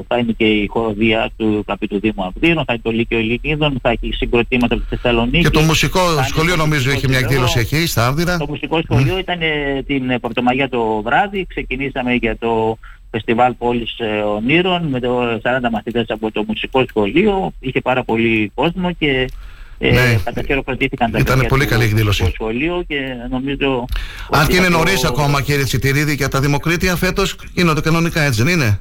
θα 0.08 0.18
είναι 0.18 0.32
και 0.32 0.44
η 0.44 0.66
χοροδία 0.66 1.30
του 1.36 1.62
Καπιτού 1.66 2.00
Δήμου 2.00 2.24
Αυδείρων, 2.24 2.64
θα 2.64 2.72
είναι 2.72 2.82
το 2.84 2.90
Λύκειο 2.90 3.18
Ελληνίδων, 3.18 3.78
θα 3.82 3.90
έχει 3.90 4.12
συγκροτήματα 4.12 4.74
από 4.74 4.82
τη 4.82 4.96
Θεσσαλονίκη. 4.96 5.42
Και 5.42 5.50
το 5.50 5.60
μουσικό 5.60 5.98
θα 5.98 6.12
είναι 6.12 6.22
σχολείο 6.22 6.54
το 6.54 6.60
νομίζω 6.60 6.90
μουσικό 6.90 6.96
έχει 6.96 7.08
μια 7.08 7.18
σχολείο. 7.18 7.44
εκδήλωση 7.44 7.58
εκεί 7.58 7.86
στα 7.86 8.06
Άβδηρα. 8.06 8.36
Το 8.36 8.46
μουσικό 8.48 8.80
σχολείο 8.82 9.18
ήταν 9.18 9.38
ε, 9.42 9.82
την 9.86 10.10
ε, 10.10 10.18
Πρωτομαγιά 10.18 10.68
το 10.68 11.02
βράδυ. 11.02 11.46
Ξεκινήσαμε 11.46 12.12
για 12.14 12.36
το 12.36 12.78
Φεστιβάλ 13.14 13.52
Πόλης 13.54 13.98
ε, 13.98 14.04
Ονείρων 14.20 14.82
με 14.86 15.00
το 15.00 15.22
40 15.34 15.38
μαθητές 15.72 16.04
από 16.08 16.30
το 16.32 16.44
μουσικό 16.48 16.84
σχολείο. 16.88 17.52
Είχε 17.60 17.80
πάρα 17.80 18.04
πολύ 18.04 18.52
κόσμο 18.54 18.92
και 18.92 19.30
ε, 19.78 19.90
Ναι. 19.90 20.18
καταχειροκροτήθηκαν 20.24 21.10
τα 21.10 21.18
Ήταν 21.18 21.34
παιδιά 21.34 21.48
πολύ 21.48 21.64
του 21.64 21.70
καλή 21.70 21.84
εκδήλωση. 21.84 22.22
μουσικού 22.22 22.42
σχολείου 22.44 22.84
και 22.88 22.98
νομίζω 23.30 23.84
Αν 24.30 24.40
ότι 24.42 24.50
και 24.50 24.56
είναι 24.56 24.64
θα 24.66 24.70
το- 24.72 24.76
νωρίς 24.78 25.04
ακόμα 25.04 25.42
κύριε 25.42 25.64
Τσιτηρίδη 25.64 26.14
για 26.14 26.28
τα 26.28 26.40
δημοκρίτια 26.40 26.96
φέτος 26.96 27.36
γίνονται 27.54 27.80
κανονικά 27.80 28.22
έτσι 28.22 28.42
δεν 28.42 28.52
είναι; 28.52 28.80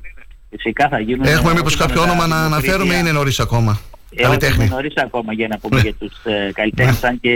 Φυσικά 0.50 0.88
θα 0.90 1.00
γίνουν. 1.00 1.26
Έχουμε 1.26 1.54
μήπως 1.54 1.74
όχι 1.74 1.82
κάποιο 1.82 1.96
μόνο 2.02 2.06
τα 2.06 2.12
όνομα 2.12 2.28
να 2.28 2.42
δημοκρίτια. 2.44 2.74
αναφέρουμε 2.74 2.94
ή 2.96 2.98
είναι 3.02 3.12
νωρίς 3.12 3.40
ακόμα; 3.40 3.80
Ε, 4.10 4.16
όχι, 4.16 4.24
Καλλιτέχνη. 4.24 4.64
είναι 4.66 4.74
νωρίς 4.76 4.94
ακόμα 4.98 5.34
για 5.34 5.48
να 5.48 5.58
πούμε 5.58 5.80
για 5.80 5.94
τους 5.94 6.14
ε, 6.24 6.52
καλλιτέχνες, 6.54 7.04
αν 7.04 7.20
και... 7.20 7.32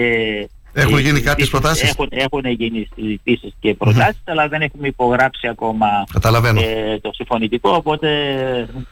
Έχουν 0.81 0.97
ε, 0.97 1.01
γίνει 1.01 1.19
κάποιες 1.21 1.47
συζητήσεις- 1.47 1.49
προτάσεις; 1.49 1.89
Έχουν, 1.89 2.07
έχουν 2.11 2.45
γίνει 2.45 2.87
συζητήσεις 2.95 3.53
και 3.59 3.73
προτάσεις, 3.73 4.21
αλλά 4.25 4.47
δεν 4.47 4.61
έχουμε 4.61 4.87
υπογράψει 4.87 5.47
ακόμα 5.47 5.87
Καταλαβαίνω. 6.13 6.61
ε, 6.61 6.99
το 7.01 7.09
συμφωνητικό, 7.13 7.69
οπότε 7.69 8.07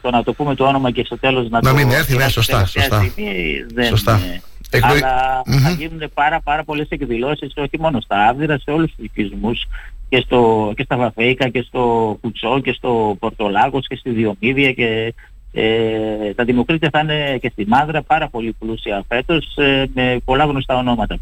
το 0.02 0.10
να 0.10 0.24
το 0.24 0.34
πούμε 0.34 0.56
το 0.56 0.66
όνομα 0.66 0.92
και 0.92 1.04
στο 1.06 1.18
τέλος 1.18 1.50
να, 1.50 1.60
Να 1.62 1.70
το... 1.70 1.76
μην 1.76 1.92
έρθει, 1.92 2.12
ναι, 2.14 2.20
να 2.20 2.26
το 2.26 2.32
σωστά, 2.32 2.54
τελευταία 2.54 2.84
σωστά. 2.84 3.02
στιγμή, 3.10 3.34
δεν, 3.74 3.86
Σωστά. 3.86 4.14
ε, 4.14 4.42
Εκδο- 4.70 4.92
Αλλά 4.92 5.42
Μμμ. 5.46 5.58
θα 5.58 5.70
γίνουν 5.70 6.02
πάρα, 6.14 6.42
πάρα 6.42 6.64
πολλές 6.64 6.88
εκδηλώσεις, 6.90 7.54
όχι 7.56 7.80
μόνο 7.80 8.02
στα 8.02 8.28
Άβδηρα, 8.28 8.60
σε 8.60 8.72
όλους 8.72 8.92
τους 8.96 9.06
οικισμούς 9.06 9.66
και, 10.10 10.22
στο, 10.26 10.72
και 10.76 10.84
στα 10.84 10.98
Βαφέικα 10.98 11.50
και 11.50 11.62
στο 11.68 12.18
Κουτσό 12.22 12.60
και 12.64 12.72
στο 12.78 13.16
Πορτολάγος 13.20 13.88
και 13.88 13.96
στη 13.96 14.10
Διομήδια 14.10 14.72
και 14.72 15.14
ε, 15.54 16.34
τα 16.36 16.44
Δημοκρίτια 16.44 16.90
θα 16.92 17.00
είναι 17.00 17.38
και 17.42 17.50
στη 17.50 17.66
Μάδρα 17.68 18.02
πάρα 18.02 18.28
πολύ 18.30 18.56
πλούσια 18.60 19.04
φέτος 19.08 19.56
ε, 19.58 19.86
με 19.94 20.18
πολλά 20.26 20.44
γνωστά 20.46 20.76
ονόματα. 20.78 21.18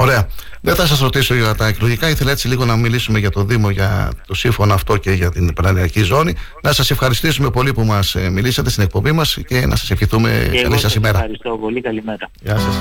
Ωραία. 0.00 0.28
Δεν 0.60 0.74
θα 0.74 0.86
σας 0.86 1.00
ρωτήσω 1.00 1.34
για 1.34 1.54
τα 1.54 1.66
εκλογικά. 1.66 2.08
Ήθελα 2.08 2.30
έτσι 2.30 2.48
λίγο 2.48 2.64
να 2.64 2.76
μιλήσουμε 2.76 3.18
για 3.18 3.30
το 3.30 3.44
Δήμο, 3.44 3.70
για 3.70 4.10
το 4.26 4.34
σύμφωνο 4.34 4.74
αυτό 4.74 4.96
και 4.96 5.10
για 5.10 5.30
την 5.30 5.52
Παναγιακή 5.52 6.02
Ζώνη. 6.02 6.34
Να 6.62 6.72
σας 6.72 6.90
ευχαριστήσουμε 6.90 7.50
πολύ 7.50 7.72
που 7.72 7.84
μας 7.84 8.16
μιλήσατε 8.30 8.70
στην 8.70 8.82
εκπομπή 8.82 9.12
μας 9.12 9.38
και 9.46 9.66
να 9.66 9.76
σας 9.76 9.90
ευχηθούμε 9.90 10.48
και 10.50 10.56
εγώ 10.56 10.62
καλή 10.62 10.72
σας 10.72 10.80
σας 10.80 10.94
ημέρα. 10.94 11.18
ευχαριστώ 11.18 11.58
πολύ. 11.60 11.80
Καλημέρα. 11.80 12.30
Γεια 12.42 12.58
σας. 12.58 12.80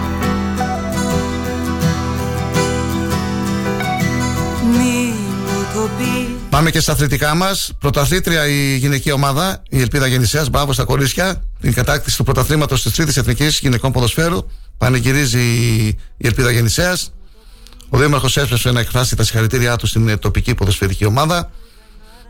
Πάμε 6.50 6.72
και 6.72 6.80
στα 6.80 6.92
αθλητικά 6.92 7.36
μας. 7.36 7.72
Πρωταθλήτρια 7.80 8.48
η 8.48 8.76
γυναική 8.78 9.12
ομάδα, 9.12 9.64
η 9.70 9.82
Ελπίδα 9.82 10.08
Γεννησέα. 10.08 10.46
Μπράβο 10.52 10.74
στα 10.74 10.84
κορίτσια. 10.84 11.44
Την 11.62 11.74
κατάκτηση 11.74 12.18
του 12.18 12.24
πρωταθλήματος 12.24 12.82
της 12.82 12.94
Τρίτης 12.94 13.18
Εθνικής 13.18 13.60
Γυναικών 13.60 13.92
Ποδοσφαίρου. 13.92 14.38
Πανηγυρίζει 14.78 15.40
η 16.18 16.28
Ελπίδα 16.28 16.52
Γεννησέα. 16.52 16.98
Ο 17.90 17.98
Δήμαρχος 17.98 18.38
έσπευσε 18.38 18.72
να 18.72 18.80
εκφράσει 18.80 19.16
τα 19.16 19.24
συγχαρητήριά 19.24 19.76
του 19.76 19.88
στην 19.88 20.10
ε, 20.10 20.18
τοπική 20.18 20.56
ποδοσφαιρική 20.56 21.06
ομάδα. 21.06 21.52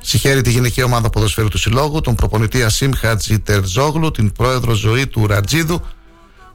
Συγχαίρει 0.02 0.42
τη 0.42 0.50
γυναική 0.52 0.84
ομάδα 0.84 1.10
ποδοσφαίρου 1.10 1.48
του 1.48 1.58
Συλλόγου, 1.58 2.02
τον 2.02 2.16
προπονητή 2.16 2.64
Ασίμ 2.64 2.92
Χατζη 2.98 3.40
Τερζόγλου, 3.40 4.12
την 4.12 4.32
πρόεδρο 4.32 4.74
Ζωή 4.74 5.08
του 5.08 5.28
Ρατζίδου 5.28 5.82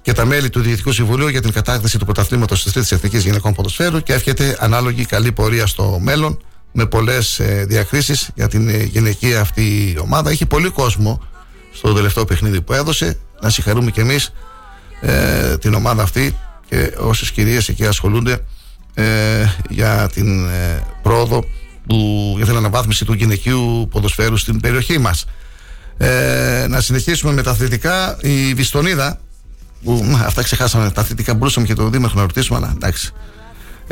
και 0.03 0.13
τα 0.13 0.25
μέλη 0.25 0.51
του 0.51 0.61
Διοικητικού 0.61 0.93
Συμβουλίου 0.93 1.29
για 1.29 1.41
την 1.41 1.53
κατάκτηση 1.53 1.99
του 1.99 2.05
πρωταθλήματος 2.05 2.63
της 2.63 2.73
Τρίτης 2.73 2.93
Εθνικής 2.93 3.25
Γυναικών 3.25 3.55
Ποδοσφαίρου 3.55 4.01
και 4.01 4.13
εύχεται 4.13 4.57
ανάλογη 4.61 5.05
καλή 5.05 5.33
πορεία 5.33 5.67
στο 5.67 5.99
μέλλον 6.03 6.39
με 6.77 6.87
πολλές 6.87 7.41
διακρίσεις 7.67 8.31
για 8.35 8.49
την 8.49 8.69
ε, 8.69 8.83
γυναική 8.83 9.35
αυτή 9.35 9.97
ομάδα. 10.01 10.33
Είχε 10.33 10.47
πολύ 10.47 10.69
κόσμο 10.69 11.23
στο 11.73 11.93
τελευταίο 11.93 12.25
παιχνίδι 12.25 12.61
που 12.61 12.73
έδωσε. 12.73 13.19
Να 13.41 13.51
συγχαρούμε 13.51 13.91
κι 13.91 14.01
εμείς 14.01 14.33
ε, 15.01 15.57
την 15.59 15.75
ομάδα 15.75 16.03
αυτή 16.03 16.39
και 16.69 16.95
όσες 16.99 17.31
κυρίες 17.31 17.69
εκεί 17.69 17.87
ασχολούνται 17.87 18.45
ε, 18.95 19.05
για 19.69 20.09
την 20.15 20.47
ε, 20.47 20.83
πρόοδο 21.03 21.45
που, 21.87 22.33
για 22.37 22.47
την 22.47 22.57
αναβάθμιση 22.57 23.05
του 23.05 23.13
γυναικείου 23.13 23.89
ποδοσφαίρου 23.91 24.37
στην 24.37 24.61
περιοχή 24.61 24.99
μας. 24.99 25.25
Ε, 25.97 26.67
να 26.69 26.81
συνεχίσουμε 26.81 27.33
με 27.33 27.43
τα 27.43 27.51
αθλητικά. 27.51 28.17
Η 28.21 28.55
Βιστονίδα, 28.55 29.21
που 29.85 29.93
μ, 30.05 30.15
αυτά 30.15 30.43
ξεχάσαμε, 30.43 30.91
τα 30.91 31.01
αθλητικά 31.01 31.35
μπορούσαμε 31.35 31.67
και 31.67 31.75
το 31.75 31.89
Δήμαρχο 31.89 32.17
να 32.17 32.23
ρωτήσουμε, 32.23 32.59
αλλά 32.59 32.73
εντάξει. 32.75 33.13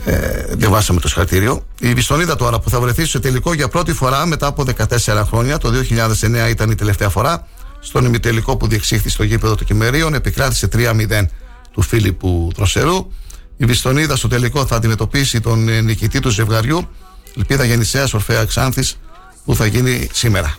Ε, 0.05 0.45
διαβάσαμε 0.55 1.01
το 1.01 1.09
συγχαρητήριο. 1.09 1.67
Η 1.81 1.95
Βιστονίδα 1.95 2.37
τώρα 2.37 2.61
που 2.61 2.71
θα 2.71 2.81
βρεθεί 2.81 3.05
στο 3.05 3.21
τελικό 3.21 3.55
για 3.55 3.69
πρώτη 3.69 3.93
φορά 3.93 4.27
μετά 4.27 4.47
από 4.47 4.65
14 5.07 5.23
χρόνια, 5.27 5.59
το 5.59 5.71
2009 5.71 6.51
ήταν 6.51 6.71
η 6.71 6.75
τελευταία 6.75 7.09
φορά, 7.09 7.47
στον 7.81 8.05
ημιτελικό 8.05 8.57
που 8.57 8.67
διεξήχθη 8.67 9.09
στο 9.09 9.23
γήπεδο 9.23 9.55
του 9.55 9.65
Κυμερίων, 9.65 10.15
επικράτησε 10.15 10.69
3-0 10.73 11.27
του 11.73 11.83
Φίλιππου 11.83 12.51
Δροσερού. 12.57 13.11
Η 13.57 13.65
Βιστονίδα 13.65 14.17
στο 14.17 14.29
τελικό 14.29 14.67
θα 14.67 14.77
αντιμετωπίσει 14.77 15.41
τον 15.41 15.69
ε, 15.69 15.81
νικητή 15.81 16.21
του 16.21 16.31
ζευγαριού, 16.31 16.89
Ελπίδα 17.37 17.65
Γεννησέας 17.65 18.15
Ορφαία 18.15 18.45
Ξάνθης, 18.45 18.99
που 19.45 19.55
θα 19.55 19.67
γίνει 19.67 20.09
σήμερα. 20.13 20.57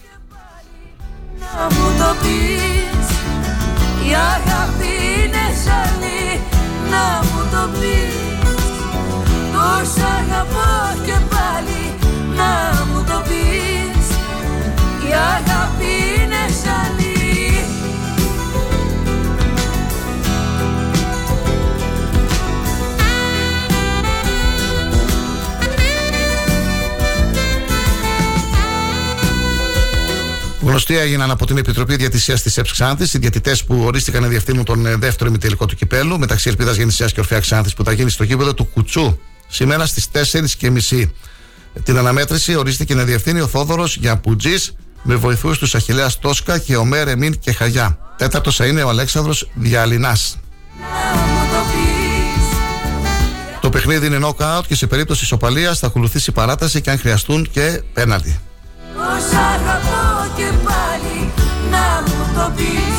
να 1.40 1.76
μου 1.76 1.98
το 1.98 2.16
πεις 2.22 3.16
Η 4.10 4.14
αγάπη 4.14 4.92
είναι 5.24 5.46
ζαλή 5.64 6.42
να 6.90 7.24
μου 7.24 7.50
το 7.52 7.80
πεις 7.80 8.13
Τόσα 9.64 10.08
αγαπώ 10.08 11.02
και 11.06 11.18
πάλι 11.30 11.82
να 12.36 12.86
μου 12.86 13.04
το 13.04 13.24
πεις. 13.28 14.08
Η 15.10 15.14
αγάπη 15.14 16.22
είναι 16.22 16.36
ζαλή 16.64 17.66
Γνωστοί 30.62 30.98
έγιναν 30.98 31.32
από 31.32 31.46
την 31.46 31.58
Επιτροπή 31.58 31.96
Διατησίας 31.96 32.42
της 32.42 32.58
ΕΠΣ 32.58 32.72
Ξάνθης 32.72 33.14
οι 33.14 33.18
διαιτητέ 33.18 33.56
που 33.66 33.84
ορίστηκαν 33.84 34.22
να 34.22 34.28
διευθύνουν 34.28 34.64
τον 34.64 34.86
ε, 34.86 34.96
δεύτερο 34.96 35.30
ημιτελικό 35.30 35.66
του 35.66 35.76
κυπέλου. 35.76 36.20
Μεταξύ 36.20 36.50
Ελπίδας 36.50 36.76
Γεννησίας 36.76 37.14
και 37.14 37.20
Ορφαίας 37.20 37.42
Ξάνθης 37.42 37.74
που 37.74 37.84
θα 37.84 37.92
γίνει 37.92 38.10
στο 38.10 38.24
γήπεδο 38.24 38.54
του 38.54 38.66
Κουτσού 38.66 39.18
σήμερα 39.54 39.86
στις 39.86 40.08
4.30. 40.62 41.10
Την 41.84 41.98
αναμέτρηση 41.98 42.56
ορίστηκε 42.56 42.96
να 42.96 43.04
διευθύνει 43.04 43.42
ο 43.42 43.48
Θόδωρος 43.48 43.96
Γιαπουτζή 43.96 44.56
με 45.04 45.16
βοηθούς 45.16 45.58
του 45.58 45.78
Αχηλέας 45.78 46.20
Τόσκα 46.20 46.58
και 46.58 46.76
ο 46.76 46.86
Μέρε 46.86 47.16
Μίν 47.16 47.40
και 47.40 47.52
Χαγιά. 47.54 47.98
Τέταρτος 48.18 48.56
θα 48.56 48.66
είναι 48.66 48.84
ο 48.84 48.90
Αλέξανδρος 48.90 49.50
Διαλυνάς. 49.54 50.40
να 50.80 51.22
μου 51.22 51.40
το 51.52 51.60
πεις 51.72 52.46
Το 53.62 53.70
παιχνίδι 53.70 54.06
είναι 54.06 54.20
knockout 54.22 54.62
και 54.68 54.76
σε 54.76 54.88
περίπτωση 54.88 55.24
ισοπαλίας 55.24 55.80
θα 55.80 55.88
ακολουθήσει 55.88 56.32
παράταση 56.32 56.82
και 56.82 56.90
αν 56.90 57.00
χρειαστούν 57.00 57.50
και 57.52 57.82
πέναλτι. 57.94 58.40
Πώς 58.96 59.38
αγαπώ 59.38 60.34
και 60.36 60.52
πάλι 60.64 61.32
να 61.72 62.04
μου 62.08 62.34
το 62.36 62.52
πεις 62.56 62.98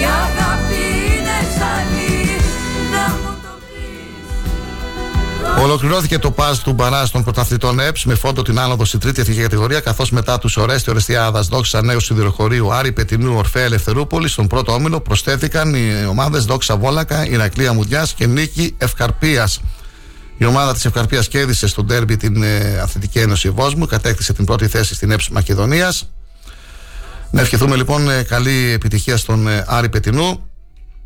Η 0.00 0.04
αγάπη 0.04 0.61
Ολοκληρώθηκε 5.60 6.18
το 6.18 6.30
παζ 6.30 6.58
του 6.58 6.72
μπαρά 6.72 7.08
των 7.08 7.22
πρωταθλητών 7.22 7.80
ΕΠΣ 7.80 8.04
με 8.04 8.14
φόντο 8.14 8.42
την 8.42 8.58
άνοδο 8.58 8.84
στην 8.84 9.00
τρίτη 9.00 9.20
εθνική 9.20 9.40
κατηγορία, 9.40 9.80
καθώς 9.80 10.10
μετά 10.10 10.38
τους 10.38 10.56
Ορέστη 10.56 10.90
Ορεστιάδα 10.90 11.40
Δόξα 11.40 11.82
Νέους 11.82 12.04
Σιδηροχωρίου 12.04 12.72
Άρη 12.72 12.92
Πετινού 12.92 13.36
Ορφαία 13.36 13.64
Ελευθερούπολη 13.64 14.28
στον 14.28 14.46
πρώτο 14.46 14.72
όμιλο 14.72 15.00
προσθέθηκαν 15.00 15.74
οι 15.74 16.06
ομάδες 16.08 16.44
Δόξα 16.44 16.76
Βόλακα, 16.76 17.26
Ηρακλία 17.26 17.72
Μουδιά 17.72 18.06
και 18.16 18.26
Νίκη 18.26 18.74
Ευκαρπίας. 18.78 19.60
Η 20.36 20.44
ομάδα 20.44 20.72
της 20.72 20.84
Ευκαρπίας 20.84 21.28
κέρδισε 21.28 21.66
στο 21.66 21.82
ντέρμπι 21.82 22.16
την 22.16 22.42
ε, 22.42 22.78
Αθλητική 22.82 23.18
Ένωση 23.18 23.50
Βόσμου, 23.50 23.86
κατέκτησε 23.86 24.32
την 24.32 24.44
πρώτη 24.44 24.66
θέση 24.66 24.94
στην 24.94 25.10
ΕΠΣ 25.10 25.28
Μακεδονίας. 25.28 26.08
Να 27.30 27.40
ευχηθούμε 27.40 27.76
λοιπόν 27.76 28.10
ε, 28.10 28.22
καλή 28.22 28.70
επιτυχία 28.70 29.16
στον 29.16 29.48
ε, 29.48 29.64
Άρη 29.66 29.88
Πετινού. 29.88 30.50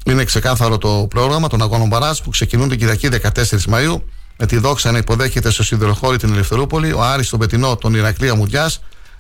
Είναι 0.06 0.24
ξεκάθαρο 0.24 0.78
το 0.78 1.06
πρόγραμμα 1.10 1.48
των 1.48 1.62
αγώνων 1.62 1.88
Μπαράς 1.88 2.22
που 2.22 2.30
ξεκινούν 2.30 2.68
την 2.68 2.78
Κυριακή 2.78 3.08
14 3.22 3.62
Μαου 3.68 4.04
με 4.38 4.46
τη 4.46 4.58
δόξα 4.58 4.92
να 4.92 4.98
υποδέχεται 4.98 5.50
στο 5.50 5.62
Σιδηροχώρι 5.62 6.16
την 6.16 6.32
Ελευθερούπολη, 6.32 6.92
ο 6.92 7.02
Άρης 7.02 7.26
στον 7.26 7.38
Πετινό 7.38 7.76
τον 7.76 7.94
Ηρακλία 7.94 8.34
Μουδιά, 8.34 8.70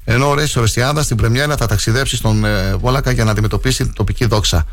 ενώ 0.04 0.28
ο 0.28 0.34
Ρέσο 0.34 0.60
Ρεστιάδας 0.60 1.04
στην 1.04 1.16
Πρεμιέρα 1.16 1.56
θα 1.56 1.66
ταξιδέψει 1.66 2.16
στον 2.16 2.44
ε, 2.44 2.74
Βόλακα 2.74 3.10
για 3.10 3.24
να 3.24 3.30
αντιμετωπίσει 3.30 3.84
την 3.84 3.92
τοπική 3.92 4.24
δόξα. 4.24 4.66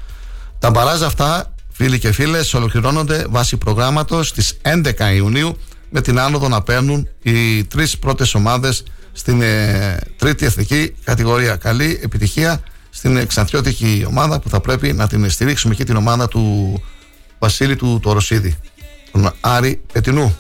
Τα 0.60 0.70
μπαράζ 0.70 1.02
αυτά, 1.02 1.54
φίλοι 1.72 2.00
και 2.00 2.12
φίλες, 2.12 2.54
ολοκληρώνονται 2.54 3.26
βάσει 3.30 3.58
προγράμματος 3.58 4.28
στι 4.28 4.44
11 4.62 5.16
Ιουνίου 5.16 5.58
με 5.90 6.02
την 6.02 6.20
άνοδο 6.20 6.48
να 6.48 6.62
παίρνουν 6.62 7.08
οι 7.22 7.64
τρεις 7.64 7.98
πρώτες 7.98 8.34
ομάδες 8.34 8.84
στην 9.12 9.42
ε, 9.42 10.00
τρίτη 10.18 10.46
εθνική 10.46 10.96
κατηγορία. 11.04 11.56
Καλή 11.56 12.00
επιτυχία 12.04 12.62
στην 12.90 13.18
εξανθιώτικη 13.18 14.06
ομάδα 14.08 14.40
που 14.40 14.50
θα 14.50 14.60
πρέπει 14.60 14.94
να 14.94 15.08
την 15.08 15.30
στηρίξουμε 15.30 15.76
και 15.76 15.84
την 15.84 15.96
ομάδα 15.96 16.28
του 16.28 16.82
Βασίλη 17.40 17.76
του 17.76 18.00
Τωροσίδη 18.02 18.58
τον 19.14 19.34
Άρη 19.42 19.82
Πετινού. 19.94 20.36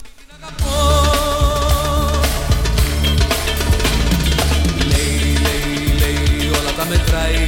όλα 6.59 6.73
τα 6.77 6.85
μετράει 6.89 7.47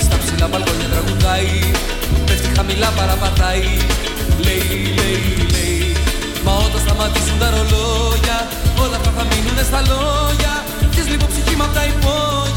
Στα 0.00 0.16
ψηλά 0.18 0.48
μπαλκόνια 0.48 0.88
τραγουδάει 0.92 1.70
Πέφτει 2.26 2.48
χαμηλά 2.56 2.88
παραπατάει 2.88 3.62
Λέει, 4.46 4.94
λέει, 4.98 5.46
λέει 5.54 5.96
Μα 6.44 6.52
όταν 6.52 6.80
σταματήσουν 6.80 7.38
τα 7.38 7.50
ρολόγια 7.50 8.38
Όλα 8.82 8.96
αυτά 8.96 9.10
θα 9.16 9.24
μείνουνε 9.30 9.62
στα 9.62 9.80
λόγια 9.80 10.52
Πιες 10.90 11.08
λίγο 11.08 11.26
ψυχή 11.26 11.56
μ' 11.56 11.62
απ' 11.62 11.74
τα 11.74 11.84
υπόγεια 11.84 12.50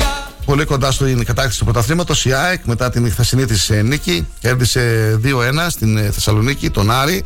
Πολύ 0.46 0.66
κοντά 0.66 0.92
στην 0.92 1.26
κατάκτηση 1.26 1.60
του 1.60 1.64
πρωταθλήματος. 1.64 2.26
Η 2.26 2.34
ΑΕΚ 2.34 2.66
μετά 2.66 2.90
την 2.90 3.12
χθεσινή 3.12 3.46
της 3.46 3.70
νίκη 3.84 4.28
κέρδισε 4.40 5.20
2-1 5.24 5.30
στην 5.70 5.98
ε, 5.98 6.12
Θεσσαλονίκη 6.12 6.70
τον 6.70 6.92
Άρη. 6.92 7.26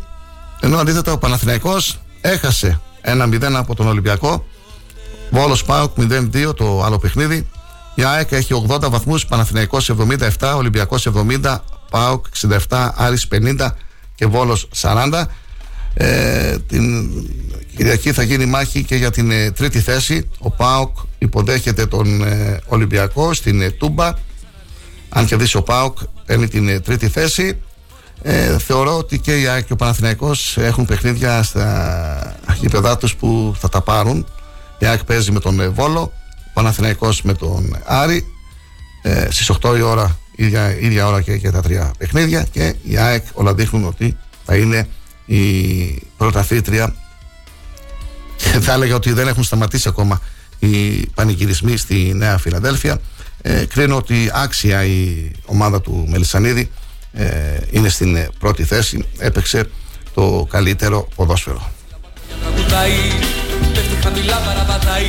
Ενώ 0.59 0.77
αντίθετα 0.77 1.11
ο 1.11 1.17
Παναθηναϊκός 1.17 1.99
έχασε 2.21 2.81
1-0 3.01 3.53
από 3.53 3.75
τον 3.75 3.87
Ολυμπιακό. 3.87 4.45
Βόλος 5.29 5.63
Πάουκ 5.63 5.91
0-2 5.97 6.55
το 6.55 6.83
άλλο 6.83 6.97
παιχνίδι. 6.97 7.47
Η 7.95 8.03
ΑΕΚ 8.03 8.31
έχει 8.31 8.53
80 8.69 8.89
βαθμούς, 8.89 9.25
Παναθηναϊκός 9.25 9.89
77, 10.39 10.53
Ολυμπιακός 10.55 11.07
70, 11.41 11.63
ΠΑΟΚ 11.89 12.25
67, 12.69 12.91
Άρης 12.95 13.27
50 13.27 13.75
και 14.15 14.25
Βόλος 14.25 14.69
40. 14.81 15.27
Ε, 15.93 16.57
την 16.67 17.09
Κυριακή 17.75 18.11
θα 18.11 18.23
γίνει 18.23 18.45
μάχη 18.45 18.83
και 18.83 18.95
για 18.95 19.11
την 19.11 19.31
ε, 19.31 19.51
τρίτη 19.51 19.79
θέση. 19.79 20.29
Ο 20.37 20.51
ΠΑΟΚ 20.51 20.97
υποδέχεται 21.17 21.85
τον 21.85 22.23
ε, 22.23 22.59
Ολυμπιακό 22.65 23.33
στην 23.33 23.61
ε, 23.61 23.69
Τούμπα. 23.69 24.13
Αν 25.09 25.25
κερδίσει 25.25 25.57
ο 25.57 25.63
ΠΑΟΚ, 25.63 25.97
παίρνει 26.25 26.47
την 26.47 26.69
ε, 26.69 26.79
τρίτη 26.79 27.07
θέση. 27.07 27.61
Ε, 28.21 28.57
θεωρώ 28.57 28.97
ότι 28.97 29.19
και 29.19 29.41
η 29.41 29.47
ΑΕΚ 29.47 29.65
και 29.65 29.73
ο 29.73 29.75
Παναθηναϊκός 29.75 30.57
έχουν 30.57 30.85
παιχνίδια 30.85 31.43
στα 31.43 32.35
γήπεδά 32.59 32.97
τους 32.97 33.15
που 33.15 33.55
θα 33.59 33.69
τα 33.69 33.81
πάρουν. 33.81 34.25
Η 34.77 34.85
ΑΕΚ 34.85 35.03
παίζει 35.03 35.31
με 35.31 35.39
τον 35.39 35.59
ε, 35.59 35.67
Βόλο, 35.67 36.01
ο 36.47 36.49
Παναθηναϊκός 36.53 37.21
με 37.21 37.33
τον 37.33 37.77
Άρη. 37.85 38.25
Ε, 39.01 39.27
στις 39.29 39.51
8 39.61 39.77
η 39.77 39.81
ώρα, 39.81 40.17
ίδια, 40.35 40.79
ίδια 40.79 41.07
ώρα 41.07 41.21
και, 41.21 41.37
και 41.37 41.51
τα 41.51 41.61
τρία 41.61 41.91
παιχνίδια 41.97 42.43
και 42.51 42.75
η 42.83 42.97
ΑΕΚ 42.97 43.25
όλα 43.33 43.53
δείχνουν 43.53 43.85
ότι 43.85 44.17
θα 44.45 44.55
είναι 44.55 44.87
η 45.25 46.01
πρωταθλήτρια 46.17 46.95
και 48.37 48.59
θα 48.65 48.73
έλεγα 48.73 48.95
ότι 48.95 49.11
δεν 49.11 49.27
έχουν 49.27 49.43
σταματήσει 49.43 49.87
ακόμα 49.87 50.21
οι 50.59 51.05
πανηγυρισμοί 51.07 51.77
στη 51.77 52.11
Νέα 52.15 52.37
Φιλαδέλφια. 52.37 52.99
Ε, 53.41 53.65
κρίνω 53.65 53.95
ότι 53.95 54.29
άξια 54.33 54.83
η 54.83 55.31
ομάδα 55.45 55.81
του 55.81 56.05
Μελισανίδη 56.09 56.71
ε, 57.11 57.57
είναι 57.69 57.89
στην 57.89 58.15
ε, 58.15 58.29
πρώτη 58.39 58.63
θέση. 58.63 59.05
Έπαιξε 59.17 59.69
το 60.13 60.47
καλύτερο 60.49 61.07
ποδόσφαιρο. 61.15 61.71
Τραγουδάει 62.41 62.91
Πέφτει 63.73 63.95
χαμηλά 64.03 64.37
παραπατάει 64.37 65.05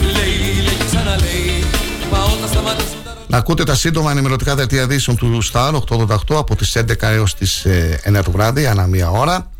Λέει, 0.00 0.62
λέει 0.64 0.74
και 0.74 0.84
ξαναλέει 0.84 1.64
Μα 2.12 2.22
όταν 2.22 2.48
σταματήσουν 2.48 2.98
τα 3.04 3.16
Να 3.26 3.36
ακούτε 3.36 3.64
τα 3.64 3.74
σύντομα 3.74 4.10
ενημερωτικά 4.10 4.54
δελτία 4.54 4.82
ειδήσεων 4.82 5.16
του 5.16 5.44
Star 5.52 5.72
888 5.72 6.16
από 6.28 6.56
τις 6.56 6.76
11 6.78 6.94
έως 7.00 7.34
τις 7.34 7.64
ε, 7.64 8.00
9 8.18 8.20
του 8.24 8.30
βράδυ, 8.30 8.66
ανά 8.66 8.86
μία 8.86 9.10
ώρα. 9.10 9.50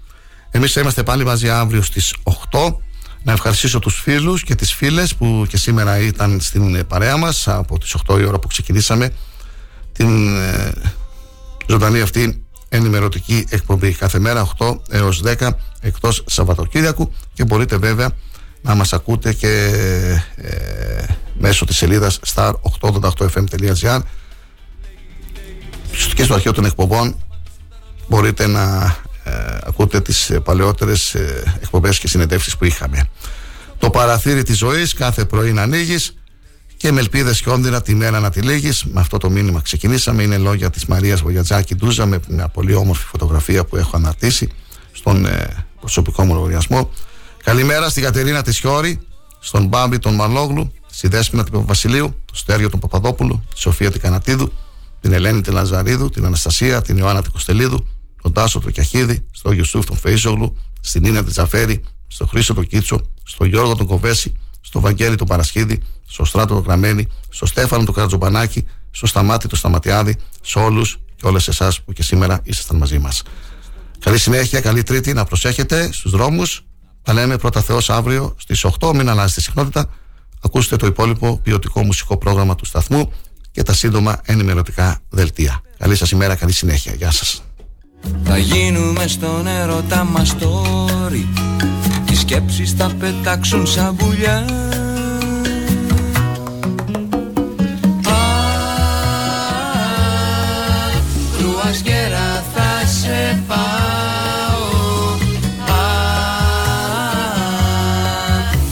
Εμείς 0.50 0.72
θα 0.72 0.80
είμαστε 0.80 1.02
πάλι 1.02 1.24
μαζί 1.24 1.48
αύριο 1.48 1.82
στις 1.82 2.14
8. 2.50 2.74
Να 3.22 3.32
ευχαριστήσω 3.32 3.78
τους 3.78 4.00
φίλους 4.00 4.42
και 4.42 4.54
τις 4.54 4.72
φίλες 4.72 5.14
που 5.14 5.46
και 5.48 5.56
σήμερα 5.56 5.98
ήταν 5.98 6.40
στην 6.40 6.74
ε, 6.74 6.84
παρέα 6.84 7.16
μας 7.16 7.48
από 7.48 7.78
τις 7.78 7.94
8 8.08 8.20
η 8.20 8.24
ώρα 8.24 8.38
που 8.38 8.48
ξεκινήσαμε 8.48 9.12
την 9.92 10.36
ε, 10.36 10.72
ζωντανή 11.66 12.00
αυτή 12.00 12.44
ενημερωτική 12.68 13.46
εκπομπή. 13.48 13.92
Κάθε 13.92 14.18
μέρα 14.18 14.48
8 14.58 14.76
έως 14.90 15.22
10 15.24 15.50
εκτός 15.80 16.24
Σαββατοκύριακου. 16.26 17.12
Και 17.32 17.44
μπορείτε 17.44 17.76
βέβαια 17.76 18.10
να 18.62 18.74
μας 18.74 18.92
ακούτε 18.92 19.32
και 19.32 19.70
ε, 20.36 21.04
μέσω 21.38 21.64
της 21.64 21.76
σελίδας 21.76 22.20
star888fm.gr 22.34 24.00
και 26.14 26.24
στο 26.24 26.34
αρχείο 26.34 26.52
των 26.52 26.64
εκπομπών 26.64 27.16
μπορείτε 28.08 28.46
να 28.46 28.96
ε, 29.24 29.58
ακούτε 29.66 30.00
τις 30.00 30.30
ε, 30.30 30.40
παλαιότερες 30.40 31.14
ε, 31.14 31.42
εκπομπές 31.60 31.98
και 31.98 32.08
συνεντεύξεις 32.08 32.56
που 32.56 32.64
είχαμε. 32.64 33.08
Το 33.78 33.90
παραθύρι 33.90 34.42
της 34.42 34.58
ζωής 34.58 34.94
κάθε 34.94 35.24
πρωί 35.24 35.52
να 35.52 35.62
ανοίγεις 35.62 36.14
και 36.84 36.92
με 36.92 37.00
ελπίδες 37.00 37.40
και 37.40 37.50
όνειρα 37.50 37.82
τη 37.82 37.94
μέρα 37.94 38.20
να 38.20 38.30
τη 38.30 38.40
λύγεις. 38.40 38.84
Με 38.84 39.00
αυτό 39.00 39.18
το 39.18 39.30
μήνυμα 39.30 39.60
ξεκινήσαμε. 39.60 40.22
Είναι 40.22 40.38
λόγια 40.38 40.70
της 40.70 40.86
Μαρίας 40.86 41.20
Βογιατζάκη 41.20 41.74
Ντούζα 41.74 42.06
με 42.06 42.20
μια 42.28 42.48
πολύ 42.48 42.74
όμορφη 42.74 43.04
φωτογραφία 43.06 43.64
που 43.64 43.76
έχω 43.76 43.96
αναρτήσει 43.96 44.48
στον 44.92 45.26
ε, 45.26 45.66
προσωπικό 45.80 46.24
μου 46.24 46.34
λογαριασμό. 46.34 46.90
Καλημέρα 47.44 47.88
στην 47.88 48.02
Κατερίνα 48.02 48.42
της 48.42 48.58
Χιόρη, 48.58 49.00
στον 49.38 49.66
Μπάμπη 49.66 49.98
τον 49.98 50.14
Μαλόγλου, 50.14 50.72
στη 50.90 51.08
Δέσπινα 51.08 51.44
του 51.44 51.64
Βασιλείου, 51.66 52.16
τον 52.24 52.36
Στέργιο 52.36 52.70
τον 52.70 52.80
Παπαδόπουλου, 52.80 53.44
τη 53.54 53.60
Σοφία 53.60 53.90
την 53.90 54.00
Κανατίδου, 54.00 54.52
την 55.00 55.12
Ελένη 55.12 55.40
την 55.40 55.52
Λαζαρίδου, 55.52 56.08
την 56.08 56.24
Αναστασία, 56.24 56.82
την 56.82 56.96
Ιωάννα 56.96 57.22
την 57.22 57.32
Κοστελίδου, 57.32 57.86
τον 58.22 58.32
Τάσο 58.32 58.60
τον 58.60 58.72
Κιαχίδη, 58.72 59.26
στον 59.30 59.52
Γιουσούφ 59.52 59.86
τον 59.86 59.96
Φέιζογλου, 59.96 60.56
στην 60.80 61.02
Νίνα 61.02 61.22
την 61.22 61.32
Τζαφέρη, 61.32 61.82
στον 62.06 62.28
Χρήσο 62.28 62.54
τον 62.54 62.66
Κίτσο, 62.66 63.00
στον 63.24 63.46
Γιώργο 63.46 63.76
τον 63.76 63.86
Κοβέση, 63.86 64.32
στο 64.64 64.80
Βαγγέλη 64.80 65.16
τον 65.16 65.26
Παρασχίδη, 65.26 65.80
στο 66.06 66.24
Στράτο 66.24 66.54
τον 66.54 66.64
Κραμένη, 66.64 67.08
στο 67.28 67.46
Στέφανο 67.46 67.84
τον 67.84 67.94
Καρατζομπανάκη, 67.94 68.66
στο 68.90 69.06
Σταμάτη 69.06 69.48
τον 69.48 69.58
Σταματιάδη, 69.58 70.16
σε 70.40 70.58
όλους 70.58 70.98
και 71.16 71.26
όλες 71.26 71.48
εσάς 71.48 71.80
που 71.82 71.92
και 71.92 72.02
σήμερα 72.02 72.40
ήσασταν 72.42 72.76
μαζί 72.76 72.98
μας. 72.98 73.22
Καλή 73.98 74.18
συνέχεια, 74.18 74.60
καλή 74.60 74.82
Τρίτη, 74.82 75.12
να 75.12 75.24
προσέχετε 75.24 75.92
στους 75.92 76.10
δρόμους. 76.10 76.64
Τα 77.02 77.12
λέμε 77.12 77.36
πρώτα 77.36 77.60
Θεός 77.60 77.90
αύριο 77.90 78.34
στις 78.38 78.64
8. 78.64 78.92
Μην 78.94 79.08
αλλάζετε 79.08 79.40
συχνότητα. 79.40 79.86
Ακούστε 80.40 80.76
το 80.76 80.86
υπόλοιπο 80.86 81.38
ποιοτικό 81.42 81.84
μουσικό 81.84 82.16
πρόγραμμα 82.16 82.54
του 82.54 82.64
σταθμού 82.64 83.12
και 83.50 83.62
τα 83.62 83.72
σύντομα 83.72 84.20
ενημερωτικά 84.24 84.98
δελτία. 85.08 85.60
Καλή 85.78 85.96
σας 85.96 86.10
ημέρα, 86.10 86.34
καλή 86.34 86.52
συνέχεια. 86.52 86.94
Γεια 86.94 87.10
σας. 87.10 87.42
Θα 88.24 88.38
γίνουμε 88.38 89.06
στον 89.06 89.46
έρωτα 89.46 90.04
μας 90.04 90.38
τόρι 90.38 91.28
Οι 92.14 92.16
σκέψεις 92.16 92.72
θα 92.72 92.90
πετάξουν 92.98 93.66
σαν 93.66 93.96
πουλιά. 93.96 94.44
Κρουαζιέρα 101.38 102.44
θα 102.54 102.86
σε 102.86 103.42
πάω. 103.46 104.64
Α, 105.68 105.84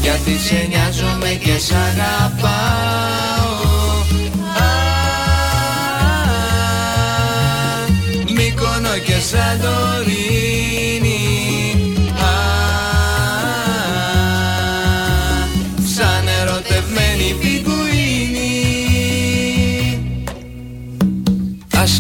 Γιατί 0.02 0.38
σε 0.38 0.66
νοιάζομαι 0.68 1.28
και 1.28 1.58
σ' 1.58 1.72
αγαπάω 1.72 2.91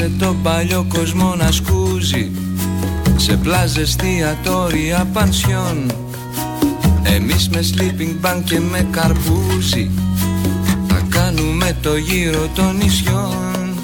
Άσε 0.02 0.10
το 0.18 0.36
παλιό 0.42 0.86
κόσμο 0.88 1.34
να 1.34 1.50
σκούζει 1.50 2.30
Σε 3.16 3.36
πλάζες, 3.36 3.78
εστιατόρια, 3.78 5.06
πανσιόν 5.12 5.92
Εμείς 7.02 7.48
με 7.48 7.60
sleeping 7.60 8.26
bank 8.26 8.42
και 8.44 8.60
με 8.60 8.86
καρπούζι 8.90 9.90
Θα 10.88 11.02
κάνουμε 11.08 11.76
το 11.82 11.96
γύρο 11.96 12.48
των 12.54 12.76
νησιών. 12.76 13.74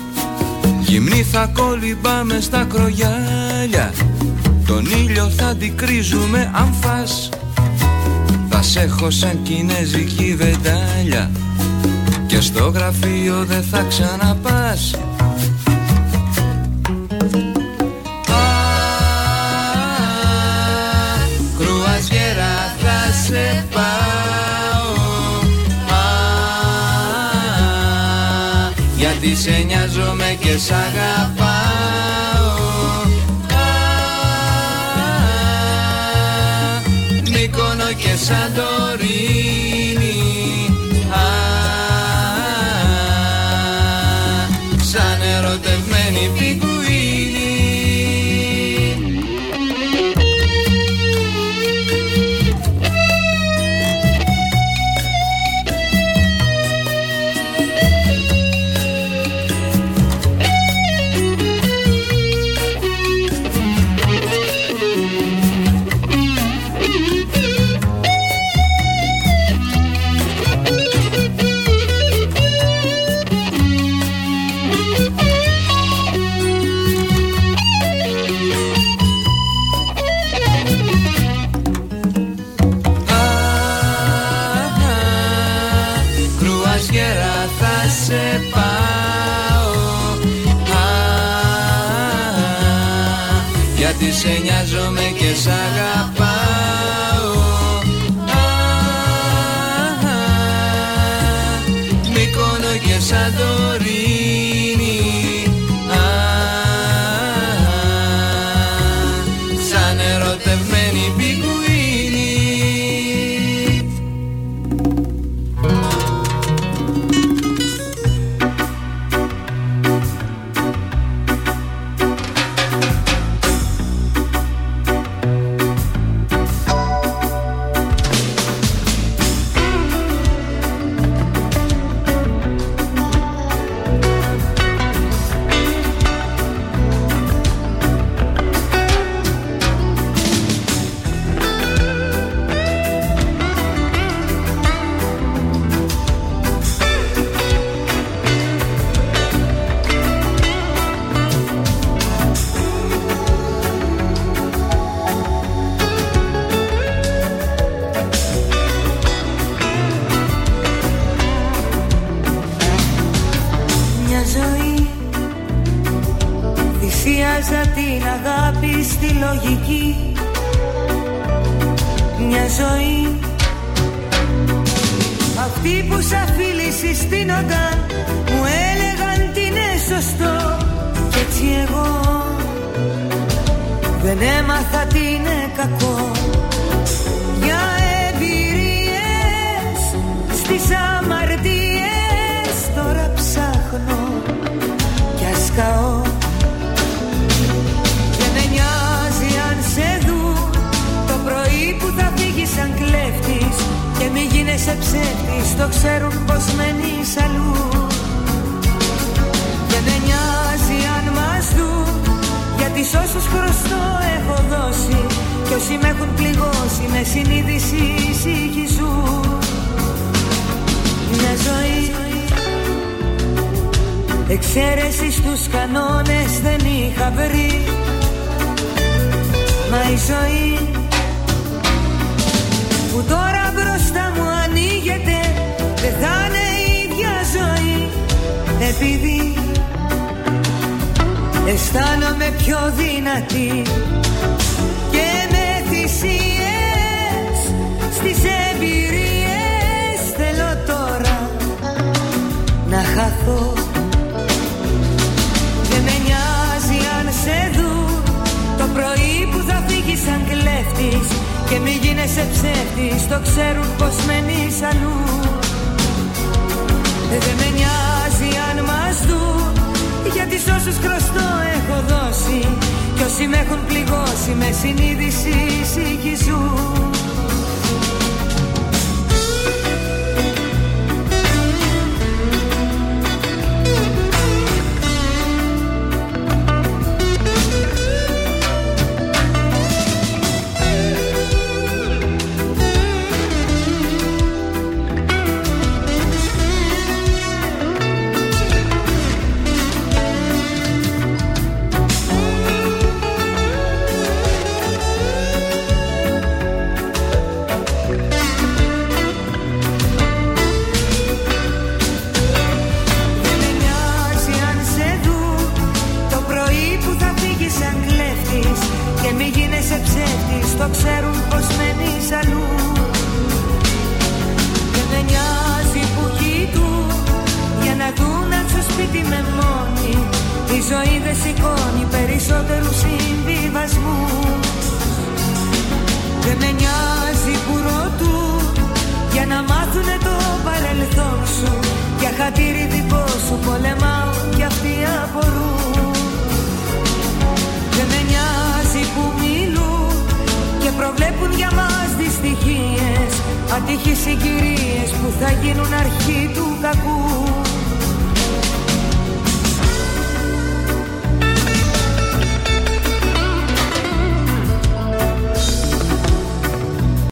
Γυμνή 0.81 1.23
θα 1.23 1.51
κολυμπάμε 1.55 2.41
στα 2.41 2.65
κρογιάλια 2.65 3.93
Τον 4.67 4.85
ήλιο 4.85 5.31
θα 5.37 5.47
αντικρίζουμε 5.47 6.51
αμφάς. 6.55 7.29
Θα 8.49 8.63
σε 8.63 8.81
έχω 8.81 9.11
σαν 9.11 9.43
κινέζικη 9.43 10.37
βεντάλια 10.37 11.31
Και 12.27 12.41
στο 12.41 12.69
γραφείο 12.69 13.45
δεν 13.45 13.63
θα 13.63 13.83
ξαναπάς. 13.83 14.95
σε 29.43 29.65
νοιάζομαι 29.67 30.37
και 30.41 30.59
σ' 30.59 30.71
αγαπάω. 30.71 32.19
Μύκονο 37.33 37.93
και 37.97 38.17
σαν 38.17 38.53
το 38.55 38.78